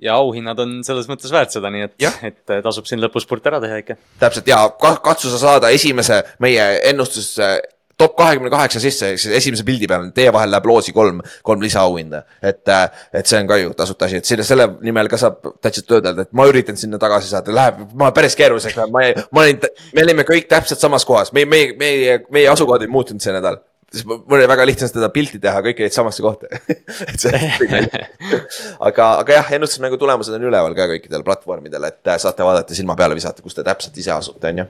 ja 0.00 0.20
auhinnad 0.20 0.60
on 0.62 0.78
selles 0.86 1.10
mõttes 1.10 1.32
väärt 1.34 1.56
seda, 1.56 1.72
nii 1.72 1.88
et, 1.88 2.08
et 2.30 2.56
tasub 2.66 2.88
siin 2.88 3.02
lõpuspurt 3.02 3.50
ära 3.50 3.62
teha 3.64 3.82
ikka. 3.82 3.98
täpselt 4.22 4.50
ja 4.50 4.62
katsu 4.78 5.32
sa 5.32 5.42
saada 5.42 5.72
esimese 5.74 6.22
meie 6.44 6.72
ennustuse 6.92 7.54
top 8.00 8.16
kahekümne 8.18 8.50
kaheksa 8.52 8.80
sisse, 8.82 9.12
ehk 9.12 9.22
siis 9.22 9.36
esimese 9.40 9.64
pildi 9.66 9.88
peal, 9.90 10.08
teie 10.16 10.32
vahel 10.34 10.52
läheb 10.54 10.68
loosi 10.70 10.94
kolm, 10.96 11.20
kolm 11.46 11.64
lisaauhinda. 11.64 12.22
et, 12.42 12.74
et 13.12 13.30
see 13.30 13.40
on 13.40 13.48
ka 13.50 13.58
ju 13.60 13.72
tasuta 13.76 14.08
asi, 14.08 14.20
et 14.20 14.28
selle, 14.28 14.46
selle 14.46 14.68
nimel 14.86 15.10
ka 15.12 15.20
saab 15.20 15.40
täitsa 15.62 15.84
töödelda, 15.86 16.26
et 16.26 16.36
ma 16.36 16.46
üritan 16.50 16.78
sinna 16.80 17.00
tagasi 17.02 17.30
saada, 17.32 17.54
läheb, 17.54 17.82
ma 18.00 18.10
päris 18.16 18.36
keeruliseks 18.38 18.78
läheb, 18.78 18.94
ma 18.94 19.04
ei, 19.06 19.16
ma 19.36 19.44
olin, 19.46 19.66
me 19.96 20.06
olime 20.06 20.26
kõik 20.28 20.48
täpselt 20.50 20.82
samas 20.82 21.06
kohas, 21.08 21.34
meie, 21.36 21.48
meie, 21.50 21.74
meie, 21.80 22.22
meie 22.32 22.48
asukohad 22.52 22.86
ei 22.86 22.92
muutunud 22.92 23.22
see 23.22 23.34
nädal. 23.36 23.60
Siis 23.90 24.04
mul 24.06 24.36
oli 24.36 24.46
väga 24.46 24.62
lihtne 24.68 24.86
seda 24.86 25.08
pilti 25.10 25.40
teha, 25.42 25.64
kõik 25.66 25.80
jäid 25.82 25.94
samasse 25.94 26.22
kohta. 26.22 26.46
Aga, 28.86 29.06
aga 29.18 29.34
jah, 29.34 29.48
ennustusmängu 29.56 29.98
tulemused 29.98 30.36
on 30.36 30.46
üleval 30.46 30.76
ka 30.78 30.86
kõikidel 30.92 31.26
platvormidel, 31.26 31.88
et 31.90 32.12
saate 32.22 32.46
vaadata 32.46 32.76
silma 32.78 32.94
peale 32.98 33.18
visata, 33.18 33.42
kus 33.42 33.58
te 33.58 33.66
täpselt 33.66 33.98
ise 33.98 34.14
asute, 34.14 34.52
on 34.52 34.62
ju. 34.62 34.68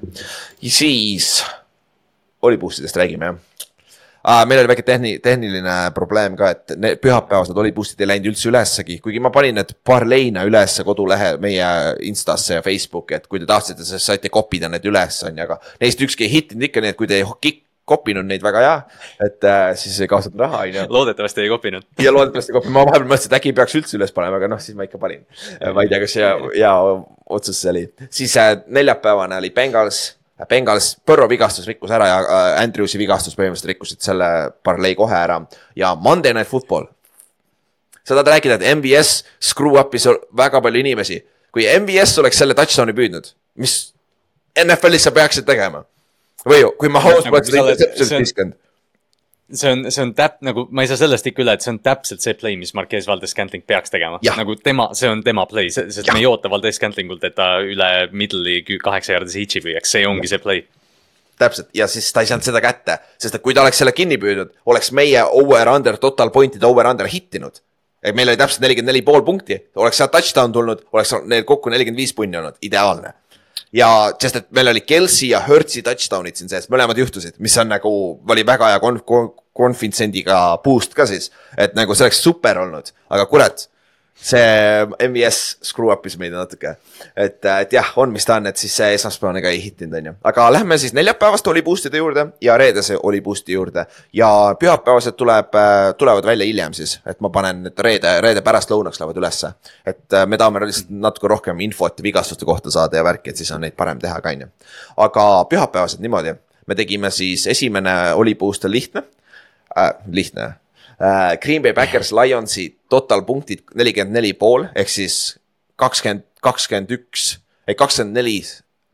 siis 0.64 1.34
oliboostidest 2.42 2.96
räägime 2.96 3.30
jah 3.30 3.40
ah,. 4.24 4.46
meil 4.46 4.60
oli 4.60 4.68
väike 4.68 4.84
tehni-, 4.84 5.18
tehniline 5.22 5.76
probleem 5.96 6.36
ka, 6.36 6.50
et 6.54 6.74
need 6.76 7.00
pühapäevased 7.00 7.56
oliboostid 7.56 8.02
ei 8.04 8.10
läinud 8.10 8.30
üldse 8.32 8.50
ülessegi, 8.50 8.98
kuigi 9.04 9.22
ma 9.22 9.32
panin 9.34 9.56
need 9.60 9.72
parleina 9.86 10.44
ülesse 10.48 10.84
kodulehe 10.84 11.34
meie 11.42 11.70
Instasse 12.10 12.58
ja 12.58 12.66
Facebooki, 12.66 13.16
et 13.16 13.26
kui 13.30 13.40
te 13.40 13.48
tahtsite, 13.48 13.86
siis 13.86 14.04
saite 14.04 14.32
kopida 14.32 14.68
need 14.72 14.86
üles, 14.90 15.22
on 15.28 15.40
ju, 15.40 15.48
aga 15.48 15.58
neist 15.80 16.04
ükski 16.04 16.28
ei 16.28 16.34
hittinud 16.36 16.68
ikka, 16.68 16.84
nii 16.84 16.94
et 16.94 17.00
kui 17.00 17.10
te 17.10 17.20
ei 17.20 17.56
kopinud 17.90 18.28
neid 18.28 18.44
väga 18.44 18.60
hea, 18.62 18.74
et 19.26 19.46
äh, 19.48 19.72
siis 19.78 19.96
ei 20.04 20.10
kaotanud 20.10 20.44
raha, 20.44 20.62
on 20.62 20.76
ju. 20.76 20.84
loodetavasti 20.94 21.42
ei 21.42 21.50
kopinud. 21.50 21.88
ja 22.04 22.12
loodetavasti 22.14 22.52
ei 22.52 22.58
kopinud, 22.58 22.76
ma 22.76 22.84
vahepeal 22.86 23.08
mõtlesin, 23.08 23.32
et 23.32 23.38
äkki 23.40 23.54
peaks 23.56 23.74
üldse 23.80 23.98
üles 23.98 24.14
panema, 24.14 24.38
aga 24.38 24.52
noh, 24.52 24.62
siis 24.62 24.76
ma 24.78 24.86
ikka 24.86 25.00
panin. 25.02 25.24
ma 25.74 25.82
ei 25.82 25.90
tea, 25.90 25.98
kas 26.04 26.16
hea, 26.20 26.30
hea 26.54 26.72
otsus 27.40 27.58
see 27.64 27.72
oli. 27.72 27.84
siis 28.20 28.36
äh, 28.38 28.52
neljapäevane 28.70 29.40
oli 29.40 29.50
Bengals 29.56 30.04
Bengals, 30.48 30.94
Põrro 31.06 31.26
vigastus 31.30 31.66
rikkus 31.68 31.92
ära 31.94 32.06
ja 32.08 32.20
äh, 32.20 32.62
Andrewsi 32.62 32.98
vigastus 33.00 33.36
põhimõtteliselt 33.38 33.74
rikkusid 33.74 34.00
selle 34.04 34.30
parlei 34.64 34.94
kohe 34.98 35.16
ära 35.16 35.40
ja 35.76 35.94
Monday 35.94 36.34
Night 36.36 36.50
Football. 36.50 36.88
sa 38.04 38.14
tahad 38.14 38.32
rääkida, 38.32 38.56
et 38.58 38.76
MBS 38.78 39.24
screw 39.40 39.76
up'is 39.78 40.08
väga 40.36 40.60
palju 40.60 40.80
inimesi. 40.80 41.20
kui 41.52 41.66
MBS 41.66 42.18
oleks 42.18 42.38
selle 42.38 42.54
touchdown'i 42.54 42.94
püüdnud, 42.94 43.32
mis 43.56 43.92
NFL-is 44.58 45.08
sa 45.08 45.10
peaksid 45.10 45.46
tegema? 45.46 45.84
või 46.46 46.64
kui 46.78 46.88
Mahomes 46.88 47.28
poleks 47.28 47.50
seda 47.50 47.64
interception'it 47.68 48.24
viskanud 48.24 48.58
see 49.52 49.72
on, 49.72 49.84
see 49.90 50.02
on 50.02 50.12
täp-, 50.14 50.40
nagu 50.46 50.66
ma 50.70 50.84
ei 50.84 50.90
saa 50.90 50.98
sellest 51.00 51.26
ikka 51.30 51.42
üle, 51.44 51.54
et 51.56 51.64
see 51.64 51.72
on 51.72 51.78
täpselt 51.84 52.24
see 52.24 52.34
play, 52.38 52.56
mis 52.60 52.72
Marquez 52.76 53.06
Valdes 53.08 53.34
Scantling 53.34 53.64
peaks 53.66 53.92
tegema. 53.92 54.20
nagu 54.38 54.56
tema, 54.60 54.90
see 54.98 55.10
on 55.10 55.22
tema 55.26 55.46
play, 55.50 55.70
sest 55.74 56.06
ja. 56.06 56.14
me 56.14 56.22
ei 56.22 56.28
oota 56.28 56.50
Valdes 56.52 56.78
Scantlingult, 56.78 57.24
et 57.26 57.36
ta 57.38 57.52
üle 57.64 57.90
middle'i 58.12 58.62
kaheksa 58.82 59.16
jaardise 59.16 59.40
hitch'i 59.42 59.64
püüaks, 59.64 59.96
see 59.96 60.06
ongi 60.08 60.30
see 60.30 60.42
play. 60.42 60.66
Täpselt. 61.40 61.70
Ja 61.72 61.86
siis 61.88 62.10
ta 62.12 62.20
ei 62.20 62.28
saanud 62.28 62.44
seda 62.44 62.60
kätte, 62.60 62.98
sest 63.20 63.38
et 63.38 63.42
kui 63.44 63.54
ta 63.56 63.62
oleks 63.64 63.78
selle 63.80 63.94
kinni 63.96 64.18
püüdnud, 64.20 64.52
oleks 64.68 64.92
meie 64.96 65.22
over-under, 65.24 65.96
total 66.00 66.32
point'ide 66.34 66.68
over-under 66.68 67.08
hittinud. 67.08 67.62
et 68.00 68.16
meil 68.16 68.30
oli 68.32 68.40
täpselt 68.40 68.62
nelikümmend 68.64 68.88
neli 68.94 69.02
pool 69.04 69.20
punkti, 69.20 69.58
oleks 69.76 69.98
sealt 70.00 70.12
touchdown 70.12 70.52
tulnud, 70.52 70.86
oleks 70.92 71.10
neil 71.28 71.44
kokku 71.44 71.68
nelikümmend 71.68 72.00
viis 72.00 72.14
punni 72.16 72.38
olnud, 72.40 72.56
ideaalne. 72.64 73.12
Ja 73.76 73.88
sest, 74.18 74.36
et 74.36 74.46
meil 74.56 74.70
oli 74.72 74.80
Kelsey 74.80 75.28
ja 75.30 75.42
Hertzi 75.44 75.82
touchdown'id 75.86 76.38
siin 76.38 76.48
sees, 76.50 76.66
mõlemad 76.72 76.98
juhtusid, 76.98 77.36
mis 77.38 77.54
on 77.60 77.68
nagu, 77.70 77.92
oli 78.32 78.46
väga 78.46 78.72
hea 78.72 78.80
konf-, 78.82 79.04
konfitsendiga 79.60 80.40
boost 80.64 80.96
ka 80.96 81.06
siis. 81.06 81.30
et 81.56 81.76
nagu 81.78 81.94
see 81.94 82.08
oleks 82.08 82.22
super 82.24 82.64
olnud, 82.64 82.94
aga 83.12 83.28
kurat 83.30 83.68
see 84.20 84.86
MVS 85.08 85.38
screw 85.64 85.90
up'is 85.92 86.16
meid 86.20 86.34
natuke. 86.34 86.74
et, 87.16 87.44
et 87.44 87.72
jah, 87.72 87.92
on, 87.96 88.10
mis 88.12 88.24
ta 88.26 88.36
on, 88.36 88.48
et 88.50 88.56
siis 88.60 88.74
see 88.76 88.92
esmaspäevane 88.94 89.40
ka 89.42 89.52
ei 89.52 89.62
hittinud, 89.64 89.96
on 89.96 90.10
ju. 90.10 90.14
aga 90.30 90.46
lähme 90.52 90.78
siis 90.78 90.92
neljapäevaste 90.96 91.50
oli 91.50 91.62
boost'ide 91.64 92.00
juurde 92.02 92.26
ja 92.44 92.56
reedese 92.60 92.98
oli 93.02 93.22
boost'i 93.24 93.56
juurde. 93.56 93.86
ja 94.12 94.30
pühapäevased 94.60 95.16
tuleb, 95.16 95.56
tulevad 95.98 96.28
välja 96.28 96.46
hiljem 96.46 96.76
siis, 96.76 96.98
et 97.06 97.20
ma 97.20 97.30
panen 97.32 97.64
need 97.68 97.84
reede, 97.86 98.12
reede 98.20 98.44
pärastlõunaks 98.44 99.00
lähevad 99.00 99.22
ülesse. 99.22 99.52
et 99.86 100.12
äh, 100.12 100.26
me 100.26 100.38
tahame 100.38 100.66
lihtsalt 100.66 100.92
natuke 100.92 101.28
rohkem 101.28 101.60
infot 101.64 102.02
vigastuste 102.02 102.44
kohta 102.44 102.70
saada 102.70 103.00
ja 103.00 103.04
värki, 103.04 103.32
et 103.32 103.40
siis 103.40 103.50
on 103.56 103.64
neid 103.64 103.76
parem 103.76 103.98
teha 103.98 104.20
ka, 104.20 104.36
on 104.36 104.44
ju. 104.46 104.50
aga 105.08 105.26
pühapäevased 105.48 106.04
niimoodi, 106.04 106.36
me 106.66 106.76
tegime 106.76 107.10
siis, 107.10 107.46
esimene 107.46 108.12
oli 108.20 108.34
boost 108.34 108.68
on 108.68 108.76
lihtne 108.76 109.02
äh,, 109.76 109.92
lihtne. 110.10 110.54
Uh, 111.00 111.36
Green 111.40 111.62
Bay 111.62 111.72
Packers 111.72 112.12
Lionsi 112.18 112.68
total 112.90 113.22
punktid 113.24 113.62
nelikümmend 113.74 114.12
neli 114.18 114.32
pool 114.36 114.66
ehk 114.74 114.88
siis 114.92 115.38
kakskümmend 115.80 116.26
kakskümmend 116.44 116.92
üks, 116.92 117.38
ei 117.68 117.76
kakskümmend 117.78 118.16
neli, 118.16 118.38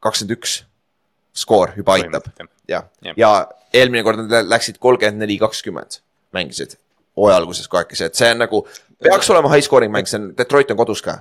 kakskümmend 0.03 0.37
üks 0.39 0.61
skoor 1.37 1.73
juba 1.77 1.97
aitab. 1.99 2.27
jah, 2.69 2.87
ja 3.17 3.31
eelmine 3.75 4.03
kord 4.07 4.23
nad 4.23 4.31
lä- 4.33 4.49
läksid 4.55 4.79
kolmkümmend 4.83 5.23
neli, 5.23 5.39
kakskümmend 5.39 6.01
mängisid. 6.35 6.77
Hooaja 7.17 7.37
alguses 7.41 7.69
kahekesi, 7.73 8.05
et 8.05 8.15
see 8.19 8.29
on 8.35 8.43
nagu, 8.43 8.59
peaks 9.03 9.31
olema 9.33 9.49
high 9.49 9.65
scoring 9.65 9.93
mäng, 9.93 10.09
see 10.11 10.19
on, 10.21 10.27
Detroit 10.37 10.71
on 10.75 10.77
kodus 10.77 11.01
ka. 11.03 11.21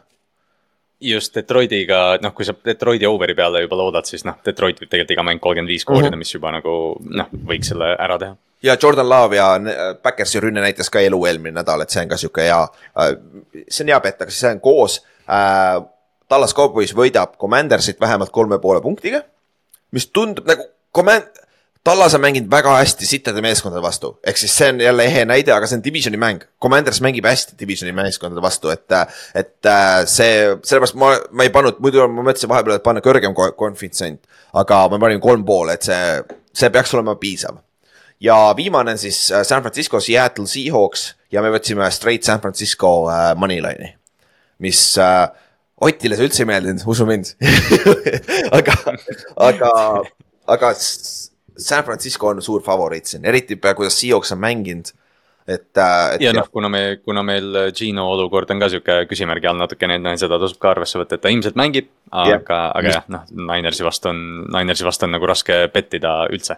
Just 1.01 1.35
Detroitiga, 1.35 2.17
noh, 2.21 2.33
kui 2.35 2.45
sa 2.47 2.55
Detroiti 2.65 3.07
overi 3.07 3.35
peale 3.35 3.61
juba 3.65 3.77
loodad, 3.79 4.07
siis 4.07 4.25
noh, 4.27 4.37
Detroit 4.45 4.79
võib 4.79 4.89
tegelikult 4.89 5.15
iga 5.15 5.25
mäng 5.27 5.41
kolmkümmend 5.43 5.71
viis 5.71 5.85
koorida 5.85 6.09
mm, 6.09 6.13
-hmm. 6.13 6.23
mis 6.23 6.35
juba 6.35 6.51
nagu 6.55 6.75
noh, 7.21 7.31
võiks 7.51 7.71
selle 7.73 7.95
ära 7.99 8.17
teha. 8.21 8.35
ja 8.63 8.77
Jordan 8.81 9.09
Love 9.09 9.35
ja 9.35 9.49
äh, 9.55 9.95
Backersi 10.03 10.39
rünne 10.39 10.61
näitas 10.61 10.89
ka 10.89 10.99
elu 10.99 11.25
eelmine 11.25 11.59
nädal, 11.59 11.81
et 11.81 11.89
see 11.89 12.03
on 12.03 12.09
ka 12.09 12.17
sihuke 12.17 12.47
hea, 12.47 12.61
see 13.67 13.83
on 13.83 13.93
hea 13.93 13.99
pett, 13.99 14.21
aga 14.21 14.31
see 14.31 14.51
on 14.51 14.59
koos 14.59 15.01
äh,. 15.27 15.83
Tallas 16.25 16.55
Cowboys 16.57 16.89
võidab 16.97 17.35
Commandersit 17.37 17.99
vähemalt 18.01 18.31
kolme 18.33 18.57
poole 18.59 18.81
punktiga, 18.81 19.19
mis 19.91 20.07
tundub 20.09 20.47
nagu 20.49 20.63
Command-, 20.97 21.44
Tallas 21.85 22.15
on 22.17 22.21
mänginud 22.23 22.49
väga 22.49 22.71
hästi 22.79 23.05
sittade 23.05 23.41
meeskondade 23.45 23.81
vastu, 23.83 24.09
ehk 24.25 24.39
siis 24.41 24.53
see 24.57 24.71
on 24.73 24.79
jälle 24.81 25.03
ehe 25.05 25.21
näide, 25.29 25.51
aga 25.53 25.67
see 25.69 25.77
on 25.77 25.83
divisioni 25.85 26.17
mäng. 26.17 26.41
Commanders 26.61 26.97
mängib 27.05 27.27
hästi 27.29 27.53
divisioni 27.59 27.91
meeskondade 27.93 28.41
vastu, 28.41 28.71
et, 28.73 28.95
et 29.37 29.69
äh, 29.69 29.99
see, 30.09 30.31
sellepärast 30.65 30.97
ma, 30.97 31.11
ma 31.29 31.45
ei 31.45 31.51
pannud, 31.53 31.77
muidu 31.85 32.01
ma 32.09 32.25
mõtlesin 32.25 32.49
vahepeal, 32.49 32.79
et 32.79 32.85
panna 32.87 33.03
kõrgem 33.05 33.35
ko- 33.37 33.51
koefitsient, 33.59 34.23
aga 34.57 34.79
ma 34.89 34.99
panin 35.03 35.21
kolm 35.21 35.45
pool, 35.45 35.69
et 35.75 35.85
see, 35.85 35.99
see 36.57 36.71
peaks 36.73 36.95
olema 36.97 37.13
piisav. 37.21 37.61
Ja 38.23 38.39
viimane 38.57 38.95
on 38.95 39.03
siis 39.05 39.21
äh, 39.29 39.45
San 39.45 39.61
Francisco 39.61 40.01
Seattle 40.01 40.49
Seahawks 40.49 41.05
ja 41.35 41.45
me 41.45 41.53
võtsime 41.53 41.91
straight 41.93 42.25
San 42.25 42.41
Francisco 42.41 42.95
äh, 43.13 43.35
moneyline'i, 43.37 43.93
mis 44.65 44.81
Otile 45.85 46.15
see 46.17 46.25
üldse 46.31 46.41
ei 46.45 46.47
meeldinud, 46.49 46.81
usu 46.89 47.05
mind. 47.05 47.35
Aga, 48.57 48.73
aga, 49.35 49.71
aga 50.55 50.69
San 51.57 51.83
Francisco 51.83 52.29
on 52.33 52.43
suur 52.43 52.63
favoriit 52.63 53.09
siin, 53.09 53.25
eriti 53.25 53.57
kuidas 53.57 53.99
Seahawks 53.99 54.33
on 54.35 54.39
mänginud. 54.43 54.93
et, 55.45 55.77
et 55.77 56.21
ja 56.23 56.31
noh, 56.33 56.47
kuna 56.49 56.69
me, 56.73 56.79
kuna 57.05 57.21
meil 57.21 57.69
Gino 57.77 58.07
olukord 58.15 58.49
on 58.49 58.63
ka 58.63 58.69
sihuke 58.73 58.95
küsimärgi 59.05 59.45
all 59.45 59.59
natukene, 59.59 59.99
et 60.01 60.19
seda 60.19 60.39
tasub 60.41 60.57
ka 60.57 60.71
arvesse 60.71 60.97
võtta, 60.97 61.19
et 61.19 61.21
ta 61.21 61.29
ilmselt 61.29 61.59
mängib. 61.59 61.91
Aga, 62.15 62.57
aga 62.79 62.89
jah, 62.89 63.05
noh, 63.13 63.27
Ninersi 63.51 63.85
vastu 63.85 64.09
on, 64.09 64.23
Ninersi 64.55 64.87
vastu 64.87 65.05
on 65.05 65.13
nagu 65.13 65.29
raske 65.29 65.59
pettida 65.73 66.15
üldse. 66.33 66.57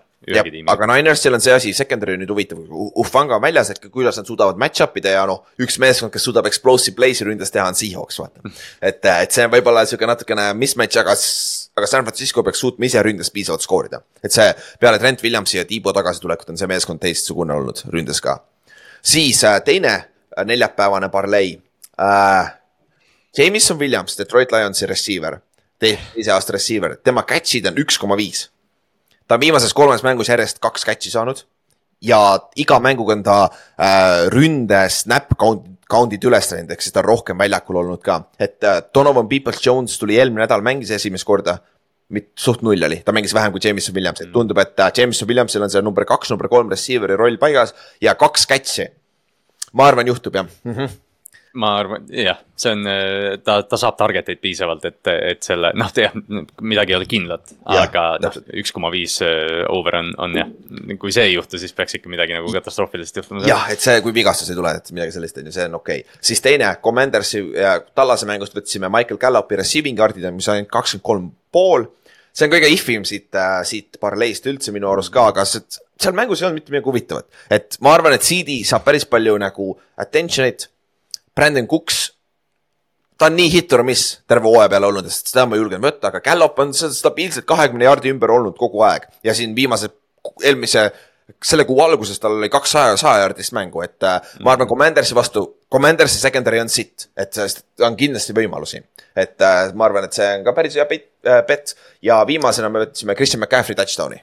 aga 0.71 0.89
Ninersil 0.93 1.35
on 1.35 1.43
see 1.43 1.55
asi, 1.55 1.73
secondary 1.75 2.15
on 2.15 2.23
nüüd 2.23 2.31
huvitav, 2.31 2.63
Ufanga 3.03 3.35
on 3.35 3.43
väljas, 3.43 3.73
et 3.75 3.83
kuidas 3.91 4.21
nad 4.21 4.29
suudavad 4.29 4.59
match-up 4.59 4.95
ida 5.01 5.17
ja 5.17 5.27
noh, 5.27 5.43
üks 5.59 5.81
meeskond, 5.83 6.13
kes 6.15 6.23
suudab 6.29 6.47
explosive 6.47 6.95
play'si 6.95 7.27
ründes 7.27 7.51
teha, 7.51 7.67
on 7.67 7.75
Seahawks, 7.75 8.21
vaata. 8.23 8.55
et, 8.91 9.03
et 9.03 9.35
see 9.35 9.43
on 9.43 9.51
võib-olla 9.51 9.83
sihuke 9.87 10.07
natukene 10.07 10.53
mismatch, 10.55 11.03
aga, 11.03 11.19
aga 11.77 11.87
San 11.87 12.05
Francisco 12.05 12.43
peaks 12.43 12.59
suutma 12.63 12.87
ise 12.89 13.01
ründes 13.05 13.31
piisavalt 13.33 13.61
skoorida. 13.61 14.01
et 14.23 14.33
see 14.33 14.47
peale 14.79 14.99
Trent 14.99 15.23
Williamsi 15.23 15.57
ja 15.57 15.65
Tiibo 15.65 15.93
tagasitulekut 15.93 16.49
on 16.49 16.57
see 16.57 16.67
meeskond 16.67 17.01
teistsugune 17.03 17.53
olnud 17.53 17.83
ründes 17.93 18.21
ka. 18.21 18.39
siis 19.01 19.43
äh, 19.43 19.61
teine 19.63 19.93
äh, 19.95 20.45
neljapäevane 20.45 21.09
parlei 21.09 21.57
äh,. 22.01 22.53
Jameson 23.37 23.77
Williams, 23.77 24.17
Detroit 24.17 24.51
Lionsi 24.51 24.87
receiver, 24.89 25.35
teise 25.77 26.31
aasta 26.33 26.55
receiver, 26.55 26.95
tema 27.03 27.21
catch'id 27.21 27.67
on 27.69 27.75
üks 27.77 27.99
koma 28.01 28.17
viis 28.17 28.47
ta 29.27 29.35
on 29.35 29.43
viimases 29.43 29.75
kolmes 29.75 30.03
mängus 30.03 30.31
järjest 30.31 30.61
kaks 30.63 30.85
catch'i 30.87 31.11
saanud 31.11 31.43
ja 32.01 32.19
iga 32.55 32.79
mänguga 32.79 33.17
on 33.17 33.23
ta 33.23 33.37
äh, 33.45 34.27
ründe 34.33 34.87
snap 34.89 35.35
count, 35.39 35.76
count'id 35.91 36.23
üles 36.27 36.51
läinud, 36.51 36.71
ehk 36.73 36.83
siis 36.83 36.93
ta 36.95 37.01
on 37.03 37.07
rohkem 37.07 37.39
väljakul 37.39 37.79
olnud 37.81 38.03
ka. 38.03 38.19
et 38.39 38.63
äh, 38.63 38.81
Donovan 38.93 39.29
Peoples-Jones 39.31 39.97
tuli 39.99 40.19
eelmine 40.19 40.45
nädal, 40.45 40.63
mängis 40.65 40.91
esimest 40.91 41.27
korda, 41.27 41.57
suht 42.39 42.63
null 42.63 42.83
oli, 42.87 43.01
ta 43.03 43.15
mängis 43.15 43.35
vähem 43.35 43.51
kui 43.55 43.63
Jameson 43.63 43.95
Williams, 43.95 44.21
et 44.23 44.31
tundub, 44.33 44.59
et 44.63 44.79
äh, 44.79 44.91
Jameson 44.97 45.27
Williamsil 45.27 45.63
on 45.63 45.73
see 45.73 45.83
number 45.83 46.05
kaks, 46.07 46.31
number 46.33 46.51
kolm 46.51 46.71
receiver'i 46.71 47.19
roll 47.19 47.39
paigas 47.41 47.75
ja 48.03 48.15
kaks 48.15 48.47
catch'i. 48.49 48.87
ma 49.73 49.87
arvan, 49.91 50.07
juhtub 50.07 50.35
jah 50.35 50.47
mm. 50.47 50.73
-hmm. 50.73 50.95
Ma 51.57 51.73
arvan, 51.79 52.05
jah, 52.13 52.39
see 52.57 52.73
on, 52.75 52.87
ta, 53.45 53.57
ta 53.69 53.79
saab 53.79 53.97
target 53.99 54.29
eid 54.33 54.41
piisavalt, 54.43 54.85
et, 54.89 55.09
et 55.33 55.45
selle, 55.45 55.71
noh, 55.77 55.89
jah, 55.95 56.13
midagi 56.61 56.93
ei 56.93 56.97
ole 56.99 57.07
kindlat, 57.09 57.53
aga 57.73 58.05
noh 58.23 58.37
üks 58.61 58.73
koma 58.75 58.91
viis 58.93 59.17
over 59.73 59.99
on, 59.99 60.11
on 60.23 60.37
jah, 60.37 60.51
kui 61.01 61.13
see 61.15 61.27
ei 61.29 61.35
juhtu, 61.35 61.59
siis 61.61 61.73
peaks 61.77 61.97
ikka 61.99 62.11
midagi 62.11 62.37
nagu 62.37 62.51
katastroofilist 62.53 63.21
juhtuma. 63.21 63.43
jah, 63.47 63.67
et 63.73 63.83
see, 63.83 63.97
kui 64.05 64.15
vigastus 64.15 64.51
ei 64.53 64.59
tule, 64.59 64.75
et 64.77 64.93
midagi 64.95 65.17
sellist 65.17 65.41
on 65.41 65.49
ju, 65.49 65.55
see 65.57 65.67
on 65.69 65.79
okei 65.79 66.03
okay.. 66.05 66.21
siis 66.31 66.43
teine, 66.45 66.69
Commandersi 66.83 67.43
ja 67.55 67.77
Tallase 67.95 68.29
mängust 68.29 68.55
võtsime 68.57 68.91
Michael 68.93 69.21
Gallupi 69.21 69.59
receiving 69.61 69.97
card'id, 69.99 70.29
mis 70.35 70.49
on 70.49 70.57
ainult 70.57 70.73
kakskümmend 70.73 71.07
kolm 71.07 71.29
pool. 71.53 71.89
see 72.37 72.45
on 72.47 72.53
kõige 72.53 72.69
ifim 72.69 73.05
siit 73.07 73.35
äh,, 73.35 73.59
siit 73.65 73.99
parleist 74.01 74.45
üldse 74.49 74.73
minu 74.75 74.91
arust 74.91 75.13
ka, 75.13 75.29
aga 75.33 75.45
see- 75.47 75.65
seal 76.01 76.15
mängus 76.17 76.41
ei 76.41 76.47
olnud 76.47 76.61
mitte 76.61 76.73
midagi 76.73 76.89
huvitavat. 76.91 77.27
et 77.49 77.77
ma 77.81 77.93
arvan, 77.97 78.15
et 78.15 78.25
CD 78.25 78.61
saab 78.67 78.85
päris 78.87 79.07
palju 79.09 79.37
nagu 79.41 79.71
attention'it. 79.97 80.69
Brandon 81.37 81.67
Cooks, 81.69 81.99
ta 83.17 83.29
on 83.29 83.35
nii 83.37 83.49
hit 83.53 83.73
or 83.73 83.83
miss 83.85 84.15
terve 84.29 84.49
hooaja 84.49 84.71
peale 84.73 84.89
olnud, 84.89 85.09
sest 85.09 85.29
seda 85.33 85.45
ma 85.49 85.59
julgen 85.59 85.83
võtta, 85.83 86.09
aga 86.09 86.21
Gallop 86.25 86.57
on 86.63 86.73
stabiilselt 86.73 87.45
kahekümne 87.49 87.85
jaardi 87.85 88.13
ümber 88.13 88.33
olnud 88.33 88.57
kogu 88.57 88.81
aeg 88.87 89.05
ja 89.25 89.35
siin 89.37 89.53
viimase, 89.57 89.91
eelmise, 90.41 90.87
selle 91.43 91.67
kuu 91.69 91.77
alguses 91.83 92.21
tal 92.23 92.37
oli 92.39 92.49
kaks 92.53 92.73
saja, 92.73 92.95
sajajaardist 93.01 93.53
mängu, 93.57 93.83
et 93.85 94.05
äh, 94.07 94.17
ma 94.45 94.55
arvan, 94.55 94.69
Commandersi 94.69 95.17
vastu, 95.17 95.45
Commandersi 95.73 96.21
secondary 96.21 96.61
on 96.63 96.73
sitt, 96.73 97.09
et 97.17 97.37
on 97.85 97.97
kindlasti 97.99 98.33
võimalusi. 98.37 98.81
et 99.17 99.41
äh, 99.41 99.73
ma 99.73 99.89
arvan, 99.89 100.09
et 100.09 100.17
see 100.17 100.31
on 100.39 100.45
ka 100.45 100.55
päris 100.57 100.77
hea 100.77 100.85
pet, 100.89 101.09
äh, 101.27 101.43
bet 101.45 101.75
ja 102.05 102.23
viimasena 102.25 102.69
me 102.73 102.85
võtsime 102.85 103.17
Christian 103.17 103.43
McCaffrey 103.43 103.77
touchdown'i. 103.77 104.21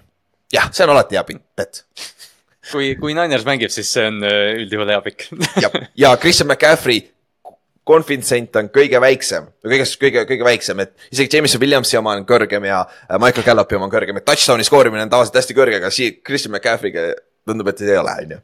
jah, 0.54 0.70
see 0.72 0.86
on 0.86 0.94
alati 0.96 1.18
hea 1.18 1.26
bet. 1.30 1.84
kui, 2.70 2.94
kui 3.00 3.16
Niners 3.16 3.44
mängib, 3.46 3.72
siis 3.74 3.90
see 3.94 4.06
on 4.10 4.22
äh, 4.26 4.54
üldjuhul 4.62 4.92
hea 4.94 5.02
pikk. 5.04 5.26
ja, 5.64 5.70
ja 6.06 6.14
Christian 6.20 6.50
McCaffrey 6.50 7.02
konfitsent 7.84 8.56
on 8.56 8.70
kõige 8.72 9.00
väiksem, 9.02 9.46
kõigest 9.64 9.98
kõige, 10.00 10.24
kõige 10.28 10.46
väiksem, 10.46 10.80
et 10.84 10.94
isegi 11.12 11.36
Jameson 11.36 11.60
Williamsi 11.60 11.98
oma 12.00 12.14
on 12.16 12.24
kõrgem 12.28 12.64
ja 12.68 12.80
äh, 12.86 13.18
Michael 13.20 13.46
Gallupi 13.46 13.76
oma 13.78 13.88
on 13.88 13.92
kõrgem, 13.92 14.18
et 14.20 14.26
touchdown'i 14.28 14.66
skoorimine 14.66 15.04
on 15.04 15.12
tavaliselt 15.12 15.42
hästi 15.42 15.56
kõrge, 15.56 15.78
aga 15.82 15.92
siia 15.92 16.16
Christian 16.24 16.54
McCaffrey'ga 16.54 17.10
tundub, 17.44 17.68
et 17.70 17.84
ei 17.84 18.00
ole, 18.00 18.16
on 18.24 18.36
ju. 18.36 18.42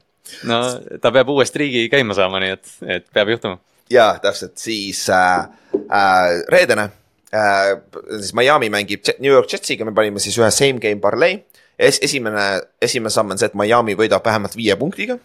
no 0.51 0.61
ta 1.03 1.13
peab 1.15 1.33
uue 1.33 1.47
striigi 1.49 1.89
käima 1.93 2.17
saama, 2.17 2.43
nii 2.43 2.57
et, 2.59 2.73
et 2.99 3.09
peab 3.15 3.33
juhtuma. 3.33 3.61
ja 3.91 4.13
täpselt, 4.23 4.59
siis 4.61 5.07
äh, 5.15 5.49
äh, 5.81 6.27
reedene 6.53 6.91
äh,, 7.33 7.79
siis 8.19 8.35
Miami 8.37 8.69
mängib 8.73 9.09
New 9.19 9.33
York 9.33 9.49
Jetsiga, 9.53 9.89
me 9.89 9.97
panime 9.97 10.21
siis 10.21 10.37
ühe 10.39 10.53
same 10.53 10.83
game 10.83 11.01
parlay 11.01 11.41
es,. 11.81 11.99
esimene, 12.05 12.47
esimene 12.83 13.11
samm 13.11 13.33
on 13.35 13.41
see, 13.41 13.49
et 13.51 13.57
Miami 13.59 13.97
võidab 13.99 14.25
vähemalt 14.27 14.57
viie 14.59 14.77
punktiga. 14.77 15.19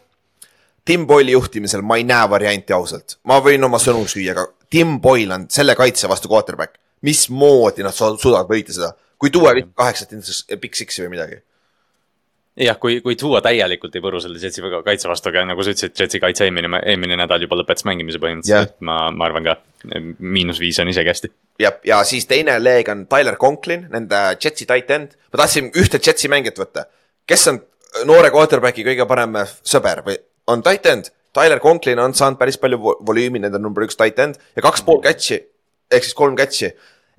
Tim 0.86 1.08
Boyle'i 1.10 1.34
juhtimisel 1.34 1.82
ma 1.82 1.98
ei 1.98 2.06
näe 2.06 2.30
varianti 2.30 2.74
ausalt, 2.76 3.18
ma 3.26 3.40
võin 3.42 3.64
oma 3.66 3.80
sõnu 3.82 4.06
süüa, 4.10 4.36
aga 4.36 4.46
Tim 4.70 5.00
Boyle 5.02 5.34
on 5.34 5.48
selle 5.50 5.76
kaitse 5.76 6.10
vastu 6.12 6.30
quarterback. 6.32 6.78
mismoodi 7.06 7.84
nad 7.86 7.94
su- 7.94 8.18
suudavad 8.18 8.48
võita 8.50 8.74
seda, 8.74 8.88
kui 9.20 9.30
tuua 9.30 9.52
kaheksat 9.76 10.10
Big 10.60 10.74
Six'i 10.74 11.04
või 11.04 11.10
midagi. 11.14 11.36
jah, 12.58 12.78
kui, 12.80 13.00
kui 13.04 13.16
tuua 13.20 13.42
täielikult 13.44 13.96
ei 13.98 14.04
põru 14.04 14.20
selle 14.24 14.40
Jetsi 14.40 14.64
kaitse 14.86 15.10
vastu, 15.12 15.30
aga 15.32 15.44
nagu 15.50 15.64
sa 15.66 15.74
ütlesid, 15.74 15.96
Jetsi 16.00 16.22
kaitse 16.24 16.46
eelmine, 16.48 16.80
eelmine 16.88 17.18
nädal 17.20 17.44
juba 17.44 17.58
lõpetas 17.60 17.84
mängimise 17.88 18.16
Jah. 18.20 18.24
põhimõtteliselt, 18.26 18.76
ma, 18.88 18.98
ma 19.12 19.26
arvan 19.28 19.48
ka, 19.48 19.58
miinus 20.20 20.60
viis 20.64 20.80
on 20.80 20.92
isegi 20.92 21.12
hästi. 21.12 21.32
ja, 21.60 21.74
ja 21.86 22.00
siis 22.08 22.26
teine 22.30 22.56
leeg 22.64 22.90
on 22.94 23.06
Tyler 23.12 23.36
Conklin, 23.42 23.88
nende 23.92 24.22
Jetsi 24.44 24.66
tight 24.70 24.92
end. 24.96 25.18
ma 25.34 25.42
tahtsin 25.44 25.72
ühte 25.76 26.00
Jetsi 26.00 26.32
mängijat 26.32 26.62
võtta, 26.64 26.86
kes 27.28 27.48
on 27.52 27.60
noore 28.08 28.32
quarterback'i 28.32 28.88
kõige 28.88 29.08
parem 29.08 29.36
sõber 29.64 30.04
või 30.08 30.18
on 30.48 30.64
tight 30.64 30.86
end. 30.86 31.12
Tyler 31.36 31.60
Conklin 31.60 32.00
on 32.00 32.14
saanud 32.16 32.40
päris 32.40 32.56
palju 32.58 32.78
vo- 32.80 32.98
volüümi, 33.08 33.42
nende 33.44 33.60
number 33.60 33.84
üks 33.84 33.98
tight 34.00 34.20
end 34.24 34.40
ja 34.56 34.64
kaks 34.64 34.86
pool 34.88 35.02
catch'i 35.04 35.42
ehk 35.92 36.04
siis 36.08 36.16
kolm 36.16 36.38
catch'i 36.40 36.70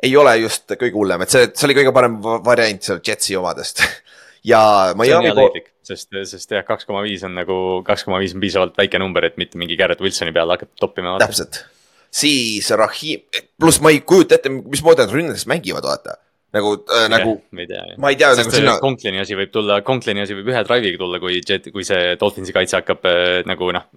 ei 0.02 0.16
ole 0.16 0.32
just 0.42 0.72
kõige 0.76 0.96
hullem, 0.96 1.22
et 1.24 1.32
see, 1.32 1.46
see 1.56 1.66
oli 1.68 1.76
kõige 1.78 1.92
parem 1.96 2.16
va- 2.24 2.38
variant 2.44 2.82
seal 2.84 3.00
Jetsi 3.04 3.36
omadest. 3.36 3.82
ja 4.46 4.60
Miami 4.98 5.32
pool, 5.36 5.62
sest, 5.86 6.12
sest 6.30 6.54
jah, 6.54 6.64
kaks 6.66 6.88
koma 6.88 7.02
viis 7.06 7.24
on 7.26 7.34
nagu, 7.38 7.56
kaks 7.86 8.06
koma 8.06 8.20
viis 8.22 8.34
on 8.36 8.42
piisavalt 8.44 8.76
väike 8.78 9.00
number, 9.02 9.26
et 9.28 9.38
mitte 9.40 9.58
mingi 9.60 9.78
Garrett 9.78 10.02
Wilsoni 10.04 10.34
peale 10.36 10.56
hakata 10.56 10.72
toppima. 10.80 11.16
täpselt. 11.22 11.64
siis 12.10 12.70
Rahim, 12.70 13.26
pluss 13.58 13.82
ma 13.82 13.92
ei 13.94 14.02
kujuta 14.06 14.38
ette, 14.38 14.52
mismoodi 14.52 15.04
nad 15.04 15.14
rünnades 15.14 15.46
mängivad, 15.50 15.86
vaata. 15.88 16.20
Nagu 16.54 16.72
äh,, 16.86 17.06
nagu 17.10 17.32
ma 17.50 17.60
ei 17.64 17.66
tea. 17.66 17.82
ma 17.98 18.10
ei 18.12 18.16
tea 18.16 18.30
nagu 18.38 18.52
sinna- 18.54 18.76
Conklini 18.80 19.18
asi 19.20 19.34
võib 19.38 19.50
tulla, 19.52 19.80
Conklini 19.86 20.22
asi 20.22 20.36
võib 20.38 20.52
ühe 20.52 20.62
drive'iga 20.68 21.00
tulla, 21.00 21.18
kui 21.22 21.40
Jet, 21.40 21.70
kui 21.74 21.84
see 21.84 22.14
Dolphinsi 22.20 22.54
kaitse 22.54 22.78
hakkab 22.80 23.08
äh, 23.10 23.40
nagu 23.48 23.72
noh. 23.74 23.88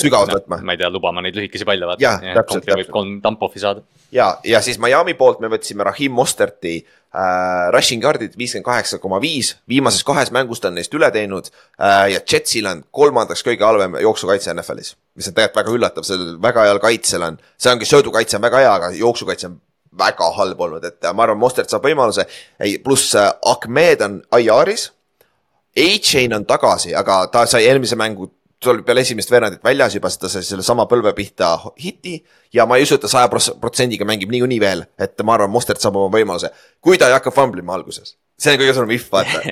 Sügavalt 0.00 0.34
võtma. 0.36 0.60
ma 0.62 0.76
ei 0.76 0.82
tea, 0.82 0.90
lubama 0.92 1.24
neid 1.24 1.38
lühikesi 1.38 1.66
palle 1.68 1.88
vaata. 1.88 2.02
Jah, 2.04 2.20
täpselt, 2.20 2.66
täpselt. 2.66 2.84
võib 2.84 2.92
kolm 2.94 3.16
dump-off'i 3.24 3.62
saada. 3.62 3.82
ja, 4.14 4.34
ja 4.44 4.60
siis 4.64 4.78
Miami 4.82 5.16
poolt 5.18 5.40
me 5.40 5.50
võtsime 5.52 5.86
Rahim 5.88 6.12
Mosterti 6.14 6.76
äh, 6.78 7.72
rushing 7.74 8.04
yard'id 8.04 8.36
viiskümmend 8.38 8.68
kaheksa 8.68 9.00
koma 9.02 9.20
viis, 9.22 9.54
viimases 9.70 10.04
kahes 10.06 10.30
mängus 10.34 10.60
ta 10.62 10.70
on 10.70 10.78
neist 10.78 10.94
üle 10.94 11.10
teinud 11.14 11.50
äh, 11.50 12.12
ja 12.14 12.20
Jetsil 12.20 12.68
on 12.70 12.84
kolmandaks 12.94 13.42
kõige 13.46 13.66
halvem 13.66 13.96
jooksukaitse 14.04 14.54
NFL-is, 14.54 14.94
mis 15.16 15.30
on 15.30 15.36
tegelikult 15.36 15.62
väga 15.62 15.76
üllatav, 15.78 16.06
sellel 16.06 16.36
väga 16.42 16.68
heal 16.68 16.82
kaitsel 16.82 17.26
on, 17.30 17.38
see 17.58 17.72
ongi 17.72 17.88
söödukaitse 17.88 18.38
on 18.38 18.44
väga 18.46 18.64
hea, 18.64 18.74
aga 18.74 18.90
jooksukaitse 18.98 19.50
on 19.50 19.60
väga 19.98 20.30
halb 20.36 20.60
olnud, 20.66 20.84
et 20.84 21.10
ma 21.14 21.26
arvan, 21.26 21.40
Mostert 21.40 21.72
saab 21.72 21.86
võimaluse, 21.86 22.26
pluss 22.84 23.14
äh, 23.18 23.30
Ahmed 23.54 24.04
on 24.06 24.20
IR-is. 24.38 24.90
A-Chain 25.74 26.34
on 26.36 26.44
tagasi, 26.46 26.92
aga 26.94 27.24
ta 27.32 27.44
sai 27.50 27.64
eelmise 27.66 27.96
mängu, 27.98 28.28
ta 28.62 28.70
oli 28.70 28.84
peale 28.86 29.02
esimest 29.02 29.30
veerandit 29.30 29.64
väljas 29.64 29.96
juba, 29.96 30.10
ta 30.20 30.30
sai 30.30 30.44
sellesama 30.46 30.86
põlve 30.90 31.10
pihta 31.16 31.56
hiti 31.82 32.20
ja 32.54 32.66
ma 32.66 32.78
ei 32.78 32.86
usu, 32.86 32.94
et 32.94 33.02
ta 33.02 33.10
saja 33.10 33.30
protsendiga 33.30 34.06
mängib 34.06 34.30
niikuinii 34.30 34.60
veel, 34.62 34.84
et 34.98 35.18
ma 35.26 35.34
arvan, 35.34 35.50
Mostert 35.50 35.82
saab 35.82 35.98
oma 35.98 36.12
võimaluse, 36.14 36.52
kui 36.84 37.00
ta 37.00 37.10
ei 37.10 37.16
hakka 37.16 37.34
famblima 37.34 37.74
alguses. 37.74 38.14
see 38.38 38.54
on 38.54 38.60
kõige 38.62 38.74
suurem 38.74 38.94
if, 38.94 39.10
vaata. 39.12 39.42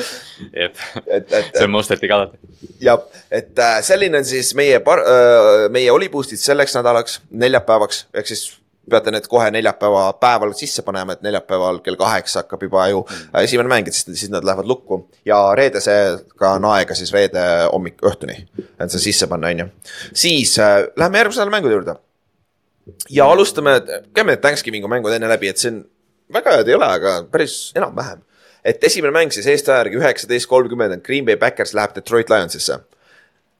jep, 0.62 0.80
see 1.04 1.64
on 1.64 1.72
Mostertiga 1.76 2.18
alati. 2.22 2.40
jah, 2.80 3.04
et 3.30 3.58
äh, 3.58 3.80
selline 3.84 4.20
on 4.20 4.28
siis 4.28 4.54
meie 4.56 4.80
par- 4.80 5.04
äh,, 5.04 5.68
meie 5.72 5.92
oli 5.92 6.08
boost'id 6.12 6.40
selleks 6.40 6.76
nädalaks, 6.76 7.20
neljapäevaks, 7.30 8.06
ehk 8.16 8.32
siis 8.32 8.48
peate 8.90 9.12
need 9.14 9.26
kohe 9.30 9.48
neljapäeva 9.50 10.04
päeval 10.20 10.52
sisse 10.58 10.82
panema, 10.86 11.16
et 11.16 11.24
neljapäeval 11.26 11.80
kell 11.84 11.98
kaheksa 11.98 12.42
hakkab 12.44 12.62
juba 12.66 12.86
ju 12.92 13.02
äh, 13.08 13.42
esimene 13.42 13.70
mäng, 13.70 13.88
et 13.88 13.96
siis, 13.96 14.06
siis 14.20 14.32
nad 14.32 14.44
lähevad 14.46 14.68
lukku 14.68 15.00
ja 15.26 15.38
reedesega 15.58 16.52
on 16.58 16.68
aega 16.70 16.94
siis 16.98 17.12
reede 17.14 17.42
hommik, 17.72 17.98
õhtuni, 18.06 18.38
et 18.62 18.94
see 18.94 19.08
sisse 19.08 19.28
panna, 19.30 19.50
on 19.52 19.64
ju. 19.64 19.68
siis 20.14 20.56
äh, 20.62 20.78
läheme 20.96 21.22
järgmise 21.22 21.42
nädala 21.42 21.56
mängude 21.56 21.78
juurde. 21.78 21.96
ja 23.10 23.26
alustame, 23.30 23.80
käime 24.14 24.34
need 24.34 24.44
Thanksgiving'u 24.44 24.90
mängud 24.90 25.14
enne 25.16 25.30
läbi, 25.30 25.50
et 25.50 25.62
see 25.62 25.74
on, 25.74 25.82
väga 26.32 26.58
head 26.58 26.70
ei 26.70 26.78
ole, 26.78 26.90
aga 27.00 27.16
päris 27.30 27.58
enam-vähem. 27.78 28.22
et 28.64 28.84
esimene 28.84 29.14
mäng 29.14 29.34
siis 29.34 29.46
Eesti 29.46 29.70
aja 29.70 29.84
järgi 29.84 30.02
üheksateist 30.02 30.50
kolmkümmend 30.50 30.98
on 30.98 31.02
Green 31.04 31.26
Bay 31.26 31.36
Backers 31.36 31.74
läheb 31.74 31.94
Detroit 31.94 32.30
Lionsisse. 32.30 32.80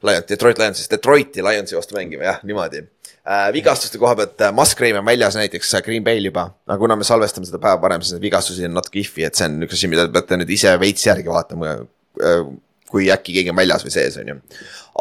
Lion, 0.06 0.24
Detroit 0.28 0.58
Lionsist, 0.62 0.90
Detroiti 0.92 1.44
Lionsi 1.44 1.76
vastu 1.76 1.96
mängima, 1.98 2.24
jah, 2.28 2.40
niimoodi 2.46 2.82
äh,. 2.82 3.48
vigastuste 3.54 3.98
koha 4.02 4.14
pealt 4.18 4.40
äh, 4.46 4.52
Musgrave 4.54 5.00
on 5.00 5.06
väljas 5.06 5.36
näiteks 5.38 5.74
äh, 5.74 5.82
Green 5.86 6.04
Bay'l 6.06 6.30
juba, 6.30 6.48
aga 6.66 6.78
kuna 6.82 6.96
me 6.96 7.06
salvestame 7.08 7.48
seda 7.48 7.60
päeva 7.62 7.80
varem, 7.82 8.02
siis 8.04 8.16
neid 8.16 8.24
vigastusi 8.26 8.66
on 8.68 8.76
natuke 8.78 9.02
if'i, 9.02 9.26
et 9.26 9.38
see 9.38 9.48
on 9.50 9.66
üks 9.66 9.78
asi, 9.78 9.90
mida 9.92 10.06
te 10.06 10.14
peate 10.16 10.40
nüüd 10.40 10.52
ise 10.56 10.74
veits 10.82 11.06
järgi 11.08 11.30
vaatama 11.32 11.76
äh,. 11.76 12.42
kui 12.90 13.08
äkki 13.10 13.34
keegi 13.34 13.50
on 13.50 13.58
väljas 13.58 13.82
või 13.82 13.94
sees, 13.96 14.18
on 14.22 14.34
ju, 14.34 14.40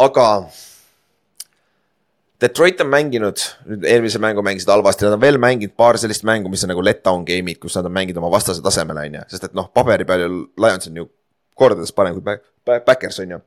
aga 0.06 0.30
Detroit 2.42 2.82
on 2.84 2.90
mänginud, 2.92 3.40
nüüd 3.70 3.86
eelmise 3.88 4.20
mängu 4.20 4.42
mängisid 4.44 4.68
halvasti, 4.70 5.06
nad 5.08 5.16
on 5.16 5.22
veel 5.22 5.38
mänginud 5.40 5.72
paar 5.80 5.96
sellist 5.98 6.26
mängu, 6.28 6.50
mis 6.52 6.66
on 6.66 6.74
nagu 6.74 6.84
letdown 6.84 7.24
game'id, 7.28 7.62
kus 7.64 7.78
nad 7.78 7.88
on 7.88 7.94
mänginud 7.96 8.20
oma 8.20 8.32
vastase 8.34 8.64
tasemel, 8.66 9.00
on 9.06 9.16
ju, 9.20 9.22
sest 9.32 9.48
et 9.48 9.56
noh, 9.56 9.70
paberi 9.74 10.04
peal 10.08 10.26
ju 10.26 10.32
Lions 10.60 10.90
on 10.90 11.00
ju 11.00 11.06
kordades 11.56 11.94
parem 11.96 12.18
kui 12.18 12.26
Back- 12.26 12.44
Back- 12.68 12.84
Backers 12.90 13.22
on 13.24 13.38
ju. 13.38 13.40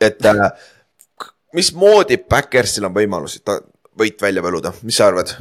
Et 0.00 0.26
äh, 0.26 0.42
mismoodi 1.56 2.18
Backersil 2.18 2.86
on 2.88 2.94
võimalusi 2.96 3.42
ta 3.44 3.58
võit 3.98 4.22
välja 4.22 4.42
võluda, 4.44 4.72
mis 4.82 4.96
sa 4.96 5.10
arvad? 5.10 5.34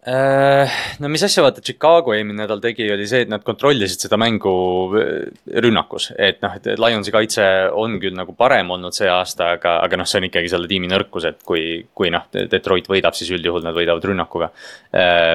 Äh, 0.00 0.70
no 0.98 1.08
mis 1.12 1.20
asja 1.26 1.42
vaata 1.44 1.60
Chicago 1.60 2.14
eelmine 2.16 2.40
nädal 2.40 2.60
tegi, 2.64 2.86
oli 2.88 3.04
see, 3.04 3.26
et 3.26 3.28
nad 3.28 3.42
kontrollisid 3.44 4.06
seda 4.06 4.16
mängu 4.16 4.52
äh, 4.96 5.26
rünnakus, 5.60 6.06
et 6.16 6.38
noh, 6.40 6.54
et 6.56 6.70
Lionsi 6.80 7.12
kaitse 7.12 7.44
on 7.76 7.98
küll 8.00 8.16
nagu 8.16 8.32
parem 8.38 8.72
olnud 8.72 8.96
see 8.96 9.10
aasta, 9.12 9.50
aga, 9.58 9.74
aga 9.84 9.98
noh, 10.00 10.08
see 10.08 10.22
on 10.22 10.26
ikkagi 10.30 10.48
selle 10.48 10.70
tiimi 10.70 10.88
nõrkus, 10.88 11.26
et 11.28 11.44
kui, 11.44 11.82
kui 11.92 12.08
noh, 12.14 12.24
Detroit 12.32 12.88
võidab, 12.88 13.18
siis 13.18 13.28
üldjuhul 13.36 13.66
nad 13.66 13.76
võidavad 13.76 14.06
rünnakuga. 14.08 14.48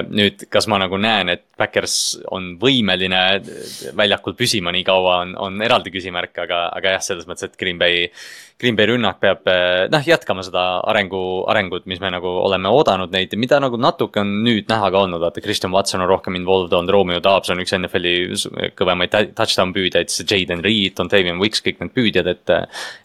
nüüd, 0.10 0.48
kas 0.50 0.66
ma 0.72 0.82
nagu 0.82 0.98
näen, 0.98 1.30
et 1.36 1.46
Backers 1.60 2.18
on 2.34 2.56
võimeline 2.60 3.22
väljakul 3.96 4.34
püsima 4.34 4.74
nii 4.74 4.84
kaua, 4.88 5.20
on, 5.28 5.38
on 5.46 5.62
eraldi 5.62 5.94
küsimärk, 5.94 6.34
aga, 6.42 6.66
aga 6.74 6.98
jah, 6.98 7.06
selles 7.06 7.30
mõttes, 7.30 7.52
et 7.52 7.62
Green 7.62 7.78
Bay 7.78 8.10
Green 8.62 8.78
Bay 8.78 8.88
rünnak 8.88 9.20
peab 9.20 9.48
noh, 9.92 10.06
jätkama 10.08 10.44
seda 10.46 10.64
arengu, 10.88 11.20
arengut, 11.52 11.86
mis 11.92 12.00
me 12.04 12.12
nagu 12.14 12.30
oleme 12.46 12.72
oodanud 12.72 13.12
neid 13.12 13.34
mida 13.40 13.60
nagu 13.60 13.78
natuke 13.82 14.22
on 14.22 14.32
nüüd 14.46 14.70
näha 14.72 14.90
ka 14.94 15.02
olnud, 15.04 15.20
vaata 15.22 15.44
Christian 15.44 15.74
Watson 15.76 16.04
on 16.06 16.10
rohkem 16.10 16.38
involved 16.40 16.74
olnud, 16.74 16.94
Romeo 16.94 17.22
Dobbs 17.24 17.52
on 17.52 17.60
üks 17.64 17.76
NFL-i 17.76 18.72
kõvemaid 18.80 19.14
touchdown 19.36 19.74
püüdjaid, 19.76 20.12
siis 20.12 20.30
Jaden 20.30 20.64
Reed, 20.66 20.96
Dontavian 20.98 21.42
Wicks, 21.42 21.64
kõik 21.66 21.82
need 21.84 21.94
püüdjad, 21.96 22.30
et. 22.32 22.54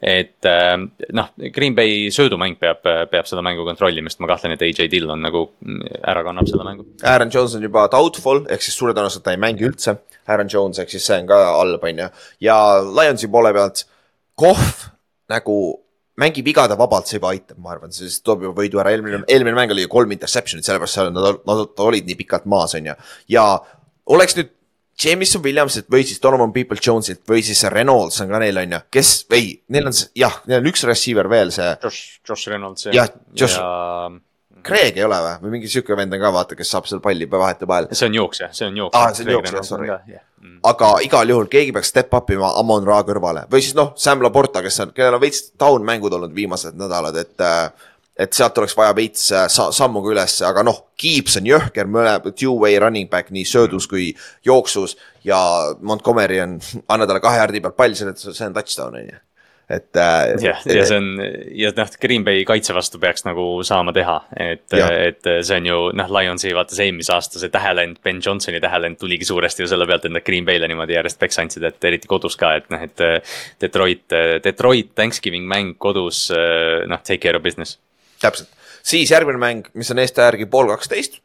et 0.01 0.49
äh, 0.49 0.77
noh, 1.17 1.33
Green 1.55 1.75
Bay 1.75 2.11
söödumäng 2.15 2.59
peab, 2.61 2.85
peab 3.11 3.29
seda 3.29 3.43
mängu 3.45 3.67
kontrollima, 3.67 4.13
sest 4.13 4.23
ma 4.23 4.31
kahtlen, 4.31 4.55
et 4.55 4.65
AJ 4.65 4.89
Dillon 4.93 5.21
nagu 5.25 5.47
ära 5.99 6.23
kannab 6.27 6.49
selle 6.51 6.67
mängu. 6.67 6.87
Aaron 7.07 7.33
Jones 7.33 7.57
on 7.59 7.67
juba 7.67 7.87
doubtful 7.93 8.45
ehk 8.51 8.65
siis 8.65 8.79
suure 8.79 8.95
tõenäosusega 8.97 9.27
ta 9.27 9.35
ei 9.35 9.43
mängi 9.43 9.67
üldse. 9.69 9.97
Aaron 10.31 10.51
Jones 10.53 10.79
ehk 10.83 10.93
siis 10.93 11.07
see 11.07 11.19
on 11.23 11.29
ka 11.31 11.43
halb, 11.59 11.85
on 11.91 12.05
ju. 12.05 12.09
ja 12.47 12.57
Lionsi 12.87 13.31
poole 13.33 13.53
pealt 13.57 13.85
Kohv 14.41 14.87
nagu 15.31 15.57
mängib 16.21 16.47
vigade 16.51 16.77
vabalt, 16.79 17.09
see 17.09 17.19
juba 17.19 17.33
aitab, 17.33 17.59
ma 17.63 17.75
arvan, 17.75 17.93
siis 17.95 18.19
toob 18.25 18.45
juba 18.45 18.63
võidu 18.63 18.81
ära, 18.83 18.93
eelmine, 18.95 19.23
eelmine 19.31 19.57
mäng 19.57 19.73
oli 19.75 19.87
kolm 19.91 20.11
interception'it, 20.17 20.67
sellepärast 20.67 20.99
seal 20.99 21.13
nad, 21.15 21.43
nad 21.49 21.85
olid 21.87 22.09
nii 22.09 22.19
pikalt 22.19 22.49
maas, 22.51 22.75
on 22.77 22.91
ju. 22.91 22.97
ja 23.33 23.45
oleks 24.11 24.37
nüüd 24.39 24.57
Jameson 25.01 25.41
Williamsilt 25.41 25.87
või 25.89 26.05
siis 26.05 26.21
Donovan 26.21 26.53
People 26.53 26.77
Jonesilt 26.77 27.23
või 27.29 27.41
siis 27.47 27.63
Reynolds 27.73 28.21
on 28.21 28.33
ka 28.35 28.41
neil, 28.43 28.59
on 28.61 28.75
ju, 28.77 28.81
kes, 28.93 29.13
ei, 29.33 29.55
neil 29.73 29.89
on, 29.89 29.97
jah, 30.19 30.43
neil 30.51 30.61
on 30.61 30.69
üks 30.73 30.85
receiver 30.89 31.31
veel, 31.33 31.55
see 31.57 31.71
Josh, 31.87 32.19
Josh 32.27 32.53
Reynolds 32.53 32.91
Jah, 32.91 33.09
Josh- 33.33 33.57
ja 33.57 34.11
Craig 34.67 34.99
ei 34.99 35.05
ole 35.05 35.19
või, 35.25 35.37
või 35.43 35.55
mingi 35.57 35.71
sihuke 35.71 35.97
vend 35.99 36.15
on 36.17 36.23
ka, 36.23 36.33
vaata, 36.35 36.57
kes 36.59 36.73
saab 36.75 36.89
seal 36.91 37.03
palli 37.05 37.29
vahetevahel. 37.31 37.91
see 37.93 38.09
on 38.11 38.17
jooksja, 38.19 38.51
see 38.57 38.69
on 38.69 38.81
jooksja. 38.83 39.03
Aa, 39.03 39.15
see 39.15 39.27
on 39.27 39.33
jooksja, 39.37 39.63
sorry. 39.67 39.93
aga 40.71 40.91
igal 41.05 41.35
juhul 41.35 41.51
keegi 41.53 41.73
peaks 41.77 41.93
step 41.93 42.15
up 42.17 42.31
ima 42.31 42.53
Amon 42.61 42.87
Ra 42.89 43.03
kõrvale 43.07 43.47
või 43.53 43.63
siis 43.65 43.77
noh, 43.79 43.93
Sam 43.97 44.25
Laporta, 44.25 44.63
kes 44.65 44.81
on, 44.87 44.97
kellel 44.97 45.19
on 45.19 45.23
veits 45.23 45.51
down 45.61 45.87
mängud 45.87 46.13
olnud 46.17 46.35
viimased 46.35 46.79
nädalad, 46.81 47.17
et. 47.21 47.49
et 48.21 48.37
sealt 48.37 48.59
oleks 48.61 48.75
vaja 48.77 48.93
veits 48.93 49.31
äh, 49.33 49.47
sa, 49.49 49.71
sammuga 49.73 50.11
ülesse, 50.13 50.43
aga 50.45 50.61
noh, 50.67 50.83
Gibbs 51.01 51.39
on 51.39 51.47
jõhker, 51.49 51.89
mõlemad 51.89 52.35
two-way 52.37 52.77
running 52.77 53.09
back 53.09 53.31
nii 53.33 53.47
söödus 53.49 53.87
kui 53.89 54.11
jooksus 54.45 54.93
ja 55.25 55.39
Montgomery 55.81 56.43
on, 56.43 56.59
anna 56.93 57.07
talle 57.09 57.23
kahe 57.25 57.41
jardi 57.41 57.63
pealt 57.65 57.79
pall, 57.79 57.97
see 57.97 58.45
on 58.45 58.59
touchdown 58.59 58.99
on 58.99 59.09
ju, 59.09 59.23
et 59.71 59.97
äh,. 59.97 60.35
jah, 60.43 60.63
ja 60.67 60.85
see 60.89 60.99
on 60.99 61.09
ja 61.57 61.73
noh, 61.77 61.91
Green 62.03 62.25
Bay 62.27 62.45
kaitse 62.49 62.75
vastu 62.77 63.01
peaks 63.03 63.27
nagu 63.27 63.47
saama 63.67 63.95
teha, 63.97 64.17
et, 64.37 64.67
et 64.75 65.31
see 65.47 65.59
on 65.61 65.69
ju 65.71 65.81
noh, 65.99 66.13
Lionsi 66.19 66.55
vaata 66.57 66.77
see 66.77 66.89
eelmise 66.91 67.15
aasta 67.15 67.43
see 67.43 67.53
tähelend, 67.53 68.01
Ben 68.05 68.23
Johnsoni 68.25 68.63
tähelend 68.63 69.01
tuligi 69.01 69.29
suuresti 69.29 69.65
ju 69.65 69.71
selle 69.71 69.89
pealt, 69.91 70.09
et 70.09 70.17
nad 70.17 70.27
Green 70.27 70.49
Bay'le 70.49 70.71
niimoodi 70.71 70.99
järjest 70.99 71.21
peks 71.21 71.43
andsid, 71.45 71.67
et 71.71 71.91
eriti 71.91 72.11
kodus 72.11 72.39
ka, 72.41 72.55
et 72.61 72.71
noh, 72.73 72.83
et 72.87 73.05
Detroit, 73.63 74.07
Detroit 74.45 74.95
Thanksgiving 74.99 75.47
mäng 75.51 75.77
kodus, 75.79 76.29
noh, 76.31 77.05
take 77.05 77.23
care 77.23 77.39
of 77.39 77.47
business. 77.47 77.79
täpselt, 78.21 78.51
siis 78.83 79.11
järgmine 79.11 79.41
mäng, 79.41 79.71
mis 79.75 79.91
on 79.93 80.03
Eesti 80.03 80.27
järgi 80.27 80.47
pool 80.51 80.69
kaksteist, 80.73 81.21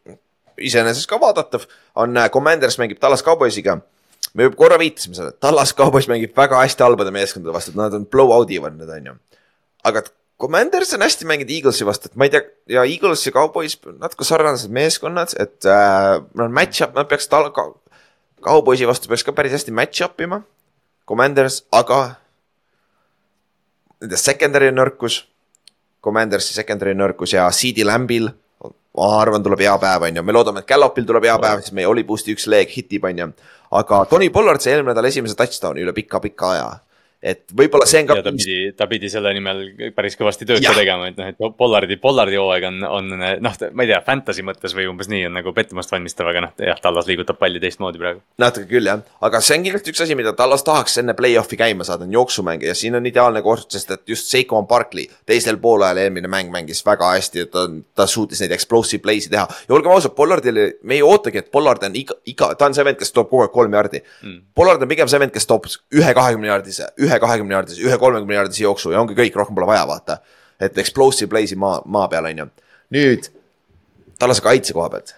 iseenesest 0.58 1.10
ka 1.10 1.20
vaadatav, 1.22 1.66
on 2.00 2.18
äh, 2.18 2.30
Commanders 2.30 2.80
mängib 2.82 3.00
Tallas 3.00 3.24
Cowboysiga. 3.24 3.80
Me 4.36 4.50
korra 4.58 4.78
viitasime 4.82 5.16
sellele, 5.18 5.38
Tallas 5.42 5.74
Cowboys 5.78 6.10
mängib 6.12 6.36
väga 6.38 6.60
hästi 6.64 6.86
halbade 6.86 7.14
meeskondade 7.16 7.56
vastu, 7.56 7.74
et 7.74 7.80
nad 7.80 7.96
on 7.98 8.06
blowout 8.12 8.52
ivad 8.54 8.78
need 8.78 8.92
on 8.92 9.12
ju. 9.12 9.16
aga 9.88 10.06
Commanders 10.42 10.92
on 10.94 11.06
hästi 11.06 11.28
mänginud 11.30 11.52
Eaglesi 11.56 11.86
vastu, 11.88 12.10
et 12.12 12.18
ma 12.20 12.28
ei 12.28 12.34
tea 12.34 12.44
ja 12.76 12.84
Eagles 12.84 13.24
ja 13.24 13.32
Cowboys 13.32 13.78
natuke 14.02 14.28
sarnased 14.28 14.74
meeskonnad, 14.76 15.32
et 15.40 15.64
äh, 15.64 16.20
nad 16.36 16.52
match-up, 16.52 16.92
nad 16.98 17.08
peaks 17.08 17.32
tal- 17.32 17.54
Cowboysi 18.44 18.88
vastu 18.88 19.08
peaks 19.08 19.24
ka 19.24 19.32
päris 19.34 19.56
hästi 19.56 19.72
match-up 19.72 20.20
ima. 20.22 20.42
Commanders, 21.08 21.62
aga 21.72 22.18
nende 24.02 24.20
secondary 24.20 24.68
on 24.74 24.78
nõrkus 24.82 25.24
Commandersi 26.06 26.54
secondary 26.54 26.94
nõrkus 26.94 27.34
ja 27.34 27.48
CD 27.50 27.86
Lambil, 27.86 28.30
ma 28.96 29.10
arvan, 29.20 29.44
tuleb 29.44 29.62
hea 29.66 29.76
päev, 29.82 30.08
on 30.08 30.20
ju, 30.20 30.24
me 30.24 30.36
loodame, 30.36 30.64
et 30.64 30.70
Gallopil 30.70 31.06
tuleb 31.08 31.28
hea 31.28 31.36
päev, 31.42 31.64
siis 31.64 31.76
meie 31.76 31.88
Oli 31.90 32.06
Boost'i 32.08 32.36
üks 32.36 32.48
leeg 32.52 32.72
hitib, 32.72 33.04
on 33.10 33.22
ju. 33.24 33.30
aga 33.76 34.06
Tony 34.10 34.30
Pollard 34.34 34.64
sai 34.64 34.76
eelmine 34.76 34.94
nädal 34.94 35.10
esimese 35.10 35.36
touchdown'i 35.40 35.84
üle 35.84 35.94
pika-pika 35.96 36.52
aja. 36.56 36.70
Et 37.24 37.44
võib-olla 37.56 37.88
see 37.90 38.04
on 38.04 38.10
ka 38.10 38.18
ta 38.26 38.34
pidi, 38.36 38.58
ta 38.78 38.88
pidi 38.90 39.10
selle 39.12 39.32
nimel 39.36 39.62
päris 39.96 40.18
kõvasti 40.20 40.48
tööd 40.48 40.64
ka 40.64 40.74
tegema, 40.78 41.10
et 41.10 41.20
noh, 41.20 41.30
et 41.32 41.58
Pollardi, 41.58 41.98
Pollardi 42.02 42.40
hooaeg 42.40 42.68
on, 42.70 42.82
on 42.88 43.12
noh, 43.16 43.58
ma 43.72 43.86
ei 43.86 43.92
tea, 43.92 44.00
fantasy 44.06 44.46
mõttes 44.46 44.76
või 44.78 44.88
umbes 44.92 45.10
nii 45.12 45.26
on 45.30 45.38
nagu 45.40 45.54
pettumust 45.56 45.94
valmistav, 45.94 46.30
aga 46.32 46.46
noh, 46.48 46.54
jah, 46.70 46.80
Tallas 46.84 47.10
liigutab 47.10 47.40
palli 47.42 47.62
teistmoodi 47.64 48.02
praegu. 48.02 48.22
natuke 48.42 48.70
küll 48.70 48.90
jah, 48.90 49.02
aga 49.26 49.42
see 49.44 49.58
on 49.60 49.66
kindlasti 49.68 49.94
üks 49.94 50.04
asi, 50.06 50.18
mida 50.20 50.36
Tallas 50.38 50.66
tahaks 50.68 51.00
enne 51.02 51.16
play-off'i 51.18 51.60
käima 51.60 51.88
saada, 51.88 52.06
on 52.06 52.14
jooksumäng 52.14 52.66
ja 52.66 52.76
siin 52.78 53.00
on 53.00 53.10
ideaalne 53.10 53.42
koht, 53.46 53.68
sest 53.74 53.96
et 53.96 54.06
just 54.12 54.30
Seikon 54.32 54.68
Barkley 54.70 55.08
teisel 55.26 55.58
poolajal 55.62 56.04
eelmine 56.06 56.30
mäng 56.32 56.54
mängis 56.54 56.84
väga 56.86 57.14
hästi, 57.16 57.48
ta, 57.54 57.66
ta 57.96 58.08
suutis 58.10 58.44
neid 58.44 58.54
explosive 58.56 59.02
play'si 59.06 59.32
teha 59.34 59.48
ja 59.48 59.76
olgem 59.76 59.94
ausad, 59.96 60.14
Pollardile, 60.18 60.68
me 60.84 61.00
ei 61.00 61.04
ootagi, 61.06 61.42
et 61.42 61.52
Pollard 61.52 61.84
on 61.88 61.98
iga, 61.98 62.18
iga, 62.30 62.52
ta 62.60 62.70
on 62.70 62.78
see 62.78 62.86
vend, 62.86 63.00
kes 63.02 63.14
toob 63.16 63.32
kogu 63.32 63.46
aeg 63.46 63.54
kolm 63.56 63.74
jardi 63.76 64.02
mm.. 64.04 64.40
Pollard 64.56 64.84
on 64.84 64.92
pigem 64.92 65.10
see 65.12 65.22
vend, 65.22 65.34
kes 65.34 65.50
toob 65.50 65.68
ühe 65.96 66.14
kahekümne 66.18 66.50
jardise, 66.52 66.90
ühe 67.06 67.20
kahekümne 67.22 67.58
jardise, 67.58 67.82
ühe 67.82 67.98
kolmekümne 68.02 68.40
jardise 68.40 68.64
jooksu 68.66 68.94
ja 68.94 69.02
ongi 69.02 69.18
kõik, 69.18 69.38
rohkem 69.38 69.58
pole 69.58 69.70
vaja, 69.70 69.86
vaata. 69.90 70.20
et 70.60 70.78
explosive 70.80 71.30
play'si 71.30 71.58
maa, 71.60 71.82
maa 71.86 72.08
peal 72.12 72.30
on 72.32 72.44
ju. 72.44 72.50
nüüd 72.96 73.32
Tallase 74.20 74.42
kaitse 74.42 74.74
koha 74.74 74.90
pealt 74.90 75.16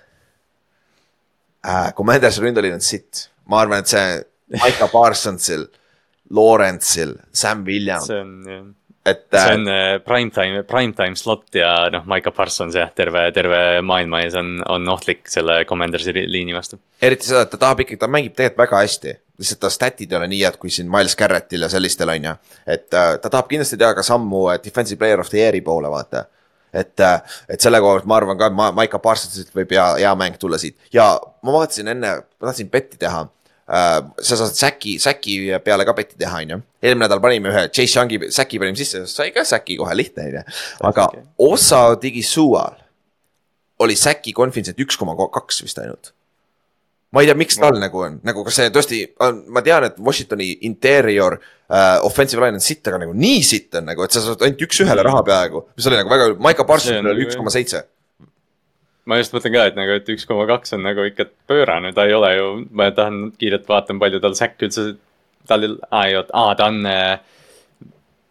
äh,. 1.65 1.93
Commandersi 1.93 2.41
ründeliin 2.41 2.79
on 2.79 2.81
sitt, 2.81 3.27
ma 3.45 3.61
arvan, 3.61 3.83
et 3.83 3.91
see 3.91 4.23
Maiko 4.57 4.87
Parsonsil, 4.89 5.67
Lawrence'il, 6.33 7.17
Sam 7.33 7.65
Williams, 7.67 8.07
see 8.07 8.21
on 8.23 8.35
jah 8.47 8.65
et. 9.07 9.23
see 9.31 9.53
on 9.55 9.67
äh, 9.71 9.97
prime 10.03 10.31
time, 10.33 10.63
prime 10.67 10.93
time 10.97 11.15
slot 11.19 11.55
ja 11.55 11.71
noh, 11.93 12.05
Maiko 12.09 12.31
Parsons 12.35 12.75
jah, 12.77 12.89
terve, 12.95 13.27
terve 13.35 13.59
maailma 13.85 14.21
ees 14.25 14.35
on, 14.39 14.57
on 14.67 14.87
ohtlik 14.93 15.27
selle 15.31 15.61
Commandersi 15.69 16.13
li- 16.15 16.27
liini 16.31 16.55
vastu. 16.55 16.79
eriti 17.01 17.29
seda, 17.29 17.45
et 17.47 17.53
ta 17.53 17.61
tahab 17.61 17.85
ikkagi, 17.85 17.99
ta 18.01 18.09
mängib 18.11 18.35
tegelikult 18.37 18.65
väga 18.65 18.83
hästi. 18.83 19.15
lihtsalt 19.37 19.61
ta 19.61 19.69
stat'id 19.69 20.11
ei 20.11 20.17
ole 20.17 20.27
nii 20.31 20.41
head 20.43 20.57
kui 20.61 20.71
siin 20.73 20.89
Miles 20.91 21.15
Garrettil 21.15 21.61
ja 21.61 21.69
sellistel 21.69 22.09
on 22.13 22.31
ju. 22.31 22.33
et 22.65 22.87
äh, 22.93 23.13
ta 23.21 23.29
tahab 23.29 23.47
kindlasti 23.51 23.77
teha 23.77 23.93
ka 23.97 24.03
sammu 24.05 24.47
äh, 24.53 24.59
defensive 24.63 24.99
player 24.99 25.19
of 25.23 25.29
the 25.29 25.41
year'i 25.43 25.61
poole, 25.61 25.91
vaata. 25.93 26.25
et, 26.73 26.99
et 27.49 27.61
selle 27.63 27.79
koha 27.79 27.95
pealt 27.97 28.09
ma 28.11 28.17
arvan 28.19 28.37
ka, 28.37 28.49
ma, 28.53 28.71
Maiko 28.75 28.99
Parsonsilt 28.99 29.53
võib 29.55 29.71
hea, 29.71 29.85
hea 30.03 30.15
mäng 30.19 30.35
tulla 30.37 30.59
siit 30.61 30.75
ja 30.93 31.13
ma 31.43 31.53
vaatasin 31.55 31.93
enne, 31.95 32.15
ma 32.41 32.49
tahtsin 32.49 32.69
betti 32.69 32.99
teha 32.99 33.23
äh,. 33.23 33.29
Sa 33.67 34.39
saad 34.39 34.55
Säki, 34.55 34.97
Säki 35.03 35.37
peale 35.63 35.85
ka 35.87 35.95
betti 35.97 36.15
teha, 36.19 36.41
on 36.45 36.55
ju. 36.55 36.59
eelmine 36.81 37.05
nädal 37.05 37.21
panime 37.23 37.51
ühe 37.51 37.67
Chase 37.67 37.99
Youngi, 37.99 38.31
Säki 38.31 38.61
panime 38.61 38.79
sisse, 38.79 39.03
sai 39.11 39.33
ka 39.35 39.43
Säki 39.47 39.75
kohe 39.79 39.95
lihtne, 39.97 40.27
on 40.29 40.37
ju. 40.39 40.43
aga 40.91 41.09
Osa 41.49 41.81
Digisual 42.01 42.77
oli 43.83 43.97
Säki 43.99 44.33
konfidentsid 44.33 44.79
üks 44.87 44.99
koma 44.99 45.17
kaks 45.17 45.61
vist 45.65 45.83
ainult 45.83 46.13
ma 47.11 47.23
ei 47.23 47.29
tea, 47.29 47.37
miks 47.39 47.55
tal 47.59 47.77
nagu 47.79 48.01
on, 48.03 48.17
nagu 48.27 48.43
kas 48.45 48.57
see 48.59 48.71
tõesti, 48.73 48.99
ma 49.53 49.63
tean, 49.63 49.85
et 49.87 49.99
Washingtoni 50.03 50.49
interior 50.67 51.37
uh, 51.39 51.99
offensive 52.05 52.43
line 52.43 52.59
on 52.59 52.63
sitt, 52.63 52.83
aga 52.89 52.99
nagu 53.05 53.15
nii 53.15 53.43
sitt 53.47 53.77
on 53.79 53.87
nagu, 53.87 54.03
et 54.03 54.15
sa 54.15 54.23
saad 54.25 54.43
ainult 54.43 54.65
üks-ühele 54.67 55.05
raha 55.07 55.21
peaaegu, 55.27 55.63
mis 55.77 55.87
oli 55.87 55.99
nagu 56.01 56.11
väga, 56.11 56.33
Maiko 56.43 56.67
Parsonil 56.67 56.99
on 56.99 57.11
oli 57.13 57.23
nagu 57.23 57.29
üks 57.29 57.39
koma 57.39 57.53
seitse. 57.53 57.85
Ma 59.07 59.19
just 59.21 59.35
mõtlen 59.35 59.55
ka, 59.55 59.65
et 59.69 59.77
nagu, 59.79 59.97
et 59.99 60.09
üks 60.13 60.27
koma 60.27 60.45
kaks 60.49 60.75
on 60.77 60.83
nagu 60.85 61.05
ikka 61.07 61.29
pöörane, 61.49 61.93
ta 61.95 62.07
ei 62.07 62.15
ole 62.17 62.31
ju, 62.35 62.47
ma 62.75 62.89
tahan 62.95 63.31
kiirelt 63.39 63.67
vaatan, 63.69 64.01
palju 64.03 64.21
tal 64.23 64.35
säkk 64.37 64.67
üldse, 64.67 64.89
tal, 65.49 65.65
aa 65.89 66.05
ei 66.09 66.17
oota, 66.19 66.35
aa 66.35 66.53
ta 66.59 66.69
on. 66.71 66.83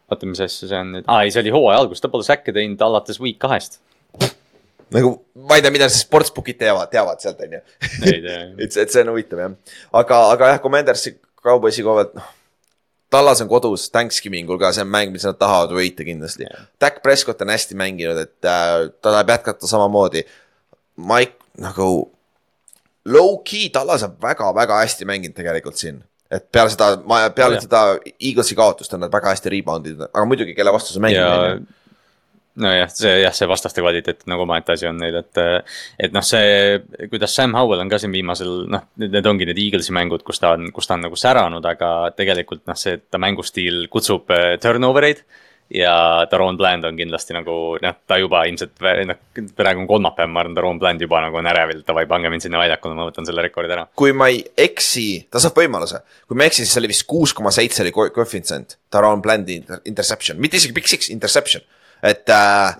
oota, 0.07 0.28
mis 0.28 0.43
asja 0.44 0.69
see 0.70 0.78
on 0.78 0.94
nüüd, 0.98 1.09
aa 1.11 1.24
ei, 1.24 1.35
see 1.35 1.43
oli 1.44 1.55
hooaja 1.55 1.82
algus, 1.82 2.03
ta 2.03 2.12
pole 2.12 2.27
säkke 2.27 2.55
teinud 2.57 2.82
alates 2.86 3.20
week 3.23 3.40
kahest. 3.43 3.81
nagu 4.94 5.16
ma 5.48 5.59
ei 5.59 5.65
tea, 5.65 5.74
mida 5.74 5.89
sportsbookid 5.90 6.61
teavad, 6.61 6.93
teavad 6.93 7.23
sealt 7.24 7.40
on 7.43 7.59
ju. 7.59 7.62
ei 8.07 8.20
et, 8.23 8.77
et 8.77 8.93
see 8.93 9.03
on 9.03 9.15
huvitav 9.15 9.43
jah, 9.43 9.61
aga, 10.03 10.24
aga 10.36 10.55
jah, 10.55 10.65
Commandersi 10.65 11.16
kauboisi 11.47 11.86
koha 11.86 12.03
pealt, 12.03 12.19
noh. 12.20 12.32
Tallas 13.11 13.39
on 13.40 13.48
kodus 13.48 13.85
Thanksgivingul 13.94 14.59
ka, 14.59 14.73
see 14.74 14.82
on 14.82 14.90
mäng, 14.90 15.12
mis 15.15 15.24
nad 15.27 15.36
tahavad 15.39 15.70
võita 15.77 16.03
kindlasti 16.07 16.43
Jah. 16.43 16.65
Dak 16.82 16.98
Prescott 17.05 17.43
on 17.44 17.53
hästi 17.55 17.78
mänginud, 17.78 18.19
et 18.19 18.48
äh, 18.51 18.89
ta 18.98 19.12
tahab 19.12 19.31
jätkata 19.31 19.70
samamoodi. 19.70 20.24
Mike 20.97 21.62
nagu 21.62 21.89
low-key 23.06 23.70
Tallas 23.73 24.05
on 24.06 24.16
väga-väga 24.23 24.82
hästi 24.82 25.09
mänginud 25.09 25.36
tegelikult 25.36 25.77
siin. 25.81 26.02
et 26.31 26.48
peale 26.52 26.70
seda, 26.73 26.97
peale 27.31 27.55
Jah. 27.55 27.62
seda 27.62 27.81
Eaglesi 28.18 28.56
kaotust 28.59 28.94
on 28.94 29.05
nad 29.05 29.12
väga 29.12 29.31
hästi 29.31 29.52
rebound 29.52 29.86
inud, 29.86 30.09
aga 30.09 30.24
muidugi, 30.27 30.56
kelle 30.59 30.73
vastu 30.74 30.90
sa 30.94 31.01
mängid 31.01 31.20
ja 31.20 31.59
nojah, 32.56 32.90
see 32.93 33.12
jah, 33.20 33.35
see 33.36 33.48
vastaste 33.48 33.82
kvaliteet 33.85 34.24
on 34.24 34.32
nagu 34.32 34.44
omaette 34.47 34.74
asi 34.74 34.89
on 34.89 34.98
neil, 35.01 35.18
et. 35.20 35.40
et 36.01 36.14
noh, 36.14 36.24
see, 36.24 36.81
kuidas 37.12 37.35
Sam 37.36 37.55
Howell 37.56 37.82
on 37.85 37.93
ka 37.93 38.01
siin 38.01 38.14
viimasel 38.14 38.64
noh, 38.73 38.86
need 39.02 39.28
ongi 39.28 39.48
need 39.48 39.60
Eaglesi 39.60 39.94
mängud, 39.97 40.24
kus 40.27 40.40
ta 40.43 40.55
on, 40.56 40.70
kus 40.74 40.89
ta 40.89 40.97
on 40.97 41.05
nagu 41.06 41.18
säranud, 41.20 41.66
aga 41.68 41.93
tegelikult 42.16 42.64
noh, 42.68 42.78
see, 42.78 42.97
et 42.98 43.06
ta 43.12 43.20
mängustiil 43.23 43.86
kutsub 43.93 44.32
äh, 44.35 44.55
turnover 44.62 45.09
eid. 45.10 45.23
Ja 45.71 46.27
Daron 46.31 46.57
Bland 46.57 46.85
on 46.87 46.97
kindlasti 46.99 47.35
nagu 47.35 47.55
noh, 47.83 47.97
ta 48.07 48.19
juba 48.21 48.45
ilmselt 48.47 48.83
noh, 49.09 49.19
praegu 49.57 49.83
on 49.83 49.89
kolmapäev, 49.91 50.31
ma 50.31 50.45
arvan, 50.45 50.55
Daron 50.55 50.79
Bland 50.79 51.03
juba 51.03 51.21
nagu 51.25 51.41
on 51.41 51.49
ärevil, 51.51 51.83
davai, 51.87 52.07
pange 52.11 52.31
mind 52.31 52.45
sinna 52.45 52.61
väljakule, 52.63 52.95
ma 52.99 53.09
võtan 53.09 53.27
selle 53.27 53.43
rekordi 53.43 53.75
ära. 53.75 53.89
kui 53.99 54.15
ma 54.17 54.29
ei 54.33 54.45
eksi, 54.67 55.27
ta 55.31 55.43
saab 55.43 55.59
võimaluse, 55.59 56.03
kui 56.29 56.39
ma 56.39 56.47
ei 56.47 56.53
eksi, 56.53 56.63
siis 56.63 56.77
see 56.77 56.85
oli 56.85 56.93
vist 56.93 57.07
kuus 57.11 57.35
koma 57.35 57.51
seitse 57.55 57.83
oli 57.83 57.95
ko- 57.97 58.09
koefitsient, 58.15 58.79
Taron 58.91 59.23
Blandi 59.25 59.59
inter- 59.63 59.83
interception, 59.91 60.39
mitte 60.39 60.61
isegi 60.61 60.77
big 60.77 60.87
six, 60.87 61.11
interception. 61.11 61.67
et 62.03 62.31
äh, 62.31 62.79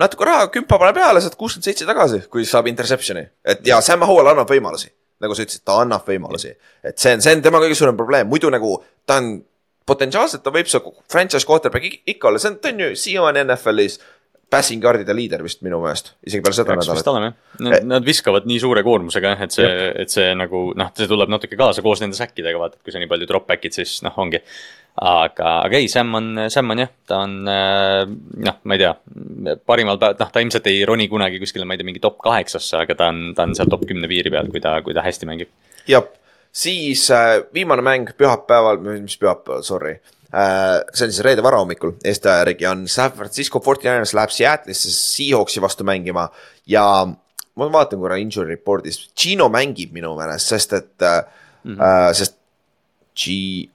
natuke 0.00 0.24
raha, 0.24 0.48
kümpa 0.54 0.78
pane 0.80 0.96
peale, 0.96 1.20
saad 1.20 1.36
kuuskümmend 1.36 1.68
seitse 1.68 1.86
tagasi, 1.86 2.24
kui 2.32 2.48
saab 2.48 2.66
interception'i, 2.72 3.26
et 3.44 3.66
ja 3.66 3.80
Sam 3.84 4.06
Howell 4.08 4.32
annab 4.32 4.48
võimalusi. 4.48 4.88
nagu 5.22 5.36
sa 5.38 5.44
ütlesid, 5.44 5.62
ta 5.62 5.76
annab 5.84 6.02
võimalusi, 6.08 6.48
et 6.82 6.98
see 6.98 7.12
on, 7.14 7.20
see 7.22 7.36
on 7.36 7.42
tema 7.44 7.60
kõige 7.62 7.76
suurem 7.78 7.94
probleem, 7.94 8.26
muidu 8.26 8.48
nagu 8.50 8.80
ta 9.06 9.20
on 9.20 9.36
potentsiaalselt 9.86 10.42
ta 10.44 10.50
võib 10.54 10.68
see 10.70 10.80
franchise 11.10 11.46
quarterback 11.48 11.84
ik- 11.88 12.02
ikka 12.16 12.28
olla, 12.30 12.38
see 12.42 12.52
on, 12.52 12.58
ta 12.62 12.68
on 12.74 12.80
ju 12.86 12.90
siiamaani 12.98 13.44
NFL-is 13.46 13.98
passing 14.52 14.82
yard'ide 14.84 15.14
liider 15.16 15.40
vist 15.40 15.62
minu 15.64 15.78
meelest, 15.80 16.10
isegi 16.28 16.42
peale 16.44 16.56
seda 16.58 16.74
nädalat. 16.76 17.06
olema 17.08 17.30
jah, 17.30 17.36
nad, 17.64 17.86
nad 17.94 18.04
viskavad 18.04 18.44
nii 18.44 18.58
suure 18.60 18.82
koormusega 18.84 19.30
jah, 19.32 19.42
et 19.46 19.54
see, 19.56 19.70
et 20.04 20.12
see 20.12 20.26
nagu 20.36 20.60
noh, 20.76 20.90
see 20.98 21.08
tuleb 21.08 21.32
natuke 21.32 21.56
kaasa 21.56 21.80
koos 21.84 22.02
nende 22.04 22.18
säkkidega, 22.18 22.60
vaata, 22.60 22.76
et 22.76 22.84
kui 22.84 22.92
sa 22.92 23.00
nii 23.00 23.08
palju 23.08 23.28
drop 23.30 23.46
back'id, 23.48 23.72
siis 23.78 23.94
noh, 24.04 24.12
ongi. 24.20 24.42
aga, 25.00 25.54
aga 25.64 25.78
ei, 25.80 25.88
Sam 25.88 26.12
on, 26.18 26.26
Sam 26.52 26.68
on 26.74 26.82
jah, 26.84 26.90
ta 27.08 27.22
on 27.24 27.38
äh, 27.48 28.02
noh, 28.44 28.58
ma 28.68 28.76
ei 28.76 28.82
tea, 28.84 28.92
parimal 29.64 29.96
päeval, 30.02 30.18
noh, 30.20 30.32
ta 30.36 30.42
ilmselt 30.44 30.68
ei 30.68 30.82
roni 30.84 31.08
kunagi 31.08 31.40
kuskile, 31.40 31.64
ma 31.64 31.72
ei 31.72 31.80
tea, 31.80 31.88
mingi 31.88 32.02
top 32.04 32.20
kaheksasse, 32.20 32.76
aga 32.84 32.98
ta 32.98 33.08
on, 33.08 33.30
ta 33.38 33.46
on 33.48 33.56
seal 33.56 33.72
top 33.72 33.86
kümne 33.88 34.10
piiri 34.10 34.28
peal, 34.34 34.52
kui 34.52 34.60
ta, 34.60 34.74
kui 34.84 34.92
ta 34.92 35.00
hästi 35.06 35.30
mängib. 35.32 35.48
jah, 35.88 36.04
siis 36.52 37.06
äh, 37.10 37.40
viimane 37.54 37.82
mäng 37.82 38.10
pühapäeval, 38.16 38.78
mis 38.84 39.16
pühapäeval, 39.18 39.62
sorry. 39.66 39.96
Äh,. 40.32 40.80
see 40.94 41.06
on 41.06 41.12
siis 41.12 41.24
reede 41.24 41.42
varahommikul. 41.44 41.92
Eesti 42.04 42.28
aja 42.28 42.44
järgi 42.46 42.66
on 42.66 42.86
San 42.88 43.12
Francisco 43.12 43.60
49ers 43.60 44.14
läheb 44.16 44.32
Seattle'isse 44.32 44.92
Seahawksi 44.92 45.60
vastu 45.60 45.84
mängima. 45.84 46.28
Ja 46.66 46.84
ma 47.56 47.68
vaatan 47.72 48.00
korra 48.00 48.16
injury 48.20 48.54
report'is, 48.54 49.10
Gino 49.18 49.48
mängib 49.52 49.92
minu 49.92 50.14
meelest, 50.16 50.48
sest 50.54 50.72
et 50.72 51.04
mm, 51.04 51.74
-hmm. 51.74 51.82
äh, 51.82 52.14
sest 52.16 52.38
G, 53.16 53.68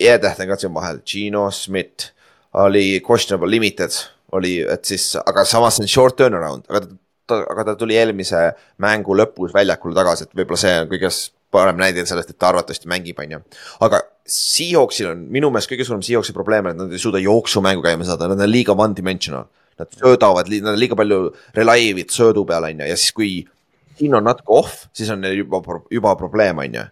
E-täht 0.00 0.40
on 0.40 0.48
ka 0.48 0.56
siin 0.56 0.74
vahel, 0.74 1.02
Gino 1.06 1.50
Schmidt 1.50 2.12
oli 2.54 3.02
questionable 3.04 3.50
limited, 3.50 3.92
oli, 4.32 4.60
et 4.60 4.84
siis, 4.84 5.16
aga 5.26 5.44
samas 5.44 5.76
see 5.76 5.84
on 5.84 5.88
short 5.88 6.16
turnaround, 6.16 6.64
aga 6.68 6.80
ta, 7.26 7.38
aga 7.50 7.64
ta 7.64 7.74
tuli 7.76 7.96
eelmise 7.96 8.40
mängu 8.78 9.16
lõpus 9.16 9.52
väljakule 9.54 9.94
tagasi, 9.94 10.24
et 10.24 10.34
võib-olla 10.36 10.60
see 10.60 10.74
on 10.80 10.88
kõige 10.88 11.10
s- 11.10 11.30
parem 11.52 11.80
näide 11.80 12.04
sellest, 12.08 12.32
et 12.32 12.38
ta 12.40 12.50
arvatavasti 12.50 12.90
mängib, 12.90 13.20
on 13.22 13.36
ju. 13.36 13.40
aga 13.86 14.02
Seahawksil 14.32 15.10
on 15.10 15.24
minu 15.34 15.50
meelest 15.50 15.70
kõige 15.70 15.86
suurem 15.86 16.04
Seahawksi 16.06 16.34
probleem, 16.36 16.70
et 16.70 16.78
nad 16.78 16.92
ei 16.92 17.00
suuda 17.02 17.20
jooksumängu 17.22 17.82
käima 17.84 18.06
saada, 18.06 18.30
nad 18.30 18.40
on 18.40 18.50
liiga 18.50 18.76
one 18.78 18.96
dimensional. 18.96 19.48
Nad 19.80 19.90
söödavad, 19.98 20.50
nad 20.52 20.74
on 20.74 20.78
liiga 20.78 20.96
palju 20.98 21.20
relaivid 21.56 22.12
söödu 22.12 22.44
peal, 22.48 22.68
on 22.68 22.82
ju, 22.84 22.88
ja 22.92 22.96
siis 22.98 23.14
kui 23.16 23.30
siin 23.98 24.14
on 24.14 24.26
natuke 24.26 24.54
off, 24.54 24.84
siis 24.96 25.10
on 25.12 25.24
juba, 25.32 25.62
juba 25.90 26.16
probleem, 26.20 26.60
on 26.62 26.80
ju 26.80 26.84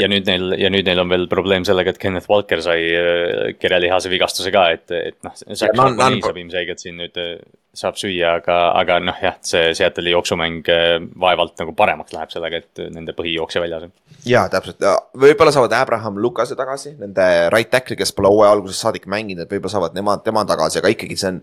ja 0.00 0.08
nüüd 0.10 0.26
neil 0.28 0.56
ja 0.60 0.70
nüüd 0.72 0.86
neil 0.88 1.02
on 1.02 1.10
veel 1.10 1.26
probleem 1.30 1.66
sellega, 1.68 1.92
et 1.92 2.00
Kenneth 2.02 2.30
Walker 2.30 2.62
sai 2.64 2.80
äh, 2.96 3.52
kerelihase 3.60 4.10
vigastuse 4.12 4.52
ka, 4.54 4.68
et, 4.76 4.90
et 4.92 5.18
noh, 5.26 5.36
saab 5.36 6.40
ilmselgelt 6.42 6.82
siin 6.82 6.98
nüüd 7.00 7.20
äh, 7.20 7.36
saab 7.76 7.98
süüa, 8.00 8.36
aga, 8.40 8.56
aga 8.80 8.98
noh, 9.04 9.18
jah, 9.20 9.36
see 9.44 9.74
Seattle'i 9.76 10.14
jooksumäng 10.14 10.70
äh, 10.72 10.96
vaevalt 11.20 11.56
nagu 11.60 11.74
paremaks 11.76 12.14
läheb 12.16 12.32
sellega, 12.32 12.62
et 12.62 12.82
nende 12.94 13.14
põhijooksja 13.16 13.62
väljas 13.64 13.88
on. 13.88 13.94
jaa, 14.26 14.46
täpselt, 14.52 14.82
võib-olla 15.16 15.54
saavad 15.54 15.76
Abraham 15.80 16.20
Lukase 16.24 16.58
tagasi, 16.58 16.96
nende 17.00 17.28
right 17.52 17.72
tackle'i, 17.72 17.98
kes 18.00 18.14
pole 18.16 18.32
hooaja 18.32 18.56
algusest 18.56 18.86
saadik 18.86 19.08
mänginud, 19.10 19.44
et 19.44 19.56
võib-olla 19.56 19.76
saavad 19.76 19.96
nemad, 19.96 20.24
tema 20.26 20.44
tagasi, 20.48 20.80
aga 20.82 20.92
ikkagi 20.94 21.20
see 21.20 21.34
on 21.34 21.40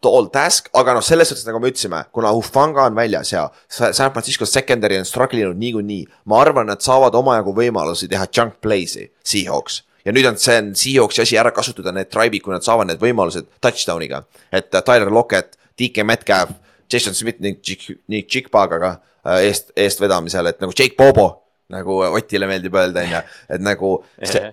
tall 0.00 0.30
task, 0.32 0.70
aga 0.80 0.94
noh, 0.96 1.04
selles 1.04 1.28
suhtes 1.28 1.44
nagu 1.44 1.58
me 1.60 1.68
ütlesime, 1.68 1.98
kuna 2.14 2.30
Hufanga 2.32 2.86
on 2.88 2.94
väljas 2.96 3.32
ja 3.34 3.42
Sa- 3.68 3.92
San 3.92 4.12
Francisco 4.14 4.46
secondary 4.48 4.96
on 4.98 5.04
struggle 5.04 5.40
inud 5.42 5.58
niikuinii, 5.60 6.06
ma 6.32 6.38
arvan, 6.40 6.70
et 6.72 6.80
saavad 6.84 7.14
omajagu 7.18 7.52
võimalusi 7.56 8.08
teha 8.08 8.24
junk 8.32 8.56
play'si, 8.64 9.10
Seahawks. 9.24 9.82
ja 10.04 10.12
nüüd 10.16 10.24
on 10.30 10.38
see 10.40 10.56
on 10.56 10.70
Seahawksi 10.74 11.20
asi 11.26 11.36
ära 11.36 11.50
kasutada 11.52 11.92
need 11.92 12.08
drive'id, 12.12 12.40
kui 12.42 12.54
nad 12.54 12.64
saavad 12.64 12.88
need 12.88 13.02
võimalused 13.02 13.50
touchdown'iga, 13.60 14.22
et 14.52 14.72
äh, 14.74 14.82
Tyler 14.86 15.10
Lockett, 15.12 15.58
DK 15.76 16.04
Metcalf, 16.08 16.56
Jason 16.90 17.14
Smith 17.14 17.38
ning 17.44 17.60
Chick- 17.62 17.98
ning 18.08 18.24
Chickbagaga 18.26 18.94
äh, 19.26 19.44
eest, 19.50 19.68
eestvedamisel, 19.76 20.48
et 20.48 20.60
nagu 20.64 20.72
Jake 20.76 20.96
Bobo 20.96 21.28
nagu 21.70 22.00
Otile 22.08 22.48
meeldib 22.50 22.74
öelda, 22.74 23.04
on 23.04 23.12
ju, 23.12 23.20
et 23.54 23.62
nagu 23.62 23.92
see, 24.24 24.48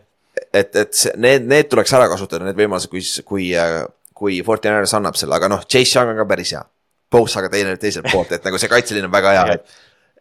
et, 0.53 0.75
et 0.75 0.91
see, 0.93 1.15
need, 1.17 1.47
need 1.49 1.71
tuleks 1.71 1.95
ära 1.97 2.05
kasutada, 2.11 2.45
need 2.45 2.59
võimalused, 2.59 2.91
kui, 2.91 3.01
kui, 3.25 3.47
kui 4.17 4.39
Fortinanders 4.45 4.95
annab 4.97 5.17
selle, 5.19 5.37
aga 5.37 5.49
noh, 5.51 5.63
Chase 5.69 5.97
Young 5.97 6.13
on 6.13 6.21
ka 6.21 6.27
päris 6.29 6.55
hea. 6.55 6.63
Bosa 7.11 7.39
aga 7.39 7.51
teine 7.53 7.77
teiselt 7.79 8.09
poolt, 8.11 8.33
et 8.35 8.43
nagu 8.43 8.59
see 8.59 8.71
kaitseliin 8.71 9.05
on 9.07 9.13
väga 9.13 9.35
hea, 9.37 9.43
et 9.55 9.77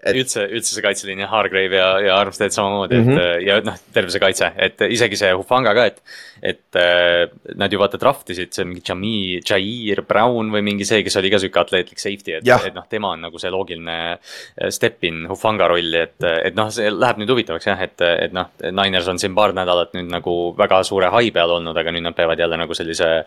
Et- 0.07 0.17
üldse, 0.21 0.45
üldse 0.47 0.75
see 0.77 0.83
kaitseliin 0.85 1.19
ja 1.25 1.27
Hargrave 1.33 1.77
ja, 1.81 1.89
ja 2.05 2.17
Armstead 2.21 2.55
samamoodi 2.55 2.95
mm, 2.97 3.07
Mhm. 3.07 3.17
-hmm. 3.17 3.37
et 3.41 3.47
ja 3.47 3.61
noh, 3.67 3.77
terve 3.93 4.11
see 4.15 4.21
kaitse, 4.23 4.53
et 4.57 4.81
isegi 4.91 5.17
see 5.19 5.33
Hufanga 5.35 5.75
ka, 5.75 5.87
et. 5.93 6.01
et 6.43 6.77
äh, 6.77 7.29
nad 7.57 7.73
ju 7.73 7.79
vaata 7.81 7.97
draft 7.99 8.29
isid, 8.31 8.53
see 8.53 8.65
mingi 8.69 8.83
Jamie, 8.89 9.41
Jair 9.41 10.03
Brown 10.07 10.51
või 10.53 10.61
mingi 10.63 10.85
see, 10.85 11.03
kes 11.03 11.17
oli 11.17 11.31
ka 11.33 11.39
sihuke 11.41 11.61
atleetlik 11.63 11.99
safety, 11.99 12.35
et 12.37 12.47
et 12.67 12.75
noh, 12.77 12.85
tema 12.91 13.09
on 13.15 13.21
nagu 13.25 13.39
see 13.41 13.51
loogiline 13.51 13.97
äh, 14.13 14.69
step 14.71 15.03
in 15.09 15.25
Hufanga 15.31 15.67
rolli, 15.69 15.97
et, 16.03 16.23
et 16.45 16.55
noh, 16.55 16.69
see 16.71 16.91
läheb 16.93 17.17
nüüd 17.23 17.31
huvitavaks 17.33 17.67
jah, 17.67 17.81
et, 17.83 18.01
et 18.01 18.33
noh, 18.37 18.51
Niners 18.71 19.09
on 19.09 19.19
siin 19.19 19.35
paar 19.35 19.53
nädalat 19.57 19.95
nüüd 19.97 20.11
nagu 20.13 20.55
väga 20.59 20.83
suure 20.85 21.09
hai 21.11 21.31
peal 21.33 21.51
olnud, 21.57 21.77
aga 21.77 21.91
nüüd 21.91 22.03
nad 22.05 22.15
peavad 22.15 22.39
jälle 22.39 22.57
nagu 22.57 22.75
sellise. 22.75 23.25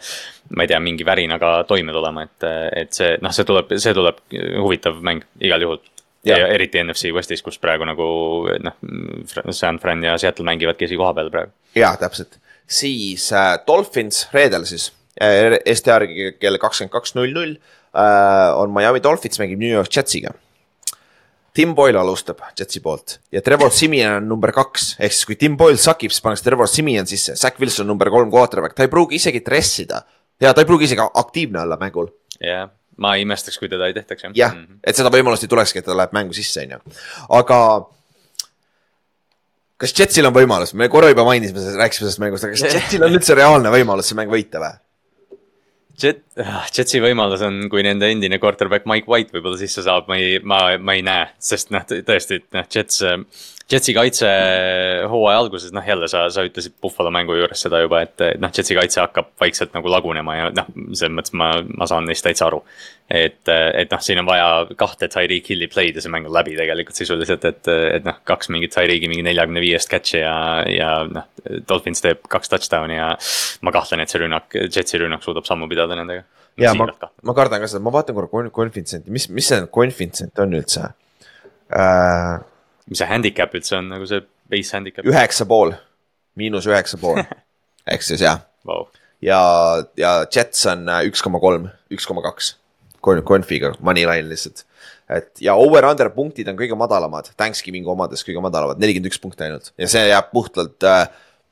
ma 0.56 0.64
ei 0.64 0.68
tea, 0.68 0.80
mingi 0.80 1.04
värinaga 1.06 1.64
toime 1.68 1.92
tulema, 1.92 2.24
et, 2.24 2.44
et 2.78 2.94
see 2.94 3.18
noh, 3.22 3.32
see 3.32 3.44
tuleb, 3.46 3.74
see 3.78 3.94
tuleb 3.94 4.16
huvitav 4.62 5.02
mäng 5.02 5.24
igal 5.42 5.62
juhul 5.62 5.80
ja, 6.26 6.38
ja 6.38 6.48
eriti 6.54 6.82
NFC 6.84 7.14
Westis, 7.16 7.44
kus 7.46 7.60
praegu 7.62 7.88
nagu 7.88 8.08
noh, 8.64 8.78
San 9.56 9.80
Fran 9.80 10.04
ja 10.04 10.18
Seattle 10.20 10.48
mängivad 10.48 10.80
käsi 10.80 10.98
koha 11.00 11.14
peal 11.18 11.32
praegu. 11.34 11.54
jaa, 11.78 11.96
täpselt. 12.00 12.40
siis 12.68 13.30
äh, 13.34 13.56
Dolphins 13.68 14.28
reedel 14.34 14.68
siis 14.70 14.92
äh, 15.22 15.60
Eesti 15.66 15.94
järgi 15.94 16.32
kell 16.40 16.60
kakskümmend 16.62 16.94
kaks 16.94 17.16
null 17.16 17.34
null 17.36 17.56
äh, 17.56 18.60
on 18.60 18.74
Miami 18.76 19.04
Dolphins 19.04 19.42
mängib 19.42 19.62
New 19.62 19.72
York 19.72 19.92
Jetsiga. 19.96 20.36
Tim 21.54 21.74
Boyle 21.76 21.98
alustab 22.00 22.44
Jetsi 22.60 22.80
poolt 22.80 23.18
ja 23.34 23.42
Trevor 23.42 23.72
Simeon 23.74 24.20
on 24.20 24.28
number 24.30 24.54
kaks, 24.56 24.94
ehk 25.00 25.16
siis 25.16 25.26
kui 25.28 25.36
Tim 25.40 25.58
Boyle 25.58 25.80
sakib, 25.82 26.14
siis 26.14 26.24
pannakse 26.24 26.46
Trevor 26.46 26.70
Simeon 26.70 27.08
sisse, 27.10 27.36
Zack 27.36 27.60
Wilson 27.60 27.88
number 27.90 28.12
kolm 28.14 28.30
quarterback, 28.32 28.78
ta 28.78 28.86
ei 28.86 28.92
pruugi 28.92 29.18
isegi 29.18 29.42
dressida. 29.46 30.04
ja 30.40 30.54
ta 30.54 30.62
ei 30.62 30.68
pruugi 30.70 30.86
isegi 30.88 31.08
aktiivne 31.14 31.62
olla 31.62 31.78
mängul. 31.82 32.12
jah 32.40 32.50
yeah., 32.50 32.70
ma 33.00 33.16
ei 33.16 33.24
imestaks, 33.28 33.60
kui 33.62 33.72
teda 33.72 33.88
ei 33.90 33.96
tehtaks 33.98 34.28
jah. 34.28 34.36
jah 34.36 34.58
-hmm., 34.58 34.82
et 34.84 35.00
seda 35.00 35.12
võimalust 35.14 35.46
ei 35.46 35.52
tulekski, 35.52 35.80
et 35.80 35.88
ta 35.88 35.98
läheb 35.98 36.14
mängu 36.16 36.36
sisse, 36.38 36.66
on 36.66 36.78
ju, 36.78 37.00
aga 37.40 37.62
kas 39.80 39.96
Jetsil 39.96 40.28
on 40.28 40.36
võimalus, 40.36 40.76
me 40.76 40.90
korra 40.92 41.10
juba 41.14 41.24
mainisime, 41.28 41.64
rääkisime 41.80 42.06
sellest 42.06 42.24
mängust, 42.24 42.46
aga 42.46 42.58
kas 42.58 42.76
Jetsil 42.78 43.08
on 43.08 43.16
üldse 43.16 43.38
reaalne 43.40 43.72
võimalus 43.74 44.12
see 44.12 44.20
mäng 44.20 44.32
võita 44.32 44.62
või? 44.64 44.78
Jet, 46.00 46.22
ah, 46.40 46.64
Jetsi 46.72 47.02
võimalus 47.04 47.42
on, 47.44 47.66
kui 47.72 47.84
nende 47.84 48.08
endine 48.08 48.40
quarterback 48.40 48.88
Mike 48.88 49.10
White 49.12 49.36
võib-olla 49.36 49.60
sisse 49.60 49.84
saab, 49.84 50.08
ma 50.08 50.16
ei, 50.20 50.38
ma, 50.40 50.60
ma 50.80 50.96
ei 50.96 51.04
näe, 51.04 51.26
sest 51.44 51.74
noh, 51.76 51.84
tõesti, 51.84 52.40
noh, 52.56 52.68
Jets. 52.72 53.02
Jetsi 53.70 53.94
kaitse 53.94 54.30
hooaja 55.12 55.40
alguses, 55.44 55.70
noh 55.76 55.86
jälle 55.86 56.08
sa, 56.10 56.24
sa 56.34 56.42
ütlesid 56.48 56.74
Buffalo 56.82 57.12
mängu 57.14 57.36
juures 57.38 57.62
seda 57.62 57.84
juba, 57.84 58.00
et 58.02 58.24
noh, 58.42 58.50
Jetsi 58.56 58.74
kaitse 58.74 59.04
hakkab 59.04 59.30
vaikselt 59.42 59.76
nagu 59.78 59.92
lagunema 59.94 60.38
ja 60.38 60.48
noh, 60.50 60.72
selles 60.98 61.14
mõttes 61.14 61.36
ma, 61.38 61.52
ma 61.78 61.88
saan 61.90 62.10
neist 62.10 62.26
täitsa 62.26 62.48
aru. 62.48 62.64
et, 63.14 63.46
et 63.50 63.94
noh, 63.94 64.02
siin 64.02 64.24
on 64.24 64.26
vaja 64.26 64.50
kahte 64.80 65.10
Tyreek 65.14 65.52
Hilli 65.54 65.70
play'd 65.70 65.98
ja 65.98 66.02
see 66.02 66.14
mäng 66.14 66.26
on 66.26 66.34
läbi 66.34 66.58
tegelikult 66.58 66.98
sisuliselt, 66.98 67.46
et, 67.46 67.70
et 67.70 68.10
noh, 68.10 68.18
kaks 68.26 68.50
mingit 68.54 68.74
Tyreek'i 68.74 69.10
mingi 69.12 69.26
neljakümne 69.30 69.62
viiest 69.62 69.94
catch'i 69.94 70.24
ja, 70.24 70.36
ja 70.74 70.92
noh. 71.10 71.30
Dolphins 71.70 72.02
teeb 72.04 72.26
kaks 72.30 72.52
touchdown'i 72.52 72.98
ja 72.98 73.14
ma 73.66 73.72
kahtlen, 73.74 74.02
et 74.02 74.10
see 74.12 74.26
rünnak, 74.26 74.54
Jetsi 74.66 75.00
rünnak 75.02 75.24
suudab 75.26 75.46
sammu 75.46 75.70
pidada 75.70 75.98
nendega. 75.98 76.26
ja 76.58 76.74
ma, 76.78 76.90
ma 77.22 77.38
kardan 77.38 77.62
ka 77.62 77.70
seda, 77.70 77.86
ma 77.86 77.94
vaatan 77.94 78.18
korra 78.18 78.50
Confidence'i, 78.50 79.06
mis, 79.14 79.30
mis 79.30 79.54
see 79.54 79.66
Confidence 79.74 80.34
on 80.42 80.58
üldse 80.58 80.90
äh,? 81.70 82.40
Mis 82.90 83.02
see 83.02 83.10
handicap 83.10 83.54
üldse 83.58 83.78
on, 83.80 83.92
nagu 83.94 84.08
see 84.10 84.24
base 84.52 84.76
handicap? 84.78 85.08
üheksa 85.08 85.48
pool, 85.50 85.76
miinus 86.40 86.68
üheksa 86.70 87.00
pool 87.02 87.22
ehk 87.94 88.06
siis 88.06 88.24
jah 88.26 88.42
wow.. 88.68 88.88
ja, 89.26 89.40
ja 90.00 90.16
Jets 90.26 90.66
on 90.72 90.88
äh, 90.90 91.06
üks 91.10 91.24
koma 91.26 91.42
kolm, 91.44 91.70
üks 91.94 92.10
koma 92.10 92.26
kaks. 92.26 92.56
Configa, 93.00 93.72
moneyline 93.80 94.28
lihtsalt. 94.28 94.66
et 95.08 95.40
ja 95.40 95.54
over-under 95.56 96.10
punktid 96.12 96.50
on 96.52 96.58
kõige 96.60 96.76
madalamad, 96.76 97.30
Thanksgiving'i 97.40 97.88
omades 97.88 98.26
kõige 98.28 98.44
madalamad, 98.44 98.82
nelikümmend 98.82 99.08
üks 99.08 99.22
punkti 99.24 99.46
ainult 99.46 99.72
ja 99.80 99.88
see 99.88 100.04
jääb 100.10 100.34
puhtalt 100.34 100.84
äh, 100.84 101.06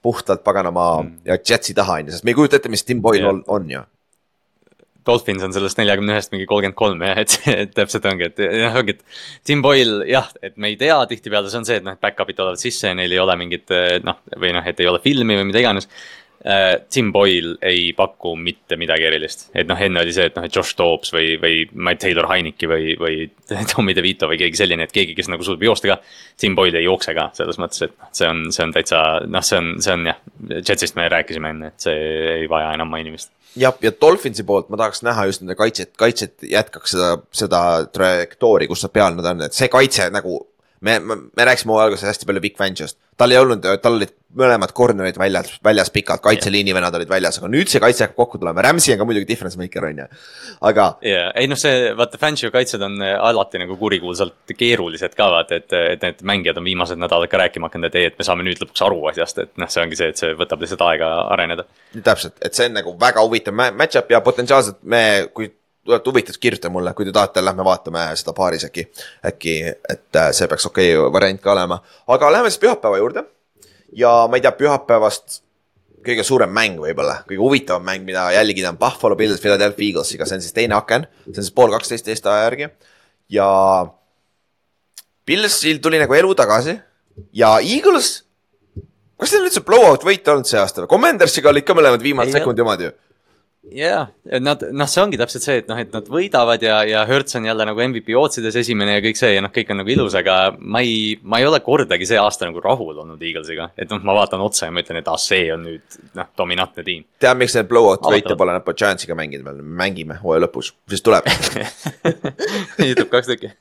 puhtalt 0.04 0.44
paganama 0.44 0.90
mm. 1.04 1.14
ja 1.30 1.38
Jetsi 1.40 1.76
taha 1.78 2.02
on 2.02 2.10
ju, 2.10 2.18
sest 2.18 2.28
me 2.28 2.34
ei 2.34 2.38
kujuta 2.38 2.60
ette, 2.60 2.72
mis 2.72 2.84
Tim 2.84 3.00
Boyle 3.02 3.24
yeah. 3.24 3.32
on, 3.32 3.40
on 3.48 3.72
ju 3.72 3.86
Dolphins 5.08 5.46
on 5.48 5.56
sellest 5.56 5.80
neljakümne 5.80 6.16
ühest 6.16 6.34
mingi 6.34 6.48
kolmkümmend 6.50 6.78
kolm 6.78 7.04
jah, 7.08 7.24
et, 7.24 7.38
et 7.54 7.74
täpselt 7.76 8.06
ongi, 8.10 8.30
et 8.32 8.44
jah, 8.44 8.78
ongi, 8.78 8.98
et. 8.98 9.18
Tim 9.48 9.64
Boyle 9.66 10.06
jah, 10.10 10.30
et 10.44 10.58
me 10.60 10.72
ei 10.74 10.78
tea, 10.80 11.00
tihtipeale 11.10 11.52
see 11.52 11.62
on 11.62 11.68
see, 11.68 11.80
et 11.82 11.88
noh, 11.88 11.98
back-up'id 12.02 12.38
tulevad 12.38 12.62
sisse 12.62 12.92
ja 12.92 12.98
neil 12.98 13.16
ei 13.16 13.24
ole 13.24 13.36
mingit 13.40 13.74
noh, 14.06 14.22
või 14.36 14.54
noh, 14.56 14.68
et 14.68 14.80
ei 14.84 14.90
ole 14.92 15.04
filmi 15.04 15.40
või 15.40 15.50
mida 15.52 15.64
iganes. 15.64 15.90
Äh, 16.46 16.82
Tim 16.94 17.12
Boyle 17.12 17.56
ei 17.62 17.94
paku 17.98 18.36
mitte 18.38 18.78
midagi 18.78 19.08
erilist, 19.08 19.48
et 19.58 19.66
noh, 19.68 19.80
enne 19.82 20.04
oli 20.04 20.14
see, 20.14 20.28
et 20.30 20.36
noh, 20.38 20.46
et 20.46 20.54
Josh 20.54 20.78
Dobbs 20.78 21.10
või, 21.12 21.32
või 21.42 21.64
ma 21.74 21.92
ei 21.92 21.98
tea, 21.98 22.12
Taylor 22.12 22.28
Heineki 22.30 22.70
või, 22.70 22.94
või 23.02 23.26
Tommy 23.72 23.96
DeVito 23.98 24.30
või 24.30 24.38
keegi 24.44 24.62
selline, 24.62 24.86
et 24.86 24.94
keegi, 24.94 25.16
kes 25.18 25.32
nagu 25.34 25.44
suudab 25.44 25.66
joosta 25.66 25.90
ka. 25.90 25.98
Tim 26.40 26.56
Boyle 26.56 26.78
ei 26.78 26.86
jookse 26.86 27.16
ka 27.18 27.32
selles 27.36 27.58
mõttes, 27.58 27.82
et 27.88 27.96
noh, 27.98 28.12
see 28.16 28.30
on, 28.30 28.46
see 28.54 28.68
on 28.68 28.76
täitsa 28.76 29.02
noh, 29.26 29.48
see 29.50 29.60
on, 29.64 29.74
see 29.82 29.98
on 29.98 30.12
jah, 30.12 30.22
Jetsist 30.62 31.00
me 31.00 31.10
rääkisime 31.10 31.56
enne, 31.56 31.74
et 31.74 31.90
see 31.90 32.06
ei 32.38 32.48
vaja 32.52 32.70
enam 32.78 32.94
mainimist 32.94 33.34
jah, 33.60 33.76
ja 33.82 33.92
Dolphinsi 34.02 34.46
poolt 34.48 34.70
ma 34.70 34.80
tahaks 34.80 35.04
näha 35.06 35.28
just 35.30 35.44
nende 35.44 35.58
kaitset, 35.60 35.94
kaitset 36.00 36.46
jätkaks 36.48 36.96
seda, 36.96 37.10
seda 37.36 37.62
trajektoori, 37.94 38.70
kus 38.70 38.86
nad 38.86 38.94
peal 38.96 39.18
nad 39.18 39.32
on, 39.34 39.48
et 39.48 39.58
see 39.58 39.72
kaitse 39.72 40.10
nagu. 40.14 40.44
Me, 40.82 41.00
me, 41.00 41.16
me 41.38 41.46
rääkisime 41.46 41.74
hooaja 41.74 41.90
alguses 41.90 42.08
hästi 42.10 42.28
palju 42.30 42.42
Big 42.42 42.58
Fangio'st, 42.58 42.98
tal 43.18 43.34
ei 43.34 43.40
olnud, 43.40 43.66
tal 43.82 43.98
olid 43.98 44.14
mõlemad 44.38 44.74
corner'id 44.78 45.18
väljas, 45.18 45.56
väljas 45.64 45.90
pikalt, 45.94 46.22
kaitseliini 46.22 46.74
vennad 46.76 46.96
olid 47.00 47.10
väljas, 47.10 47.40
aga 47.40 47.50
nüüd 47.52 47.72
see 47.72 47.82
kaitse 47.82 48.06
hakkab 48.06 48.20
kokku 48.20 48.42
tulema, 48.42 48.62
Ramsey 48.66 48.94
on 48.94 49.02
ka 49.02 49.08
muidugi 49.10 49.28
difference 49.30 49.58
maker 49.60 49.88
on 49.88 50.02
ju, 50.04 50.08
aga. 50.70 50.88
jaa, 51.08 51.32
ei 51.42 51.50
noh, 51.50 51.60
see 51.60 51.92
vaata, 51.98 52.20
Fangio 52.22 52.52
kaitsed 52.54 52.84
on 52.86 53.00
äh, 53.02 53.16
alati 53.30 53.62
nagu 53.62 53.78
kurikuulsalt 53.80 54.56
keerulised 54.58 55.18
ka 55.18 55.30
vaata, 55.34 55.62
et, 55.62 55.78
et 55.96 56.06
need 56.06 56.26
mängijad 56.34 56.62
on 56.62 56.68
viimased 56.68 57.02
nädalad 57.02 57.32
ka 57.32 57.42
rääkima 57.42 57.72
hakanud, 57.72 57.90
et 57.90 58.00
ei, 58.02 58.12
et 58.12 58.20
me 58.20 58.28
saame 58.28 58.46
nüüd 58.46 58.62
lõpuks 58.62 58.86
aru 58.86 59.02
asjast, 59.14 59.42
et 59.46 59.54
noh, 59.58 59.72
see 59.72 59.84
ongi 59.86 60.00
see, 60.00 60.12
et 60.14 60.22
see 60.22 60.36
võtab 60.38 60.62
lihtsalt 60.62 60.86
aega 60.90 61.14
areneda. 61.34 61.66
täpselt, 62.04 62.38
et 62.42 62.58
see 62.58 62.70
on 62.70 62.78
nagu 62.78 62.94
väga 63.00 63.24
huvitav 63.26 63.58
match-up 63.58 64.12
ja 64.14 64.22
potentsiaalselt 64.26 64.84
me, 64.84 65.02
kui 65.34 65.50
olete 65.88 66.10
huvitatud, 66.10 66.42
kirjutage 66.42 66.74
mulle, 66.74 66.94
kui 66.94 67.08
te 67.08 67.14
tahate, 67.16 67.44
lähme 67.46 67.66
vaatame 67.66 68.04
seda 68.20 68.34
paaris 68.38 68.68
äkki. 68.68 68.88
äkki, 69.26 69.58
et 69.90 70.16
äh, 70.16 70.30
see 70.36 70.48
peaks 70.48 70.66
okei 70.70 70.96
okay 70.98 71.14
variant 71.14 71.42
ka 71.42 71.52
olema, 71.52 71.82
aga 72.08 72.32
lähme 72.32 72.52
siis 72.52 72.62
pühapäeva 72.64 73.02
juurde 73.02 73.24
ja 73.96 74.14
ma 74.28 74.38
ei 74.40 74.44
tea, 74.44 74.52
pühapäevast 74.58 75.42
kõige 76.08 76.24
suurem 76.24 76.52
mäng 76.54 76.80
võib-olla, 76.80 77.22
kõige 77.28 77.42
huvitavam 77.42 77.86
mäng, 77.88 78.06
mida 78.08 78.30
jälgida 78.36 78.72
on 78.72 78.80
Buffalo 78.80 79.18
Bills 79.20 79.42
Philadelphia 79.44 79.92
Eaglesiga, 79.92 80.28
see 80.28 80.40
on 80.40 80.44
siis 80.46 80.56
teine 80.56 80.78
aken, 80.78 81.08
see 81.26 81.36
on 81.36 81.48
siis 81.48 81.56
pool 81.56 81.74
kaksteist 81.74 82.08
Eesti 82.08 82.32
aja 82.32 82.46
järgi. 82.48 82.70
ja 83.30 83.48
Billsil 85.28 85.82
tuli 85.84 86.00
nagu 86.00 86.14
elu 86.16 86.36
tagasi 86.36 86.78
ja 87.36 87.58
Eagles, 87.60 88.24
kas 89.20 89.34
neil 89.34 89.50
üldse 89.50 89.64
blowout 89.68 90.06
võit 90.08 90.28
olnud 90.32 90.48
see 90.48 90.60
aasta 90.62 90.84
või? 90.84 90.92
Commandersiga 90.94 91.52
olid 91.52 91.68
ka 91.68 91.76
mõlemad 91.76 92.04
viimased 92.04 92.38
sekundi 92.38 92.64
omad 92.64 92.86
ju 92.86 92.94
jah 93.72 94.08
yeah., 94.26 94.42
nad, 94.42 94.62
noh, 94.72 94.88
see 94.90 95.02
ongi 95.04 95.20
täpselt 95.20 95.46
see, 95.46 95.58
et 95.62 95.70
noh, 95.70 95.80
et 95.82 95.92
nad 95.94 96.08
võidavad 96.12 96.64
ja, 96.64 96.80
ja 96.88 97.04
Hertz 97.08 97.38
on 97.40 97.48
jälle 97.48 97.66
nagu 97.68 97.82
MVP 97.84 98.16
ootsides 98.20 98.56
esimene 98.62 98.98
ja 98.98 99.04
kõik 99.04 99.20
see 99.20 99.34
ja 99.34 99.44
noh, 99.44 99.52
kõik 99.54 99.72
on 99.74 99.82
nagu 99.82 99.94
ilus, 99.94 100.16
aga 100.20 100.38
ma 100.58 100.82
ei, 100.86 101.18
ma 101.24 101.42
ei 101.42 101.48
ole 101.50 101.60
kordagi 101.66 102.08
see 102.10 102.20
aasta 102.22 102.50
nagu 102.50 102.64
rahul 102.64 103.02
olnud 103.04 103.24
Eaglesiga. 103.24 103.70
et 103.78 103.92
noh, 103.92 104.02
ma 104.08 104.16
vaatan 104.18 104.44
otsa 104.46 104.70
ja 104.70 104.76
ma 104.76 104.84
ütlen, 104.84 105.02
et 105.02 105.12
ah, 105.12 105.20
see 105.22 105.50
on 105.54 105.66
nüüd 105.68 106.00
noh, 106.20 106.32
dominantne 106.38 106.86
tiim. 106.88 107.06
tead, 107.20 107.40
miks 107.40 107.58
need 107.58 107.70
blowout 107.72 108.08
võite 108.08 108.38
pole, 108.40 108.56
nad 108.56 108.74
Giantsiga 108.78 109.18
mänginud 109.18 109.48
veel, 109.48 109.62
mängime 109.84 110.20
hooaja 110.22 110.46
lõpus, 110.46 110.74
siis 110.90 111.04
tuleb 111.06 111.28
juhtub 112.88 113.12
kaks 113.12 113.34
tükki 113.34 113.54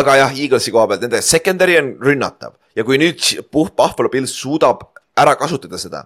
aga 0.00 0.18
jah, 0.22 0.34
Eaglesi 0.34 0.74
koha 0.74 0.88
pealt, 0.90 1.04
nende 1.04 1.22
secondary 1.24 1.78
on 1.80 1.94
rünnatav 2.02 2.58
ja 2.74 2.86
kui 2.86 2.98
nüüd 3.00 3.20
Buffalo 3.52 4.10
Bills 4.12 4.34
suudab 4.40 4.88
ära 5.20 5.36
kasutada 5.38 5.78
seda 5.80 6.04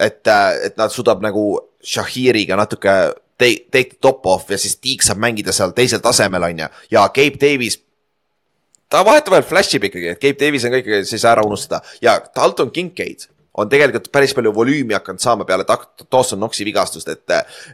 et, 0.00 0.26
äh, 0.26 0.66
et 0.66 0.76
nad 0.76 0.92
suudab 0.92 1.22
nagu 1.24 1.46
Shahiriga 1.86 2.56
natuke 2.58 2.96
take, 3.38 3.66
take 3.70 3.90
the 3.94 4.00
top 4.00 4.26
off 4.26 4.50
ja 4.50 4.58
siis 4.58 4.76
Tiik 4.80 5.04
saab 5.04 5.20
mängida 5.22 5.54
seal 5.56 5.74
teisel 5.76 6.02
tasemel, 6.04 6.48
on 6.48 6.64
ju, 6.64 6.68
ja 6.90 7.06
Gabe 7.08 7.40
Davis. 7.40 7.80
ta 8.88 9.02
vahetevahel 9.04 9.42
flash 9.42 9.74
ib 9.74 9.88
ikkagi, 9.88 10.12
et 10.14 10.20
Gabe 10.22 10.38
Davis 10.40 10.64
on 10.64 10.74
ka 10.74 10.82
ikkagi, 10.82 11.06
siis 11.08 11.24
ära 11.26 11.42
unustada 11.46 11.82
ja 12.02 12.18
Dalton 12.36 12.70
Kincaid 12.70 13.26
on 13.56 13.68
tegelikult 13.72 14.10
päris 14.12 14.34
palju 14.36 14.52
volüümi 14.54 14.94
hakanud 14.94 15.20
saama 15.20 15.46
peale 15.48 15.64
Dawson 15.66 16.38
Knoxi 16.38 16.64
vigastust, 16.64 17.08
et, 17.08 17.24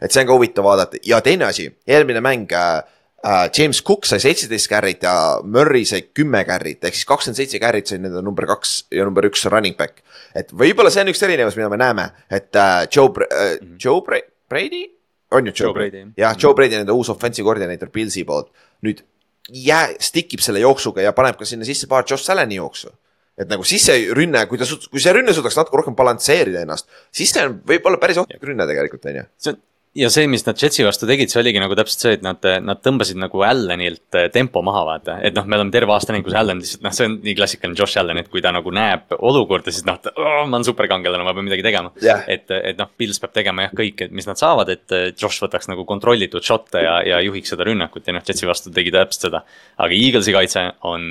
et 0.01 0.11
see 0.11 0.23
on 0.23 0.29
ka 0.29 0.37
huvitav 0.37 0.65
vaadata 0.65 1.01
ja 1.05 1.19
teine 1.21 1.49
asi, 1.49 1.67
eelmine 1.87 2.23
mäng 2.23 2.51
äh, 2.55 2.81
James 3.23 3.79
Cook 3.87 4.07
sai 4.07 4.19
seitseteist 4.19 4.67
carry't 4.67 5.05
ja 5.05 5.13
Murry 5.47 5.85
sai 5.87 6.01
kümme 6.11 6.41
carry't 6.47 6.83
ehk 6.83 6.97
siis 6.97 7.07
kakskümmend 7.07 7.39
seitse 7.39 7.61
carry't 7.63 7.87
sai 7.87 8.01
nende 8.03 8.23
number 8.25 8.47
kaks 8.49 8.73
ja 8.91 9.05
number 9.07 9.23
üks 9.29 9.45
running 9.47 9.77
back. 9.79 10.03
et 10.35 10.51
võib-olla 10.51 10.91
see 10.91 11.05
on 11.05 11.11
üks 11.13 11.23
erinevus, 11.23 11.55
mida 11.59 11.69
me 11.71 11.79
näeme, 11.79 12.09
et 12.29 12.51
uh, 12.55 12.83
Joe 12.89 13.07
mm, 13.07 13.29
-hmm. 13.31 13.77
Joe 13.79 14.01
Bra 14.03 14.19
Brady 14.49 14.83
on 15.31 15.47
ju 15.47 15.53
Joe, 15.55 15.67
Joe 15.67 15.73
Brady, 15.73 16.05
jah, 16.17 16.35
Joe 16.37 16.53
Brady 16.53 16.75
on 16.75 16.83
nende 16.83 16.91
uus 16.91 17.09
offensive 17.09 17.45
koordineeter 17.45 17.89
Pilsi 17.89 18.23
poolt. 18.23 18.51
nüüd 18.81 19.03
jää, 19.49 19.95
stick 19.99 20.33
ib 20.33 20.39
selle 20.39 20.59
jooksuga 20.59 21.01
ja 21.01 21.13
paneb 21.13 21.39
ka 21.39 21.45
sinna 21.45 21.65
sisse 21.65 21.87
paar 21.87 22.03
Josh 22.09 22.31
Allan'i 22.31 22.55
jooksu 22.55 22.91
et 23.37 23.49
nagu 23.49 23.63
siis 23.65 23.85
see 23.85 24.09
rünne, 24.13 24.45
kui 24.49 24.59
ta, 24.61 24.67
kui 24.91 25.01
see 25.01 25.13
rünne 25.15 25.33
suudaks 25.33 25.57
natuke 25.57 25.79
rohkem 25.79 25.95
balansseerida 25.97 26.61
ennast, 26.61 26.89
siis 27.11 27.31
see 27.33 27.45
on 27.47 27.61
võib-olla 27.65 27.97
päris 28.01 28.19
ohtlik 28.21 28.43
rünne 28.45 28.67
tegelikult 28.69 29.05
on 29.09 29.15
ju. 29.15 29.23
see 29.37 29.55
on 29.55 29.61
ja 29.95 30.09
see, 30.09 30.25
mis 30.29 30.43
nad 30.47 30.57
Jetsi 30.59 30.83
vastu 30.85 31.07
tegid, 31.09 31.29
see 31.29 31.39
oligi 31.41 31.61
nagu 31.61 31.75
täpselt 31.77 32.03
see, 32.03 32.13
et 32.17 32.23
nad, 32.25 32.41
nad 32.65 32.79
tõmbasid 32.83 33.19
nagu 33.21 33.43
Allenilt 33.45 34.17
eh, 34.17 34.27
tempo 34.33 34.63
maha, 34.65 34.81
vaata. 34.87 35.17
et 35.25 35.35
noh, 35.37 35.45
me 35.49 35.59
oleme 35.59 35.73
terve 35.73 35.93
aasta 35.93 36.13
näinud, 36.13 36.25
kus 36.27 36.37
Allan 36.39 36.61
lihtsalt 36.61 36.85
noh, 36.85 36.95
see 36.97 37.09
on 37.09 37.17
nii 37.23 37.35
klassikaline 37.37 37.77
Josh 37.77 38.01
Allan, 38.01 38.21
et 38.23 38.31
kui 38.33 38.41
ta 38.43 38.53
nagu 38.55 38.73
näeb 38.73 39.13
olukorda, 39.19 39.73
siis 39.73 39.85
noh, 39.87 39.99
oh, 40.15 40.41
ma 40.47 40.57
olen 40.57 40.67
superkangelane, 40.67 41.25
ma 41.27 41.35
pean 41.37 41.47
midagi 41.49 41.65
tegema 41.65 41.93
yeah.. 42.01 42.25
et, 42.27 42.49
et 42.57 42.79
noh, 42.79 42.89
Pils 42.97 43.21
peab 43.21 43.35
tegema 43.37 43.67
jah, 43.67 43.77
kõik, 43.83 44.05
mis 44.17 44.29
nad 44.29 44.41
saavad, 44.41 44.73
et 44.73 44.97
eh, 44.97 45.07
Josh 45.13 45.45
võtaks 45.45 45.69
nagu 45.69 45.85
kontrollitud 45.89 46.45
šotte 46.45 46.81
ja, 46.83 46.97
ja 47.13 47.21
juhiks 47.25 47.53
seda 47.53 47.69
rünnakut 47.69 48.09
ja 48.09 48.17
noh, 48.17 48.25
Jetsi 48.25 48.49
vastu 48.49 48.73
tegi 48.73 48.93
täpselt 48.93 49.29
seda. 49.29 49.45
aga 49.77 49.93
Eaglesi 49.93 50.33
kaitse 50.33 50.67
on 50.89 51.05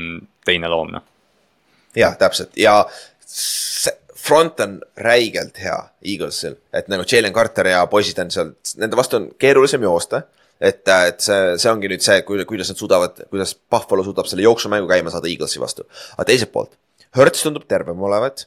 teine 0.47 0.71
loom, 0.73 0.91
noh. 0.99 1.07
jah, 1.99 2.19
täpselt 2.19 2.59
ja 2.59 2.81
front 4.23 4.61
on 4.61 4.77
räigelt 4.97 5.59
hea 5.62 5.78
Eaglesil, 6.15 6.55
et 6.74 6.89
nagu 6.93 7.05
Jalen 7.09 7.35
Carter 7.35 7.73
ja 7.73 7.82
poisid 7.90 8.20
on 8.23 8.31
seal, 8.31 8.55
nende 8.78 8.99
vastu 8.99 9.19
on 9.19 9.28
keerulisem 9.39 9.82
joosta. 9.82 10.23
et, 10.62 10.86
et 10.86 11.19
see, 11.20 11.57
see 11.59 11.70
ongi 11.73 11.89
nüüd 11.90 12.05
see, 12.05 12.20
kuidas 12.23 12.70
nad 12.70 12.78
suudavad, 12.78 13.16
kuidas 13.32 13.57
Buffalo 13.70 14.05
suudab 14.07 14.28
selle 14.31 14.44
jooksumängu 14.47 14.86
käima 14.86 15.11
saada 15.11 15.27
Eaglesi 15.31 15.61
vastu. 15.61 15.89
aga 16.15 16.28
teiselt 16.28 16.53
poolt, 16.53 16.77
Hertz 17.16 17.43
tundub 17.44 17.66
tervem 17.69 17.99
olevat. 18.03 18.47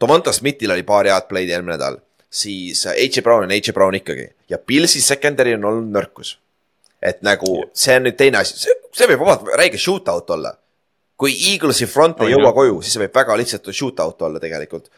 Devonta 0.00 0.32
Smithil 0.32 0.72
oli 0.74 0.82
paar 0.82 1.06
head 1.06 1.28
play'd 1.28 1.52
eelmine 1.52 1.76
nädal, 1.76 2.00
siis 2.28 2.82
H. 2.88 3.22
Brown 3.22 3.46
on 3.46 3.54
H. 3.54 3.72
Brown 3.72 3.94
ikkagi 3.96 4.26
ja 4.50 4.58
Pilsi 4.58 5.00
secondary 5.00 5.54
on 5.54 5.64
olnud 5.64 5.92
nõrkus. 5.92 6.38
et 7.02 7.20
nagu 7.22 7.66
see 7.76 7.94
on 8.00 8.06
nüüd 8.08 8.16
teine 8.16 8.40
asi, 8.40 8.56
see, 8.58 8.72
see 8.96 9.06
võib 9.12 9.20
vabalt 9.20 9.52
räige 9.60 9.78
shootout 9.78 10.30
olla. 10.32 10.56
Kui 11.20 11.34
Eaglesi 11.52 11.88
front 11.88 12.20
ei 12.20 12.30
Oi, 12.30 12.36
jõua 12.36 12.50
jah. 12.50 12.56
koju, 12.56 12.78
siis 12.84 12.96
see 12.96 13.02
võib 13.04 13.18
väga 13.20 13.36
lihtsalt 13.40 13.68
shootout 13.72 14.24
olla 14.28 14.40
tegelikult. 14.42 14.90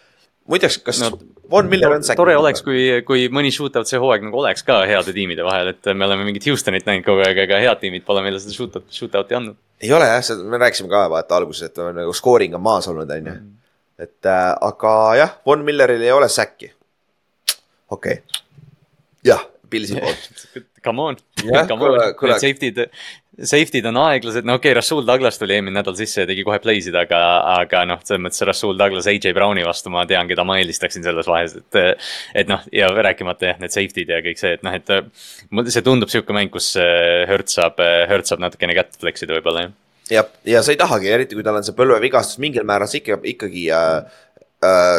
muideks, 0.49 0.79
kas 0.81 1.01
No, 1.03 1.11
no, 1.11 1.19
Von 1.51 1.69
Miller 1.69 1.93
on 1.93 2.05
tore 2.17 2.37
oleks, 2.37 2.63
kui, 2.65 3.03
kui 3.07 3.29
mõni 3.33 3.53
shootout 3.53 3.89
see 3.89 4.01
hooaeg 4.01 4.25
nagu 4.25 4.41
oleks 4.41 4.65
ka 4.65 4.81
heade 4.89 5.13
tiimide 5.17 5.45
vahel, 5.45 5.73
et 5.75 5.91
me 5.95 6.07
oleme 6.09 6.25
mingit 6.25 6.47
Houstonit 6.49 6.89
näinud 6.89 7.05
kogu 7.07 7.23
aeg, 7.25 7.43
aga 7.45 7.61
head 7.63 7.83
tiimid 7.83 8.05
pole 8.09 8.25
meile 8.25 8.41
seda 8.41 8.57
shootout, 8.57 8.89
shootout'i 8.93 9.37
andnud. 9.39 9.59
ei 9.81 9.93
ole 9.93 10.09
jah, 10.09 10.25
seda 10.25 10.45
me 10.45 10.61
rääkisime 10.61 10.91
ka 10.93 11.05
vaata 11.13 11.37
alguses, 11.37 11.69
et 11.71 11.79
on 11.85 11.95
nagu 12.01 12.17
scoring 12.17 12.57
on 12.57 12.65
maas 12.65 12.89
olnud, 12.89 13.11
on 13.11 13.31
ju. 13.33 13.37
et 14.09 14.33
äh, 14.33 14.49
aga 14.71 14.95
jah, 15.21 15.37
Von 15.47 15.65
Milleril 15.69 16.03
ei 16.03 16.13
ole 16.13 16.29
säkki. 16.33 16.73
okei 17.91 18.19
okay., 18.21 18.43
jah, 19.25 19.45
Pilsi 19.71 19.99
poolt. 19.99 20.29
Come 20.85 21.03
on 21.03 21.19
Jah,, 21.45 21.67
come 21.67 21.85
on, 21.85 21.97
need 22.23 22.41
safety'd, 22.43 22.79
safety'd 23.47 23.87
on 23.87 23.99
aeglased, 24.03 24.47
no 24.47 24.57
okei 24.59 24.71
okay,, 24.73 24.77
Rasul 24.79 25.05
Douglas 25.07 25.39
tuli 25.39 25.55
eelmine 25.57 25.79
nädal 25.79 25.97
sisse 25.99 26.23
ja 26.23 26.29
tegi 26.29 26.45
kohe 26.47 26.59
play'sid, 26.63 26.97
aga, 26.99 27.19
aga 27.55 27.85
noh, 27.89 28.01
selles 28.07 28.23
mõttes 28.25 28.45
Rasul 28.49 28.79
Douglas 28.79 29.09
AJ 29.11 29.35
Browni 29.37 29.67
vastu 29.67 29.93
ma 29.95 30.05
tean, 30.11 30.31
keda 30.31 30.47
ma 30.49 30.59
eelistaksin 30.61 31.07
selles 31.07 31.29
vahes, 31.31 31.57
et. 31.59 31.81
et 32.43 32.51
noh, 32.51 32.65
ja 32.75 32.91
rääkimata 32.91 33.53
jah, 33.53 33.61
need 33.63 33.75
safety'd 33.75 34.11
ja 34.15 34.23
kõik 34.25 34.41
see, 34.41 34.57
et 34.59 34.65
noh, 34.67 34.75
et 34.75 34.95
äh, 34.95 35.05
mul 35.55 35.71
see 35.71 35.85
tundub 35.87 36.11
sihuke 36.13 36.35
mäng, 36.37 36.51
kus 36.55 36.73
äh, 36.81 37.27
Hurt 37.31 37.53
saab, 37.53 37.83
Hurt 38.11 38.31
saab 38.31 38.43
natukene 38.43 38.77
kätt 38.79 38.99
flex 38.99 39.27
ida 39.27 39.39
võib-olla 39.39 39.69
jah. 39.69 39.77
ja, 40.11 40.25
ja 40.57 40.65
sa 40.65 40.75
ei 40.75 40.81
tahagi, 40.81 41.11
eriti 41.15 41.39
kui 41.39 41.47
tal 41.47 41.61
on 41.61 41.67
see 41.67 41.77
põlvevigastus, 41.79 42.41
mingil 42.43 42.67
määral 42.67 42.91
ikka, 42.99 43.21
ikkagi 43.35 43.69
äh, 43.71 43.87
äh, 44.03 44.23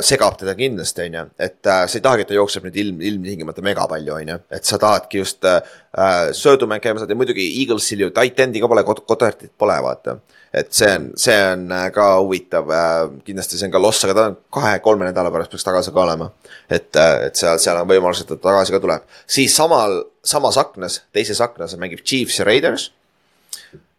segab 0.07 0.37
teda 0.39 0.53
kindlasti, 0.55 1.03
on 1.09 1.15
ju. 1.17 1.21
et 1.39 1.67
äh, 1.67 1.81
sa 1.87 1.97
ei 1.97 2.03
tahagi, 2.03 2.23
et 2.23 2.29
ta 2.31 2.35
jookseb 2.37 2.63
nüüd 2.63 2.77
ilm, 2.79 3.01
ilmtingimata 3.03 3.63
mega 3.65 3.83
palju, 3.91 4.13
on 4.15 4.31
ju. 4.31 4.37
et 4.55 4.65
sa 4.65 4.79
tahadki 4.79 5.19
just 5.19 5.43
äh, 5.43 5.59
äh, 5.91 6.29
söödumäng 6.31 6.79
käima 6.79 7.01
saada 7.01 7.11
ja 7.11 7.19
muidugi 7.19 7.43
Eaglesil 7.59 8.05
ju 8.05 8.09
tight 8.15 8.39
end'i 8.39 8.61
ka 8.63 8.69
pole, 8.71 8.85
Goddardit 8.87 9.51
pole, 9.59 9.75
vaata. 9.83 10.15
et 10.53 10.71
see 10.73 10.87
on, 10.95 11.09
see 11.19 11.35
on 11.51 11.67
äh, 11.75 11.89
ka 11.91 12.07
huvitav 12.21 12.71
äh,, 12.71 13.01
kindlasti 13.27 13.59
see 13.59 13.67
on 13.67 13.75
ka 13.75 13.83
loss, 13.83 14.07
aga 14.07 14.15
ta 14.15 14.25
on 14.31 14.39
kahe-kolme 14.59 15.09
nädala 15.09 15.33
pärast 15.35 15.51
peaks 15.51 15.67
tagasi 15.67 15.91
ka 15.91 16.05
olema. 16.05 16.31
et, 16.69 16.95
et 16.95 17.35
seal, 17.35 17.59
seal 17.59 17.83
on 17.83 17.91
võimalus, 17.91 18.23
et 18.23 18.31
ta 18.31 18.39
tagasi 18.47 18.77
ka 18.77 18.79
tuleb. 18.87 19.11
siis 19.27 19.55
samal, 19.59 20.05
samas 20.23 20.61
aknas, 20.61 21.01
teises 21.11 21.43
aknas 21.43 21.75
mängib 21.75 22.05
Chiefs 22.07 22.39
ja 22.39 22.47
Raiders 22.47 22.93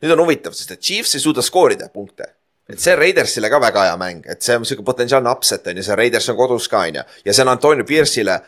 nüüd 0.00 0.16
on 0.16 0.24
huvitav, 0.24 0.56
sest 0.56 0.72
et 0.72 0.80
Chiefs 0.80 1.18
ei 1.18 1.20
suuda 1.20 1.44
skoorida 1.44 1.92
punkte. 1.92 2.32
Et 2.72 2.80
see 2.82 2.94
on 2.94 3.02
Raidersile 3.02 3.50
ka 3.52 3.60
väga 3.62 3.88
hea 3.88 3.98
mäng, 4.00 4.24
et 4.30 4.42
see 4.46 4.56
on 4.58 4.64
sihuke 4.68 4.86
potentsiaalne 4.86 5.30
upset 5.32 5.66
on 5.70 5.80
ju, 5.80 5.86
see 5.86 5.98
Raiders 5.98 6.30
on 6.32 6.38
kodus 6.38 6.68
ka 6.70 6.86
on 6.88 7.00
ju. 7.00 7.04
ja 7.24 7.34
see 7.34 7.44
on 7.46 7.52
Antonio 7.52 7.86
Pierce'ile 7.88 8.40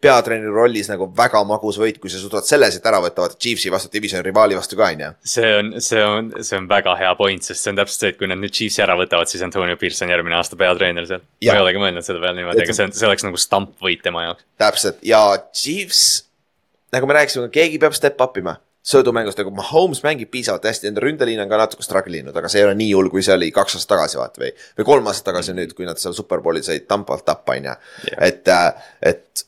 peatreeneri 0.00 0.52
rollis 0.52 0.90
nagu 0.90 1.06
väga 1.16 1.40
magus 1.48 1.78
võit, 1.80 1.96
kui 2.00 2.10
sa 2.12 2.20
suudad 2.20 2.44
selle 2.44 2.68
siit 2.70 2.84
ära 2.86 3.00
võtta, 3.00 3.24
vaata 3.24 3.38
Chiefsi 3.40 3.70
vastu, 3.72 3.88
divisioni 3.92 4.26
rivaali 4.26 4.58
vastu 4.58 4.76
ka 4.76 4.90
on 4.92 5.04
ju. 5.04 5.10
see 5.32 5.54
on, 5.60 5.72
see 5.84 6.04
on, 6.04 6.30
see 6.44 6.60
on 6.60 6.68
väga 6.70 6.94
hea 7.00 7.14
point, 7.18 7.48
sest 7.48 7.64
see 7.64 7.72
on 7.72 7.80
täpselt 7.80 8.04
see, 8.04 8.12
et 8.12 8.20
kui 8.20 8.28
nad 8.30 8.40
nüüd 8.40 8.54
Chiefsi 8.54 8.84
ära 8.84 8.98
võtavad, 9.00 9.30
siis 9.32 9.42
Antonio 9.46 9.78
Pierce 9.80 10.04
on 10.04 10.12
järgmine 10.12 10.36
aasta 10.38 10.60
peatreener 10.60 11.08
seal. 11.08 11.24
ma 11.24 11.56
ei 11.56 11.64
olegi 11.64 11.82
mõelnud 11.82 12.06
selle 12.06 12.22
peale 12.24 12.36
niimoodi, 12.42 12.64
aga 12.66 12.76
see 12.76 12.88
on, 12.88 12.94
see 13.00 13.08
oleks 13.08 13.26
nagu 13.26 13.40
stampvõit 13.40 14.04
tema 14.04 14.28
jaoks. 14.28 14.48
täpselt 14.60 15.00
ja 15.08 15.22
Chiefs, 15.56 16.04
nagu 16.92 17.08
me 17.08 17.20
rääkisime, 17.22 17.48
keegi 17.54 17.80
peab 17.80 17.96
step 17.96 18.20
up 18.20 18.36
ima 18.36 18.58
söödumängust 18.88 19.40
nagu 19.40 19.52
Mahomes 19.54 20.00
mängib 20.04 20.30
piisavalt 20.32 20.64
hästi, 20.64 20.88
enda 20.88 21.02
ründeliin 21.04 21.42
on 21.42 21.50
ka 21.50 21.60
natuke 21.60 21.84
struggle 21.84 22.22
inud, 22.22 22.36
aga 22.36 22.48
see 22.48 22.62
ei 22.62 22.68
ole 22.68 22.76
nii 22.78 22.94
hull, 22.96 23.10
kui 23.12 23.24
see 23.24 23.34
oli 23.34 23.50
kaks 23.54 23.76
aastat 23.76 23.94
tagasi 23.96 24.20
vaata 24.20 24.42
või, 24.44 24.54
või 24.78 24.88
kolm 24.88 25.10
aastat 25.10 25.28
tagasi 25.32 25.56
nüüd, 25.58 25.74
kui 25.76 25.88
nad 25.88 26.00
seal 26.00 26.16
superbowli 26.16 26.64
said 26.64 26.88
Tampalt 26.88 27.26
tappa, 27.28 27.58
on 27.58 27.68
ju. 27.68 27.76
et, 28.16 28.48
et 29.12 29.44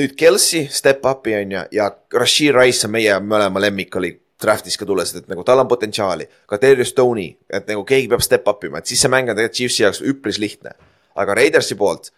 nüüd 0.00 0.16
Kelsey 0.16 0.68
step 0.72 1.04
up'i 1.06 1.36
on 1.42 1.56
ju 1.56 1.64
ja 1.76 1.90
Rashid 2.16 2.56
Rice 2.56 2.88
on 2.88 2.94
meie 2.96 3.20
mõlema 3.20 3.62
lemmik 3.62 3.96
oli 4.00 4.14
draft'is 4.40 4.78
ka 4.80 4.88
tulles, 4.88 5.12
et 5.16 5.28
nagu 5.28 5.44
tal 5.44 5.60
on 5.60 5.68
potentsiaali. 5.68 6.28
ka 6.46 6.58
Darius 6.60 6.94
Stoney, 6.94 7.34
et 7.50 7.68
nagu 7.68 7.84
keegi 7.84 8.08
peab 8.08 8.24
step 8.24 8.48
up 8.48 8.64
ima, 8.64 8.80
et 8.80 8.86
siis 8.86 9.00
see 9.02 9.12
mäng 9.12 9.28
on 9.28 9.36
tegelikult 9.36 9.56
Chiefsi 9.56 9.82
jaoks 9.82 10.00
üpris 10.00 10.38
lihtne. 10.40 10.72
aga 11.14 11.34
Raidersi 11.34 11.74
poolt, 11.74 12.12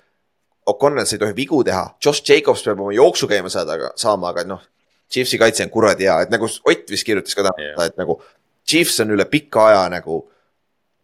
O'Connell 0.66 1.06
sa 1.06 1.16
ei 1.16 1.18
tohi 1.18 1.34
vigu 1.34 1.64
teha, 1.64 1.96
Josh 2.04 2.22
Jacobs 2.22 2.62
peab 2.62 2.80
oma 2.80 2.92
jooksu 2.94 3.26
käima 3.26 3.50
saada, 3.50 3.72
aga 3.72 3.90
saama, 3.96 4.28
aga 4.30 4.44
noh. 4.46 4.62
Chiefsi 5.12 5.38
kaitse 5.38 5.66
on 5.66 5.70
kuradi 5.72 6.08
hea, 6.08 6.22
et 6.24 6.32
nagu 6.32 6.48
Ott 6.48 6.90
vist 6.90 7.06
kirjutas 7.06 7.36
ka 7.36 7.44
täna 7.46 7.60
yeah., 7.60 7.86
et 7.86 8.00
nagu 8.00 8.18
Chiefs 8.68 9.00
on 9.04 9.12
üle 9.12 9.26
pika 9.30 9.66
aja 9.68 9.86
nagu, 9.92 10.22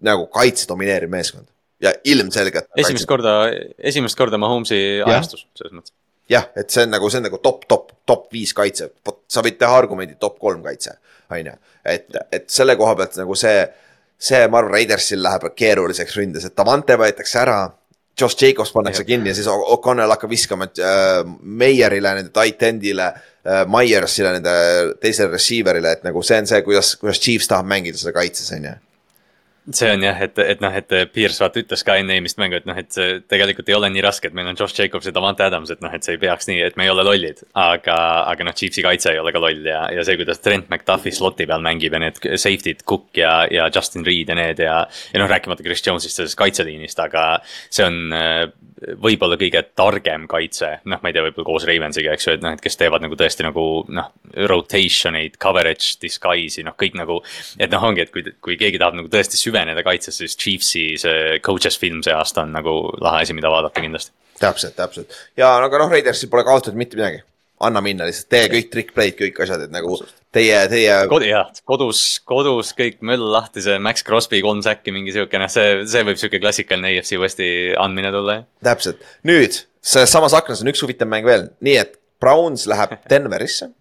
nagu 0.07 0.27
kaitse 0.33 0.69
domineeriv 0.71 1.11
meeskond 1.13 1.49
ja 1.83 1.93
ilmselgelt. 2.05 2.69
esimest 2.77 3.07
korda, 3.07 3.35
esimest 3.79 4.19
korda 4.19 4.39
Mahomes'i 4.39 5.03
ajastus 5.07 5.47
selles 5.59 5.75
mõttes. 5.75 5.95
jah, 6.31 6.49
et 6.59 6.71
see 6.71 6.87
on 6.87 6.95
nagu, 6.95 7.11
see 7.11 7.21
on 7.23 7.29
nagu 7.29 7.41
top, 7.43 7.67
top, 7.71 7.93
top 8.07 8.27
viis 8.35 8.55
kaitse, 8.57 8.91
sa 9.31 9.45
võid 9.45 9.59
teha 9.61 9.79
argumendi 9.83 10.19
top 10.21 10.39
kolm 10.43 10.63
kaitse, 10.65 10.97
on 11.31 11.53
ju. 11.53 11.57
et, 11.85 12.09
et 12.33 12.49
selle 12.53 12.77
koha 12.79 12.97
pealt 12.99 13.19
nagu 13.21 13.39
see, 13.39 13.63
see, 14.19 14.43
ma 14.47 14.63
arvan, 14.63 14.75
Raidersil 14.79 15.23
läheb 15.23 15.51
keeruliseks 15.57 16.19
ründes, 16.19 16.49
et 16.49 16.57
Davante 16.59 16.99
võetakse 16.99 17.43
ära. 17.45 17.61
Josh 18.19 18.35
Jacobs 18.43 18.73
pannakse 18.75 19.05
Jah. 19.05 19.07
kinni 19.07 19.31
ja 19.31 19.35
siis 19.39 19.47
O'Connell 19.47 20.11
hakkab 20.11 20.33
viskama 20.33 20.67
äh, 20.83 21.21
Meierile, 21.39 22.17
nende 22.19 22.33
tight 22.35 22.65
end'ile 22.67 23.13
äh,, 23.13 23.29
Myersile, 23.71 24.35
nende 24.37 24.53
teisele 25.03 25.33
receiver'ile, 25.33 25.95
et 25.97 26.05
nagu 26.07 26.23
see 26.27 26.39
on 26.43 26.51
see, 26.51 26.61
kuidas, 26.67 26.95
kuidas 27.01 27.21
Chiefs 27.23 27.49
tahab 27.51 27.69
mängida 27.71 28.01
seda 28.01 28.13
kaitses, 28.17 28.51
on 28.57 28.69
ju. 28.69 28.75
See 29.75 29.91
on 29.93 30.03
jah, 30.03 30.21
et, 30.25 30.39
et 30.39 30.63
noh, 30.65 30.75
et 30.75 30.93
Pierce 31.13 31.43
vaata 31.43 31.61
ütles 31.61 31.83
ka 31.85 31.99
enne 32.01 32.15
eelmist 32.17 32.39
mängu, 32.41 32.59
et 32.59 32.69
noh, 32.69 32.77
et 32.79 32.91
see 32.95 33.19
tegelikult 33.29 33.69
ei 33.69 33.77
ole 33.77 33.91
nii 33.93 34.05
raske, 34.05 34.31
et 34.31 34.37
meil 34.37 34.49
on 34.51 34.57
Josh 34.59 34.79
Jacobs 34.79 35.09
ja 35.09 35.13
Davante 35.15 35.45
Adams, 35.45 35.73
et 35.75 35.83
noh, 35.85 35.93
et 35.95 36.05
see 36.07 36.17
ei 36.17 36.23
peaks 36.23 36.49
nii, 36.51 36.61
et 36.65 36.79
me 36.81 36.87
ei 36.87 36.93
ole 36.93 37.05
lollid. 37.07 37.43
aga, 37.59 37.97
aga 38.31 38.47
noh, 38.49 38.57
Chiefsi 38.57 38.85
kaitse 38.85 39.13
ei 39.13 39.21
ole 39.21 39.33
ka 39.35 39.43
loll 39.43 39.67
ja, 39.67 39.85
ja 39.95 40.05
see, 40.07 40.17
kuidas 40.21 40.41
Trent 40.45 40.71
McDuffi 40.71 41.13
slot'i 41.15 41.47
peal 41.49 41.65
mängib 41.65 41.97
ja 41.97 42.03
need 42.03 42.21
safety'd, 42.23 42.85
Cook 42.89 43.19
ja, 43.19 43.43
ja 43.53 43.69
Justin 43.75 44.07
Reed 44.07 44.33
ja 44.33 44.39
need 44.39 44.63
ja. 44.65 44.79
ja 44.87 45.23
noh, 45.23 45.31
rääkimata 45.31 45.67
Chris 45.67 45.85
Jones'ist 45.85 46.23
sellest 46.23 46.39
kaitseliinist, 46.39 47.01
aga 47.05 47.29
see 47.45 47.87
on 47.87 48.17
äh, 48.17 48.47
võib-olla 49.03 49.39
kõige 49.39 49.63
targem 49.77 50.27
kaitse, 50.31 50.71
noh, 50.89 51.01
ma 51.03 51.11
ei 51.11 51.17
tea, 51.17 51.25
võib-olla 51.27 51.47
koos 51.49 51.67
Ravensiga, 51.69 52.15
eks 52.15 52.29
ju, 52.29 52.35
et 52.37 52.45
noh, 52.45 52.55
et 52.55 52.63
kes 52.63 52.79
teevad 52.79 53.03
nagu 53.05 53.17
tõesti 53.19 53.45
nagu 53.47 53.65
noh, 53.95 54.11
rotation 54.51 55.19
eid, 55.19 55.39
coverage, 55.43 55.97
disguise'i, 56.03 56.65
noh, 56.67 56.77
kõik 56.79 56.99
nagu. 56.99 57.21
et 57.59 57.73
noh, 57.73 57.85
ongi, 57.89 58.05
et 58.07 58.13
kui, 58.15 58.25
kui 58.45 58.59
keegi 58.61 58.81
tahab 58.81 58.99
nagu 58.99 59.11
tõesti 59.13 59.41
süveneda 59.41 59.58
kaitsesse, 59.87 60.27
siis 60.27 60.37
Chiefsi 60.39 60.85
see 61.01 61.41
coaches 61.45 61.79
film 61.79 62.03
see 62.05 62.15
aasta 62.15 62.45
on 62.45 62.55
nagu 62.57 62.77
lahe 63.01 63.25
asi, 63.25 63.37
mida 63.37 63.51
vaadata 63.53 63.81
kindlasti. 63.81 64.15
täpselt, 64.39 64.77
täpselt 64.79 65.17
ja 65.37 65.57
no 65.59 65.71
aga 65.71 65.83
noh, 65.83 65.91
Raidersil 65.93 66.31
pole 66.31 66.47
kaotatud 66.47 66.79
mitte 66.79 66.99
midagi. 66.99 67.23
anna 67.61 67.81
minna 67.83 68.07
lihtsalt, 68.07 68.29
tee 68.31 68.47
kõik 68.53 68.71
trick 68.71 68.95
play'd, 68.95 69.17
kõik 69.19 69.41
asjad, 69.43 69.65
et 69.67 69.73
nagu 69.75 69.97
teie, 70.35 70.59
teie 70.71 70.93
jah, 71.27 71.49
kodus, 71.67 72.03
kodus 72.29 72.71
kõik 72.79 73.01
möll 73.03 73.33
lahti, 73.33 73.65
see 73.65 73.81
Max 73.83 74.07
Crosby 74.07 74.43
kolm 74.45 74.63
säkki, 74.63 74.95
mingi 74.95 75.15
sihuke 75.15 75.41
noh, 75.43 75.51
see, 75.51 75.81
see 75.91 76.05
võib 76.07 76.21
sihuke 76.21 76.39
klassikaline 76.43 76.93
AFC 76.95 77.19
Westi 77.19 77.49
andmine 77.81 78.13
tulla, 78.15 78.41
jah. 78.41 78.47
täpselt, 78.71 79.03
nüüd 79.27 79.65
samas 79.83 80.37
aknas 80.37 80.63
on 80.63 80.71
üks 80.71 80.85
huvitav 80.85 81.11
mäng 81.11 81.27
veel, 81.27 81.49
nii 81.65 81.81
et 81.81 81.99
Browns 82.21 82.67
läheb 82.71 82.95
Denverisse, 83.11 83.73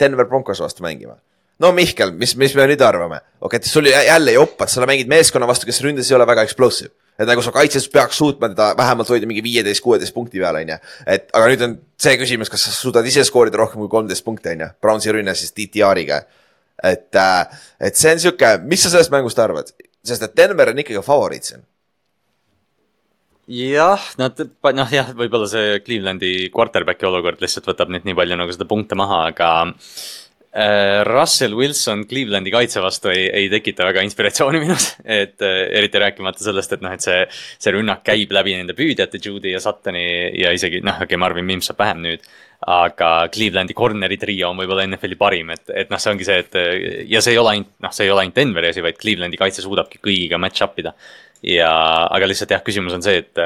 Denver 0.00 0.28
Broncos 0.28 0.60
vastu 0.60 0.84
mängima. 0.84 1.18
No 1.60 1.72
Mihkel, 1.76 2.14
mis, 2.16 2.34
mis 2.40 2.54
me 2.56 2.66
nüüd 2.70 2.82
arvame? 2.84 3.20
okei 3.40 3.60
okay,, 3.60 3.68
sul 3.68 3.88
jä- 3.88 4.06
jälle 4.06 4.32
jopad, 4.32 4.72
sa 4.72 4.86
mängid 4.88 5.10
meeskonna 5.10 5.48
vastu, 5.48 5.68
kes 5.68 5.82
ründes 5.84 6.10
ei 6.10 6.16
ole 6.16 6.26
väga 6.28 6.44
explosive. 6.48 6.90
et 7.20 7.28
nagu 7.28 7.42
sa 7.44 7.52
kaitses 7.52 7.88
peaks 7.92 8.16
suutma 8.16 8.48
teda 8.48 8.72
vähemalt 8.76 9.08
hoida 9.12 9.28
mingi 9.28 9.42
viieteist, 9.44 9.82
kuueteist 9.84 10.14
punkti 10.16 10.40
peal, 10.40 10.56
on 10.56 10.74
ju. 10.74 10.78
et 11.06 11.28
aga 11.36 11.50
nüüd 11.52 11.64
on 11.66 11.78
see 12.00 12.16
küsimus, 12.20 12.52
kas 12.52 12.64
sa 12.68 12.72
suudad 12.74 13.06
ise 13.06 13.24
skoorida 13.28 13.60
rohkem 13.60 13.82
kui 13.84 13.92
kolmteist 13.92 14.24
punkti, 14.24 14.54
on 14.54 14.64
ju. 14.64 14.68
Brownsi 14.80 15.12
rünne 15.12 15.34
siis 15.36 15.52
DTR-iga. 15.56 16.22
et, 16.82 17.20
et 17.80 17.96
see 17.96 18.14
on 18.14 18.22
sihuke, 18.22 18.54
mis 18.64 18.86
sa 18.86 18.92
sellest 18.94 19.12
mängust 19.12 19.38
arvad? 19.38 19.74
sest 20.04 20.24
et 20.24 20.36
Denver 20.36 20.72
on 20.72 20.80
ikkagi 20.80 21.04
favoriit 21.04 21.44
siin. 21.44 21.66
jah, 23.50 24.00
nad, 24.16 24.40
noh 24.78 24.96
jah, 24.96 25.12
võib-olla 25.12 25.50
see 25.50 25.76
Clevelandi 25.84 26.48
quarterback'i 26.54 27.04
olukord 27.04 27.44
lihtsalt 27.44 27.68
võtab 27.68 27.92
nüüd 27.92 28.08
nii 28.08 28.16
palju 28.16 28.40
nagu 28.40 28.56
seda 28.56 28.64
punkte 28.70 28.96
maha, 28.96 29.26
aga 29.34 29.50
äh, 29.66 30.00
Russell 31.06 31.54
Wilson 31.54 32.06
Clevelandi 32.10 32.50
kaitse 32.50 32.80
vastu 32.82 33.12
ei, 33.12 33.28
ei 33.30 33.46
tekita 33.52 33.84
väga 33.86 34.02
inspiratsiooni 34.02 34.58
minus. 34.64 34.88
et 35.04 35.42
äh, 35.46 35.62
eriti 35.78 36.02
rääkimata 36.02 36.42
sellest, 36.42 36.74
et 36.74 36.82
noh, 36.82 36.90
et 36.90 37.04
see, 37.04 37.20
see 37.30 37.74
rünnak 37.76 38.02
käib 38.06 38.34
läbi 38.34 38.56
nende 38.58 38.74
püüdjate, 38.74 39.22
Judy 39.22 39.54
ja 39.54 39.62
Suttoni 39.62 40.02
ja 40.40 40.50
isegi 40.56 40.82
noh, 40.82 40.98
okei 40.98 41.12
okay,, 41.12 41.22
Marvin 41.22 41.46
Mims 41.46 41.70
saab 41.70 41.78
vähem 41.84 42.02
nüüd. 42.08 42.26
aga 42.60 43.30
Clevelandi 43.32 43.72
corner'i 43.72 44.18
trio 44.20 44.50
on 44.50 44.58
võib-olla 44.58 44.82
NFL-i 44.84 45.16
parim, 45.16 45.54
et, 45.54 45.70
et 45.72 45.88
noh, 45.88 45.96
see 46.02 46.10
ongi 46.12 46.26
see, 46.28 46.42
et 46.42 47.06
ja 47.08 47.22
see 47.24 47.32
ei 47.32 47.38
ole 47.40 47.54
ainult, 47.54 47.70
noh, 47.80 47.94
see 47.96 48.04
ei 48.04 48.12
ole 48.12 48.26
ainult 48.26 48.36
Denveri 48.36 48.68
asi, 48.74 48.82
vaid 48.84 48.98
Clevelandi 49.00 49.38
kaitse 49.40 49.64
suudabki 49.64 50.02
kõigiga 50.02 50.36
match 50.42 50.66
up 50.66 50.76
ida 50.82 50.92
ja, 51.42 51.70
aga 52.12 52.28
lihtsalt 52.28 52.52
jah, 52.52 52.62
küsimus 52.64 52.94
on 52.96 53.04
see, 53.04 53.22
et, 53.22 53.40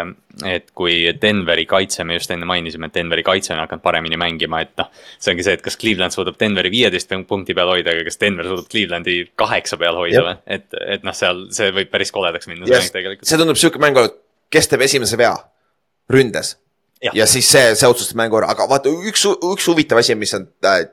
et 0.50 0.66
kui 0.76 0.96
Denveri 1.20 1.66
kaitse, 1.70 2.04
me 2.06 2.16
just 2.18 2.32
enne 2.34 2.46
mainisime, 2.48 2.88
et 2.90 2.96
Denveri 2.96 3.22
kaitse 3.26 3.54
on 3.54 3.62
hakanud 3.62 3.84
paremini 3.84 4.18
mängima, 4.20 4.64
et 4.64 4.74
noh. 4.80 4.90
see 5.22 5.34
ongi 5.34 5.46
see, 5.46 5.54
et 5.58 5.62
kas 5.64 5.78
Cleveland 5.80 6.14
suudab 6.14 6.38
Denveri 6.40 6.72
viieteist 6.74 7.14
punkti 7.28 7.54
peal 7.56 7.70
hoida, 7.70 7.94
aga 7.94 8.06
kas 8.08 8.18
Denver 8.20 8.50
suudab 8.50 8.66
Clevelandi 8.72 9.20
kaheksa 9.38 9.78
peal 9.80 10.00
hoida 10.00 10.24
või, 10.26 10.34
et, 10.58 10.66
et 10.96 11.06
noh, 11.06 11.14
seal 11.16 11.46
see 11.54 11.70
võib 11.76 11.92
päris 11.92 12.12
koledaks 12.14 12.50
minna, 12.50 12.66
see 12.66 12.74
Yes. 12.74 12.88
mäng 12.88 12.98
tegelikult. 12.98 13.28
see 13.30 13.38
tundub 13.38 13.60
sihuke 13.60 13.82
mäng, 13.82 14.02
kes 14.50 14.70
teeb 14.70 14.82
esimese 14.86 15.18
vea. 15.20 15.36
ründes. 16.10 16.56
Jah. 17.04 17.14
ja 17.16 17.26
siis 17.28 17.46
see, 17.50 17.74
see 17.76 17.88
otsustas 17.88 18.16
mängu 18.16 18.38
ära, 18.38 18.48
aga 18.54 18.66
vaata 18.68 18.88
üks, 18.88 19.26
üks 19.28 19.66
huvitav 19.68 20.00
asi, 20.00 20.14
mis 20.16 20.32
on 20.36 20.46
äh, 20.64 20.86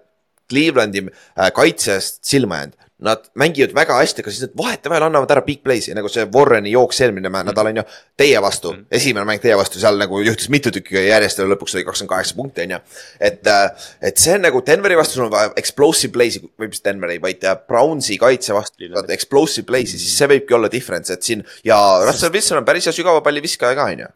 Clevelandi 0.51 1.05
äh, 1.07 1.51
kaitsest 1.55 2.23
silma 2.27 2.61
jäänud. 2.61 2.75
Nad 3.01 3.23
mängivad 3.39 3.73
väga 3.73 3.97
hästi, 3.97 4.21
aga 4.21 4.31
siis 4.33 4.45
nad 4.45 4.53
vahetevahel 4.61 5.07
annavad 5.07 5.31
ära 5.33 5.41
big 5.45 5.63
play'si 5.65 5.95
nagu 5.97 6.09
see 6.11 6.27
Warreni 6.35 6.73
jooks 6.75 7.01
eelmine 7.01 7.29
mm. 7.31 7.47
nädal 7.49 7.71
on 7.71 7.81
ju. 7.81 7.85
Teie 8.21 8.41
vastu 8.43 8.73
mm., 8.75 8.85
esimene 8.99 9.25
mäng 9.25 9.41
teie 9.41 9.57
vastu, 9.57 9.81
seal 9.81 9.97
nagu 9.97 10.21
juhtus 10.21 10.51
mitu 10.53 10.73
tükki 10.75 11.01
järjest 11.07 11.41
ja 11.41 11.49
lõpuks 11.49 11.75
oli 11.77 11.85
kakskümmend 11.87 12.13
kaheksa 12.13 12.37
punkti 12.37 12.65
on 12.67 12.75
ju. 12.77 12.79
et, 13.19 13.41
äh, 13.49 13.89
et 14.11 14.21
see 14.21 14.37
on 14.37 14.45
nagu 14.45 14.63
Denveri 14.67 14.99
vastu, 14.99 15.17
sul 15.17 15.27
on 15.27 15.33
vaja 15.33 15.51
explosive 15.57 16.13
play'si 16.13 16.43
või 16.45 16.69
mis 16.69 16.85
Denveri, 16.85 17.17
vaid 17.23 17.43
äh, 17.49 17.57
Brownsi 17.67 18.19
kaitse 18.21 18.53
vastu, 18.53 18.89
explosive 19.09 19.65
play'si, 19.65 19.97
siis 19.97 20.17
see 20.21 20.29
võibki 20.35 20.57
olla 20.57 20.69
difference, 20.71 21.13
et 21.13 21.25
siin 21.25 21.45
ja 21.65 21.77
Russell 22.05 22.33
Wilson 22.33 22.61
on 22.61 22.69
päris 22.69 22.85
hea 22.89 22.95
sügava 22.95 23.25
palli 23.25 23.41
viskaja 23.41 23.77
ka 23.77 23.89
on 23.89 24.05
ju 24.05 24.11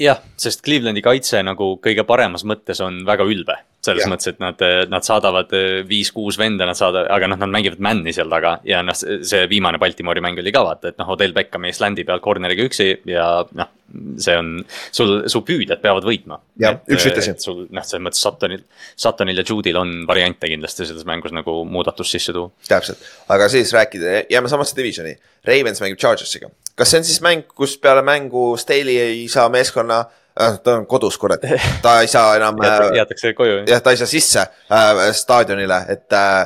jah, 0.00 0.22
sest 0.40 0.62
Clevelandi 0.64 1.02
kaitse 1.04 1.42
nagu 1.46 1.74
kõige 1.82 2.04
paremas 2.06 2.44
mõttes 2.46 2.80
on 2.84 3.02
väga 3.06 3.26
ülbe. 3.28 3.58
Selles 3.84 4.04
ja. 4.04 4.10
mõttes, 4.10 4.32
et 4.32 4.40
nad, 4.42 4.60
nad 4.90 5.06
saadavad 5.06 5.52
eh, 5.56 5.82
viis-kuus 5.88 6.38
venda, 6.40 6.66
nad 6.68 6.78
saadavad, 6.78 7.10
aga 7.14 7.30
noh, 7.30 7.40
nad 7.40 7.52
mängivad 7.52 7.82
man'i 7.84 8.14
seal 8.16 8.32
taga 8.32 8.56
ja 8.68 8.82
noh, 8.86 8.96
see 8.96 9.44
viimane 9.50 9.80
Baltimori 9.82 10.22
mäng 10.24 10.40
oli 10.42 10.52
ka 10.54 10.64
vaata, 10.66 10.92
et 10.92 11.00
noh, 11.00 11.14
Odell 11.14 11.36
Beckham 11.36 11.68
ees 11.68 11.80
landi 11.82 12.06
peal 12.08 12.22
corner'iga 12.24 12.66
üksi 12.68 12.90
ja 13.10 13.28
noh. 13.60 13.72
see 14.18 14.34
on, 14.40 14.50
sul, 14.96 15.14
su 15.30 15.44
püüdjad 15.46 15.82
peavad 15.84 16.06
võitma. 16.08 16.40
jah, 16.60 16.80
üks 16.90 17.06
ütles. 17.10 17.30
sul 17.44 17.64
noh, 17.68 17.84
selles 17.84 18.04
mõttes 18.08 18.24
Suttonil, 18.24 18.64
Suttonil 18.96 19.38
ja 19.38 19.46
Jude'il 19.46 19.78
on 19.78 19.94
variante 20.08 20.50
kindlasti 20.50 20.88
selles 20.88 21.06
mängus 21.08 21.36
nagu 21.36 21.60
muudatust 21.68 22.16
sisse 22.16 22.34
tuua. 22.34 22.50
täpselt, 22.68 23.04
aga 23.28 23.48
siis 23.52 23.72
rääkida, 23.76 24.24
jääme 24.32 24.50
samasse 24.50 24.76
divisioni, 24.76 25.14
Ravens 25.44 25.84
mängib 25.84 26.00
Chargersiga 26.00 26.50
kas 26.74 26.90
see 26.90 27.00
on 27.00 27.06
siis 27.06 27.22
mäng, 27.24 27.46
kus 27.54 27.76
peale 27.78 28.02
mängu 28.06 28.54
Staley 28.58 28.98
ei 28.98 29.26
saa 29.30 29.48
meeskonna 29.52 30.04
äh,, 30.40 30.58
ta 30.62 30.78
on 30.80 30.88
kodus, 30.90 31.18
kurat, 31.20 31.44
ta 31.84 32.00
ei 32.02 32.10
saa 32.10 32.34
enam 32.40 32.60
äh, 32.64 32.90
jäetakse 33.00 33.34
koju. 33.38 33.62
jah, 33.68 33.82
ta 33.82 33.94
ei 33.94 34.00
saa 34.00 34.10
sisse 34.10 34.44
äh, 34.44 35.08
staadionile, 35.16 35.84
et 35.94 36.12
äh, 36.12 36.44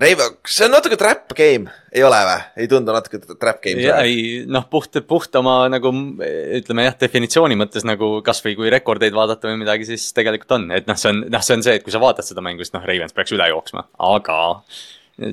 Reivo, 0.00 0.24
kas 0.40 0.54
see 0.56 0.64
on 0.64 0.72
natuke 0.72 0.96
trap 0.96 1.34
game, 1.36 1.68
ei 1.92 2.00
ole 2.06 2.16
või? 2.24 2.36
ei 2.62 2.68
tundu 2.72 2.94
natuke 2.96 3.18
trap 3.34 3.58
game? 3.60 3.82
ei, 4.00 4.46
noh, 4.48 4.64
puht, 4.72 4.96
puht 5.04 5.34
oma 5.36 5.66
nagu 5.68 5.92
ütleme 5.92 6.86
jah, 6.86 6.96
definitsiooni 7.02 7.58
mõttes 7.60 7.84
nagu 7.84 8.08
kasvõi 8.24 8.54
kui 8.56 8.72
rekordeid 8.72 9.12
vaadata 9.12 9.50
või 9.50 9.58
midagi, 9.60 9.90
siis 9.90 10.06
tegelikult 10.16 10.56
on, 10.56 10.64
et 10.72 10.88
noh, 10.88 10.96
see 10.96 11.12
on, 11.12 11.20
noh, 11.28 11.44
see 11.44 11.58
on 11.58 11.66
see, 11.66 11.76
et 11.76 11.84
kui 11.84 11.92
sa 11.92 12.00
vaatad 12.00 12.24
seda 12.24 12.40
mängu, 12.44 12.64
siis 12.64 12.72
noh, 12.72 12.86
Ravens 12.88 13.12
peaks 13.12 13.36
üle 13.36 13.50
jooksma, 13.52 13.84
aga 14.08 14.38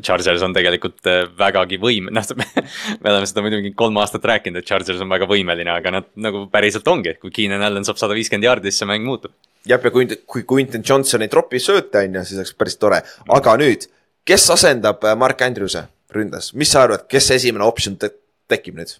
Chargers 0.03 0.43
on 0.43 0.53
tegelikult 0.55 1.07
äh, 1.07 1.23
vägagi 1.39 1.79
võim-, 1.81 2.09
noh, 2.13 2.31
me 3.01 3.11
oleme 3.11 3.27
seda 3.29 3.43
muidugi 3.45 3.71
kolm 3.77 3.97
aastat 4.01 4.25
rääkinud, 4.27 4.61
et 4.61 4.67
Chargers 4.67 5.01
on 5.03 5.11
väga 5.11 5.27
võimeline, 5.29 5.71
aga 5.73 5.93
nad 5.99 6.09
nagu 6.19 6.45
päriselt 6.51 6.87
ongi, 6.91 7.15
kui 7.21 7.33
Keenan 7.33 7.63
Allan 7.65 7.87
saab 7.87 7.99
sada 8.01 8.17
viiskümmend 8.17 8.49
jaardi, 8.49 8.71
siis 8.71 8.83
see 8.83 8.89
mäng 8.89 9.07
muutub. 9.07 9.33
jah, 9.67 9.79
ja 9.83 9.93
kui, 9.93 10.07
kui 10.27 10.45
Quinton 10.47 10.83
Johnson 10.85 11.23
ei 11.23 11.31
tropi 11.31 11.61
sööte, 11.63 12.03
on 12.03 12.19
ju, 12.19 12.25
siis 12.27 12.41
oleks 12.43 12.55
päris 12.59 12.79
tore, 12.81 13.01
aga 13.39 13.57
nüüd, 13.59 13.89
kes 14.27 14.49
asendab 14.57 15.03
äh, 15.07 15.17
Mark 15.19 15.43
Andrewse 15.47 15.87
ründes, 16.13 16.53
mis 16.57 16.71
sa 16.71 16.85
arvad, 16.87 17.07
kes 17.11 17.31
esimene 17.39 17.67
optsioon 17.67 17.99
te 18.01 18.11
tekib 18.51 18.79
nüüd 18.79 18.97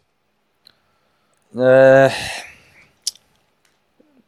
äh,? 1.58 2.22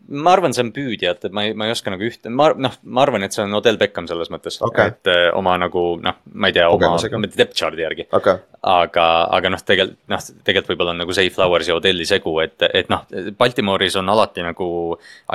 Ma 0.10 0.34
arvan, 0.34 0.54
see 0.56 0.64
on 0.66 0.72
püüdjad, 0.74 1.26
et 1.28 1.36
ma 1.36 1.46
ei, 1.46 1.56
ma 1.58 1.68
ei 1.68 1.74
oska 1.74 1.92
nagu 1.94 2.06
ühte, 2.06 2.32
ma 2.34 2.50
noh, 2.58 2.76
ma 2.90 3.04
arvan, 3.04 3.24
et 3.26 3.36
see 3.36 3.44
on 3.46 3.54
Odell 3.60 3.78
Beckham 3.80 4.08
selles 4.10 4.32
mõttes 4.34 4.58
okay., 4.66 4.94
et 4.94 5.10
öö, 5.12 5.28
oma 5.38 5.56
nagu 5.62 5.84
noh, 6.02 6.22
ma 6.34 6.50
ei 6.50 6.56
tea, 6.56 6.70
oma 6.72 6.96
depth 7.28 7.58
chart'i 7.58 7.86
järgi 7.86 8.08
okay.. 8.16 8.42
aga, 8.66 9.06
aga 9.38 9.52
noh, 9.54 9.62
tegelikult 9.66 10.00
noh, 10.10 10.24
tegelikult 10.46 10.72
võib-olla 10.74 10.96
on 10.96 11.02
nagu 11.04 11.16
Zay 11.16 11.30
Flowers 11.34 11.70
ja 11.70 11.78
Odelli 11.78 12.08
segu, 12.10 12.34
et, 12.42 12.58
et 12.74 12.90
noh, 12.90 13.06
Baltimooris 13.38 14.00
on 14.02 14.10
alati 14.10 14.46
nagu 14.46 14.70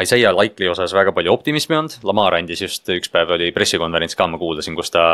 Isaiah 0.00 0.34
Likely 0.34 0.70
osas 0.72 0.94
väga 0.96 1.14
palju 1.14 1.32
optimismi 1.34 1.78
olnud. 1.78 1.98
Lamar 2.06 2.34
andis 2.38 2.64
just 2.64 2.90
üks 2.90 3.12
päev 3.12 3.30
oli 3.36 3.52
pressikonverents 3.54 4.18
ka, 4.18 4.26
ma 4.30 4.40
kuulasin, 4.40 4.74
kus 4.78 4.90
ta 4.94 5.04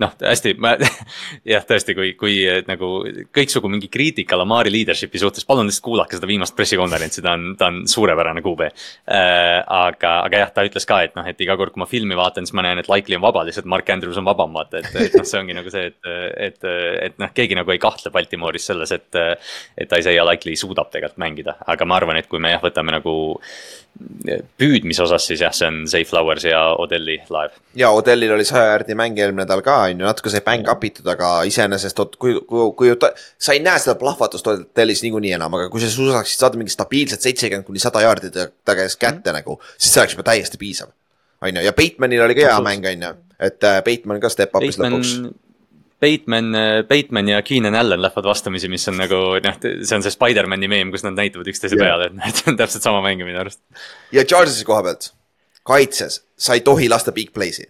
noh, 0.00 0.16
hästi, 0.22 0.54
ma 0.62 0.74
jah, 1.52 1.66
tõesti, 1.68 1.96
kui, 1.98 2.14
kui 2.18 2.40
nagu 2.68 2.94
kõiksugu 3.34 3.68
mingi 3.72 3.92
kriitika 3.92 4.40
Lamari 4.40 4.72
leadership'i 4.72 5.20
suhtes, 5.20 5.46
palun 5.48 5.68
lihtsalt 5.68 5.84
kuulake 5.90 6.16
seda 6.16 6.30
viimast 6.30 6.56
pressikonverentsi, 6.56 7.24
ta 7.24 7.36
on, 7.36 7.52
ta 7.60 7.68
on 7.68 7.82
suurepärane 7.90 8.44
QB 8.44 8.72
Äh, 9.01 9.01
aga, 9.06 10.12
aga 10.28 10.42
jah, 10.44 10.52
ta 10.54 10.64
ütles 10.66 10.86
ka, 10.86 11.00
et 11.06 11.16
noh, 11.18 11.26
et 11.26 11.40
iga 11.42 11.56
kord, 11.58 11.74
kui 11.74 11.82
ma 11.82 11.88
filmi 11.90 12.18
vaatan, 12.18 12.46
siis 12.46 12.54
ma 12.54 12.64
näen, 12.66 12.78
et 12.82 12.90
Likely 12.90 13.18
on 13.18 13.24
vaba, 13.24 13.42
lihtsalt 13.46 13.68
Mark 13.70 13.90
Andrews 13.90 14.20
on 14.20 14.28
vabam, 14.28 14.54
vaata, 14.54 14.82
et, 14.82 14.90
et 15.08 15.16
noh, 15.18 15.26
see 15.26 15.40
ongi 15.40 15.56
nagu 15.58 15.72
see, 15.74 15.90
et, 15.90 16.10
et, 16.48 16.68
et 17.08 17.18
noh, 17.22 17.32
keegi 17.34 17.58
nagu 17.58 17.74
ei 17.74 17.82
kahtle 17.82 18.14
Baltimooris 18.14 18.70
selles, 18.72 18.94
et. 18.94 19.22
et 19.82 19.98
Isaiah 20.02 20.24
Likely 20.26 20.54
suudab 20.56 20.88
tegelikult 20.92 21.20
mängida, 21.20 21.56
aga 21.68 21.86
ma 21.86 21.98
arvan, 21.98 22.16
et 22.16 22.28
kui 22.30 22.40
me 22.40 22.52
jah, 22.54 22.62
võtame 22.62 22.94
nagu 22.94 23.12
püüdmise 24.58 25.02
osas, 25.04 25.24
siis 25.28 25.42
jah, 25.42 25.52
see 25.54 25.68
on 25.68 25.82
Zay 25.90 26.06
Flowers 26.08 26.46
ja 26.46 26.60
Odelli 26.80 27.18
laev. 27.30 27.52
ja 27.76 27.90
Odellil 27.92 28.32
oli 28.32 28.44
saja 28.48 28.70
järgi 28.72 28.96
mäng 28.98 29.18
eelmine 29.20 29.44
nädal 29.44 29.60
ka 29.64 29.76
on 29.84 30.00
ju, 30.00 30.06
natuke 30.06 30.32
sai 30.32 30.40
bäng 30.46 30.68
up 30.70 30.84
itud, 30.84 31.06
aga 31.12 31.42
iseenesest, 31.48 32.00
kui, 32.18 32.34
kui, 32.48 32.70
kui 32.78 32.94
sa 33.36 33.52
ei 33.52 33.60
näe 33.62 33.82
seda 33.82 33.94
plahvatust 34.00 34.48
Odellis 34.48 35.04
niikuinii 35.04 35.34
enam, 35.36 35.58
aga 35.58 35.68
kui 35.72 35.84
sa 35.84 35.90
suudaksid 35.92 36.40
saada 36.40 36.60
mingi 36.60 36.72
stabiilset 36.72 37.28
seitsekümmend 37.28 37.68
kuni 37.68 37.82
sada 37.82 38.02
jaardi 38.04 38.32
ta 38.32 38.76
käes 38.78 38.91
kätte 38.96 39.30
mm 39.30 39.36
-hmm. 39.36 39.38
nagu, 39.40 39.62
siis 39.78 39.94
see 39.94 40.02
oleks 40.02 40.16
juba 40.16 40.26
täiesti 40.30 40.58
piisav. 40.58 40.88
on 41.42 41.56
ju, 41.56 41.62
ja 41.62 41.72
Batemanil 41.72 42.22
oli 42.22 42.34
ka 42.34 42.40
hea 42.40 42.60
mäng, 42.60 42.86
on 42.86 43.02
ju, 43.02 43.14
et 43.40 43.64
äh, 43.64 43.82
Bateman 43.84 44.20
ka 44.20 44.28
step 44.28 44.54
up'is 44.54 44.78
lõpuks 44.78 45.16
Bateman, 46.02 46.54
Bateman 46.88 47.28
ja 47.28 47.42
Keenan 47.42 47.74
Allan 47.74 48.02
lähevad 48.02 48.24
vastamisi, 48.26 48.68
mis 48.68 48.88
on 48.90 48.96
nagu 48.98 49.18
noh, 49.44 49.58
see 49.62 49.96
on 49.96 50.02
see 50.02 50.10
Spider-man'i 50.10 50.66
meem, 50.70 50.90
kus 50.90 51.04
nad 51.06 51.14
näitavad 51.14 51.46
üksteise 51.46 51.78
yeah. 51.78 51.86
peale, 51.86 52.08
et 52.10 52.16
noh, 52.18 52.32
see 52.38 52.50
on 52.50 52.58
täpselt 52.58 52.82
sama 52.82 53.02
mäng 53.04 53.22
minu 53.22 53.38
arust. 53.38 53.60
ja 54.12 54.24
Charges'i 54.24 54.66
koha 54.66 54.82
pealt, 54.82 55.12
kaitses, 55.62 56.24
sa 56.34 56.58
ei 56.58 56.64
tohi 56.66 56.88
lasta 56.90 57.14
big 57.14 57.30
play'si. 57.30 57.68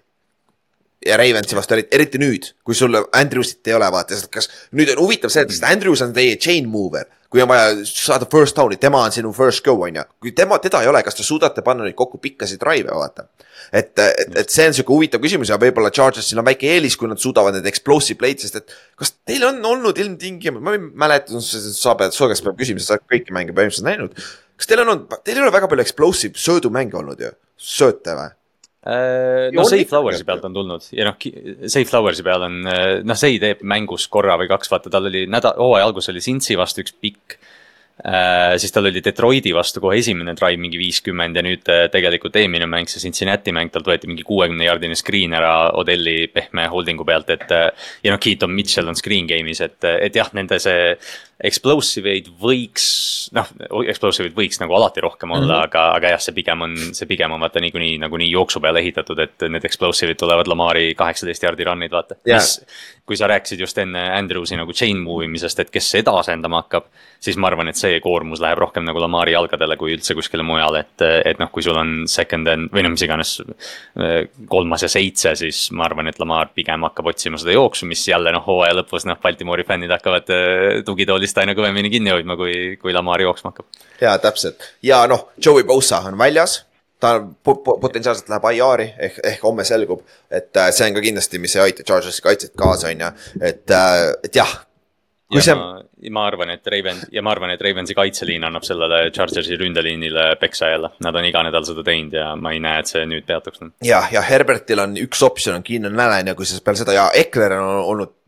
Ja 1.06 1.16
Ravensi 1.20 1.56
vastu 1.58 1.78
eriti, 1.80 2.20
nüüd, 2.22 2.52
kui 2.66 2.76
sul 2.78 2.96
Andrewsit 3.00 3.68
ei 3.70 3.76
ole, 3.78 3.88
vaata, 3.94 4.18
kas 4.32 4.50
nüüd 4.76 4.94
on 4.94 5.02
huvitav 5.04 5.32
see, 5.34 5.44
et 5.46 5.66
Andrews 5.68 6.04
on 6.04 6.14
teie 6.16 6.38
chain 6.40 6.68
mover 6.70 7.08
kui 7.32 7.40
on 7.40 7.48
vaja 7.48 7.70
saada 7.88 8.26
first 8.28 8.58
down'i, 8.58 8.76
tema 8.76 9.00
on 9.06 9.12
sinu 9.14 9.30
first 9.32 9.64
go, 9.64 9.72
on 9.86 9.96
ju. 9.96 10.02
kui 10.20 10.34
tema, 10.36 10.58
teda 10.60 10.82
ei 10.84 10.90
ole, 10.90 11.00
kas 11.04 11.16
te 11.16 11.24
suudate 11.24 11.64
panna 11.64 11.86
neid 11.86 11.96
kokku 11.96 12.20
pikkasid 12.20 12.60
drive'e, 12.60 12.92
vaata. 12.92 13.24
et, 13.72 13.94
et, 13.96 14.36
et 14.42 14.52
see 14.52 14.66
on 14.68 14.76
sihuke 14.76 14.92
huvitav 14.92 15.22
küsimus 15.22 15.48
ja 15.48 15.56
võib-olla 15.60 15.88
Chargersil 15.94 16.42
on 16.42 16.48
väike 16.50 16.68
eelis, 16.74 16.98
kui 17.00 17.08
nad 17.08 17.22
suudavad 17.22 17.56
need 17.56 17.70
explosive 17.70 18.20
play'd, 18.20 18.44
sest 18.44 18.60
et. 18.60 18.76
kas 19.00 19.14
teil 19.24 19.46
on 19.48 19.64
olnud 19.64 19.96
ilmtingimata, 20.04 20.64
ma 20.66 20.76
ei 20.76 20.84
mäleta, 21.06 21.40
sa 21.40 21.96
pead, 21.96 22.12
su 22.12 22.28
käest 22.28 22.44
peab 22.44 22.60
küsima, 22.60 22.84
sa 22.84 22.98
oled 22.98 23.08
kõiki 23.14 23.32
mänge 23.32 23.56
põhimõtteliselt 23.56 23.88
näinud. 23.88 24.28
kas 24.60 24.68
teil 24.68 24.84
on 24.84 24.92
olnud, 24.92 25.18
teil 25.24 25.40
ei 25.40 25.46
ole 25.46 25.56
väga 25.56 25.72
palju 25.72 25.88
explosive 25.88 26.36
söödumänge 26.48 27.00
olnud 27.00 27.24
ju, 27.24 27.32
sööte 27.56 28.18
või? 28.18 28.28
Äh, 28.82 29.52
no 29.54 29.62
Safe 29.62 29.86
Flowers'i 29.86 30.24
pealt 30.26 30.42
on 30.48 30.56
tulnud 30.56 30.88
ja 30.90 31.04
noh, 31.06 31.14
Safe 31.70 31.86
Flowers'i 31.86 32.24
peal 32.26 32.48
on, 32.48 32.56
äh, 32.66 32.96
noh, 33.06 33.18
see 33.18 33.36
teeb 33.38 33.60
mängus 33.62 34.09
korra 34.10 34.34
või 34.40 34.48
kaks, 34.50 34.72
vaata, 34.72 34.90
tal 34.90 35.06
oli 35.06 35.22
nädal, 35.30 35.54
hooaja 35.54 35.86
alguses 35.86 36.10
oli 36.10 36.22
Cincy 36.24 36.56
vastu 36.59 36.82
üks 36.82 36.96
pikk 36.98 37.36
äh,. 38.02 38.56
siis 38.59 38.74
tal 38.74 38.88
oli 38.90 38.98
Detroiti 39.04 39.52
vastu 39.54 39.78
kohe 39.84 40.00
esimene 40.00 40.34
drive 40.34 40.59
mingi 40.59 40.80
viiskümmend 40.80 41.38
ja 41.38 41.46
nüüd 41.46 41.70
tegelikult 41.94 42.40
eelmine 42.42 42.66
mäng, 42.66 42.90
see 42.90 43.04
Cincinnati 43.04 43.54
mäng, 43.54 43.70
talt 43.70 43.86
võeti 43.86 44.10
mingi 44.10 44.26
kuuekümne 44.26 44.66
jaardine 44.66 44.98
screen 44.98 45.38
ära 45.38 45.54
Odelli 45.78 46.26
pehme 46.34 46.66
holding'u 46.72 47.06
pealt, 47.06 47.30
et. 47.30 47.54
ja 48.02 48.16
noh, 48.16 48.18
Keaton 48.18 48.50
Mitchell 48.50 48.90
on 48.90 48.98
screen 48.98 49.30
game'is, 49.30 49.62
et, 49.62 49.78
et 50.09 50.18
jah, 50.18 50.34
nende 50.34 50.59
see 50.59 50.96
explosive 51.43 52.12
eid 52.12 52.28
võiks, 52.40 52.86
noh, 53.35 53.48
explosive 53.90 54.28
eid 54.28 54.36
võiks 54.36 54.60
nagu 54.62 54.77
alati 54.78 55.02
rohkem 55.02 55.32
olla 55.35 55.43
mm, 55.43 55.51
-hmm. 55.51 55.66
aga, 55.66 55.85
aga 55.98 56.12
jah, 56.14 56.23
see 56.23 56.36
pigem 56.36 56.62
on, 56.62 56.77
see 56.94 57.09
pigem 57.10 57.35
on 57.35 57.43
vaata 57.43 57.60
niikuinii 57.64 57.97
nagunii 58.02 58.31
jooksu 58.31 58.62
peale 58.62 58.78
ehitatud, 58.78 59.19
et 59.19 59.47
need 59.51 59.66
explosive'id 59.66 60.20
tulevad 60.20 60.51
Lamari 60.51 60.93
kaheksateist 60.98 61.43
jaardi 61.43 61.66
run'id, 61.66 61.90
vaata 61.90 62.19
yeah.. 62.28 62.47
kui 63.06 63.19
sa 63.19 63.27
rääkisid 63.27 63.60
just 63.60 63.78
enne 63.82 64.05
Andrewsi 64.14 64.56
nagu 64.56 64.73
chain 64.73 65.01
move 65.02 65.27
imisest, 65.27 65.59
et 65.64 65.73
kes 65.74 65.90
seda 65.97 66.14
asendama 66.20 66.62
hakkab, 66.62 66.86
siis 67.23 67.36
ma 67.36 67.51
arvan, 67.51 67.73
et 67.73 67.81
see 67.81 67.98
koormus 68.05 68.40
läheb 68.43 68.62
rohkem 68.62 68.86
nagu 68.86 69.02
Lamari 69.02 69.35
jalgadele 69.35 69.77
kui 69.77 69.97
üldse 69.97 70.14
kuskile 70.14 70.47
mujale, 70.47 70.85
et, 70.86 71.06
et 71.32 71.43
noh, 71.43 71.51
kui 71.51 71.66
sul 71.66 71.78
on 71.78 72.06
second 72.06 72.47
and 72.48 72.70
või 72.70 72.86
noh, 72.86 72.94
mis 72.94 73.02
iganes. 73.02 73.35
kolmas 74.48 74.82
ja 74.82 74.89
seitse, 74.89 75.35
siis 75.36 75.64
ma 75.74 75.89
arvan, 75.89 76.06
et 76.09 76.19
Lamar 76.23 76.52
pigem 76.55 76.86
hakkab 76.86 77.10
otsima 77.10 77.40
seda 77.40 77.56
jooksu, 77.56 77.86
mis 77.90 78.06
jälle 78.06 78.32
noh, 78.35 78.44
hooaja 78.47 78.78
lõpus 78.78 79.06
noh, 79.09 79.19
Baltimori 79.23 79.66
fännid 79.66 79.90
hakkavad 79.90 80.31
tugitoolist 80.86 81.31
vist 81.32 81.40
aina 81.40 81.56
kõvemini 81.56 81.92
kinni 81.92 82.12
hoidma, 82.12 82.36
kui, 82.36 82.76
kui 82.80 82.92
Lamar 82.92 83.24
jooksma 83.24 83.52
hakkab. 83.52 83.88
ja 84.00 84.18
täpselt 84.20 84.68
ja 84.84 85.06
noh, 85.09 85.30
Joey 85.40 85.64
Bosa 85.64 86.02
on 86.09 86.18
väljas 86.20 86.60
ta 87.02 87.16
potentsiaalselt 87.44 88.28
läheb 88.30 88.44
IR-i 88.54 88.90
ehk, 89.09 89.22
ehk 89.32 89.46
homme 89.46 89.64
selgub, 89.66 90.04
et 90.30 90.54
äh, 90.54 90.68
see 90.70 90.86
on 90.86 90.98
ka 90.98 91.02
kindlasti, 91.02 91.40
mis 91.42 91.56
ei 91.56 91.64
aita 91.64 91.86
Chargersi 91.86 92.22
kaitset 92.22 92.52
kaasa, 92.59 92.92
on 92.92 93.02
ju, 93.02 93.09
et, 93.40 93.64
äh, 93.74 94.02
et 94.22 94.38
jah. 94.38 94.52
ja 95.34 95.42
see... 95.42 95.56
ma, 95.59 95.80
ma 96.14 96.26
arvan, 96.30 96.52
et 96.54 96.70
Raven 96.70 97.02
ja 97.10 97.24
ma 97.26 97.34
arvan, 97.34 97.50
et 97.56 97.64
Ravensi 97.66 97.96
kaitseliin 97.98 98.46
annab 98.46 98.62
sellele 98.68 99.09
Chargersi 99.10 99.59
ründeliinile 99.59 100.28
peksa 100.38 100.70
jälle, 100.70 100.92
nad 101.02 101.18
on 101.18 101.26
iga 101.26 101.42
nädal 101.48 101.66
seda 101.66 101.82
teinud 101.90 102.14
ja 102.20 102.30
ma 102.38 102.54
ei 102.54 102.62
näe, 102.62 102.84
et 102.84 102.94
see 102.94 103.02
nüüd 103.10 103.26
peatuks. 103.26 103.66
jah, 103.82 104.06
ja 104.14 104.22
Herbertil 104.28 104.86
on 104.86 104.94
üks 105.02 105.26
optsioon 105.26 105.59
on 105.59 105.66
Keenan 105.66 105.98
Allan 106.06 106.30
ja 106.30 106.38
kui 106.38 106.46
sa 106.46 106.62
peale 106.62 106.84
seda 106.84 106.94
ja 107.00 107.10
Ekler 107.24 107.59
on 107.59 107.82
olnud 107.82 108.18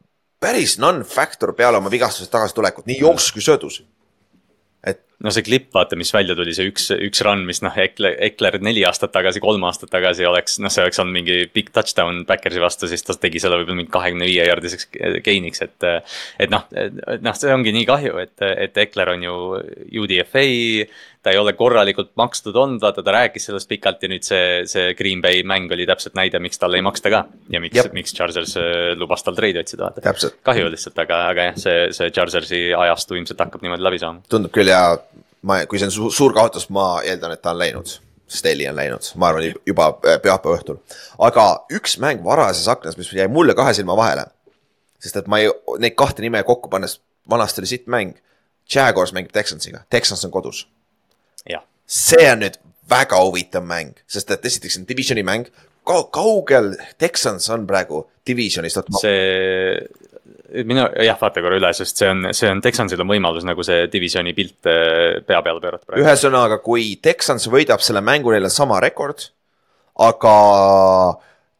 päris 0.44 0.76
non-factor 0.82 1.54
peale 1.56 1.80
oma 1.80 1.92
vigastusest 1.92 2.32
tagasitulekut, 2.32 2.86
nii 2.90 3.00
jooksus 3.00 3.32
kui 3.32 3.44
söödus. 3.44 3.82
et 4.84 5.00
no 5.24 5.32
see 5.34 5.44
klipp, 5.46 5.70
vaata, 5.74 5.96
mis 5.98 6.12
välja 6.14 6.36
tuli, 6.36 6.54
see 6.56 6.68
üks, 6.68 6.90
üks 6.94 7.22
run, 7.24 7.44
mis 7.48 7.62
noh, 7.64 7.74
Ekler, 7.84 8.16
Ekler 8.28 8.58
neli 8.64 8.84
aastat 8.86 9.14
tagasi, 9.14 9.42
kolm 9.44 9.64
aastat 9.68 9.92
tagasi 9.94 10.28
oleks, 10.28 10.58
noh, 10.62 10.72
see 10.72 10.84
oleks 10.84 11.00
olnud 11.00 11.16
mingi 11.16 11.38
big 11.54 11.72
touchdown 11.74 12.24
Backersi 12.28 12.62
vastu, 12.62 12.90
siis 12.90 13.06
ta 13.06 13.16
tegi 13.18 13.42
selle 13.42 13.60
võib-olla 13.60 13.80
mingi 13.80 13.94
kahekümne 13.94 14.28
viie 14.28 14.44
jaardiseks 14.50 14.90
gain'iks, 15.24 15.64
et. 15.64 15.88
et 16.44 16.52
noh, 16.52 16.68
noh, 17.24 17.40
see 17.40 17.54
ongi 17.54 17.74
nii 17.74 17.88
kahju, 17.88 18.20
et, 18.22 18.36
et 18.68 18.84
Ekler 18.84 19.14
on 19.16 19.26
ju 19.26 19.40
UDFA 20.04 20.46
ta 21.24 21.32
ei 21.32 21.40
ole 21.40 21.54
korralikult 21.56 22.12
makstud 22.20 22.56
olnud, 22.60 22.82
vaata 22.84 23.02
ta 23.02 23.14
rääkis 23.16 23.48
sellest 23.48 23.68
pikalt 23.70 24.02
ja 24.04 24.10
nüüd 24.12 24.26
see, 24.26 24.64
see 24.68 24.92
Green 24.98 25.22
Bay 25.24 25.40
mäng 25.48 25.72
oli 25.72 25.86
täpselt 25.88 26.16
näide, 26.18 26.40
miks 26.44 26.60
talle 26.60 26.76
ei 26.80 26.84
maksta 26.84 27.12
ka. 27.12 27.22
ja 27.50 27.60
miks, 27.64 27.88
miks 27.96 28.12
Chargers 28.16 28.56
äh, 28.60 28.92
lubas 29.00 29.24
tal 29.24 29.36
treidi 29.38 29.62
otsida, 29.62 29.88
vaata. 29.88 30.32
kahju 30.44 30.68
lihtsalt, 30.74 31.00
aga, 31.06 31.22
aga 31.32 31.48
jah, 31.48 31.60
see, 31.64 31.78
see 31.96 32.12
Chargersi 32.12 32.60
ajastu 32.76 33.16
ilmselt 33.16 33.40
hakkab 33.40 33.64
niimoodi 33.64 33.88
läbi 33.88 34.02
saama. 34.02 34.20
tundub 34.28 34.52
küll 34.52 34.68
ja 34.68 34.82
ma, 35.46 35.60
kui 35.70 35.80
see 35.80 35.88
on 35.90 35.94
su 35.94 36.10
suur 36.14 36.34
kaotus, 36.36 36.68
ma 36.74 36.88
eeldan, 37.04 37.36
et 37.36 37.42
ta 37.44 37.54
on 37.54 37.60
läinud. 37.62 37.96
Steli 38.34 38.64
on 38.66 38.76
läinud, 38.76 39.06
ma 39.20 39.28
arvan 39.30 39.52
juba 39.68 39.90
äh, 40.08 40.16
pühapäeva 40.24 40.56
õhtul. 40.56 40.78
aga 41.22 41.44
üks 41.76 41.98
mäng 42.00 42.24
varases 42.24 42.66
aknas, 42.72 42.96
mis 42.96 43.12
jäi 43.12 43.28
mulle 43.28 43.54
kahe 43.54 43.74
silma 43.76 43.96
vahele. 43.96 44.24
sest 44.98 45.20
et 45.20 45.26
ma 45.28 45.42
ei, 45.42 45.50
neid 45.78 45.94
kahte 45.94 46.24
nime 46.24 46.40
kokku 46.42 46.72
pannes, 46.72 46.96
vanasti 47.30 47.60
oli 47.60 47.68
sitt 47.68 47.86
mäng. 47.86 48.16
Jaguars 48.74 49.12
mängib 49.12 49.32
Texansiga, 49.32 49.82
Texans 49.92 50.24
on 50.24 50.32
kodus 50.32 50.64
see 51.86 52.30
on 52.30 52.42
nüüd 52.44 52.56
väga 52.90 53.20
huvitav 53.22 53.64
mäng, 53.66 53.94
sest 54.10 54.30
et 54.34 54.44
esiteks 54.44 54.80
on 54.80 54.88
divisioni 54.88 55.24
mäng 55.26 55.48
Ka, 55.84 55.98
kaugel 56.08 56.70
Texans 56.98 57.50
on 57.52 57.66
praegu 57.68 58.06
divisionist? 58.26 58.88
see, 59.00 59.76
minu, 60.64 60.86
jah, 61.04 61.18
vaata 61.20 61.42
korra 61.44 61.58
üle, 61.58 61.70
sest 61.76 62.00
see 62.00 62.10
on, 62.12 62.30
see 62.36 62.50
on, 62.52 62.62
Texansil 62.64 63.00
on 63.04 63.10
võimalus 63.10 63.46
nagu 63.48 63.64
see 63.66 63.86
divisioni 63.92 64.34
pilt 64.36 64.68
äh, 64.70 65.20
pea 65.26 65.42
peale 65.44 65.62
pöörata 65.62 65.88
praegu. 65.88 66.04
ühesõnaga, 66.04 66.60
kui 66.64 66.94
Texans 67.02 67.48
võidab 67.52 67.84
selle 67.84 68.04
mängu, 68.04 68.34
neil 68.34 68.48
on 68.48 68.54
sama 68.54 68.80
rekord, 68.84 69.28
aga 70.04 70.34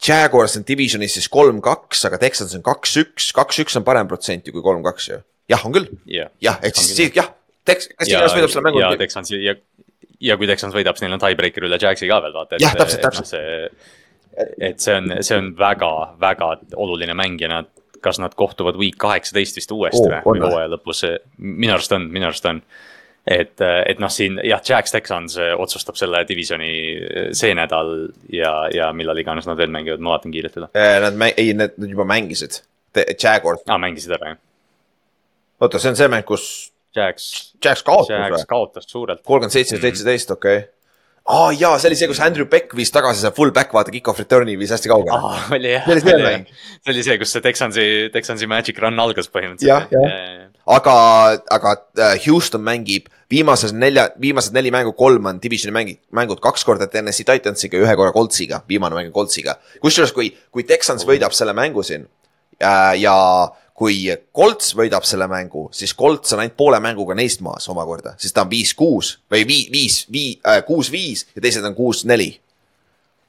Jaguars 0.04 0.58
on 0.58 0.66
divisionis 0.68 1.16
siis 1.16 1.30
kolm-kaks, 1.32 2.04
aga 2.10 2.20
Texans 2.20 2.56
on 2.58 2.64
kaks-üks, 2.66 3.30
kaks-üks 3.36 3.78
on 3.80 3.86
parem 3.86 4.10
protsent 4.10 4.46
ju 4.46 4.56
kui 4.56 4.64
kolm-kaks 4.64 5.08
ju. 5.12 5.22
jah, 5.50 5.64
on 5.64 5.76
küll 5.76 5.88
yeah.. 6.04 6.32
jah, 6.44 6.60
ehk 6.64 6.80
siis 6.80 7.16
jah, 7.16 7.32
Tex-, 7.64 7.88
kas 7.96 8.10
Texans 8.10 8.36
võidab 8.36 8.52
selle 8.52 8.66
mängu? 8.68 8.84
ja 8.84 8.92
Texansi 9.00 9.40
ja 9.40 9.56
ja 10.24 10.36
kui 10.40 10.48
Texans 10.48 10.74
võidab, 10.76 10.98
siis 10.98 11.06
neil 11.06 11.16
on 11.16 11.22
tiebreaker 11.22 11.66
üle 11.68 11.78
Jagsi 11.80 12.08
ka 12.10 12.20
veel 12.24 12.34
vaata. 12.34 12.60
jah, 12.62 12.74
täpselt, 12.78 13.02
täpselt. 13.04 13.30
see, 13.30 13.70
et 14.68 14.82
see 14.82 14.96
on, 14.98 15.16
see 15.24 15.38
on 15.38 15.50
väga-väga 15.58 16.50
oluline 16.80 17.16
mäng 17.18 17.40
ja 17.42 17.50
nad, 17.50 17.70
kas 18.04 18.20
nad 18.22 18.34
kohtuvad 18.38 18.78
week 18.80 18.98
kaheksateist 19.00 19.60
vist 19.60 19.72
uuesti 19.74 20.02
oh, 20.08 20.26
või 20.26 20.42
hooaja 20.44 20.74
lõpus, 20.74 21.04
minu 21.38 21.74
arust 21.76 21.94
on, 21.96 22.08
minu 22.12 22.28
arust 22.28 22.48
on 22.50 22.60
et, 23.24 23.56
et 23.60 24.02
noh, 24.02 24.12
siin 24.12 24.36
jah, 24.44 24.60
Jax 24.68 24.92
Texans 24.92 25.38
otsustab 25.56 25.96
selle 26.00 26.22
divisioni 26.28 26.70
see 27.36 27.54
nädal 27.56 27.94
ja, 28.32 28.52
ja 28.74 28.90
millal 28.96 29.18
iganes 29.22 29.48
nad 29.48 29.58
veel 29.60 29.72
mängivad, 29.72 30.04
ma 30.04 30.14
vaatan 30.16 30.34
kiirelt 30.34 30.60
üle. 30.60 30.70
Äh, 30.76 30.98
nad 31.06 31.24
ei, 31.32 31.54
nad 31.56 31.78
juba 31.80 32.06
mängisid, 32.08 32.60
Jaguars. 32.94 33.64
aa, 33.66 33.80
mängisid 33.80 34.14
ära, 34.18 34.34
jah. 34.34 34.44
oota, 35.64 35.80
see 35.80 35.94
on 35.94 35.98
see 35.98 36.12
mäng, 36.12 36.28
kus 36.28 36.46
Jax. 36.94 37.32
Jax 37.64 37.82
kaotas 37.82 38.12
või? 38.36 38.46
kaotas 38.48 38.86
suurelt. 38.86 39.24
kolmkümmend 39.24 39.56
seitse, 39.56 39.80
seitseteist, 39.82 40.36
okei 40.36 40.60
okay 40.60 40.70
aa 41.24 41.46
ah, 41.46 41.52
jaa, 41.56 41.78
see 41.80 41.88
oli 41.88 41.96
see, 41.96 42.08
kus 42.10 42.20
Andrew 42.20 42.44
Beck 42.52 42.74
viis 42.76 42.90
tagasi 42.92 43.22
see 43.24 43.32
full 43.36 43.52
back, 43.56 43.70
vaata 43.72 43.92
kick-off 43.94 44.18
return'i 44.20 44.58
viis 44.60 44.72
hästi 44.74 44.90
kaugele 44.92 45.16
ah,. 45.16 45.46
oli 45.56 45.70
jah. 45.72 45.86
see 45.86 45.94
oli 45.94 46.02
see 46.04 46.18
mäng. 46.20 46.44
see 46.84 46.92
oli 46.92 47.04
see, 47.06 47.16
kus 47.22 47.32
see 47.32 47.44
Texansi, 47.46 47.86
Texansi 48.12 48.48
magic 48.50 48.80
run 48.84 49.00
algas 49.00 49.30
põhimõtteliselt. 49.32 49.94
jah, 49.94 50.10
jah. 50.12 50.50
aga, 50.76 50.96
aga 51.56 51.72
äh, 51.96 52.18
Houston 52.26 52.60
mängib 52.66 53.08
viimases 53.32 53.72
nelja, 53.72 54.10
viimased 54.20 54.52
neli 54.52 54.68
mängu, 54.74 54.92
kolm 54.98 55.30
on 55.32 55.40
divisioni 55.40 55.72
mängid, 55.72 56.02
mängud 56.12 56.44
kaks 56.44 56.66
korda 56.68 56.90
TNS-i 56.92 57.24
Titansiga 57.30 57.80
ja 57.80 57.86
ühe 57.86 57.96
korra 57.96 58.12
Coltsiga, 58.12 58.60
viimane 58.68 58.98
mäng 58.98 59.08
on 59.08 59.16
Coltsiga. 59.16 59.56
kusjuures, 59.80 60.12
kui, 60.12 60.28
kui 60.52 60.68
Texans 60.68 61.08
võidab 61.08 61.32
selle 61.32 61.56
mängu 61.56 61.86
siin 61.88 62.04
äh, 62.60 63.00
ja, 63.00 63.16
ja 63.16 63.16
kui 63.74 64.04
Colts 64.36 64.74
võidab 64.78 65.02
selle 65.06 65.26
mängu, 65.30 65.66
siis 65.74 65.94
Colts 65.98 66.32
on 66.32 66.44
ainult 66.44 66.56
poole 66.56 66.78
mänguga 66.80 67.16
neist 67.18 67.40
maas 67.42 67.66
omakorda, 67.68 68.14
siis 68.22 68.32
ta 68.32 68.44
on 68.44 68.50
viis-kuus 68.52 69.16
või 69.32 69.42
vii-, 69.48 69.66
viis, 69.72 69.96
vii- 70.12 70.38
äh,, 70.46 70.60
kuus-viis 70.66 71.26
ja 71.34 71.42
teised 71.42 71.64
on 71.66 71.74
kuus-neli. 71.74 72.40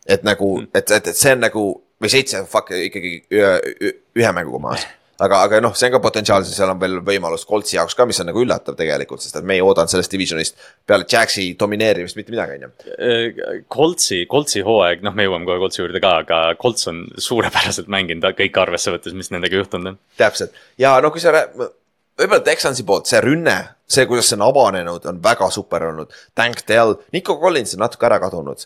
et 0.06 0.24
nagu, 0.24 0.62
et, 0.74 0.92
et, 0.92 1.08
et 1.08 1.18
see 1.18 1.32
on 1.34 1.40
nagu 1.42 1.64
või 2.02 2.12
seitse, 2.14 2.44
fuck 2.46 2.70
ikkagi 2.78 3.16
ühe, 3.34 3.94
ühe 4.16 4.32
mänguga 4.38 4.60
maas 4.68 4.86
aga, 5.24 5.42
aga 5.46 5.60
noh, 5.64 5.76
see 5.78 5.90
on 5.90 5.96
ka 5.96 6.02
potentsiaalselt, 6.04 6.56
seal 6.58 6.72
on 6.74 6.82
veel 6.82 6.98
võimalus 7.06 7.46
Coltsi 7.48 7.78
jaoks 7.78 7.96
ka, 7.98 8.08
mis 8.10 8.20
on 8.24 8.30
nagu 8.32 8.42
üllatav 8.44 8.78
tegelikult, 8.80 9.24
sest 9.24 9.40
et 9.40 9.48
me 9.48 9.58
ei 9.58 9.64
oodanud 9.64 9.92
sellest 9.92 10.12
divisionist 10.12 10.60
peale 10.88 11.08
Jaxi 11.12 11.48
domineerimist 11.60 12.20
mitte 12.20 12.36
midagi, 12.36 12.60
on 12.60 12.68
ju. 12.68 12.72
Äh, 12.96 13.64
Coltsi, 13.72 14.24
Coltsi 14.32 14.66
hooaeg, 14.66 15.06
noh, 15.06 15.16
me 15.16 15.28
jõuame 15.28 15.48
kohe 15.50 15.62
Coltsi 15.64 15.84
juurde 15.84 16.04
ka, 16.04 16.18
aga 16.26 16.42
Colts 16.62 16.92
on 16.92 17.06
suurepäraselt 17.30 17.92
mänginud 17.92 18.28
kõike 18.36 18.62
arvesse 18.62 18.94
võttes, 18.94 19.16
mis 19.18 19.32
nendega 19.34 19.62
juhtunud 19.62 19.94
on. 19.94 20.00
täpselt 20.20 20.56
ja 20.82 20.98
no 21.04 21.12
kui 21.14 21.24
sa 21.24 21.34
võib-olla 21.36 22.44
Texansi 22.44 22.86
poolt 22.88 23.10
see 23.10 23.20
rünne, 23.24 23.56
see, 23.88 24.08
kuidas 24.10 24.30
see 24.32 24.40
on 24.40 24.46
avanenud, 24.48 25.06
on 25.10 25.20
väga 25.24 25.50
super 25.52 25.84
olnud. 25.90 26.14
Tank 26.36 26.64
Dell, 26.68 26.96
Nico 27.14 27.38
Collins 27.42 27.76
on 27.76 27.84
natuke 27.86 28.08
ära 28.08 28.20
kadunud 28.24 28.66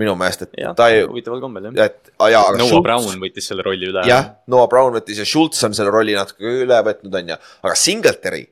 minu 0.00 0.12
meelest, 0.18 0.44
et 0.44 0.58
ja, 0.60 0.72
ta 0.76 0.88
ei. 0.92 1.04
huvitaval 1.08 1.40
kombel 1.40 1.70
jah. 1.70 1.88
et, 1.88 2.10
jaa, 2.12 2.42
aga. 2.42 2.58
Noah 2.60 2.68
Schultz, 2.70 2.84
Brown 2.84 3.22
võttis 3.22 3.48
selle 3.50 3.64
rolli 3.64 3.88
üle. 3.88 4.02
jah, 4.08 4.28
Noah 4.52 4.68
Brown 4.72 4.96
võttis 4.96 5.22
ja 5.22 5.28
Schultz 5.28 5.62
on 5.66 5.76
selle 5.76 5.92
rolli 5.94 6.16
natuke 6.16 6.52
üle 6.64 6.80
võtnud, 6.90 7.16
on 7.20 7.32
ju, 7.32 7.40
aga 7.64 7.78
Singletary. 7.80 8.44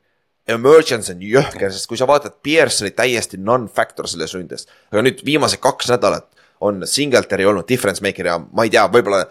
Emergence 0.55 1.09
on 1.15 1.23
jõhker, 1.25 1.71
sest 1.73 1.89
kui 1.89 1.97
sa 1.97 2.05
vaatad, 2.05 2.35
Pierce 2.45 2.85
oli 2.85 2.91
täiesti 2.93 3.39
non-factor 3.41 4.05
selles 4.11 4.35
ründes, 4.37 4.67
aga 4.93 5.01
nüüd 5.07 5.23
viimased 5.25 5.63
kaks 5.65 5.89
nädalat 5.95 6.27
on 6.65 6.83
Singletary 6.89 7.47
olnud 7.49 7.65
difference 7.69 8.05
maker 8.05 8.29
ja 8.29 8.35
ma 8.45 8.67
ei 8.67 8.73
tea, 8.73 8.83
võib-olla 8.93 9.23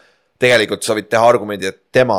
tegelikult 0.41 0.81
sa 0.85 0.97
võid 0.97 1.11
teha 1.11 1.27
argumendi, 1.29 1.69
et 1.69 1.83
tema 1.93 2.17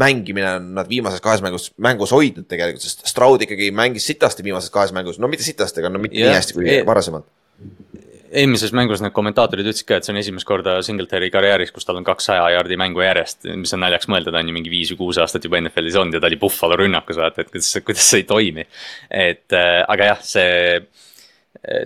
mängimine 0.00 0.48
on 0.56 0.72
nad 0.78 0.88
viimases 0.88 1.20
kahes 1.20 1.44
mängus, 1.44 1.68
mängus 1.76 2.14
hoidnud 2.16 2.48
tegelikult, 2.48 2.84
sest 2.84 3.04
Stroud 3.08 3.44
ikkagi 3.44 3.68
mängis 3.76 4.08
sitasti 4.08 4.44
viimases 4.44 4.72
kahes 4.72 4.96
mängus, 4.96 5.20
no 5.20 5.28
mitte 5.28 5.44
sitasti, 5.44 5.84
aga 5.84 5.92
no 5.92 6.00
mitte 6.00 6.16
yeah. 6.16 6.32
nii 6.32 6.40
hästi 6.40 6.56
kui 6.56 6.78
varasemalt 6.88 7.28
eelmises 8.32 8.72
mängus 8.76 9.02
need 9.04 9.14
kommentaatorid 9.14 9.66
ütlesid 9.68 9.86
ka, 9.88 9.98
et 9.98 10.06
see 10.06 10.14
on 10.14 10.20
esimest 10.20 10.48
korda 10.48 10.78
Singletary 10.84 11.28
karjääris, 11.32 11.72
kus 11.74 11.86
tal 11.88 12.00
on 12.00 12.06
kaks 12.06 12.30
saja 12.30 12.48
jaardi 12.54 12.78
mängu 12.80 13.04
järjest, 13.04 13.44
mis 13.60 13.74
on 13.76 13.82
naljaks 13.84 14.08
mõelda, 14.12 14.32
ta 14.32 14.40
on 14.42 14.50
ju 14.50 14.56
mingi 14.56 14.72
viis 14.72 14.92
või 14.94 15.02
kuus 15.04 15.20
aastat 15.22 15.44
juba 15.46 15.60
NFL-is 15.60 15.98
olnud 16.00 16.16
ja 16.16 16.22
ta 16.22 16.30
oli 16.30 16.40
Buffalo 16.40 16.78
rünnakus, 16.80 17.20
vaata, 17.20 17.44
et 17.44 17.52
kuidas, 17.52 17.70
kuidas 17.84 18.08
see 18.08 18.22
ei 18.22 18.28
toimi. 18.28 18.66
et 19.10 19.58
äh, 19.58 19.82
aga 19.88 20.12
jah, 20.12 20.24
see 20.26 20.80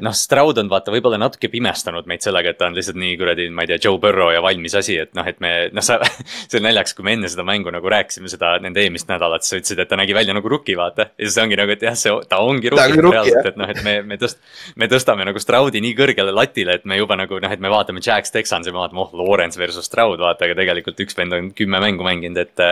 noh, 0.01 0.15
Stroud 0.17 0.57
on 0.63 0.71
vaata 0.73 0.93
võib-olla 0.95 1.19
natuke 1.21 1.51
pimestanud 1.53 2.07
meid 2.09 2.25
sellega, 2.25 2.53
et 2.53 2.59
ta 2.61 2.71
on 2.71 2.77
lihtsalt 2.77 2.97
nii 3.01 3.17
kuradi, 3.21 3.49
ma 3.53 3.67
ei 3.67 3.71
tea, 3.73 3.81
Joe 3.85 4.01
Burrow 4.01 4.31
ja 4.33 4.41
valmis 4.45 4.73
asi, 4.79 4.97
et 5.03 5.13
noh, 5.17 5.27
et 5.29 5.41
me 5.45 5.53
noh, 5.75 5.85
sa. 5.85 5.99
see 6.49 6.61
on 6.61 6.65
naljakas, 6.65 6.95
kui 6.97 7.05
me 7.05 7.17
enne 7.17 7.29
seda 7.29 7.45
mängu 7.47 7.73
nagu 7.75 7.91
rääkisime 7.93 8.31
seda 8.33 8.55
nende 8.63 8.81
eelmist 8.81 9.11
nädalat, 9.11 9.45
siis 9.45 9.53
sa 9.53 9.61
ütlesid, 9.61 9.83
et 9.85 9.91
ta 9.91 9.99
nägi 10.01 10.17
välja 10.17 10.37
nagu 10.37 10.49
rookie, 10.49 10.79
vaata. 10.79 11.11
ja 11.13 11.29
siis 11.29 11.37
ongi 11.43 11.59
nagu, 11.61 11.75
et 11.75 11.85
jah, 11.85 11.97
see, 11.99 12.15
ta 12.31 12.41
ongi 12.45 12.73
rookie 12.73 13.05
reaalselt, 13.05 13.51
et 13.53 13.61
noh, 13.61 13.73
et 13.73 13.83
me, 13.85 13.99
me 14.15 14.19
tõst-. 14.21 14.41
me 14.81 14.89
tõstame 14.89 15.27
nagu 15.29 15.43
Stroudi 15.43 15.83
nii 15.85 15.97
kõrgele 15.99 16.33
latile, 16.33 16.79
et 16.81 16.89
me 16.89 16.97
juba 16.97 17.19
nagu 17.21 17.41
noh, 17.43 17.53
et 17.53 17.63
me 17.63 17.73
vaatame 17.73 18.01
Jax 18.05 18.33
Texans 18.33 18.69
ja 18.69 18.73
me 18.73 18.81
vaatame, 18.81 19.05
oh, 19.05 19.13
Lawrence 19.21 19.61
versus 19.61 19.91
Stroud, 19.91 20.17
vaata, 20.25 20.49
aga 20.49 20.57
tegelikult 20.63 21.05
üks 21.05 21.19
vend 21.19 21.37
on 21.37 21.53
kümme 21.57 21.83
mängu 21.85 22.07
mänginud, 22.07 22.41
et. 22.41 22.65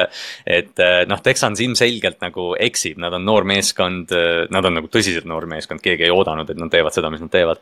et 0.48 0.84
noh, 1.08 1.20
Texans 1.24 1.60
ilmselgelt 1.60 2.20
nagu 2.24 2.50
eksib, 2.60 2.96
nad 3.02 3.12
on 3.16 3.24
noor 3.26 3.44
meeskond, 3.48 4.12
nad 4.52 4.66
on 4.68 4.78
nagu 4.78 4.88
tõsiselt 4.92 5.28
noor 5.28 5.46
meeskond, 5.50 5.82
keegi 5.84 6.06
ei 6.08 6.12
oodanud, 6.14 6.48
et 6.50 6.60
nad 6.60 6.72
teevad 6.72 6.93
seda, 6.96 7.10
mis 7.12 7.22
nad 7.24 7.32
teevad. 7.32 7.60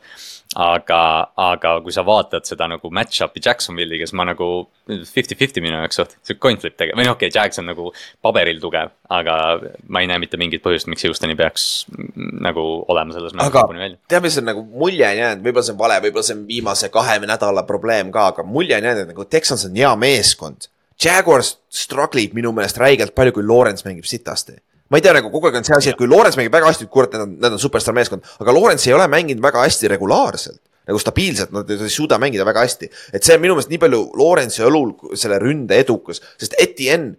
aga, 0.53 0.99
aga 1.39 1.69
kui 1.81 1.93
sa 1.95 2.03
vaatad 2.05 2.45
seda 2.45 2.67
nagu 2.69 2.91
match-up'i 2.93 3.41
Jacksonville'i, 3.41 3.97
kes 4.03 4.11
ma 4.13 4.25
nagu 4.29 4.47
fifty-fifty 4.85 5.63
minu 5.65 5.79
jaoks 5.79 5.97
suht, 5.97 6.11
sihuke 6.21 6.43
coin 6.45 6.59
flip 6.61 6.75
tegelikult, 6.77 6.99
või 6.99 7.07
noh, 7.07 7.15
okei 7.17 7.31
okay,, 7.31 7.39
Jags 7.39 7.57
on 7.61 7.65
nagu 7.71 7.87
paberil 8.21 8.59
tugev, 8.61 8.91
aga 9.17 9.37
ma 9.89 10.03
ei 10.03 10.09
näe 10.11 10.21
mitte 10.21 10.37
mingit 10.37 10.61
põhjust, 10.65 10.89
miks 10.91 11.07
Houstoni 11.07 11.33
peaks 11.39 11.63
nagu 12.45 12.65
olema 12.93 13.15
selles 13.15 13.33
mängus 13.33 13.57
lõpuni 13.57 13.81
välja. 13.81 13.97
tead, 14.13 14.25
mis 14.27 14.37
on 14.41 14.45
nagu 14.51 14.61
mulje 14.83 15.07
on 15.07 15.21
jäänud, 15.23 15.41
võib-olla 15.47 15.65
see 15.65 15.73
on 15.73 15.79
vale, 15.81 15.97
võib-olla 16.05 16.27
see 16.27 16.37
on 16.37 16.45
viimase 16.51 16.91
kahe 16.93 17.17
nädala 17.23 17.65
probleem 17.69 18.13
ka, 18.13 18.27
aga 18.35 18.45
mulje 18.45 18.77
on 18.77 18.89
jäänud, 18.89 19.07
et 19.07 19.13
nagu 19.15 19.25
Texans 19.25 19.65
on 19.65 19.81
hea 19.81 19.95
meeskond. 20.05 20.69
Jaguars 21.01 21.55
struggle 21.73 22.21
ib 22.21 22.37
minu 22.37 22.53
meelest 22.53 22.77
räigelt 22.77 23.15
palju, 23.17 23.33
kui 23.39 23.47
Lawrence 23.47 23.87
mängib 23.87 24.05
sitasti 24.05 24.59
ma 24.91 24.99
ei 24.99 25.05
tea, 25.05 25.15
nagu 25.15 25.31
kogu 25.33 25.49
aeg 25.49 25.61
on 25.61 25.65
see 25.67 25.77
asi, 25.77 25.93
et 25.93 25.99
kui 25.99 26.09
Lawrence 26.09 26.39
mängib 26.39 26.53
väga 26.53 26.69
hästi, 26.69 26.89
kurat, 26.91 27.15
nad 27.15 27.25
on, 27.25 27.33
nad 27.41 27.55
on 27.55 27.61
superstaar 27.61 27.95
meeskond, 27.97 28.25
aga 28.43 28.55
Lawrence 28.55 28.89
ei 28.89 28.95
ole 28.97 29.07
mänginud 29.11 29.43
väga 29.43 29.63
hästi 29.65 29.91
regulaarselt 29.95 30.61
nagu 30.83 30.99
stabiilselt, 30.99 31.51
nad 31.55 31.69
ei 31.71 31.89
suuda 31.91 32.19
mängida 32.19 32.45
väga 32.47 32.63
hästi. 32.65 32.89
et 33.13 33.23
see 33.23 33.35
on 33.35 33.41
minu 33.43 33.55
meelest 33.55 33.71
nii 33.71 33.79
palju 33.79 33.99
Lawrence'i 34.19 34.65
õlul 34.67 35.15
selle 35.19 35.39
ründe 35.39 35.77
edukus, 35.79 36.19
sest 36.39 36.57
Etienne, 36.59 37.15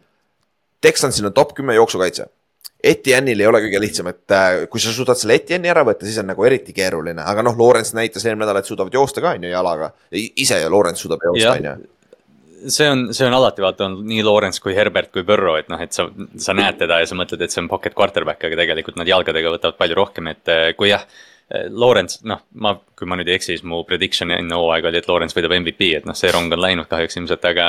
Texansil 0.84 1.30
on 1.30 1.32
top 1.32 1.54
kümme 1.56 1.76
jooksukaitse. 1.78 2.26
Etienne'il 2.84 3.40
ei 3.40 3.48
ole 3.48 3.62
kõige 3.64 3.80
lihtsam, 3.80 4.10
et 4.12 4.32
äh, 4.36 4.66
kui 4.68 4.82
sa 4.82 4.92
suudad 4.92 5.16
selle 5.16 5.38
Etienne'i 5.38 5.70
ära 5.72 5.86
võtta, 5.88 6.04
siis 6.04 6.18
on 6.20 6.28
nagu 6.28 6.44
eriti 6.44 6.74
keeruline, 6.76 7.24
aga 7.24 7.44
noh, 7.46 7.56
Lawrence 7.56 7.96
näitas 7.96 8.26
eelmine 8.26 8.44
nädal, 8.44 8.60
et 8.60 8.68
suudavad 8.68 8.92
joosta 8.92 9.24
ka 9.24 9.32
on 9.38 9.46
ju 9.48 9.54
jalaga. 9.54 9.94
ise 10.12 10.60
ja 10.60 10.68
Lawrence 10.68 11.00
suudab 11.00 11.24
joosta, 11.24 11.54
on 11.56 11.70
ju 11.70 11.74
see 12.68 12.88
on, 12.88 13.06
see 13.14 13.26
on 13.26 13.36
alati 13.36 13.64
vaata 13.64 13.88
on 13.88 13.98
nii 14.08 14.22
Lawrence 14.24 14.62
kui 14.62 14.74
Herbert 14.76 15.12
kui 15.14 15.24
Burrow, 15.26 15.58
et 15.60 15.68
noh, 15.72 15.80
et 15.80 15.92
sa, 15.96 16.06
sa 16.40 16.54
näed 16.56 16.80
teda 16.80 17.00
ja 17.02 17.08
sa 17.08 17.18
mõtled, 17.18 17.42
et 17.44 17.54
see 17.54 17.62
on 17.62 17.70
pocket 17.70 17.96
quarterback, 17.96 18.44
aga 18.44 18.58
tegelikult 18.60 18.98
nad 19.00 19.10
jalgadega 19.10 19.52
võtavad 19.54 19.78
palju 19.80 19.98
rohkem, 19.98 20.30
et 20.32 20.52
eh, 20.52 20.66
kui 20.78 20.92
jah 20.92 21.04
Lawrence, 21.52 22.22
noh, 22.24 22.40
ma, 22.56 22.72
kui 22.96 23.08
ma 23.10 23.18
nüüd 23.18 23.28
ei 23.28 23.36
eksi, 23.36 23.52
siis 23.52 23.64
mu 23.68 23.82
prediction 23.84 24.32
enne 24.32 24.56
hooaega 24.56 24.88
oli, 24.88 25.00
et 25.02 25.08
Lawrence 25.10 25.36
võidab 25.36 25.52
MVP, 25.58 25.90
et 25.98 26.06
noh, 26.08 26.16
see 26.16 26.30
rong 26.32 26.52
on 26.54 26.62
läinud 26.62 26.88
kahjuks 26.88 27.18
ilmselt, 27.20 27.44
aga. 27.50 27.66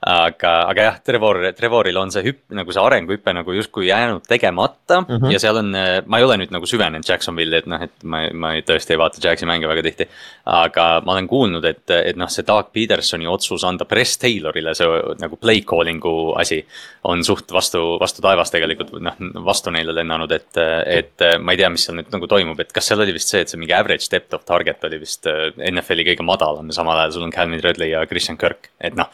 aga, 0.00 0.52
aga 0.70 0.84
jah, 0.86 0.94
Trevor, 1.04 1.42
Trevoril 1.58 1.98
on 2.00 2.12
see 2.14 2.22
hüpp, 2.24 2.38
nagu 2.56 2.72
see 2.72 2.80
arenguhüpe 2.80 3.34
nagu 3.36 3.52
justkui 3.52 3.90
jäänud 3.90 4.24
tegemata 4.24 5.02
mm. 5.02 5.18
-hmm. 5.18 5.32
ja 5.34 5.40
seal 5.42 5.60
on, 5.60 5.74
eh, 5.76 6.00
ma 6.06 6.18
ei 6.18 6.24
ole 6.24 6.38
nüüd 6.40 6.54
nagu 6.54 6.66
süvenenud 6.66 7.04
Jacksonville'i, 7.08 7.60
et 7.60 7.68
noh, 7.68 7.82
et 7.84 8.04
ma, 8.04 8.22
ma 8.32 8.54
tõesti 8.64 8.96
ei 8.96 9.00
vaata 9.02 9.20
Jaxi 9.20 9.46
mänge 9.46 9.68
väga 9.68 9.82
tihti. 9.82 10.08
aga 10.46 11.02
ma 11.04 11.12
olen 11.12 11.28
kuulnud, 11.28 11.64
et, 11.64 11.84
et 11.90 12.16
noh, 12.16 12.28
see 12.32 12.46
Doug 12.46 12.72
Petersoni 12.72 13.28
otsus 13.28 13.64
anda 13.64 13.84
Press 13.84 14.18
Taylorile 14.18 14.74
see 14.74 14.88
nagu 15.20 15.36
play 15.36 15.60
calling'u 15.60 16.32
asi. 16.40 16.64
on 17.04 17.24
suht 17.24 17.52
vastu, 17.52 17.98
vastu 18.00 18.22
taevast 18.22 18.52
tegelikult, 18.52 18.92
noh 19.00 19.16
vastu 19.44 19.70
neile 19.70 19.94
lennanud, 19.94 20.32
et, 20.32 20.56
et 20.86 21.24
ma 21.40 21.52
ei 21.52 21.60
tea, 21.60 21.70
mis 21.72 21.84
seal 21.84 21.96
nüüd 21.96 22.10
nagu 22.12 22.26
toimub, 22.28 22.60
et 22.60 22.72
kas 22.72 22.90
seal 22.90 23.00
oli 23.00 23.09
oli 23.10 23.18
vist 23.18 23.32
see, 23.32 23.42
et 23.44 23.52
see 23.52 23.60
mingi 23.60 23.74
average 23.76 24.08
depth 24.12 24.38
of 24.38 24.46
target 24.48 24.86
oli 24.88 25.00
vist 25.02 25.28
äh, 25.30 25.50
NFL-i 25.70 26.06
kõige 26.12 26.26
madalam 26.26 26.70
ja 26.70 26.78
samal 26.78 27.02
ajal 27.02 27.16
sul 27.16 27.26
on 27.26 27.34
Calvin 27.34 27.62
Ridley 27.64 27.92
ja 27.92 28.06
Christian 28.10 28.38
Kirk, 28.40 28.70
et 28.80 28.96
noh. 28.98 29.10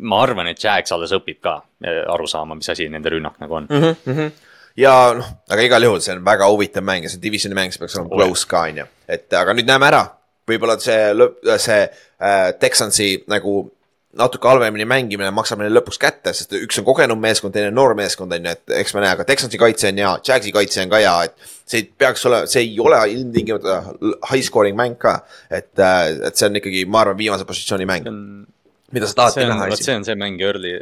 ma 0.00 0.22
arvan, 0.24 0.48
et 0.48 0.62
Jax 0.62 0.94
alles 0.96 1.12
õpib 1.16 1.42
ka 1.44 1.58
äh, 1.84 2.04
aru 2.12 2.28
saama, 2.30 2.58
mis 2.58 2.70
asi 2.72 2.88
nende 2.92 3.12
rünnak 3.12 3.40
nagu 3.42 3.58
on 3.58 3.68
mm. 3.70 3.90
-hmm. 4.06 4.30
ja 4.80 4.94
noh, 5.16 5.34
aga 5.50 5.66
igal 5.66 5.88
juhul 5.88 6.00
see 6.04 6.16
on 6.16 6.24
väga 6.24 6.48
huvitav 6.52 6.84
mäng 6.84 7.04
ja 7.04 7.12
see 7.12 7.22
divisioni 7.22 7.58
mäng, 7.58 7.72
see 7.72 7.82
peaks 7.82 7.98
olema 7.98 8.16
close 8.16 8.48
ka 8.48 8.64
on 8.68 8.84
ju, 8.84 8.88
et 9.08 9.32
aga 9.32 9.56
nüüd 9.56 9.68
näeme 9.68 9.90
ära 9.90 10.06
võib-olla 10.50 10.78
see, 10.80 11.28
see 11.58 11.82
äh, 11.84 12.48
Texansi 12.60 13.12
nagu 13.30 13.62
natuke 14.18 14.48
halvemini 14.48 14.84
mängimine 14.90 15.30
maksab 15.34 15.60
neile 15.60 15.76
lõpuks 15.78 16.00
kätte, 16.02 16.32
sest 16.34 16.54
üks 16.58 16.80
on 16.80 16.86
kogenum 16.86 17.20
meeskond, 17.22 17.54
teine 17.54 17.70
noor 17.74 17.94
meeskond 17.98 18.34
on 18.34 18.46
ju, 18.48 18.54
et 18.56 18.74
eks 18.80 18.94
me 18.96 19.04
näe, 19.04 19.14
aga 19.14 19.26
Texansi 19.28 19.60
kaitse 19.60 19.92
on 19.92 20.00
hea, 20.02 20.12
Jagsi 20.26 20.52
kaitse 20.54 20.82
on 20.82 20.90
ka 20.90 21.02
hea, 21.02 21.16
et. 21.28 21.50
see 21.70 21.84
peaks 22.02 22.24
olema, 22.26 22.50
see 22.50 22.64
ei 22.64 22.72
ole 22.82 22.98
ilmtingimata 23.12 23.76
high 24.32 24.42
scoring 24.42 24.78
mäng 24.78 24.98
ka, 24.98 25.20
et, 25.46 25.70
et 25.78 26.34
see 26.34 26.48
on 26.48 26.58
ikkagi, 26.58 26.82
ma 26.90 27.04
arvan, 27.04 27.18
viimase 27.20 27.46
positsiooni 27.46 27.86
mäng. 27.86 28.08
mida 28.90 29.06
sa 29.06 29.20
tahad 29.22 29.70
vot 29.70 29.78
see 29.78 29.94
on 29.94 30.06
see 30.08 30.18
mäng 30.18 30.42
early 30.42 30.80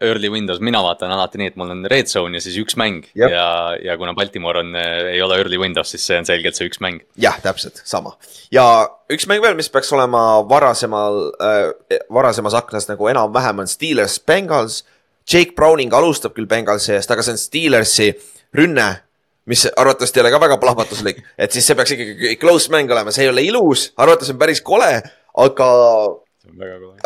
early 0.00 0.30
windows, 0.32 0.60
mina 0.64 0.80
vaatan 0.84 1.12
alati 1.12 1.40
nii, 1.40 1.50
et 1.52 1.58
mul 1.60 1.72
on 1.74 1.82
red 1.90 2.08
zone 2.10 2.38
ja 2.38 2.44
siis 2.44 2.56
üks 2.62 2.76
mäng 2.80 3.04
Jep. 3.14 3.32
ja, 3.32 3.48
ja 3.84 3.96
kuna 4.00 4.14
Baltimore 4.16 4.62
on, 4.62 4.72
äh, 4.78 5.10
ei 5.14 5.22
ole 5.22 5.36
early 5.40 5.58
windows, 5.60 5.92
siis 5.92 6.06
see 6.06 6.18
on 6.20 6.28
selgelt 6.28 6.56
see 6.58 6.70
üks 6.70 6.80
mäng. 6.84 7.02
jah, 7.20 7.36
täpselt, 7.44 7.82
sama. 7.88 8.14
ja 8.54 8.64
üks 9.12 9.28
mäng 9.30 9.44
veel, 9.44 9.58
mis 9.58 9.70
peaks 9.72 9.92
olema 9.96 10.22
varasemal 10.48 11.20
äh,, 11.36 12.00
varasemas 12.12 12.56
aknas 12.58 12.88
nagu 12.90 13.10
enam-vähem 13.12 13.64
on 13.64 13.70
Steelers, 13.70 14.20
Bengals. 14.24 14.82
Jake 15.30 15.52
Browning 15.54 15.92
alustab 15.94 16.32
küll 16.34 16.48
Bengalsi 16.48 16.94
eest, 16.96 17.10
aga 17.12 17.22
see 17.22 17.36
on 17.36 17.38
Steelersi 17.38 18.08
rünne 18.56 18.88
mis 19.50 19.66
arvatavasti 19.68 20.18
ei 20.18 20.24
ole 20.24 20.32
ka 20.32 20.40
väga 20.42 20.56
plahvatuslik, 20.62 21.20
et 21.38 21.52
siis 21.52 21.66
see 21.66 21.76
peaks 21.78 21.94
ikkagi 21.94 22.34
close 22.40 22.70
mäng 22.72 22.90
olema, 22.90 23.12
see 23.14 23.26
ei 23.26 23.30
ole 23.32 23.44
ilus, 23.46 23.88
arvatavasti 23.98 24.34
on 24.34 24.40
päris 24.40 24.62
kole, 24.64 24.90
aga 25.44 25.68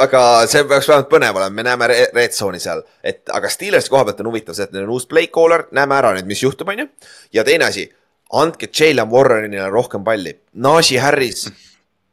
aga 0.04 0.22
see 0.50 0.64
peaks 0.68 0.88
vähemalt 0.88 1.10
põnev 1.10 1.38
olema, 1.40 1.50
me 1.54 1.66
näeme 1.66 1.88
red 1.90 2.36
zone'i 2.36 2.62
seal, 2.62 2.82
et 3.02 3.30
aga 3.32 3.50
Steelersi 3.52 3.92
koha 3.92 4.04
pealt 4.08 4.22
on 4.24 4.30
huvitav 4.30 4.56
see, 4.56 4.68
et 4.68 4.74
neil 4.74 4.86
on 4.86 4.94
uus 4.96 5.06
play 5.10 5.30
caller, 5.34 5.66
näeme 5.76 5.98
ära 5.98 6.14
nüüd, 6.16 6.28
mis 6.30 6.42
juhtub, 6.42 6.70
on 6.72 6.84
ju. 6.84 6.88
ja 7.36 7.44
teine 7.46 7.68
asi, 7.68 7.88
andke 8.32 8.70
Jalen 8.72 9.10
Warrenile 9.10 9.68
rohkem 9.72 10.04
palli, 10.04 10.36
Najee 10.54 11.02
Harris. 11.02 11.48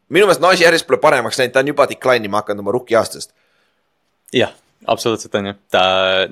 minu 0.09 0.25
meelest 0.25 0.43
Najee 0.43 0.67
Harris 0.67 0.83
pole 0.87 0.99
paremaks 1.03 1.39
läinud, 1.39 1.53
ta 1.53 1.63
on 1.63 1.73
juba 1.73 1.87
decline 1.89 2.27
ima 2.29 2.43
hakanud 2.43 2.65
oma 2.65 2.75
rookie 2.77 2.97
aastast. 2.97 3.33
jah 4.33 4.53
absoluutselt 4.87 5.35
on 5.35 5.51
ju, 5.51 5.53
ta 5.73 5.83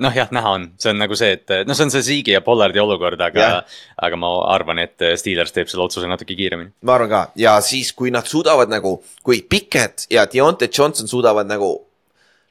noh, 0.02 0.14
jah, 0.14 0.30
näha 0.34 0.54
on, 0.56 0.66
see 0.80 0.90
on 0.92 1.00
nagu 1.02 1.16
see, 1.18 1.32
et 1.36 1.54
noh, 1.68 1.76
see 1.76 1.86
on 1.86 1.94
see 1.94 2.06
Ziggy 2.06 2.34
ja 2.34 2.42
Pollardi 2.44 2.82
olukord, 2.82 3.20
aga 3.22 3.40
yeah., 3.40 3.78
aga 4.02 4.18
ma 4.18 4.32
arvan, 4.54 4.82
et 4.82 5.06
Steelers 5.20 5.54
teeb 5.54 5.70
selle 5.70 5.86
otsuse 5.86 6.10
natuke 6.10 6.36
kiiremini. 6.38 6.72
ma 6.86 6.96
arvan 6.98 7.12
ka 7.12 7.22
ja 7.40 7.56
siis, 7.64 7.92
kui 7.96 8.12
nad 8.14 8.26
suudavad 8.30 8.72
nagu, 8.72 8.96
kui 9.26 9.42
Pickett 9.42 10.08
ja 10.10 10.26
Deontay 10.30 10.72
Johnson 10.72 11.10
suudavad 11.10 11.50
nagu, 11.50 11.72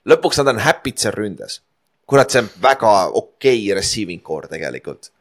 lõpuks 0.09 0.41
nad 0.41 0.55
on 0.55 0.63
happy'd 0.63 1.01
seal 1.01 1.15
ründes. 1.17 1.61
kurat, 2.09 2.31
see 2.31 2.43
on 2.45 2.51
väga 2.61 2.93
okei 3.13 3.63
okay 3.63 3.75
receiving 3.77 4.23
core 4.25 4.49
tegelikult 4.51 5.11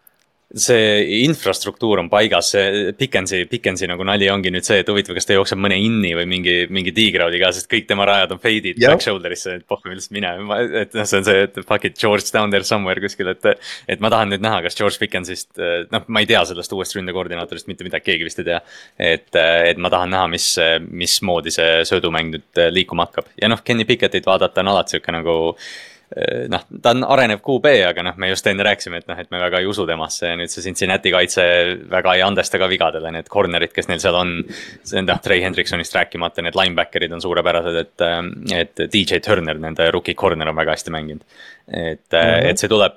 see 0.49 1.25
infrastruktuur 1.27 2.01
on 2.01 2.09
paigas, 2.09 2.53
see 2.55 2.93
Pikensi, 2.97 3.43
Pikensi 3.51 3.89
nagu 3.91 4.05
nali 4.09 4.31
ongi 4.33 4.53
nüüd 4.53 4.65
see, 4.65 4.79
et 4.81 4.89
huvitav, 4.89 5.13
kas 5.19 5.29
ta 5.29 5.37
jookseb 5.37 5.61
mõne 5.61 5.77
inni 5.77 6.15
või 6.17 6.25
mingi, 6.31 6.55
mingi 6.73 6.95
tiigraudi 6.97 7.41
ka, 7.43 7.51
sest 7.53 7.69
kõik 7.69 7.85
tema 7.91 8.07
rajad 8.09 8.33
on 8.33 8.41
fade'id 8.41 8.81
back 8.81 9.05
shoulder'isse, 9.05 9.59
et 9.61 9.67
pohhu 9.69 9.93
millest 9.93 10.15
mine, 10.17 10.31
et 10.81 10.97
noh, 10.97 11.09
see 11.09 11.21
on 11.21 11.27
see, 11.29 11.43
et 11.45 11.59
fuck 11.61 11.85
it, 11.85 11.99
George 12.01 12.33
down 12.33 12.55
there 12.55 12.65
somewhere 12.65 13.03
kuskil, 13.05 13.29
et. 13.35 13.45
et 13.89 14.01
ma 14.01 14.09
tahan 14.13 14.33
nüüd 14.33 14.45
näha, 14.45 14.63
kas 14.65 14.79
George 14.79 14.97
Pikensist, 15.03 15.51
noh, 15.93 16.09
ma 16.09 16.25
ei 16.25 16.31
tea 16.31 16.41
sellest 16.49 16.73
uuest 16.73 16.97
ründekoordinaatorist 16.97 17.69
mitte 17.69 17.85
midagi, 17.85 18.07
keegi 18.09 18.31
vist 18.31 18.41
ei 18.41 18.49
tea. 18.49 18.63
et, 18.97 19.29
et 19.37 19.81
ma 19.81 19.93
tahan 19.93 20.17
näha, 20.17 20.33
mis, 20.33 20.49
mismoodi 20.89 21.53
see 21.53 21.85
söödumäng 21.89 22.33
nüüd 22.33 22.65
liikuma 22.73 23.09
hakkab 23.09 23.29
ja 23.37 23.53
noh, 23.53 23.61
Kenny 23.65 23.85
Picketit 23.89 24.27
vaadata 24.27 24.65
on 24.65 24.73
alati 24.73 24.97
sihuke 24.97 25.13
nagu 25.13 25.37
noh, 26.49 26.63
ta 26.83 26.93
on 26.95 27.05
arenev 27.05 27.43
QB, 27.45 27.73
aga 27.91 28.03
noh, 28.07 28.17
me 28.21 28.31
just 28.31 28.47
enne 28.49 28.65
rääkisime, 28.65 29.03
et 29.03 29.11
noh, 29.11 29.19
et 29.21 29.29
me 29.35 29.41
väga 29.43 29.61
ei 29.61 29.69
usu 29.69 29.85
temasse 29.89 30.31
ja 30.31 30.39
nüüd 30.41 30.53
see 30.53 30.65
Cincinnati 30.65 31.13
kaitse 31.13 31.45
väga 31.91 32.15
ei 32.17 32.25
andesta 32.25 32.61
ka 32.61 32.69
vigadele, 32.71 33.13
need 33.13 33.29
corner'id, 33.33 33.75
kes 33.75 33.91
neil 33.91 34.01
seal 34.01 34.17
on. 34.17 34.33
see 34.89 35.03
on 35.03 35.09
noh, 35.09 35.21
Trey 35.25 35.45
Hendriksonist 35.45 35.95
rääkimata, 35.99 36.45
need 36.45 36.57
linebacker'id 36.57 37.13
on 37.13 37.25
suurepärased, 37.25 37.79
et, 37.83 38.07
eh, 38.09 38.61
et 38.63 38.85
DJ 38.89 39.21
Turner, 39.25 39.61
nende 39.61 39.91
rookie 39.93 40.17
corner 40.17 40.49
on 40.49 40.57
väga 40.57 40.77
hästi 40.77 40.95
mänginud. 40.97 41.25
et 41.69 42.01
mm, 42.13 42.19
-hmm. 42.19 42.51
et 42.51 42.59
see 42.59 42.69
tuleb, 42.69 42.95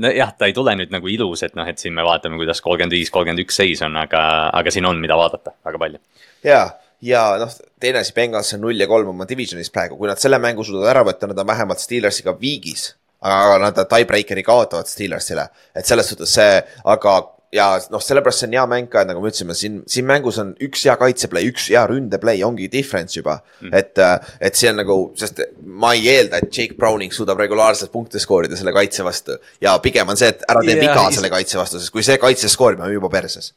nojah, 0.00 0.30
ta 0.38 0.46
ei 0.46 0.54
tule 0.56 0.72
nüüd 0.72 0.90
nagu 0.90 1.08
ilus, 1.08 1.42
et 1.42 1.54
noh, 1.54 1.68
et 1.68 1.78
siin 1.78 1.92
me 1.92 2.02
vaatame, 2.02 2.38
kuidas 2.40 2.60
kolmkümmend 2.64 2.96
viis, 2.96 3.10
kolmkümmend 3.10 3.44
üks 3.44 3.60
seis 3.60 3.82
on, 3.82 3.96
aga, 3.96 4.48
aga 4.52 4.70
siin 4.70 4.86
on, 4.86 4.96
mida 4.96 5.16
vaadata 5.16 5.52
väga 5.64 5.78
palju. 5.78 5.98
jaa 6.44 6.70
ja 7.02 7.24
noh, 7.40 7.52
teine 7.80 8.04
asi, 8.04 8.14
Bengals 8.16 8.54
on 8.56 8.64
null 8.66 8.80
ja 8.80 8.88
kolm 8.90 9.12
oma 9.14 9.26
divisionis 9.28 9.72
praegu, 9.72 9.98
kui 9.98 10.10
nad 10.10 10.20
selle 10.20 10.40
mängu 10.42 10.64
suudavad 10.66 10.92
ära 10.92 11.04
võtta, 11.06 11.28
nad 11.30 11.38
on 11.42 11.52
vähemalt 11.52 11.82
Steelersiga 11.82 12.36
viigis. 12.40 12.94
aga 13.20 13.58
nad 13.60 13.76
tiebreakeri 13.76 14.40
kaotavad 14.40 14.88
Steelersile, 14.88 15.42
et 15.76 15.84
selles 15.84 16.08
suhtes 16.08 16.32
see, 16.32 16.54
aga 16.88 17.18
ja 17.52 17.66
noh, 17.92 18.00
sellepärast 18.00 18.40
see 18.40 18.48
on 18.48 18.54
hea 18.56 18.64
mäng 18.70 18.88
ka, 18.88 19.02
et 19.02 19.10
nagu 19.10 19.20
me 19.20 19.28
ütlesime, 19.28 19.56
siin, 19.58 19.80
siin 19.90 20.06
mängus 20.08 20.38
on 20.40 20.54
üks 20.64 20.86
hea 20.86 20.94
kaitseplay, 20.96 21.48
üks 21.50 21.66
hea 21.68 21.82
ründeplay, 21.90 22.40
ongi 22.46 22.70
difference 22.72 23.18
juba. 23.18 23.40
Mm.. 23.60 23.74
et, 23.76 24.00
et 24.48 24.56
see 24.56 24.70
on 24.70 24.80
nagu, 24.80 24.98
sest 25.20 25.42
ma 25.60 25.92
ei 25.98 26.06
eelda, 26.14 26.40
et 26.40 26.48
Jake 26.48 26.78
Browning 26.78 27.12
suudab 27.12 27.42
regulaarselt 27.42 27.92
punkte 27.92 28.22
skoorida 28.22 28.56
selle 28.56 28.72
kaitse 28.76 29.04
vastu. 29.04 29.36
ja 29.60 29.76
pigem 29.84 30.08
on 30.08 30.20
see, 30.20 30.30
et 30.32 30.46
ära 30.48 30.62
tee 30.64 30.78
yeah, 30.78 30.86
viga 30.86 31.10
selle 31.12 31.32
kaitse 31.32 31.60
vastu, 31.60 31.82
sest 31.82 31.92
kui 31.92 32.06
see 32.06 32.16
kaitse 32.22 32.48
skoorib, 32.48 32.80
me 32.80 32.88
oleme 32.88 33.00
juba 33.00 33.12
perses 33.12 33.52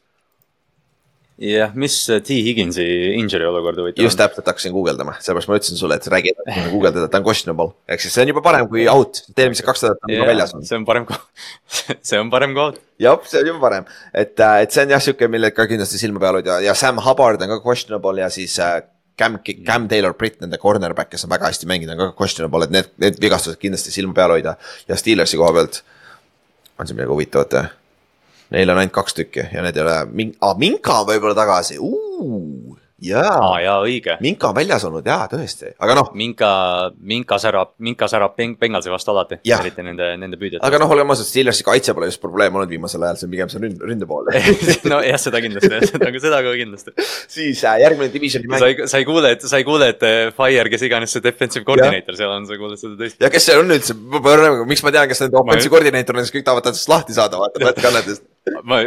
jah, 1.42 1.72
mis 1.74 1.96
äh, 2.14 2.22
T 2.22 2.36
Higginsi 2.46 2.86
injury 3.18 3.46
olukord 3.48 3.80
huvitav 3.82 4.04
on? 4.04 4.08
just 4.08 4.20
täpselt 4.20 4.48
hakkasin 4.50 4.74
guugeldama, 4.76 5.16
sellepärast 5.24 5.50
ma 5.50 5.58
ütlesin 5.58 5.80
sulle, 5.80 5.98
et 5.98 6.08
räägi 6.14 6.34
guugeldada, 6.72 7.08
ta 7.10 7.20
on 7.22 7.26
questionable. 7.26 7.74
ehk 7.90 8.04
siis 8.04 8.14
see 8.14 8.26
on 8.26 8.34
juba 8.34 8.44
parem 8.46 8.70
kui 8.70 8.86
out, 8.92 9.24
eelmised 9.34 9.66
kaks 9.66 9.86
nädalat 9.86 10.08
on 10.08 10.16
juba 10.16 10.30
väljas 10.30 10.54
olnud. 10.54 10.70
see 10.70 10.80
on 10.80 10.88
parem 10.90 11.08
kui, 11.10 11.20
see 12.10 12.22
on 12.22 12.32
parem 12.34 12.56
kui 12.56 12.66
out. 12.66 12.80
jah, 13.02 13.20
see 13.30 13.42
on 13.42 13.52
juba 13.52 13.64
parem, 13.66 13.92
et, 14.14 14.34
äh, 14.38 14.62
et 14.68 14.76
see 14.76 14.86
on 14.86 14.96
jah, 14.96 15.04
sihuke, 15.08 15.30
millega 15.32 15.58
ka 15.58 15.68
kindlasti 15.74 16.02
silma 16.02 16.22
peal 16.24 16.40
hoida 16.40 16.62
ja 16.66 16.78
Sam 16.78 17.02
Hubbard 17.02 17.42
on 17.42 17.56
ka 17.56 17.62
questionable 17.66 18.22
ja 18.22 18.30
siis 18.34 18.60
äh, 18.62 18.82
Cam, 19.18 19.38
Cam 19.66 19.88
Taylor 19.90 20.16
Britt, 20.18 20.40
nende 20.42 20.58
cornerback, 20.62 21.12
kes 21.14 21.28
on 21.28 21.34
väga 21.34 21.52
hästi 21.52 21.70
mänginud, 21.70 21.94
on 21.94 22.10
ka 22.10 22.18
questionable, 22.18 22.66
et 22.66 22.74
need, 22.74 22.90
need 23.02 23.22
vigastused 23.22 23.62
kindlasti 23.62 23.94
silma 23.94 24.16
peal 24.18 24.34
hoida. 24.38 24.56
ja 24.90 24.98
Steelersi 24.98 25.38
koha 25.38 25.54
pealt 25.54 25.84
on 26.80 26.90
siin 26.90 26.98
midagi 26.98 27.14
huvitavat 27.14 27.58
või? 27.58 27.72
Neil 28.54 28.70
on 28.70 28.84
ainult 28.84 28.94
kaks 28.94 29.18
tükki 29.18 29.48
ja 29.50 29.66
need 29.66 29.78
ei 29.78 29.86
ole, 29.86 29.98
ah, 30.46 30.56
Minka 30.60 31.02
on 31.02 31.10
võib-olla 31.10 31.34
tagasi, 31.38 31.80
jaa 33.04 33.32
ah,. 33.34 33.56
jaa, 33.64 33.78
õige. 33.84 34.16
Minka 34.24 34.52
on 34.52 34.56
väljas 34.58 34.84
olnud 34.88 35.08
jaa, 35.08 35.26
tõesti, 35.32 35.72
aga 35.82 35.96
noh. 35.98 36.12
Minka, 36.18 36.50
Minka 37.02 37.40
särab, 37.42 37.74
Minka 37.84 38.08
särab 38.12 38.36
Beng-, 38.38 38.56
Bengalsi 38.62 38.92
vastu 38.94 39.12
alati, 39.12 39.40
eriti 39.58 39.86
nende, 39.86 40.12
nende 40.22 40.40
püüdjate. 40.40 40.62
aga 40.68 40.80
noh, 40.82 40.94
olgem 40.94 41.14
ausad, 41.16 41.28
Steelersi 41.28 41.66
kaitse 41.66 41.96
pole 41.98 42.12
just 42.12 42.22
probleem 42.24 42.56
olnud 42.56 42.72
viimasel 42.72 43.04
ajal, 43.08 43.20
see 43.20 43.28
on 43.28 43.34
pigem 43.34 43.52
see 43.52 43.64
ründ-, 43.64 43.86
ründe 43.90 44.10
pool 44.10 44.30
nojah, 44.94 45.20
seda 45.26 45.42
kindlasti, 45.44 45.72
seda, 45.90 46.12
seda 46.28 46.42
ka 46.46 46.56
kindlasti. 46.60 46.96
siis 47.36 47.64
äh, 47.68 47.80
järgmine 47.84 48.14
divisioni 48.14 48.52
mäng. 48.52 48.62
sa 48.62 48.70
ei, 48.70 48.92
sa 48.92 49.02
ei 49.02 49.08
kuule, 49.10 49.34
et, 49.36 49.48
sa 49.50 49.60
ei 49.60 49.68
kuule, 49.68 49.90
et 49.96 50.06
äh, 50.08 50.28
Fire, 50.38 50.70
kes 50.72 50.86
iganes 50.88 51.18
see 51.18 51.26
defensive 51.26 51.66
coordinator 51.68 52.20
seal 52.20 52.38
on, 52.38 52.46
sa 52.50 52.60
kuuled 52.62 52.80
seda 52.80 53.00
tõesti. 53.02 53.26
ja 53.26 53.34
kes 53.34 53.50
see 53.50 53.58
on 53.58 53.74
üldse, 53.74 53.98
miks 54.70 54.86
ma 54.86 54.96
tean, 54.96 55.10
kes 55.12 55.26
nende 55.26 55.42
offensive 55.42 55.74
coordinator 55.74 56.22
on, 56.22 56.28
siis 56.28 56.38
kõik 56.38 56.48
tahavad 56.48 56.70
tast 56.70 56.92
lahti 56.92 57.18
saada, 57.18 57.42
vaata, 57.42 57.64
Pat 57.64 57.82
Kalledest 57.84 58.30
ma, 58.64 58.80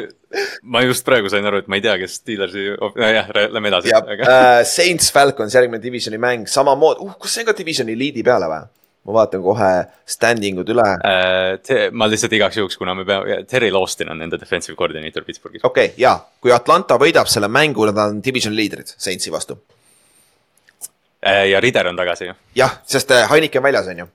ma 0.63 0.83
just 0.85 1.05
praegu 1.07 1.31
sain 1.33 1.47
aru, 1.49 1.63
et 1.63 1.69
ma 1.71 1.79
ei 1.79 1.85
tea, 1.85 1.97
kes 2.03 2.19
Steelersi, 2.21 2.69
nojah, 2.81 3.31
lähme 3.55 3.73
edasi. 3.73 3.93
Aga... 3.97 4.17
Uh, 4.23 4.63
Saints 4.69 5.13
Falcons, 5.15 5.55
järgmine 5.57 5.83
divisioni 5.83 6.21
mäng, 6.23 6.49
samamoodi, 6.51 7.07
uh, 7.07 7.15
kas 7.21 7.37
see 7.37 7.45
on 7.45 7.51
ka 7.51 7.57
divisioni 7.59 7.99
liidi 7.99 8.27
peale 8.27 8.51
või? 8.53 8.67
ma 9.07 9.15
vaatan 9.15 9.39
kohe 9.39 9.71
standing 10.11 10.59
ud 10.59 10.71
üle 10.75 10.83
uh,. 10.83 11.83
ma 11.95 12.09
lihtsalt 12.11 12.33
igaks 12.35 12.59
juhuks, 12.59 12.75
kuna 12.81 12.95
me 12.99 13.05
peame, 13.07 13.37
Terry 13.47 13.71
Lawston 13.71 14.11
on 14.11 14.19
nende 14.19 14.41
defensive 14.41 14.75
coordinator 14.75 15.23
Pittsburghis. 15.23 15.63
okei 15.63 15.93
okay,, 15.93 16.01
ja 16.03 16.17
kui 16.43 16.51
Atlanta 16.51 16.99
võidab 16.99 17.31
selle 17.31 17.47
mängu, 17.47 17.87
nad 17.87 18.03
on 18.03 18.19
divisioni 18.25 18.59
liidrid 18.59 18.91
Saintsi 18.97 19.31
vastu 19.31 19.61
ja 21.23 21.61
Rider 21.63 21.87
on 21.87 22.03
tagasi 22.03 22.33
ju. 22.33 22.35
jah, 22.59 22.81
sest 22.87 23.15
Heinike 23.31 23.63
on 23.63 23.69
väljas, 23.69 23.87
on 23.95 24.03
ju 24.03 24.09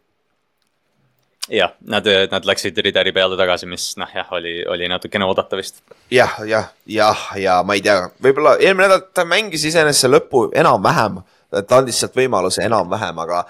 jah, 1.51 1.73
nad, 1.87 2.07
nad 2.31 2.45
läksid 2.47 2.77
Rideri 2.77 3.13
peale 3.15 3.37
tagasi, 3.39 3.67
mis 3.69 3.91
noh, 3.99 4.09
jah, 4.15 4.29
oli, 4.37 4.61
oli 4.69 4.87
natukene 4.91 5.27
oodata 5.27 5.59
vist. 5.59 5.81
jah, 6.11 6.37
jah, 6.47 6.69
jah, 6.87 7.25
ja 7.39 7.61
ma 7.67 7.77
ei 7.77 7.83
tea, 7.85 8.05
võib-olla 8.23 8.57
eelmine 8.59 8.87
nädal 8.87 9.03
ta 9.15 9.25
mängis 9.27 9.65
iseenesest 9.67 10.07
see 10.07 10.13
lõpu 10.13 10.47
enam-vähem, 10.57 11.19
ta 11.51 11.81
andis 11.81 11.99
sealt 12.01 12.15
võimaluse 12.17 12.63
enam-vähem, 12.65 13.19
aga. 13.25 13.43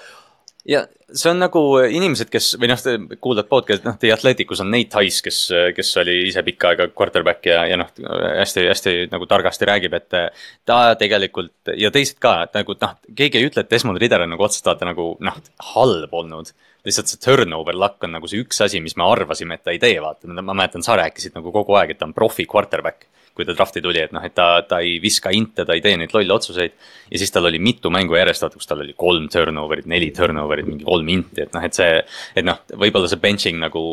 ja 0.70 0.86
see 1.12 1.30
on 1.32 1.42
nagu 1.44 1.62
inimesed, 1.84 2.32
kes 2.32 2.56
või 2.62 2.72
noh, 2.72 2.82
kuulad 3.22 3.50
podcast'i, 3.52 3.86
noh, 3.90 4.00
The 4.02 4.14
Athleticus 4.16 4.64
on 4.64 4.72
Nate 4.74 4.90
Tice, 4.96 5.22
kes, 5.26 5.42
kes 5.76 5.94
oli 6.02 6.18
ise 6.30 6.44
pikka 6.48 6.72
aega 6.72 6.88
quarterback 6.96 7.46
ja, 7.52 7.66
ja 7.70 7.78
noh, 7.80 7.92
hästi-hästi 8.40 9.12
nagu 9.12 9.28
targasti 9.30 9.68
räägib, 9.70 10.00
et 10.00 10.18
ta 10.66 10.82
tegelikult 11.00 11.76
ja 11.78 11.94
teised 11.94 12.18
ka, 12.24 12.40
et 12.48 12.58
nagu 12.58 12.78
noh, 12.82 12.98
keegi 13.14 13.42
ei 13.42 13.52
ütle, 13.52 13.66
et 13.66 13.72
Desmond 13.72 14.02
Ridder 14.02 14.26
on 14.26 14.34
nagu 14.34 14.48
otseselt 14.48 14.86
nagu 14.88 15.14
noh, 15.22 15.40
halb 15.76 16.20
olnud 16.24 16.54
lihtsalt 16.86 17.12
see 17.12 17.22
turnover 17.22 17.78
luck 17.78 18.04
on 18.06 18.16
nagu 18.18 18.30
see 18.30 18.42
üks 18.42 18.62
asi, 18.66 18.82
mis 18.82 18.98
me 18.98 19.06
arvasime, 19.06 19.58
et 19.58 19.66
ta 19.66 19.74
ei 19.74 19.80
tee, 19.82 19.98
vaata, 20.02 20.30
ma 20.34 20.54
mäletan, 20.54 20.84
sa 20.86 20.98
rääkisid 21.00 21.38
nagu 21.38 21.54
kogu 21.54 21.78
aeg, 21.78 21.94
et 21.94 22.02
ta 22.02 22.08
on 22.10 22.16
profi 22.18 22.48
quarterback. 22.50 23.08
kui 23.32 23.46
ta 23.48 23.54
draft'i 23.56 23.80
tuli, 23.80 23.96
et 24.04 24.12
noh, 24.12 24.20
et 24.28 24.34
ta, 24.36 24.60
ta 24.68 24.82
ei 24.84 24.98
viska 25.00 25.32
inte, 25.32 25.64
ta 25.64 25.72
ei 25.72 25.80
tee 25.82 25.94
neid 25.96 26.12
lolle 26.12 26.34
otsuseid. 26.36 26.74
ja 27.12 27.20
siis 27.20 27.32
tal 27.32 27.48
oli 27.48 27.62
mitu 27.64 27.90
mängu 27.90 28.18
järjest, 28.18 28.44
vaata, 28.44 28.60
kus 28.60 28.68
tal 28.68 28.82
oli 28.84 28.92
kolm 28.98 29.30
turnover'it, 29.32 29.88
neli 29.88 30.10
turnover'it, 30.12 30.68
mingi 30.68 30.84
kolm 30.84 31.08
inti, 31.14 31.46
et 31.46 31.56
noh, 31.56 31.64
et 31.64 31.78
see. 31.78 32.02
et 32.36 32.46
noh, 32.46 32.60
võib-olla 32.76 33.08
see 33.08 33.22
benching 33.24 33.62
nagu 33.62 33.84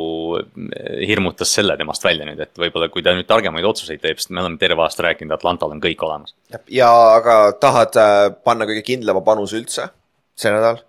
eh, 0.40 1.04
hirmutas 1.06 1.54
selle 1.54 1.76
temast 1.78 2.04
välja 2.04 2.26
nüüd, 2.26 2.42
et 2.42 2.58
võib-olla 2.58 2.90
kui 2.90 3.06
ta 3.06 3.14
nüüd 3.14 3.30
targemaid 3.30 3.68
otsuseid 3.70 4.02
teeb, 4.02 4.18
sest 4.18 4.34
me 4.34 4.42
oleme 4.42 4.58
terve 4.58 4.82
aasta 4.82 5.06
rääkinud, 5.06 5.36
Atlantal 5.38 5.76
on 5.76 5.84
kõik 5.86 6.02
olemas. 6.02 6.34
ja 6.66 6.90
aga 7.14 7.38
tahad 7.62 8.02
äh, 8.02 8.18
panna 8.42 8.66
kõige 8.66 8.82
kindlama 8.90 9.22
panuse 9.22 9.62
üldse 9.62 9.86
see 10.34 10.50
nädal 10.50 10.82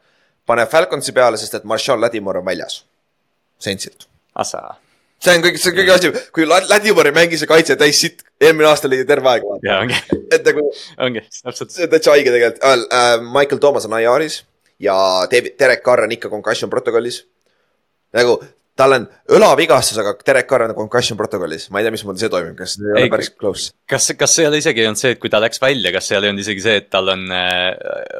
pane 0.50 0.66
Falconsi 0.70 1.14
peale, 1.16 1.38
sest 1.38 1.60
et 1.60 1.66
Marshall 1.70 2.02
Ladimore 2.02 2.42
on 2.42 2.48
väljas. 2.48 2.82
Saintsilt. 3.62 4.08
See 5.20 5.34
on 5.36 5.44
kõik, 5.44 5.58
see 5.60 5.74
on 5.74 5.76
kõige 5.76 5.96
asi, 5.98 6.12
kui 6.36 6.46
Ladimore 6.48 7.12
ei 7.12 7.16
mängi 7.16 7.38
see 7.40 7.50
kaitse 7.50 7.76
täis 7.80 8.00
sitt, 8.00 8.24
eelmine 8.40 8.70
aasta 8.70 8.88
oli 8.88 9.02
terve 9.08 9.34
aeg. 9.34 9.48
jaa, 9.66 9.82
ongi. 9.84 9.98
et 10.36 10.46
nagu. 10.48 10.64
ongi, 11.08 11.26
täpselt. 11.42 11.74
see 11.76 11.90
on 11.90 11.92
täitsa 11.92 12.14
haige 12.16 12.32
tegelikult 12.32 12.64
äh,. 12.64 12.86
Äh, 13.00 13.16
Michael 13.26 13.60
Thomas 13.60 13.88
on 13.90 13.98
IR-is 14.00 14.40
ja 14.80 14.96
Derek 15.32 15.84
Carr 15.84 16.06
on 16.06 16.16
ikka 16.16 16.32
concussion 16.32 16.72
protokollis. 16.72 17.26
nagu 18.16 18.38
tal 18.80 18.96
on 18.96 19.06
õlavigastus, 19.36 20.00
aga 20.02 20.14
Derek 20.26 20.48
Carr 20.50 20.70
on 20.70 20.76
concussion 20.78 21.18
protokollis, 21.20 21.68
ma 21.74 21.82
ei 21.82 21.88
tea, 21.88 21.94
mismoodi 21.94 22.24
see 22.24 22.32
toimib, 22.32 22.56
kas 22.58 22.78
ei 22.80 22.94
ole 22.94 23.10
päris 23.12 23.32
close? 23.36 23.74
kas, 23.90 24.10
kas 24.18 24.36
see 24.36 24.46
ei 24.46 24.50
ole 24.50 24.62
isegi 24.62 24.86
olnud 24.86 25.02
see, 25.02 25.14
et 25.16 25.22
kui 25.22 25.32
ta 25.32 25.42
läks 25.44 25.62
välja, 25.62 25.92
kas 25.96 26.10
seal 26.10 26.26
ei 26.26 26.32
olnud 26.32 26.44
isegi 26.46 26.64
see, 26.64 26.78
et 26.82 26.90
tal 26.94 27.12
on 27.14 27.26
äh, 27.36 27.68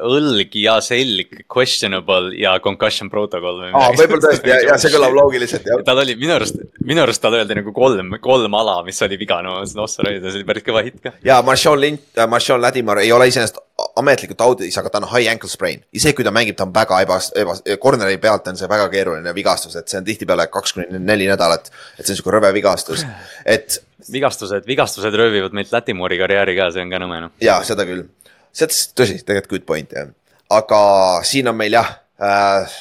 õlg 0.06 0.56
ja 0.60 0.76
selg 0.84 1.42
questionable 1.50 2.34
ja 2.38 2.56
concussion 2.64 3.10
protocol 3.12 3.62
või 3.62 3.70
midagi? 3.70 3.86
aa, 3.86 3.96
võib-olla 4.02 4.26
tõesti 4.26 4.52
ja, 4.52 4.60
ja 4.68 4.78
see 4.82 4.94
kõlab 4.94 5.16
loogiliselt, 5.16 5.70
jah. 5.72 5.84
tal 5.86 6.02
oli 6.04 6.18
minu 6.20 6.36
arust, 6.36 6.60
minu 6.84 7.04
arust 7.04 7.24
tal 7.24 7.38
öeldi 7.40 7.58
nagu 7.58 7.74
kolm, 7.76 8.14
kolm 8.22 8.58
ala, 8.60 8.80
mis 8.86 9.00
oli 9.06 9.20
viga, 9.20 9.40
no 9.46 9.62
see 9.66 10.06
oli 10.06 10.46
päris 10.48 10.66
kõva 10.66 10.84
hitt 10.86 11.00
ka. 11.04 11.16
ja 11.26 11.40
Marshall 11.46 11.80
Lint 11.80 12.06
äh,, 12.18 12.28
Marshall 12.30 12.62
Ladimar 12.62 13.02
ei 13.02 13.12
ole 13.16 13.30
iseenesest 13.32 13.62
ametlikult 14.00 14.40
audis, 14.44 14.76
aga 14.80 14.90
ta 14.92 15.00
on 15.00 15.08
high 15.10 15.30
ankle 15.32 15.48
sprain. 15.50 15.82
isegi 15.92 16.16
kui 16.18 16.26
ta 16.26 16.32
mängib, 16.34 16.56
ta 16.58 16.66
on 16.66 16.74
väga 16.74 17.00
ebas-, 17.04 17.30
ebas-, 17.38 17.62
corner'i 17.82 18.18
pealt 18.22 18.48
on 18.48 18.58
see 18.58 18.68
väga 18.70 18.88
keeruline 18.92 19.34
vigastus, 19.36 19.76
et 19.76 19.88
see 19.88 20.00
on 20.00 20.06
tihtipeale 20.06 20.46
kaks 20.52 20.76
kuni 20.76 20.98
neli 20.98 21.28
nädalat. 21.30 21.70
et 21.98 22.04
see 22.04 22.14
on 22.14 22.20
sihuke 22.20 22.36
rõve 22.36 22.52
vigastus, 22.56 23.06
et. 23.44 23.80
vigastused, 24.12 24.66
vigastused 24.66 25.14
röövivad 25.14 25.54
meilt 25.56 25.72
Lätimoori 25.72 26.18
karjääri 26.18 26.56
ka, 26.56 26.70
see 26.74 26.84
on 26.84 26.92
ka 26.92 27.02
nõme 27.02 27.20
noh. 27.26 27.34
jaa, 27.40 27.60
seda 27.66 27.86
küll. 27.88 28.06
see 28.52 28.68
on 28.68 28.76
tõsi, 29.02 29.18
tegelikult 29.24 29.56
good 29.56 29.66
point 29.68 29.96
jah. 29.96 30.12
aga 30.50 30.80
siin 31.26 31.50
on 31.52 31.58
meil 31.58 31.76
jah 31.78 31.98
äh,, 32.20 32.78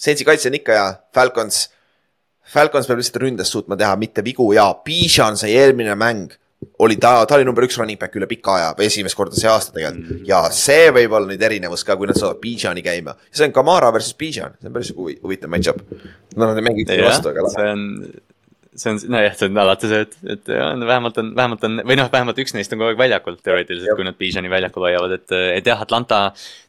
Sensi 0.00 0.24
kaitse 0.24 0.48
on 0.48 0.56
ikka 0.56 0.72
hea, 0.72 0.84
Falcons. 1.12 1.66
Falcons 2.50 2.86
peab 2.88 2.98
lihtsalt 3.02 3.18
ründes 3.20 3.50
suutma 3.52 3.76
teha 3.76 3.92
mitte 4.00 4.24
vigu 4.24 4.46
ja 4.56 4.70
Bijan 4.84 5.36
sai 5.36 5.52
eelmine 5.60 5.92
mäng 5.94 6.32
oli 6.78 6.96
ta, 6.96 7.26
ta 7.26 7.36
oli 7.36 7.44
number 7.48 7.64
üks 7.64 7.78
running 7.80 8.00
back 8.00 8.16
üle 8.16 8.28
pika 8.28 8.56
aja, 8.58 8.72
esimest 8.84 9.16
korda 9.16 9.36
see 9.36 9.48
aasta 9.48 9.72
tegelikult 9.76 10.10
mm. 10.10 10.16
-hmm. 10.16 10.28
ja 10.28 10.40
see 10.54 10.90
võib 10.96 11.14
olla 11.16 11.32
nüüd 11.32 11.44
erinevus 11.48 11.84
ka, 11.84 11.96
kui 11.96 12.08
nad 12.10 12.18
saavad 12.20 12.40
Bijani 12.40 12.82
käima. 12.84 13.16
see 13.32 13.46
on 13.48 13.52
Kamara 13.56 13.92
versus 13.92 14.16
Bijan, 14.16 14.56
see 14.60 14.68
on 14.68 14.76
päris 14.76 14.92
huvitav 14.96 15.52
match-up. 15.52 15.80
no 16.36 16.46
nad 16.46 16.56
ei 16.56 16.66
mängi 16.68 16.84
üksteise 16.84 17.06
vastu, 17.06 17.32
aga 17.32 17.46
lahe. 17.46 17.54
see 17.56 17.70
on, 17.72 17.86
see 18.80 18.92
on, 18.94 18.98
nojah, 19.12 19.34
see 19.36 19.48
on 19.50 19.60
alati 19.60 19.88
see, 19.90 20.04
et, 20.06 20.14
et 20.34 20.50
on, 20.56 20.84
vähemalt 20.88 21.18
on, 21.20 21.30
vähemalt 21.36 21.64
on 21.68 21.80
või 21.86 21.96
noh, 21.98 22.08
vähemalt 22.12 22.38
üks 22.40 22.54
neist 22.56 22.72
on 22.72 22.80
kogu 22.80 22.94
aeg 22.94 23.00
väljakul 23.00 23.36
teoreetiliselt, 23.44 23.92
kui 23.98 24.06
nad 24.06 24.16
Bijani 24.20 24.50
väljakul 24.52 24.86
hoiavad, 24.86 25.14
et, 25.18 25.34
et 25.58 25.68
jah, 25.68 25.80
Atlanta. 25.84 26.20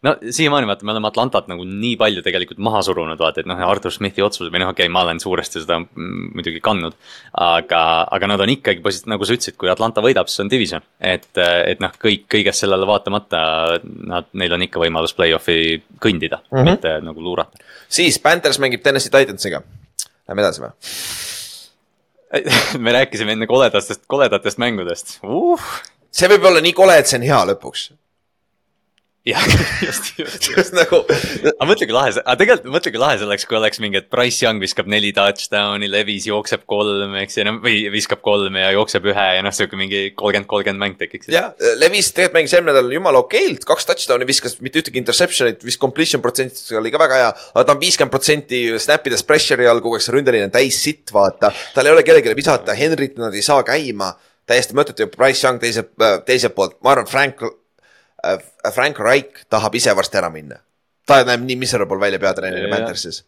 no 0.06 0.16
siiamaani 0.22 0.70
vaata, 0.70 0.88
me 0.88 0.96
oleme 0.96 1.10
Atlantat 1.12 1.48
nagu 1.52 1.66
nii 1.68 1.96
palju 2.02 2.24
tegelikult 2.26 2.62
maha 2.64 2.84
surunud, 2.86 3.20
vaata, 3.22 3.44
et 3.44 3.50
noh, 3.50 3.62
Artur 3.68 3.94
Smithi 3.96 4.26
otsused 4.26 4.52
või 4.52 4.64
noh, 4.64 4.74
okei 4.76 4.90
okay,, 4.90 4.94
ma 4.94 5.06
olen 5.06 5.22
suuresti 5.24 5.64
seda 5.64 5.80
muidugi 5.82 6.62
kandnud. 6.64 6.98
aga, 7.32 7.82
aga 8.12 8.32
nad 8.34 8.44
on 8.44 8.52
ikkagi 8.54 8.84
posit-, 8.84 9.10
nagu 9.12 9.28
sa 9.28 9.38
ütlesid, 9.38 9.58
kui 9.60 9.72
Atlanta 9.72 10.04
võidab, 10.04 10.30
siis 10.32 10.44
on 10.44 10.52
division, 10.52 10.84
et, 11.00 11.30
et 11.40 11.84
noh, 11.84 11.96
kõik, 12.02 12.28
kõigest 12.32 12.66
sellele 12.66 12.88
vaatamata 12.90 13.44
nad, 14.12 14.32
neil 14.38 14.58
on 14.58 14.68
ikka 14.68 14.82
võimalus 14.84 15.16
play-off'i 15.16 15.82
kõndida 16.02 16.42
mm, 16.44 16.58
-hmm. 16.58 16.72
mitte 16.74 16.98
nagu 17.06 17.24
luurata. 17.24 17.64
siis 17.88 18.20
Panthers 18.20 18.60
mängib 18.60 18.84
Tennessee 18.84 19.14
Titansiga, 19.14 19.64
lähme 20.28 20.44
edasi 20.44 20.66
või? 20.66 20.76
me 22.84 22.94
rääkisime 22.96 23.36
enne 23.36 23.48
koledatest, 23.48 24.06
koledatest 24.08 24.62
mängudest. 24.62 25.18
Uh.. 25.24 25.72
see 26.12 26.30
võib 26.32 26.48
olla 26.48 26.62
nii 26.64 26.76
kole, 26.78 26.98
et 27.00 27.10
see 27.10 27.20
on 27.22 27.28
hea 27.28 27.42
lõpuks 27.54 27.90
jah, 29.26 29.44
just, 29.86 30.18
just, 30.18 30.48
just 30.50 30.74
nagu. 30.74 31.04
aga 31.06 31.66
mõtle, 31.70 31.86
kui 31.86 31.94
lahe 31.94 32.14
see, 32.16 32.24
aga 32.24 32.38
tegelikult 32.40 32.74
mõtle, 32.74 32.92
kui 32.94 33.02
lahe 33.02 33.20
see 33.20 33.28
oleks, 33.28 33.46
kui 33.46 33.58
oleks 33.60 33.82
mingi, 33.84 34.00
et 34.02 34.08
Price 34.10 34.42
Young 34.42 34.62
viskab 34.64 34.90
neli 34.90 35.12
touchdown'i, 35.14 35.90
Levis 35.92 36.26
jookseb 36.26 36.64
kolm, 36.70 37.14
eks 37.22 37.38
ju, 37.38 37.46
no 37.46 37.54
või 37.62 37.84
viskab 37.94 38.24
kolme 38.26 38.64
ja 38.64 38.72
jookseb 38.74 39.06
ühe 39.12 39.28
ja 39.38 39.44
noh, 39.46 39.54
sihuke 39.54 39.78
mingi 39.78 40.02
kolmkümmend, 40.18 40.50
kolmkümmend 40.50 40.82
mäng 40.82 40.98
tekiks. 40.98 41.30
jah, 41.30 41.54
Levis 41.78 42.10
tegelikult 42.18 42.40
mängis 42.40 42.58
eelmine 42.58 42.74
nädal 42.74 42.98
jumala 42.98 43.22
okeilt, 43.22 43.68
kaks 43.70 43.90
touchdown'i 43.92 44.30
viskas, 44.30 44.58
mitte 44.66 44.82
ühtegi 44.82 45.02
interception'it, 45.04 45.62
vist 45.70 45.82
completion 45.82 46.26
protsent 46.26 46.58
oli 46.82 46.94
ka 46.94 47.06
väga 47.06 47.22
hea. 47.22 47.30
aga 47.54 47.68
ta 47.68 47.78
on 47.78 47.84
viiskümmend 47.86 48.18
protsenti 48.18 48.64
snap 48.82 49.06
ides 49.06 49.26
pressure'i 49.30 49.70
all, 49.70 49.86
kogu 49.86 50.00
aeg 50.00 50.08
see 50.08 50.18
ründeline 50.18 50.50
on 50.50 50.58
täis 50.58 50.82
sitt, 50.82 51.14
vaata. 51.14 51.54
tal 51.76 51.86
ei 51.86 51.94
ole 51.94 52.02
kellelegi 52.08 52.34
visata, 52.42 52.74
Henryt 52.74 53.22
nad 53.22 53.38
ei 53.38 53.46
saa 53.46 53.62
käima 53.68 54.16
täiesti 54.50 54.74
mõttetu 54.76 55.06
ja 55.06 55.14
Price 55.14 55.46
Young 55.46 55.62
teiselt, 55.62 55.94
teiselt 56.26 56.58
poolt, 56.58 56.80
ma 56.82 56.96
arvan, 56.96 57.08
Frank 57.08 57.46
Frank 58.72 59.00
Reich 59.00 59.46
tahab 59.50 59.76
ise 59.76 59.96
varsti 59.98 60.20
ära 60.22 60.32
minna. 60.34 60.62
ta 61.08 61.24
näeb 61.28 61.44
nii 61.44 61.58
miserable 61.60 62.00
välja 62.00 62.20
peatreeneri 62.22 62.70
Panthersis. 62.72 63.24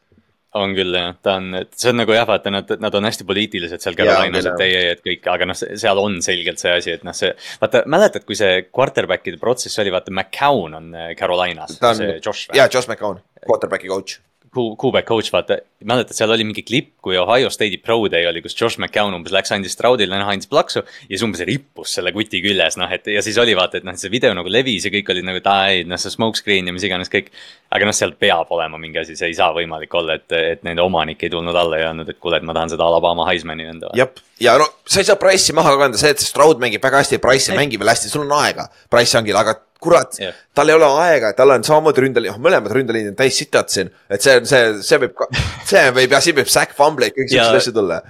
On 0.54 0.76
küll 0.78 0.94
jah, 0.94 1.16
ta 1.26 1.40
on, 1.40 1.56
see 1.74 1.90
on 1.90 1.98
nagu 1.98 2.14
jah, 2.14 2.28
vaata 2.30 2.52
nad, 2.54 2.70
nad 2.78 2.94
on 2.94 3.08
hästi 3.08 3.26
poliitilised 3.26 3.82
seal 3.82 3.96
Carolinas, 3.98 4.46
et 4.52 4.62
ei, 4.62 4.76
ei, 4.78 4.92
et 4.94 5.02
kõik, 5.02 5.26
aga 5.34 5.48
noh, 5.50 5.58
seal 5.58 5.98
on 5.98 6.20
selgelt 6.22 6.62
see 6.62 6.76
asi, 6.78 6.92
et 6.94 7.08
noh, 7.08 7.16
see. 7.18 7.32
vaata, 7.62 7.82
mäletad, 7.90 8.22
kui 8.28 8.38
see 8.38 8.68
quarterback'ide 8.70 9.42
protsess 9.42 9.82
oli, 9.82 9.90
vaata, 9.96 10.14
McCown 10.14 10.78
on 10.78 10.92
äh, 10.94 11.16
Carolinas, 11.18 11.80
jaa, 11.82 12.68
Josh 12.70 12.86
McCown, 12.86 13.18
quarterback'i 13.48 13.90
coach 13.90 14.22
Kuubek 14.54 15.08
coach, 15.08 15.32
vaata, 15.34 15.58
mäletad, 15.88 16.14
seal 16.14 16.32
oli 16.34 16.46
mingi 16.46 16.62
klipp, 16.66 16.92
kui 17.04 17.18
Ohio 17.18 17.50
State'i 17.54 17.80
pro 17.82 17.96
day 18.12 18.28
oli, 18.30 18.42
kus 18.44 18.56
Josh 18.60 18.78
McCown 18.78 19.16
umbes 19.18 19.34
läks, 19.34 19.52
andis 19.56 19.74
Stroudile 19.74 20.14
näha, 20.14 20.36
andis 20.36 20.50
plaksu. 20.52 20.84
ja 20.84 21.10
siis 21.10 21.24
umbes 21.26 21.42
rippus 21.48 21.96
selle 21.98 22.14
kuti 22.14 22.42
küljes, 22.44 22.78
noh, 22.78 22.92
et 22.94 23.10
ja 23.10 23.24
siis 23.26 23.40
oli 23.42 23.56
vaata, 23.58 23.82
et 23.82 23.88
noh, 23.88 23.98
see 23.98 24.12
video 24.14 24.34
nagu 24.38 24.52
levis 24.52 24.86
ja 24.86 24.94
kõik 24.94 25.10
olid 25.14 25.26
nagu, 25.26 25.42
et 25.42 25.50
aa 25.50 25.72
ei, 25.74 25.88
noh, 25.90 26.00
see 26.02 26.14
smoke 26.14 26.38
screen 26.38 26.70
ja 26.70 26.76
mis 26.76 26.86
iganes 26.86 27.12
kõik. 27.14 27.34
aga 27.74 27.90
noh, 27.90 27.98
seal 27.98 28.14
peab 28.20 28.52
olema 28.54 28.78
mingi 28.78 29.02
asi, 29.02 29.18
see 29.18 29.32
ei 29.32 29.38
saa 29.38 29.50
võimalik 29.56 29.94
olla, 29.98 30.20
et, 30.22 30.30
et 30.38 30.64
nende 30.68 30.86
omanik 30.86 31.26
ei 31.26 31.34
tulnud 31.34 31.58
alla 31.58 31.82
ja 31.82 31.90
öelnud, 31.90 32.14
et 32.14 32.22
kuule, 32.22 32.38
et 32.38 32.46
ma 32.46 32.54
tahan 32.54 32.76
seda 32.76 32.86
Alabama 32.86 33.26
Heismani 33.32 33.66
enda. 33.74 33.90
jah, 33.98 34.14
ja 34.44 34.58
no 34.62 34.70
sa 34.86 35.02
ei 35.02 35.10
saa 35.10 35.18
Price'i 35.18 35.58
maha 35.58 35.74
kanda, 35.82 35.98
see, 35.98 36.14
et 36.14 36.22
Stroud 36.22 36.62
mängib 36.62 36.84
väga 36.84 37.02
hästi, 37.02 37.22
Price 37.24 37.52
ei 37.52 37.58
mängi 37.58 37.82
veel 37.82 37.94
hästi, 37.96 38.14
sul 38.14 38.28
on 38.28 38.38
aega 38.44 38.70
Price 38.94 39.18
Youngil, 39.18 39.40
aga 39.42 39.58
kurat 39.84 40.18
yeah., 40.22 40.36
tal 40.56 40.72
ei 40.72 40.78
ole 40.78 40.90
aega, 41.04 41.34
tal 41.38 41.54
on 41.56 41.66
samamoodi 41.68 42.06
ründeliin, 42.08 42.42
mõlemad 42.42 42.74
ründeliinid 42.76 43.14
on 43.14 43.20
täis 43.20 43.38
sitad 43.40 43.72
siin. 43.74 43.92
et 44.10 44.24
see, 44.24 44.40
see, 44.50 44.74
see 44.86 45.00
võib 45.04 45.24
see 45.70 45.86
võib 45.96 46.18
ja 46.18 46.22
siin 46.24 46.38
võib 46.42 46.52
sack 46.52 46.76
fumbleid, 46.78 47.16
kõik 47.18 47.32
siuksed 47.32 47.62
asjad 47.62 47.78
tulla. 47.78 48.02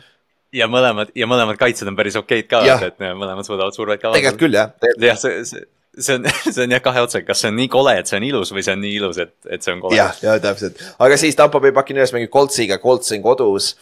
ja 0.56 0.70
mõlemad 0.72 1.14
ja 1.18 1.30
mõlemad 1.30 1.60
kaitsed 1.62 1.90
on 1.90 2.00
päris 2.00 2.18
okeid 2.20 2.50
ka, 2.52 2.64
et 2.90 3.00
mõlemad 3.04 3.48
suudavad 3.48 3.76
survet 3.76 4.02
ka. 4.02 4.14
tegelikult 4.16 4.46
küll 4.46 4.60
jah. 4.60 4.76
jah, 5.02 5.20
see, 5.20 5.46
see 5.50 5.66
see 6.00 6.16
on, 6.18 6.30
see 6.54 6.64
on 6.64 6.74
jah 6.74 6.82
kahe 6.84 7.04
otsaga, 7.06 7.28
kas 7.28 7.44
see 7.44 7.52
on 7.52 7.60
nii 7.60 7.70
kole, 7.74 7.96
et 8.00 8.10
see 8.10 8.18
on 8.18 8.28
ilus 8.28 8.54
või 8.54 8.64
see 8.66 8.78
on 8.78 8.82
nii 8.84 8.96
ilus, 9.00 9.20
et, 9.22 9.36
et 9.50 9.66
see 9.66 9.76
on 9.76 9.84
kole. 9.84 9.98
jah, 9.98 10.16
ja 10.26 10.38
täpselt, 10.44 10.82
aga 11.06 11.20
siis 11.22 11.38
Tampo 11.40 11.62
Bay 11.64 11.76
Buccaneers 11.76 12.16
mängib 12.16 12.34
Coltsiga, 12.34 12.80
Colts 12.82 13.14
on 13.14 13.22
kodus. 13.26 13.74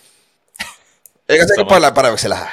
ega 1.31 1.47
see 1.47 1.63
ka 1.63 1.95
paremaks 1.95 2.27
ei 2.27 2.35
lähe 2.35 2.51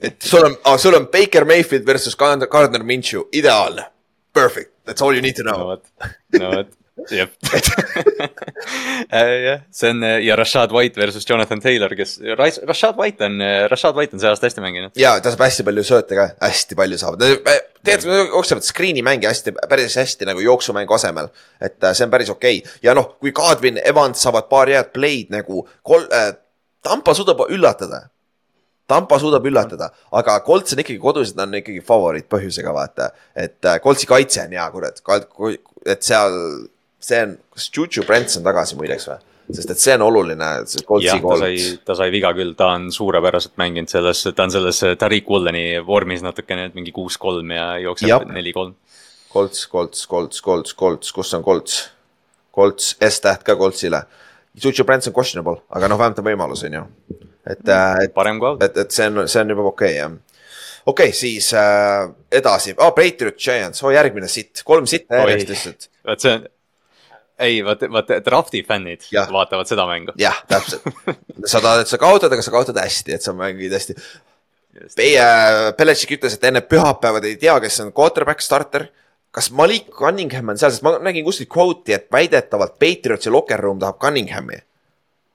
et 0.00 0.16
sul 0.22 0.44
on 0.44 0.56
oh,, 0.64 0.78
sul 0.78 0.94
on 0.98 1.06
Baker 1.12 1.44
Mayfield 1.44 1.86
versus 1.86 2.16
Gardner 2.16 2.82
Minshew, 2.84 3.26
ideaalne. 3.32 3.86
Perfect, 4.32 4.72
that's 4.84 5.02
all 5.02 5.14
you 5.14 5.22
need 5.22 5.36
to 5.36 5.42
know. 5.42 5.58
no 5.58 5.64
vot, 5.64 5.84
no 6.38 6.50
vot 6.56 6.74
äh, 9.10 9.44
jah, 9.44 9.60
see 9.70 9.90
on 9.90 10.02
ja 10.24 10.36
Rashad 10.36 10.72
White 10.72 11.00
versus 11.00 11.26
Jonathan 11.28 11.60
Taylor, 11.60 11.92
kes, 11.96 12.20
Rashad 12.68 12.96
White 12.96 13.24
on, 13.24 13.38
Rashad 13.70 13.96
White 13.96 14.16
on 14.16 14.20
see 14.22 14.30
aasta 14.30 14.48
hästi 14.48 14.64
mänginud. 14.64 14.96
ja 14.96 15.12
ta 15.20 15.32
saab 15.32 15.44
hästi 15.44 15.66
palju 15.68 15.84
sööte 15.84 16.16
ka, 16.16 16.26
hästi 16.40 16.78
palju 16.78 16.98
saab, 17.00 17.20
tegelikult 17.20 18.12
nad 18.12 18.32
jooksevad 18.32 18.64
screen'i 18.64 19.04
mänge 19.04 19.28
hästi, 19.28 19.54
päris 19.68 19.98
hästi 20.00 20.28
nagu 20.30 20.40
jooksumängu 20.40 20.96
asemel. 20.96 21.28
et 21.60 21.76
äh, 21.84 21.92
see 21.92 22.08
on 22.08 22.14
päris 22.16 22.32
okei 22.32 22.62
okay. 22.64 22.80
ja 22.82 22.96
noh, 22.96 23.12
kui 23.20 23.32
Kadrin, 23.36 23.80
Evans 23.84 24.24
saavad 24.24 24.48
paar 24.48 24.72
head 24.72 24.92
play'd 24.96 25.32
nagu 25.36 25.66
kol- 25.84 26.08
äh,, 26.12 26.32
Tampa 26.86 27.14
suudab 27.18 27.40
üllatada. 27.50 28.06
Tampa 28.86 29.18
suudab 29.18 29.46
üllatada, 29.48 29.90
aga 30.14 30.38
Colts 30.46 30.76
on 30.76 30.82
ikkagi 30.82 31.00
kodus, 31.02 31.32
nad 31.34 31.48
on 31.48 31.58
ikkagi 31.58 31.80
favoriit 31.84 32.28
põhjusega 32.30 32.74
vaata, 32.74 33.10
et 33.34 33.66
äh, 33.66 33.80
Coltsi 33.82 34.06
kaitse 34.06 34.44
on 34.44 34.54
hea, 34.54 34.66
kurat, 34.70 35.00
et 35.86 36.06
seal, 36.06 36.36
see 37.02 37.22
on, 37.26 37.32
kas 37.56 37.66
Juju 37.74 38.06
Brents 38.06 38.38
on 38.38 38.46
tagasi 38.46 38.78
muideks 38.78 39.08
või? 39.10 39.24
sest 39.54 39.70
et 39.70 39.78
see 39.78 39.94
on 39.94 40.02
oluline, 40.06 40.48
see 40.70 40.86
Coltsi 40.86 41.10
jah, 41.10 41.20
ta 41.86 41.94
sai, 41.98 42.10
viga 42.14 42.32
küll, 42.34 42.54
ta 42.58 42.72
on 42.74 42.88
suurepäraselt 42.94 43.54
mänginud 43.60 43.90
selles, 43.90 44.24
ta 44.26 44.46
on 44.46 44.54
selles 44.54 44.80
Tariq 44.98 45.30
Wooleni 45.30 45.66
vormis 45.86 46.22
natukene, 46.24 46.68
mingi 46.74 46.94
kuus-kolm 46.94 47.52
ja 47.54 47.68
jookseb 47.82 48.26
neli-kolm. 48.34 48.74
Colts, 49.32 49.66
Colts, 49.70 50.06
Colts, 50.08 50.42
Colts, 50.42 50.74
Colts, 50.74 51.12
kus 51.12 51.34
on 51.36 51.44
Colts? 51.46 51.78
Colts, 52.54 52.94
S-täht 53.04 53.42
ka 53.44 53.54
Coltsile. 53.58 54.06
Juju 54.56 54.86
Brents 54.88 55.10
on 55.10 55.14
questionable, 55.14 55.60
aga 55.68 55.90
noh, 55.90 55.98
vähemalt 56.00 56.22
on 56.22 56.26
võimalus, 56.30 56.64
on 56.66 56.78
ju. 56.78 56.84
et, 57.46 57.62
et, 57.68 58.14
parem 58.14 58.40
kui 58.42 58.50
out. 58.54 58.64
et, 58.66 58.82
et 58.84 58.90
see 58.90 59.06
on, 59.10 59.24
see 59.28 59.42
on 59.42 59.54
juba 59.54 59.68
okei 59.70 59.94
okay,, 59.94 60.00
jah. 60.00 60.42
okei 60.86 61.12
okay,, 61.12 61.16
siis 61.16 61.52
äh, 61.54 62.08
edasi 62.32 62.76
oh,, 62.76 62.92
Patriot 62.96 63.38
Giants, 63.38 63.82
oo 63.84 63.94
järgmine 63.94 64.28
sitt, 64.30 64.64
kolm 64.66 64.88
sitta 64.90 65.24
järjest 65.24 65.54
lihtsalt. 65.54 65.90
vot 66.06 66.26
see 66.26 66.36
on, 66.36 66.46
ei, 67.38 67.64
vaata, 67.64 67.88
vaata 67.92 68.20
drafti 68.24 68.62
fännid 68.68 69.08
Jah. 69.12 69.32
vaatavad 69.32 69.68
seda 69.68 69.86
mängu. 69.88 70.14
jah, 70.20 70.38
täpselt. 70.48 70.82
sa 71.44 71.60
tahad, 71.60 71.84
et 71.84 71.90
sa 71.90 71.98
kaotad, 72.00 72.32
aga 72.32 72.44
sa 72.44 72.54
kaotad 72.54 72.78
hästi, 72.80 73.16
et 73.16 73.24
sa 73.24 73.34
mängid 73.36 73.72
hästi. 73.72 73.96
meie, 74.98 75.26
Belichik 75.78 76.16
ütles, 76.18 76.36
et 76.36 76.46
enne 76.48 76.62
pühapäeva 76.64 77.20
te 77.22 77.32
ei 77.34 77.40
tea, 77.40 77.56
kes 77.60 77.80
on 77.84 77.92
quarterback 77.96 78.44
starter. 78.44 78.88
kas 79.36 79.50
Malik 79.52 79.90
Cunningham 79.92 80.48
on 80.48 80.58
seal, 80.58 80.72
sest 80.72 80.84
ma 80.84 80.94
nägin 81.02 81.24
kuskilt 81.26 81.50
kvooti, 81.52 81.92
et 81.92 82.06
väidetavalt 82.12 82.78
Patriotsi 82.80 83.30
locker 83.30 83.60
room 83.60 83.80
tahab 83.82 83.98
Cunninghami. 84.00 84.62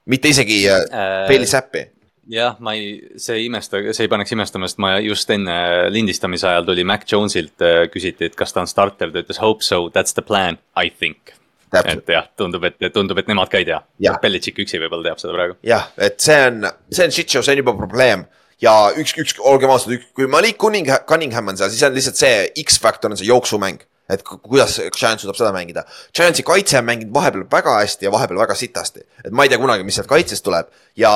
mitte 0.06 0.28
isegi 0.28 0.64
äh, 0.68 0.82
Äh, 0.90 1.28
Bailey 1.28 1.46
Zappi. 1.46 1.86
jah, 2.30 2.56
ma 2.62 2.74
ei, 2.78 3.00
see 3.18 3.34
ei 3.40 3.46
imesta, 3.48 3.80
see 3.92 4.04
ei 4.06 4.10
paneks 4.12 4.32
imestama, 4.36 4.68
sest 4.70 4.78
ma 4.82 4.94
just 5.02 5.30
enne 5.34 5.56
lindistamise 5.90 6.46
ajal 6.48 6.64
tuli 6.68 6.84
Mac 6.86 7.06
Jonesilt, 7.10 7.62
küsiti, 7.92 8.28
et 8.30 8.36
kas 8.38 8.52
ta 8.54 8.60
on 8.62 8.70
starter, 8.70 9.10
ta 9.12 9.22
ütles 9.24 9.40
hope 9.42 9.64
so, 9.66 9.88
that's 9.90 10.14
the 10.14 10.22
plan, 10.22 10.58
I 10.78 10.90
think. 10.90 11.34
et 11.72 12.04
jah, 12.12 12.26
tundub, 12.36 12.64
et 12.68 12.76
tundub, 12.92 13.16
et 13.18 13.28
nemad 13.30 13.48
ka 13.48 13.56
ei 13.58 13.64
tea. 13.64 13.78
Belichik 14.22 14.58
üksi 14.60 14.76
võib-olla 14.82 15.06
teab 15.08 15.18
seda 15.22 15.32
praegu. 15.32 15.54
jah, 15.64 15.86
et 15.96 16.20
see 16.20 16.36
on, 16.50 16.66
see 16.92 17.06
on 17.08 17.14
shit 17.16 17.30
show, 17.32 17.42
see 17.42 17.54
on 17.56 17.62
juba 17.62 17.72
probleem 17.78 18.26
ja 18.62 18.74
üks, 19.00 19.14
üks, 19.18 19.38
olgem 19.40 19.72
ausad, 19.72 19.96
kui 20.14 20.28
Malik 20.30 20.58
Cunningham, 20.60 21.00
Cunningham 21.08 21.48
on 21.48 21.56
seal, 21.56 21.72
siis 21.72 21.82
on 21.88 21.96
lihtsalt 21.96 22.20
see 22.20 22.44
X-faktor 22.62 23.10
on 23.10 23.16
see 23.18 23.26
jooksumäng. 23.30 23.80
et 24.12 24.20
ku- 24.26 24.36
kuidas 24.44 24.74
Giants 24.92 25.22
suudab 25.24 25.36
seda 25.38 25.52
mängida. 25.54 25.86
Giantsi 26.12 26.42
kaitse 26.44 26.76
on 26.78 26.84
mänginud 26.84 27.14
vahepeal 27.14 27.46
väga 27.48 27.78
hästi 27.78 28.04
ja 28.04 28.10
vahepeal 28.12 28.38
väga 28.42 28.54
sitasti. 28.54 29.00
et 29.24 29.32
ma 29.32 29.46
ei 29.46 29.48
tea 29.48 29.58
kunagi, 29.58 29.84
mis 29.88 29.94
sealt 29.96 30.10
kaitsest 30.10 30.44
tuleb 30.44 30.68
ja 31.00 31.12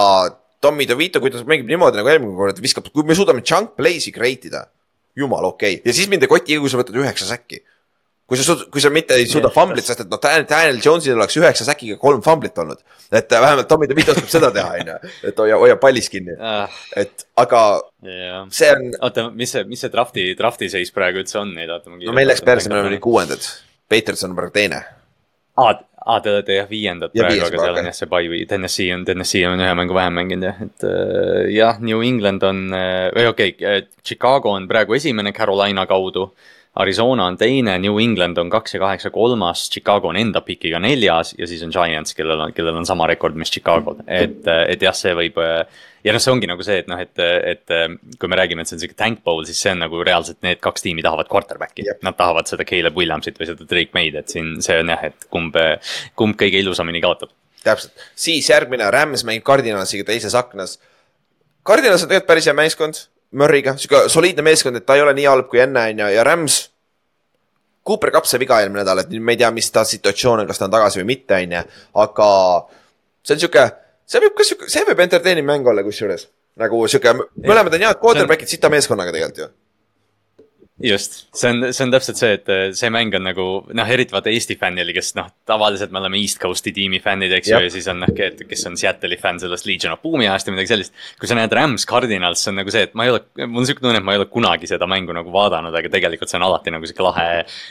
Tommy 0.65 0.87
DeVito, 0.89 1.21
kui 1.23 1.33
ta 1.33 1.43
mängib 1.47 1.69
niimoodi 1.71 2.01
nagu 2.01 2.13
eelmine 2.13 2.37
kord, 2.39 2.61
viskab, 2.65 2.89
kui 2.93 3.07
me 3.07 3.17
suudame 3.19 3.45
junk 3.45 3.77
play'si 3.79 4.15
create 4.15 4.51
ida. 4.51 4.67
jumala 5.17 5.49
okei 5.49 5.79
okay. 5.79 5.89
ja 5.89 5.97
siis 5.97 6.11
mind 6.13 6.27
ei 6.27 6.29
koti, 6.29 6.59
kui 6.61 6.69
sa 6.69 6.77
võtad 6.77 6.97
üheksa 7.01 7.29
säkki 7.31 7.63
kui 8.27 8.39
sa 8.39 8.57
kui 8.71 8.83
sa 8.83 8.91
mitte 8.91 9.15
ei 9.15 9.27
suuda 9.31 9.53
fumblit, 9.55 9.87
sest 9.87 10.03
et 10.03 10.09
noh, 10.11 10.19
Daniel 10.21 10.81
Jones'il 10.83 11.15
oleks 11.15 11.39
üheksa 11.39 11.67
säkiga 11.69 11.99
kolm 12.01 12.23
fumblit 12.27 12.59
olnud. 12.59 12.81
et 13.13 13.33
äh, 13.33 13.41
vähemalt 13.41 13.69
Tommy 13.71 13.87
DeVito 13.87 14.17
oskab 14.17 14.33
seda 14.33 14.51
teha, 14.55 14.73
on 14.81 14.91
ju, 14.91 15.13
et 15.31 15.39
hoia, 15.39 15.59
hoia 15.63 15.77
pallis 15.79 16.11
kinni. 16.11 16.35
et 16.99 17.27
aga 17.39 17.63
jah, 18.03 18.49
see 18.51 18.73
on, 18.75 18.89
oota, 19.07 19.29
mis 19.31 19.55
see, 19.55 19.63
mis 19.71 19.85
see 19.85 19.93
drafti, 19.93 20.27
drafti 20.39 20.71
seis 20.73 20.91
praegu 20.95 21.23
üldse 21.23 21.39
on 21.39 21.55
neid, 21.55 21.71
oota. 21.71 21.95
no 21.95 22.17
meil 22.17 22.31
läks 22.33 22.43
perse, 22.47 22.73
me 22.73 22.83
olime 22.83 23.01
kuuendad. 23.03 23.47
Patriots 23.87 24.27
on 24.27 24.35
praegu 24.35 24.57
teine. 24.57 24.83
aa, 25.63 25.79
aa, 26.07 26.21
te 26.23 26.33
olete 26.33 26.59
jah 26.61 26.69
viiendad 26.71 27.15
Ja 27.17 27.27
praegu, 27.27 27.47
aga 27.49 27.63
seal 27.63 27.81
on 27.83 27.91
jah 27.91 27.97
see 27.99 28.11
by 28.11 28.31
või 28.33 28.43
Tennessee 28.49 28.89
on, 28.95 29.05
Tennessee 29.09 29.45
on 29.49 29.63
ühe 29.63 29.77
mängu 29.79 29.97
vähem 29.97 30.19
mänginud 30.21 30.49
jah, 30.49 30.61
et 30.67 30.87
äh, 30.87 31.41
jah, 31.55 31.81
New 31.83 32.05
England 32.07 32.47
on, 32.47 32.67
või 32.71 33.31
okei 33.33 33.57
okay,, 33.57 33.89
Chicago 34.07 34.55
on 34.55 34.69
praegu 34.71 34.97
esimene 34.99 35.35
Carolina 35.37 35.87
kaudu. 35.91 36.31
Arizona 36.77 37.25
on 37.25 37.37
teine, 37.41 37.79
New 37.81 37.97
England 38.03 38.37
on 38.39 38.51
kaks 38.53 38.75
ja 38.75 38.81
kaheksa 38.83 39.11
kolmas, 39.11 39.63
Chicago 39.73 40.11
on 40.11 40.19
enda 40.21 40.43
pikiga 40.45 40.77
neljas 40.83 41.33
ja 41.39 41.49
siis 41.49 41.63
on 41.65 41.73
Giants, 41.73 42.13
kellel 42.17 42.43
on, 42.45 42.53
kellel 42.57 42.77
on 42.77 42.89
sama 42.89 43.07
rekord, 43.09 43.39
mis 43.41 43.53
Chicago'l, 43.55 44.03
et, 44.05 44.45
et 44.45 44.85
jah, 44.85 44.97
see 44.97 45.15
võib. 45.17 45.41
ja 46.05 46.13
noh, 46.13 46.23
see 46.23 46.35
ongi 46.35 46.51
nagu 46.51 46.67
see, 46.67 46.83
et 46.83 46.91
noh, 46.93 47.01
et, 47.01 47.23
et 47.53 47.75
kui 48.21 48.29
me 48.29 48.37
räägime, 48.37 48.61
et 48.61 48.69
see 48.69 48.77
on 48.77 48.83
sihuke 48.85 48.99
tank 48.99 49.25
bowl, 49.25 49.41
siis 49.49 49.63
see 49.65 49.73
on 49.73 49.81
nagu 49.87 50.03
reaalselt 50.05 50.43
need 50.45 50.61
kaks 50.65 50.85
tiimi 50.85 51.05
tahavad 51.07 51.33
quarterback'i 51.33 51.89
Jep.. 51.89 52.05
Nad 52.05 52.21
tahavad 52.21 52.53
seda 52.53 52.69
Caleb 52.69 53.01
Williamsit 53.01 53.41
või 53.41 53.49
seda 53.49 53.65
Drake 53.65 53.97
May'd, 53.97 54.21
et 54.21 54.37
siin 54.37 54.59
see 54.65 54.77
on 54.83 54.93
jah, 54.93 55.09
et 55.09 55.29
kumb, 55.33 55.57
kumb 56.19 56.37
kõige 56.45 56.61
ilusamini 56.61 57.01
kaotab. 57.05 57.33
täpselt, 57.65 57.97
siis 58.15 58.53
järgmine 58.53 58.93
Rams 58.93 59.25
mängib 59.25 59.49
Cardinalsiga 59.49 60.05
teises 60.13 60.37
aknas. 60.37 60.77
Cardinals 61.67 62.05
on 62.05 62.13
tegelikult 62.13 62.35
päris 62.35 62.53
hea 62.53 62.55
meeskond, 62.55 63.07
Murry'ga, 63.37 63.77
sihuke 63.81 64.07
soliidne 64.13 64.45
meeskond, 64.47 64.79
et 64.79 64.87
ta 64.87 64.97
ei 64.97 65.05
ole 65.05 65.13
nii 65.17 65.27
halb 65.29 65.51
kui 65.51 65.61
enne, 65.63 65.83
on 65.93 66.03
ju, 66.05 66.09
ja 66.15 66.25
Rams. 66.27 66.61
Cooper 67.87 68.11
Cup 68.15 68.27
sai 68.27 68.41
viga 68.43 68.59
eelmine 68.63 68.83
nädal, 68.83 69.05
et 69.05 69.11
nüüd 69.13 69.23
me 69.23 69.37
ei 69.37 69.41
tea, 69.41 69.51
mis 69.55 69.69
ta 69.71 69.85
situatsioon 69.87 70.43
on, 70.43 70.49
kas 70.49 70.59
ta 70.59 70.67
on 70.67 70.73
tagasi 70.73 71.03
või 71.03 71.11
mitte, 71.13 71.39
on 71.39 71.55
ju, 71.55 71.61
aga 72.03 72.31
see 73.23 73.37
on 73.37 73.45
sihuke, 73.45 73.67
see 74.09 74.25
võib 74.25 74.35
ka 74.39 74.49
sihuke, 74.49 74.71
see 74.73 74.89
võib 74.89 75.05
entertaining 75.05 75.47
mäng 75.47 75.69
olla 75.71 75.85
kusjuures. 75.87 76.27
nagu 76.57 76.81
sihuke, 76.89 77.13
mõlemad 77.45 77.75
on 77.77 77.85
head 77.85 78.01
quarterback'id 78.01 78.49
sita 78.49 78.73
meeskonnaga 78.73 79.13
tegelikult 79.13 79.43
ju. 79.45 79.49
just, 80.83 81.23
see 81.33 81.49
on, 81.49 81.73
see 81.73 81.85
on 81.87 81.93
täpselt 81.95 82.19
see, 82.21 82.33
et 82.37 82.51
eh, 82.53 82.63
see 82.77 82.91
mäng 82.93 83.15
on 83.17 83.25
nagu 83.25 83.45
noh, 83.77 83.91
eriti 83.93 84.13
vaata 84.13 84.29
Eesti 84.29 84.59
fännil, 84.61 84.91
kes 84.97 85.15
noh, 85.17 85.31
tavaliselt 85.49 85.93
me 85.95 86.03
oleme 86.03 86.19
East 86.21 86.41
Coast'i 86.43 86.73
tiimi 86.77 87.01
fännid, 87.01 87.33
eks 87.39 87.49
ju, 87.49 87.61
ja 87.65 87.71
siis 87.73 87.89
on 87.89 88.03
noh, 88.05 88.13
kes 88.13 88.65
on 88.69 88.77
Seattle'i 88.77 89.17
fänn 89.21 89.41
sellest 89.41 89.69
Legion 89.69 89.95
of 89.97 90.03
Boom'i 90.05 90.29
ajast 90.29 90.51
või 90.51 90.59
midagi 90.59 90.75
sellist. 90.75 90.93
kui 91.21 91.31
sa 91.31 91.39
näed 91.39 91.55
Rams 91.57 91.89
Cardinals, 91.89 92.43
see 92.45 92.53
on 92.53 92.61
nagu 92.61 92.75
see, 92.75 92.85
et 92.91 92.93
ma 92.99 93.07
ei 93.07 93.15
ole, 93.15 93.23
mul 93.47 93.63
on 93.65 93.71
siuke 93.71 93.81
tunne, 93.81 94.03
et 94.03 94.07
ma 94.07 94.17
ei 94.17 94.21
ole 94.21 94.29
kunagi 94.33 94.69
seda 94.69 94.89
mängu 94.91 95.17
nagu 95.17 95.33
vaadanud, 95.33 95.75
aga 95.81 95.93
tegelikult 95.97 96.33
see 96.33 96.41
on 96.43 96.47
alati 96.51 96.77
nagu 96.77 96.93
sihuke 96.93 97.09
lahe. 97.09 97.27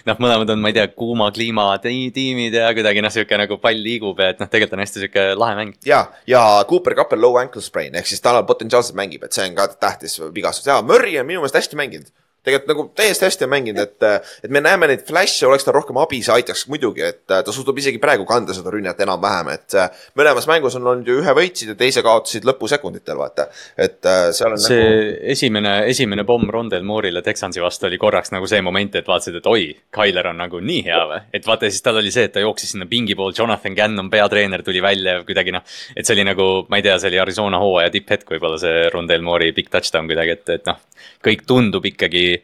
noh, 0.10 0.20
mõlemad 0.26 0.56
on, 0.56 0.66
ma 0.66 0.74
ei 0.74 0.80
tea, 0.80 0.88
kuuma 0.98 1.30
kliima 1.36 1.70
ti- 1.86 2.10
tiimid 2.16 2.58
ja 2.58 2.74
kuidagi 2.74 3.06
noh, 3.06 3.14
sihuke 3.14 3.38
nagu 3.38 3.60
pall 3.62 3.86
liigub 3.86 4.20
ja 4.20 4.34
et 4.34 4.42
noh, 4.42 4.50
tegelikult 4.50 4.80
on 4.80 4.86
hästi 4.86 5.06
sihuke 5.06 5.30
lahe 5.38 5.62
mäng. 5.62 5.78
ja, 5.86 6.08
ja 6.26 6.42
Cooper 6.66 6.98
Cup 6.98 7.14
on 7.14 7.22
low 7.22 7.38
ankle 7.38 7.62
sprain 7.62 7.94
ehk 7.96 8.10
siis 8.10 8.24
ta 8.26 8.40
potentsiaalselt 8.48 8.98
mängib, 8.98 9.30
et 9.30 9.36
see 9.36 9.46
on 9.46 9.58
ka 9.58 9.70
tähtis 9.78 10.18
vigastus 10.34 10.74
ja 10.74 10.82
Murry 10.82 11.20
on 11.22 11.30
minu 11.30 11.46
meelest 11.46 11.62
hästi 11.62 11.78
mänginud. 11.78 12.10
Tegelikult 12.46 12.72
nagu 12.72 12.86
täiesti 12.98 13.28
hästi 13.28 13.48
on 13.48 13.54
mänginud, 13.54 13.82
et, 13.82 14.26
et 14.46 14.54
me 14.54 14.62
näeme 14.64 14.90
neid 14.92 15.06
flash'e, 15.08 15.48
oleks 15.48 15.66
tal 15.68 15.76
rohkem 15.78 15.98
abi, 16.02 16.22
see 16.26 16.34
aitaks 16.36 16.66
muidugi, 16.72 17.04
et 17.06 17.24
ta 17.28 17.44
suudab 17.54 17.80
isegi 17.82 18.00
praegu 18.02 18.28
kanda 18.30 18.56
seda 18.56 18.74
rünnet 18.74 19.00
enam-vähem, 19.06 19.52
et 19.56 19.78
äh, 19.80 20.06
mõlemas 20.20 20.48
mängus 20.50 20.78
on 20.80 20.88
olnud 20.92 21.10
ju 21.10 21.20
ühe 21.22 21.36
võitsid 21.38 21.74
ja 21.74 21.78
teise 21.80 22.04
kaotasid 22.06 22.48
lõpusekunditel, 22.48 23.18
vaata. 23.20 23.48
et 23.78 24.06
äh, 24.10 24.30
seal 24.36 24.56
on 24.56 24.62
see 24.62 24.82
nagu, 24.82 25.18
esimene, 25.36 25.76
esimene 25.92 26.26
pomm 26.28 26.50
Rondel 26.54 26.86
Moore'ile 26.88 27.24
Texansi 27.26 27.64
vastu 27.64 27.90
oli 27.90 28.00
korraks 28.02 28.34
nagu 28.36 28.48
see 28.50 28.62
moment, 28.66 28.96
et 29.00 29.08
vaatasid, 29.08 29.40
et 29.42 29.50
oi, 29.52 29.68
Tyler 29.96 30.32
on 30.32 30.40
nagu 30.44 30.62
nii 30.62 30.84
hea 30.86 31.02
või. 31.10 31.22
et 31.34 31.48
vaata, 31.48 31.70
siis 31.72 31.86
tal 31.86 32.02
oli 32.02 32.14
see, 32.14 32.28
et 32.30 32.36
ta 32.36 32.44
jooksis 32.44 32.76
sinna 32.76 32.90
pingi 32.90 33.18
pool, 33.18 33.34
Jonathan 33.38 33.78
Gannon, 33.78 34.10
peatreener 34.14 34.64
tuli 34.66 34.82
välja 34.84 35.20
ja 35.20 35.26
kuidagi 35.28 35.54
noh. 35.56 35.66
et 35.96 36.06
see 36.06 36.18
oli 36.18 36.28
nagu, 36.28 36.50
ma 36.70 36.80
ei 36.80 36.86
tea, 36.86 36.98
see 37.02 37.12
oli 37.14 37.22
Arizona 37.22 37.62
hooaja 37.62 37.94
tipphetk 37.94 38.36
võib-olla 38.36 38.60
see 38.62 38.90
Rondel 38.94 39.26
Moore'i 39.26 39.56
big 39.56 39.72
touchdown 39.74 40.10
kuidagi, 40.10 40.38
et, 40.38 40.54
et 40.60 40.70
noh. 40.70 40.82
kõik 41.26 41.46
tundub 41.50 41.86
ikkagi, 41.86 42.35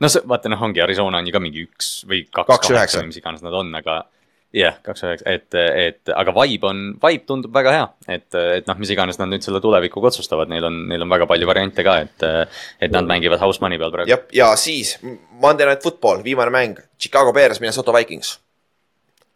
no 0.00 0.12
see, 0.12 0.22
vaata 0.28 0.52
noh, 0.52 0.62
ongi 0.68 0.82
Arizona 0.84 1.20
on 1.22 1.26
ju 1.28 1.34
ka 1.34 1.42
mingi 1.42 1.66
üks 1.68 1.90
või 2.08 2.24
kaks, 2.28 2.48
Kaks 2.54 2.72
kaheksa 2.74 3.02
või 3.02 3.10
mis 3.10 3.20
iganes 3.20 3.44
nad 3.44 3.56
on, 3.58 3.74
aga 3.78 4.02
jah, 4.54 4.78
kaks 4.84 5.04
üheksa, 5.04 5.26
et, 5.28 5.56
et 5.58 6.12
aga 6.14 6.32
vibe 6.38 6.68
on, 6.70 6.80
vibe 7.02 7.26
tundub 7.28 7.52
väga 7.54 7.74
hea, 7.74 7.88
et, 8.16 8.28
et 8.32 8.68
noh, 8.68 8.78
mis 8.80 8.92
iganes 8.94 9.20
nad 9.20 9.28
nüüd 9.30 9.44
selle 9.44 9.60
tulevikuga 9.64 10.08
otsustavad, 10.08 10.48
neil 10.52 10.64
on, 10.64 10.80
neil 10.88 11.04
on 11.04 11.12
väga 11.12 11.28
palju 11.28 11.48
variante 11.50 11.84
ka, 11.84 11.98
et, 12.06 12.26
et 12.80 12.94
nad 12.94 13.08
mängivad 13.08 13.42
house 13.42 13.60
money 13.64 13.80
peal 13.80 13.92
praegu. 13.92 14.12
jah, 14.14 14.24
ja 14.34 14.48
siis 14.60 14.96
Monday 15.02 15.68
Night 15.68 15.84
Football, 15.84 16.24
viimane 16.24 16.54
mäng, 16.54 16.80
Chicago 17.00 17.34
Bears, 17.36 17.60
Minnesota 17.60 17.92
Vikings. 17.96 18.38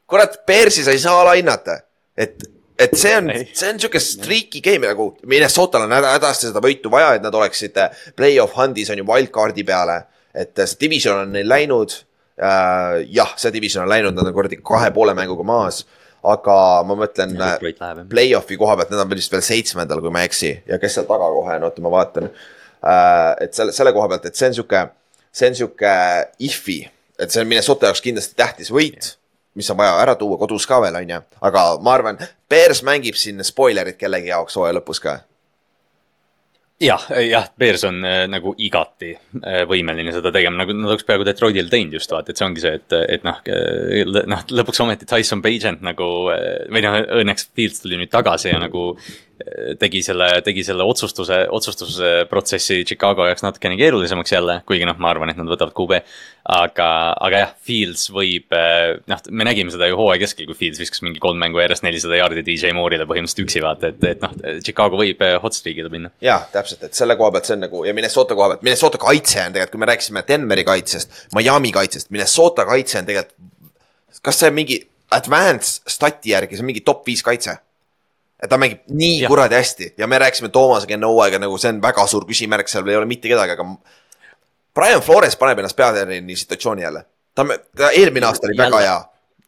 kurat, 0.09 0.40
Bearsi 0.48 0.84
sa 0.84 0.97
ei 0.97 1.02
saa 1.02 1.20
alahinnata, 1.20 1.76
et, 2.16 2.48
et 2.82 2.94
see 2.98 3.14
on 3.16 3.30
see 3.32 3.70
on 3.70 3.80
sihuke 3.80 4.00
streaky 4.02 4.62
game 4.64 4.86
nagu 4.88 5.09
Minnesotal 5.28 5.86
on 5.86 5.94
häda- 5.94 6.14
hädasti 6.16 6.50
seda 6.50 6.62
võitu 6.64 6.92
vaja, 6.92 7.14
et 7.16 7.24
nad 7.24 7.34
oleksid 7.34 7.78
äh, 7.80 8.04
play-off 8.18 8.56
hand'is 8.59 8.92
on 8.92 9.00
ju 9.00 9.06
wildcard'i 9.09 9.64
peale. 9.68 10.02
et 10.34 10.59
äh, 10.59 10.68
see 10.68 10.80
division 10.80 11.26
on 11.26 11.34
neil 11.36 11.48
läinud 11.48 11.92
äh,. 12.40 13.02
jah, 13.12 13.34
see 13.36 13.52
division 13.54 13.84
on 13.84 13.92
läinud, 13.92 14.16
nad 14.16 14.28
on 14.28 14.36
kuradi 14.36 14.60
kahe 14.64 14.90
poole 14.94 15.14
mänguga 15.18 15.44
maas, 15.46 15.82
aga 16.22 16.56
ma 16.88 16.96
mõtlen 16.98 17.36
äh, 17.36 18.02
play-off'i 18.10 18.59
koha 18.60 18.78
pealt, 18.78 18.94
need 18.94 19.04
on 19.04 19.12
vist 19.12 19.34
veel 19.34 19.44
seitsmendal, 19.44 20.00
kui 20.00 20.14
ma 20.14 20.24
ei 20.24 20.30
eksi 20.30 20.54
ja 20.70 20.80
kes 20.82 20.98
seal 20.98 21.09
taga 21.09 21.30
kohe 21.36 21.59
on, 21.60 21.68
oota, 21.68 21.84
ma 21.84 21.94
vaatan 21.98 22.30
uh,. 22.30 23.32
et 23.42 23.54
selle, 23.54 23.74
selle 23.76 23.94
koha 23.94 24.10
pealt, 24.14 24.30
et 24.30 24.38
see 24.38 24.50
on 24.50 24.60
sihuke, 24.60 24.86
see 25.32 25.52
on 25.52 25.59
sihuke 25.62 25.96
if'i, 26.48 26.80
et 27.20 27.34
see 27.34 27.44
on 27.44 27.50
Minnesota 27.50 27.90
jaoks 27.90 28.04
kindlasti 28.04 28.38
tähtis 28.38 28.72
võit, 28.74 29.14
mis 29.55 29.70
on 29.70 29.77
vaja 29.81 29.99
ära 30.03 30.15
tuua 30.19 30.39
kodus 30.41 30.66
ka 30.69 30.81
veel, 30.85 30.97
on 31.03 31.12
ju, 31.16 31.20
aga 31.49 31.66
ma 31.85 31.97
arvan, 31.97 32.23
Bears 32.51 32.83
mängib 32.87 33.19
siin 33.20 33.43
spoilerit 33.45 34.01
kellegi 34.01 34.33
jaoks 34.33 34.57
hooaja 34.57 34.79
lõpus 34.79 35.03
ka. 35.03 35.19
jah, 36.83 37.05
jah, 37.23 37.51
Bears 37.59 37.85
on 37.87 38.01
äh, 38.05 38.24
nagu 38.31 38.55
igati 38.59 39.12
äh, 39.15 39.62
võimeline 39.70 40.15
seda 40.15 40.33
tegema, 40.35 40.62
nagu 40.62 40.74
nad 40.74 40.91
oleks 40.91 41.07
peaaegu 41.07 41.27
Detroitil 41.29 41.69
teinud 41.70 41.99
just 41.99 42.11
vaata, 42.11 42.33
et 42.33 42.41
see 42.41 42.49
ongi 42.49 42.65
see, 42.65 42.73
et, 42.81 42.97
et 43.16 43.27
noh 43.29 43.43
äh,, 43.47 44.24
noh 44.27 44.47
lõpuks 44.51 44.83
ometi 44.83 45.07
Tyson 45.09 45.45
Bagent 45.45 45.85
nagu 45.85 46.09
äh, 46.35 46.65
või 46.73 46.83
noh, 46.87 46.99
õnneks 47.23 47.53
Fields 47.55 47.85
tuli 47.85 48.01
nüüd 48.01 48.11
tagasi 48.12 48.51
ja 48.51 48.59
nagu 48.62 48.91
tegi 49.81 50.02
selle, 50.05 50.28
tegi 50.44 50.64
selle 50.66 50.85
otsustuse, 50.86 51.39
otsustusprotsessi 51.56 52.82
Chicago 52.86 53.27
jaoks 53.28 53.44
natukene 53.44 53.77
keerulisemaks 53.81 54.32
jälle, 54.35 54.59
kuigi 54.69 54.86
noh, 54.89 54.98
ma 55.02 55.10
arvan, 55.12 55.32
et 55.32 55.39
nad 55.39 55.48
võtavad 55.51 55.74
QB. 55.77 56.01
aga, 56.52 56.86
aga 57.23 57.40
jah, 57.44 57.52
Fields 57.62 58.09
võib, 58.10 58.51
äh, 58.56 58.97
noh, 59.10 59.20
me 59.31 59.47
nägime 59.47 59.70
seda 59.70 59.86
ju 59.86 59.98
hooaja 60.01 60.24
keskel, 60.24 60.48
kui 60.51 60.59
Fields 60.59 60.81
viskas 60.82 61.05
mingi 61.06 61.23
kolm 61.23 61.39
mängu 61.39 61.60
järjest 61.62 61.86
nelisada 61.86 62.19
jaardi 62.19 62.43
DJ 62.47 62.74
Moore'ile 62.74 63.06
põhimõtteliselt 63.06 63.44
üksi 63.44 63.62
vaata, 63.62 63.93
et, 63.93 64.02
et 64.10 64.24
noh, 64.24 64.35
Chicago 64.64 64.98
võib 64.98 65.23
äh, 65.23 65.36
hot 65.43 65.59
streak'ile 65.59 65.93
minna. 65.93 66.10
jaa, 66.24 66.40
täpselt, 66.52 66.82
et 66.89 66.98
selle 66.98 67.16
koha 67.20 67.31
pealt 67.36 67.51
see 67.51 67.59
on 67.59 67.66
nagu 67.69 67.85
ja 67.86 67.94
Minnesota 67.94 68.39
koha 68.39 68.52
pealt, 68.52 68.66
Minnesota 68.66 69.01
kaitse 69.02 69.44
on 69.47 69.55
tegelikult, 69.55 69.77
kui 69.77 69.85
me 69.85 69.90
rääkisime 69.93 70.24
Denveri 70.28 70.66
kaitsest, 70.66 71.27
Miami 71.39 71.73
kaitsest, 71.74 72.10
Minnesota 72.10 72.66
kaitse 72.69 73.02
on 73.02 73.10
tegelikult. 73.10 73.39
kas 74.23 74.39
see 74.43 74.51
on 74.51 74.59
mingi 74.59 74.82
advanced 75.14 75.86
stati 75.90 76.35
järgi, 76.35 76.59
see 76.59 76.66
on 76.66 76.73
mingi 76.74 76.82
top 76.86 77.06
viis 77.06 77.23
kaitse? 77.23 77.60
Ta 78.48 78.59
mängib 78.59 78.82
nii 78.90 79.23
Jah. 79.23 79.31
kuradi 79.31 79.55
hästi 79.55 79.94
ja 79.98 80.06
me 80.06 80.19
rääkisime 80.19 80.48
Toomasega 80.48 80.97
enne 80.97 81.06
hooaega 81.06 81.39
nagu 81.43 81.59
see 81.59 81.70
on 81.74 81.82
väga 81.82 82.06
suur 82.10 82.27
küsimärk, 82.28 82.69
seal 82.69 82.89
ei 82.89 82.98
ole 82.98 83.06
mitte 83.06 83.31
kedagi, 83.31 83.55
aga. 83.55 83.66
Brian 84.74 85.02
Flores 85.05 85.36
paneb 85.36 85.60
ennast 85.60 85.77
peatreeneri 85.77 86.36
situatsiooni 86.36 86.82
jälle, 86.82 87.05
ta, 87.35 87.47
ta 87.77 87.90
eelmine 87.90 88.27
aasta 88.27 88.48
oli 88.48 88.59
väga 88.59 88.81
hea 88.81 88.98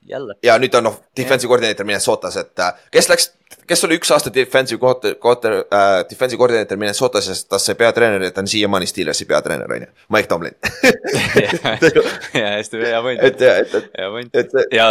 jälle. 0.04 0.34
ja 0.42 0.58
nüüd 0.58 0.74
on 0.76 0.84
noh, 0.84 1.00
defensive 1.16 1.48
koordineeter 1.48 1.86
Minnesotas, 1.86 2.36
et 2.36 2.58
äh, 2.58 2.72
kes 2.92 3.08
läks, 3.08 3.30
kes 3.68 3.84
oli 3.86 3.96
üks 3.98 4.10
aasta 4.12 4.32
defensive 4.34 4.80
quarter, 4.82 5.16
quarter 5.20 5.56
äh,, 5.62 6.04
defensive 6.10 6.38
koordineeter 6.38 6.78
Minnesotas 6.80 7.28
ja 7.28 7.36
tas 7.48 7.66
sai 7.66 7.76
peatreener 7.78 8.26
ja 8.26 8.30
ta 8.34 8.42
on 8.44 8.50
siiamaani 8.50 8.86
Steelersi 8.90 9.26
peatreener, 9.30 9.72
on 9.72 9.86
ju, 9.86 9.90
Mike 10.14 10.28
Tomlin 10.28 10.56
ja 12.40 12.54
hästi 12.56 12.82
hea 12.84 13.02
point. 13.02 13.22
et, 13.22 13.42
et, 13.42 13.74
et, 13.74 13.90
hea 13.98 14.10
point 14.16 14.40
et 14.40 14.56
ja, 14.74 14.88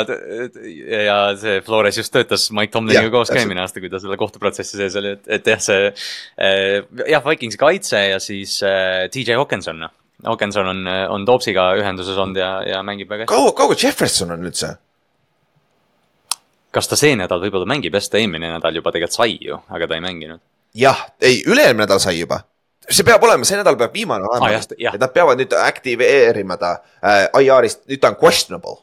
ja 1.06 1.18
see 1.40 1.60
Flores 1.66 1.98
just 2.02 2.14
töötas 2.14 2.50
Mike 2.52 2.74
Tomliniga 2.74 3.12
koos 3.14 3.34
ka 3.34 3.42
eelmine 3.42 3.64
aasta, 3.66 3.84
kui 3.84 3.92
ta 3.94 4.02
selle 4.04 4.18
kohtuprotsessi 4.22 4.80
sees 4.82 4.98
oli, 5.00 5.18
et, 5.18 5.28
et 5.40 5.52
jah, 5.54 5.62
see 5.64 5.90
äh,. 5.90 6.80
jah, 7.10 7.26
Vikingsi 7.26 7.62
kaitse 7.62 8.08
ja 8.14 8.22
siis 8.24 8.60
äh, 8.68 9.06
TJ 9.14 9.38
Hawkinson, 9.40 9.86
noh. 9.86 9.94
Hawkinson 10.24 10.68
on, 10.70 10.88
on 11.12 11.26
Toopsiga 11.28 11.74
ühenduses 11.76 12.16
olnud 12.16 12.38
ja, 12.40 12.56
ja 12.64 12.80
mängib 12.86 13.10
väga 13.12 13.26
hästi. 13.26 13.34
kaua, 13.34 13.52
kaua 13.58 13.76
Jefferson 13.76 14.32
on 14.32 14.46
üldse? 14.48 14.76
Kas 16.74 16.90
ta 16.90 16.98
see 17.00 17.14
nädal 17.20 17.42
võib-olla 17.44 17.70
mängib, 17.70 17.94
jah, 17.98 18.10
ta 18.10 18.22
eelmine 18.22 18.50
nädal 18.56 18.82
juba 18.82 18.94
tegelikult 18.94 19.20
sai 19.20 19.38
ju, 19.42 19.60
aga 19.70 19.90
ta 19.90 20.00
ei 20.00 20.04
mänginud. 20.06 20.42
jah, 20.78 21.06
ei, 21.22 21.44
üle-eelmine 21.46 21.86
nädal 21.86 22.02
sai 22.04 22.18
juba 22.20 22.44
see 22.90 23.06
peab 23.08 23.24
olema, 23.24 23.48
see 23.48 23.60
nädal 23.60 23.78
peab 23.80 23.94
viimane 23.96 24.28
olema 24.28 24.50
Ah, 24.50 24.64
et 24.94 25.00
nad 25.02 25.12
peavad 25.14 25.40
nüüd 25.40 25.54
aktiveerima 25.56 26.58
ta 26.60 26.74
äh, 27.00 27.28
IR-ist, 27.44 27.86
nüüd 27.90 28.02
ta 28.04 28.12
on 28.12 28.18
questionable. 28.20 28.82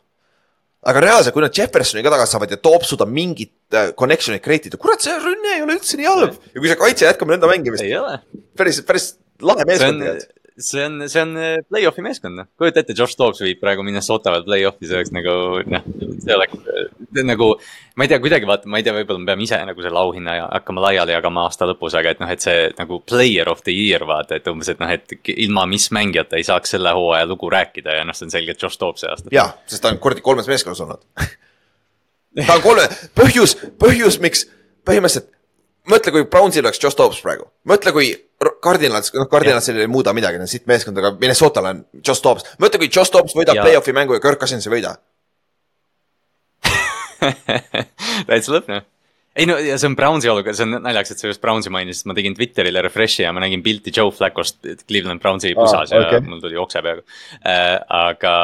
aga 0.80 1.00
reaalselt, 1.04 1.34
kui 1.36 1.44
nad 1.44 1.52
Jeffersoni 1.52 2.00
ka 2.00 2.12
tagasi 2.14 2.32
saavad 2.32 2.52
ja 2.54 2.56
Toopsu 2.56 2.96
ta 2.96 3.04
mingit 3.04 3.52
äh, 3.76 3.90
connection'it 3.92 4.40
create 4.44 4.70
ida, 4.70 4.80
kurat, 4.80 5.02
see 5.04 5.16
rünne 5.20 5.56
ei 5.58 5.64
ole 5.66 5.76
üldse 5.76 5.98
nii 6.00 6.08
halb 6.08 6.38
ja 6.54 6.62
kui 6.62 6.70
see 6.70 6.78
kaitse 6.80 7.04
jätkab 7.04 7.28
nõnda 7.28 7.50
mängimist, 7.50 7.84
ei 7.84 7.98
ole. 7.98 8.16
päris, 8.56 8.80
päris 8.88 9.10
lahe 9.44 9.66
meeskond, 9.68 10.00
tegelikult. 10.00 10.36
See 10.58 10.84
on, 10.84 11.08
see 11.08 11.20
on 11.22 11.36
äh, 11.38 11.58
play-off'i 11.68 12.02
meeskond, 12.04 12.36
noh. 12.38 12.48
kujuta 12.58 12.82
ette, 12.82 12.94
Josh 12.96 13.16
Dobbs 13.18 13.42
viib 13.44 13.60
praegu 13.62 13.84
Minnesota 13.86 14.32
veel 14.34 14.44
play-off'i, 14.46 14.88
see 14.88 14.98
oleks 14.98 15.12
nagu, 15.14 15.34
noh, 15.70 15.86
see 16.22 16.36
oleks 16.36 17.24
nagu. 17.26 17.48
ma 17.96 18.06
ei 18.06 18.12
tea, 18.12 18.20
kuidagi 18.22 18.48
vaata, 18.48 18.70
ma 18.70 18.80
ei 18.80 18.86
tea, 18.86 18.94
võib-olla 18.96 19.22
me 19.22 19.28
peame 19.30 19.46
ise 19.46 19.58
nagu 19.68 19.84
selle 19.84 20.00
auhinna 20.00 20.36
hakkama 20.46 20.84
laiali 20.86 21.14
jagama 21.16 21.44
aasta 21.48 21.68
lõpus, 21.70 21.96
aga 21.98 22.14
et 22.14 22.22
noh, 22.22 22.32
et 22.32 22.44
see 22.44 22.68
nagu 22.78 23.00
player 23.06 23.50
of 23.52 23.64
the 23.66 23.74
year 23.74 24.06
vaata, 24.08 24.38
et 24.40 24.48
umbes, 24.52 24.72
et 24.72 24.80
noh, 24.82 24.94
et 24.94 25.34
ilma 25.36 25.66
mis 25.70 25.90
mängijata 25.94 26.40
ei 26.40 26.46
saaks 26.46 26.76
selle 26.76 26.94
hooaja 26.96 27.28
lugu 27.30 27.50
rääkida 27.52 28.00
ja 28.00 28.06
noh, 28.08 28.16
see 28.16 28.28
on 28.28 28.34
selgelt 28.34 28.62
Josh 28.62 28.80
Dobbs 28.80 29.04
see 29.04 29.12
aasta. 29.12 29.34
jaa, 29.34 29.50
sest 29.70 29.84
ta 29.84 29.92
on 29.92 30.00
kuradi 30.02 30.24
kolmes 30.24 30.48
meeskonnas 30.50 30.82
olnud. 30.86 31.04
ta 32.46 32.56
on 32.56 32.64
kolme, 32.64 32.88
põhjus, 33.18 33.56
põhjus, 33.80 34.20
miks 34.22 34.46
põhimõtteliselt, 34.88 35.30
mõtle, 35.90 36.14
kui 36.14 36.26
Brownsil 36.30 36.66
oleks 36.66 36.82
Josh 36.82 36.98
Dobbs 36.98 37.20
praegu, 37.24 37.50
mõtle, 37.68 37.92
kui 37.96 38.12
Cardinals, 38.62 39.12
noh, 39.16 39.28
Cardinalsil 39.30 39.80
ei 39.84 39.90
muuda 39.90 40.14
midagi, 40.16 40.40
siit 40.50 40.66
meeskond, 40.70 40.98
aga 41.00 41.14
Minnesotal 41.20 41.70
on 41.72 41.84
Josh 42.00 42.22
Dobbs, 42.24 42.46
mõtle, 42.62 42.82
kui 42.82 42.90
Josh 42.90 43.12
Dobbs 43.14 43.36
võidab 43.36 43.60
play-off'i 43.62 43.94
mängu 43.96 44.16
ja 44.16 44.22
Kirk 44.24 44.40
Cousins 44.42 44.68
ei 44.68 44.74
võida. 44.78 44.96
täitsa 48.28 48.54
lõpp 48.54 48.68
noh. 48.70 48.84
ei 49.36 49.46
no 49.48 49.56
ja 49.60 49.76
see 49.80 49.90
on 49.90 49.96
Brownsi 49.98 50.30
olukord, 50.32 50.56
see 50.56 50.66
on 50.66 50.78
naljakas, 50.80 51.14
et 51.14 51.22
sa 51.22 51.30
just 51.30 51.42
Brownsi 51.42 51.72
mainisid, 51.72 52.08
ma 52.08 52.16
tegin 52.16 52.36
Twitterile 52.36 52.82
refresh'i 52.84 53.24
ja 53.24 53.32
ma 53.36 53.42
nägin 53.44 53.64
pilti 53.64 53.92
Joe 53.96 54.12
Flaccost 54.14 54.64
Cleveland 54.86 55.22
Brownsi 55.22 55.52
pusas 55.58 55.92
okei. 55.92 56.18
ja 56.18 56.22
mul 56.24 56.40
tuli 56.42 56.60
okse 56.60 56.82
peaaegu 56.84 57.04
äh,. 57.40 57.76
aga, 58.00 58.34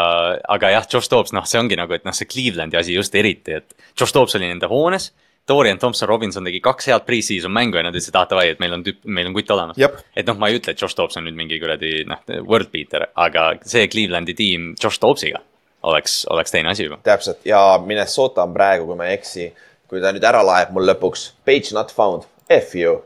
aga 0.57 0.75
jah, 0.77 0.89
Josh 0.93 1.13
Dobbs, 1.13 1.33
noh, 1.37 1.47
see 1.49 1.61
ongi 1.63 1.79
nagu, 1.81 1.97
et 1.97 2.05
noh, 2.09 2.17
see 2.17 2.29
Clevelandi 2.29 2.81
asi 2.81 2.97
just 2.97 3.17
eriti, 3.17 3.57
et 3.61 3.77
Josh 3.97 4.15
Dobbs 4.17 4.37
oli 4.39 4.51
nende 4.51 4.69
hoones. 4.71 5.11
Dorian 5.49 5.79
Thompson 5.79 6.09
Robinson 6.11 6.45
tegi 6.45 6.61
kaks 6.61 6.89
head 6.91 7.05
pre-season 7.07 7.53
mängu 7.55 7.79
ja 7.79 7.85
nad 7.87 7.95
ütlesid, 7.95 8.11
et 8.11 8.19
ah 8.19 8.27
davai, 8.31 8.49
et 8.51 8.61
meil 8.63 8.73
on 8.75 8.83
tüüp, 8.87 9.03
meil 9.07 9.29
on 9.31 9.35
kutt 9.37 9.51
olemas. 9.55 9.79
Et 10.17 10.27
noh, 10.27 10.39
ma 10.41 10.49
ei 10.51 10.59
ütle, 10.59 10.75
et 10.75 10.83
Josh 10.83 10.97
Dobbs 10.99 11.19
on 11.21 11.27
nüüd 11.29 11.37
mingi 11.39 11.61
kuradi 11.63 12.01
noh, 12.09 12.23
world 12.49 12.73
beater, 12.73 13.09
aga 13.15 13.53
see 13.63 13.87
Clevelandi 13.93 14.35
tiim 14.39 14.73
Josh 14.83 14.99
Dobbsiga 15.03 15.43
oleks, 15.87 16.25
oleks 16.35 16.51
teine 16.51 16.73
asi 16.73 16.89
juba. 16.89 16.99
täpselt 17.07 17.45
ja 17.47 17.61
Minnesota 17.85 18.43
on 18.43 18.55
praegu, 18.57 18.89
kui 18.89 18.99
ma 18.99 19.07
ei 19.07 19.19
eksi, 19.21 19.51
kui 19.87 20.03
ta 20.03 20.11
nüüd 20.15 20.25
ära 20.27 20.43
laeb 20.43 20.73
mul 20.75 20.89
lõpuks, 20.91 21.29
page 21.47 21.75
not 21.77 21.93
found, 21.95 22.27
F 22.51 22.75
you. 22.75 22.99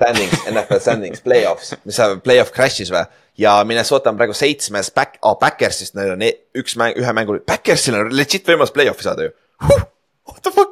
Standings, 0.00 0.36
NFL 0.48 0.80
standings, 0.80 1.20
play-offs, 1.24 1.74
mis 1.84 1.96
see 1.96 2.20
play-off 2.24 2.52
crash'is 2.56 2.92
või? 2.92 3.04
ja 3.40 3.58
Minnesota 3.68 4.12
on 4.12 4.18
praegu 4.20 4.36
seitsmes 4.36 4.90
back, 4.96 5.16
aa 5.24 5.36
Backersist 5.40 5.96
neil 5.96 6.14
on 6.14 6.24
e- 6.24 6.34
üks 6.60 6.76
mäng, 6.80 6.96
ühe 7.00 7.12
mängu, 7.16 7.38
Backersil 7.48 7.96
on 7.96 8.12
legit 8.16 8.48
võimalus 8.48 8.72
play-off'i 8.76 9.04
saada 9.06 9.28
ju 9.28 9.32
huh!. 9.64 9.86
What 10.30 10.42
the 10.44 10.52
fuck? 10.54 10.69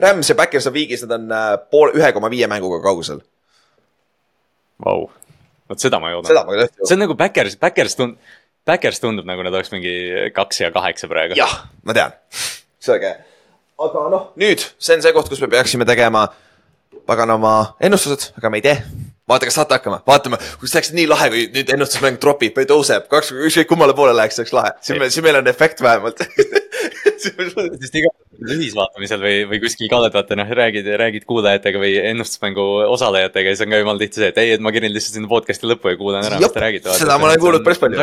Rams 0.00 0.30
ja 0.30 0.36
Backers 0.38 0.66
on 0.70 0.74
viigis, 0.74 1.04
nad 1.06 1.16
on 1.18 1.32
äh, 1.34 1.54
pool, 1.70 1.92
ühe 1.96 2.12
koma 2.16 2.30
viie 2.32 2.48
mänguga 2.50 2.80
kaugusel. 2.84 3.20
Vau, 4.84 5.08
vot 5.68 5.82
seda 5.82 6.00
ma 6.00 6.10
ei 6.10 6.18
oodanud. 6.18 6.70
see 6.82 6.96
on 6.96 7.04
nagu 7.04 7.16
Backers, 7.18 7.58
Backers 7.60 7.98
tund-, 7.98 8.16
Backers 8.66 9.00
tundub 9.02 9.28
nagu 9.28 9.44
nad 9.44 9.54
oleks 9.54 9.72
mingi 9.74 9.92
kaks 10.36 10.62
ja 10.64 10.70
kaheksa 10.72 11.08
praegu. 11.10 11.36
jah, 11.38 11.52
ma 11.84 11.96
tean, 11.96 12.16
see 12.80 12.94
on 12.94 13.00
äge. 13.00 13.12
aga 13.86 14.06
noh, 14.12 14.30
nüüd 14.40 14.64
see 14.78 14.96
on 14.96 15.04
see 15.04 15.12
koht, 15.16 15.28
kus 15.32 15.42
me 15.44 15.50
peaksime 15.52 15.88
tegema 15.88 16.28
paganama 17.08 17.54
ennustused, 17.82 18.30
aga 18.38 18.50
me 18.50 18.60
ei 18.60 18.64
tee. 18.64 18.76
vaata, 19.28 19.46
kas 19.46 19.60
saate 19.60 19.76
hakkama, 19.76 20.00
vaatame, 20.06 20.40
kui 20.58 20.68
see 20.68 20.80
oleks 20.80 20.94
nii 20.96 21.06
lahe, 21.10 21.28
kui 21.32 21.44
nüüd 21.54 21.76
ennustusmäng 21.76 22.18
tropib 22.22 22.56
või 22.56 22.66
tõuseb, 22.70 23.06
kaks, 23.12 23.34
ükskõik 23.36 23.68
kummale 23.70 23.94
poole 23.94 24.16
läheks, 24.16 24.38
see 24.38 24.46
oleks 24.46 24.56
lahe, 24.56 24.72
siis 24.80 24.98
meil, 24.98 25.12
siis 25.14 25.24
meil 25.26 25.38
on 25.38 25.52
efekt 25.52 25.84
vähemalt. 25.84 26.24
sest 27.82 27.96
iga 28.00 28.12
ühisvaatamisel 28.40 29.22
või, 29.24 29.38
või 29.50 29.60
kuskil 29.62 29.90
kallal 29.92 30.12
vaata 30.14 30.38
noh, 30.38 30.52
räägid, 30.60 30.88
räägid 31.00 31.26
kuulajatega 31.28 31.80
või 31.82 31.94
ennustusmängu 32.12 32.66
osalejatega 32.88 33.52
ja 33.52 33.56
siis 33.56 33.66
on 33.66 33.74
ka 33.74 33.80
jumala 33.82 34.02
tihti 34.02 34.22
see, 34.22 34.30
et 34.32 34.38
ei, 34.42 34.54
et 34.56 34.64
ma 34.64 34.72
kirin 34.74 34.94
lihtsalt 34.94 35.18
sinna 35.18 35.30
podcast'i 35.30 35.68
lõppu 35.68 35.92
ja 35.92 36.00
kuulan 36.00 36.28
ära, 36.28 36.40
mis 36.40 36.54
te 36.54 36.62
räägite. 36.64 37.00
seda 37.00 37.18
ma 37.20 37.30
olen 37.30 37.42
kuulnud 37.42 37.66
päris 37.66 37.82
palju. 37.82 38.00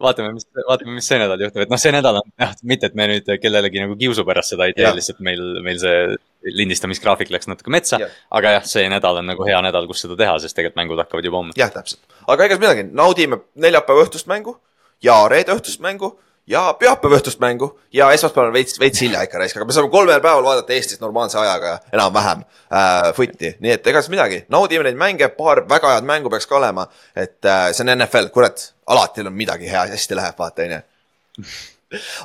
vaatame, 0.00 0.32
mis, 0.36 0.46
vaatame, 0.56 0.96
mis 0.96 1.08
see 1.10 1.18
nädal 1.20 1.42
juhtub, 1.44 1.62
et 1.64 1.72
noh, 1.72 1.80
see 1.80 1.92
nädal 1.94 2.18
on 2.22 2.32
jah, 2.40 2.54
mitte, 2.72 2.88
et 2.88 2.96
me 2.98 3.06
nüüd 3.10 3.28
kellelegi 3.42 3.82
nagu 3.84 3.96
kiusu 4.00 4.24
pärast 4.28 4.54
seda 4.54 4.68
ei 4.70 4.74
tee 4.76 4.90
lihtsalt 4.96 5.20
meil, 5.26 5.42
meil 5.64 5.80
see 5.82 6.16
lindistamisgraafik 6.56 7.32
läks 7.34 7.50
natuke 7.50 7.72
metsa 7.72 8.00
Jah.. 8.00 8.14
aga 8.38 8.54
jah, 8.56 8.66
see 8.68 8.86
nädal 8.92 9.20
on 9.20 9.28
nagu 9.28 9.44
hea 9.44 9.60
nädal, 9.66 9.88
kus 9.90 10.06
seda 10.06 10.16
teha, 10.18 10.38
sest 10.40 10.56
tegelikult 10.56 10.80
mängud 10.80 11.02
hakkavad 11.04 11.28
juba 11.28 11.42
homme. 11.42 11.56
jah, 11.60 11.72
täpselt, 11.74 12.00
aga 12.24 12.46
ega 12.46 12.56
siis 12.56 12.64
midagi, 12.64 12.86
naudime 12.96 13.42
neljapäeva 13.60 14.06
õhtust 14.06 14.30
mängu 14.30 14.56
ja 15.04 15.20
reede 15.32 15.52
õhtust 15.56 15.84
mängu 15.84 16.14
ja 16.50 16.62
pühapäeva 16.78 17.18
õhtust 17.20 17.40
mängu 17.42 17.70
ja 17.94 18.10
esmaspäeval 18.14 18.52
veits, 18.54 18.78
veits 18.80 19.00
hilja 19.04 19.22
ikka 19.26 19.38
raisk, 19.38 19.56
aga 19.58 19.66
me 19.68 19.76
saame 19.76 19.90
kolmel 19.92 20.22
päeval 20.22 20.44
vaadata 20.44 20.74
Eestis 20.74 21.00
normaalse 21.02 21.38
ajaga 21.38 21.76
enam-vähem 21.92 22.42
äh, 22.42 23.10
footi, 23.16 23.52
nii 23.62 23.74
et 23.76 23.90
ega 23.92 24.02
siis 24.02 24.12
midagi, 24.14 24.42
naudime 24.52 24.86
neid 24.88 24.98
mänge, 25.00 25.30
paar 25.36 25.62
väga 25.70 25.94
head 25.96 26.08
mängu 26.08 26.32
peaks 26.32 26.48
ka 26.50 26.58
olema, 26.58 26.86
et 27.14 27.38
äh, 27.46 27.68
see 27.76 27.86
on 27.86 27.94
NFL, 27.96 28.32
kurat, 28.34 28.70
alati 28.90 29.26
on 29.26 29.32
midagi 29.34 29.70
hea, 29.70 29.86
hästi 29.94 30.18
läheb, 30.18 30.38
vaata 30.38 30.66
onju. 30.66 30.80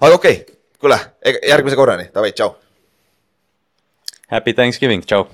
aga 0.02 0.14
okei 0.14 0.40
okay,, 0.40 0.58
kuule, 0.82 1.00
järgmise 1.52 1.78
korrani, 1.80 2.10
davai, 2.16 2.34
tšau. 2.34 2.56
Happy 4.34 4.58
Thanksgiving, 4.58 5.06
tšau. 5.06 5.30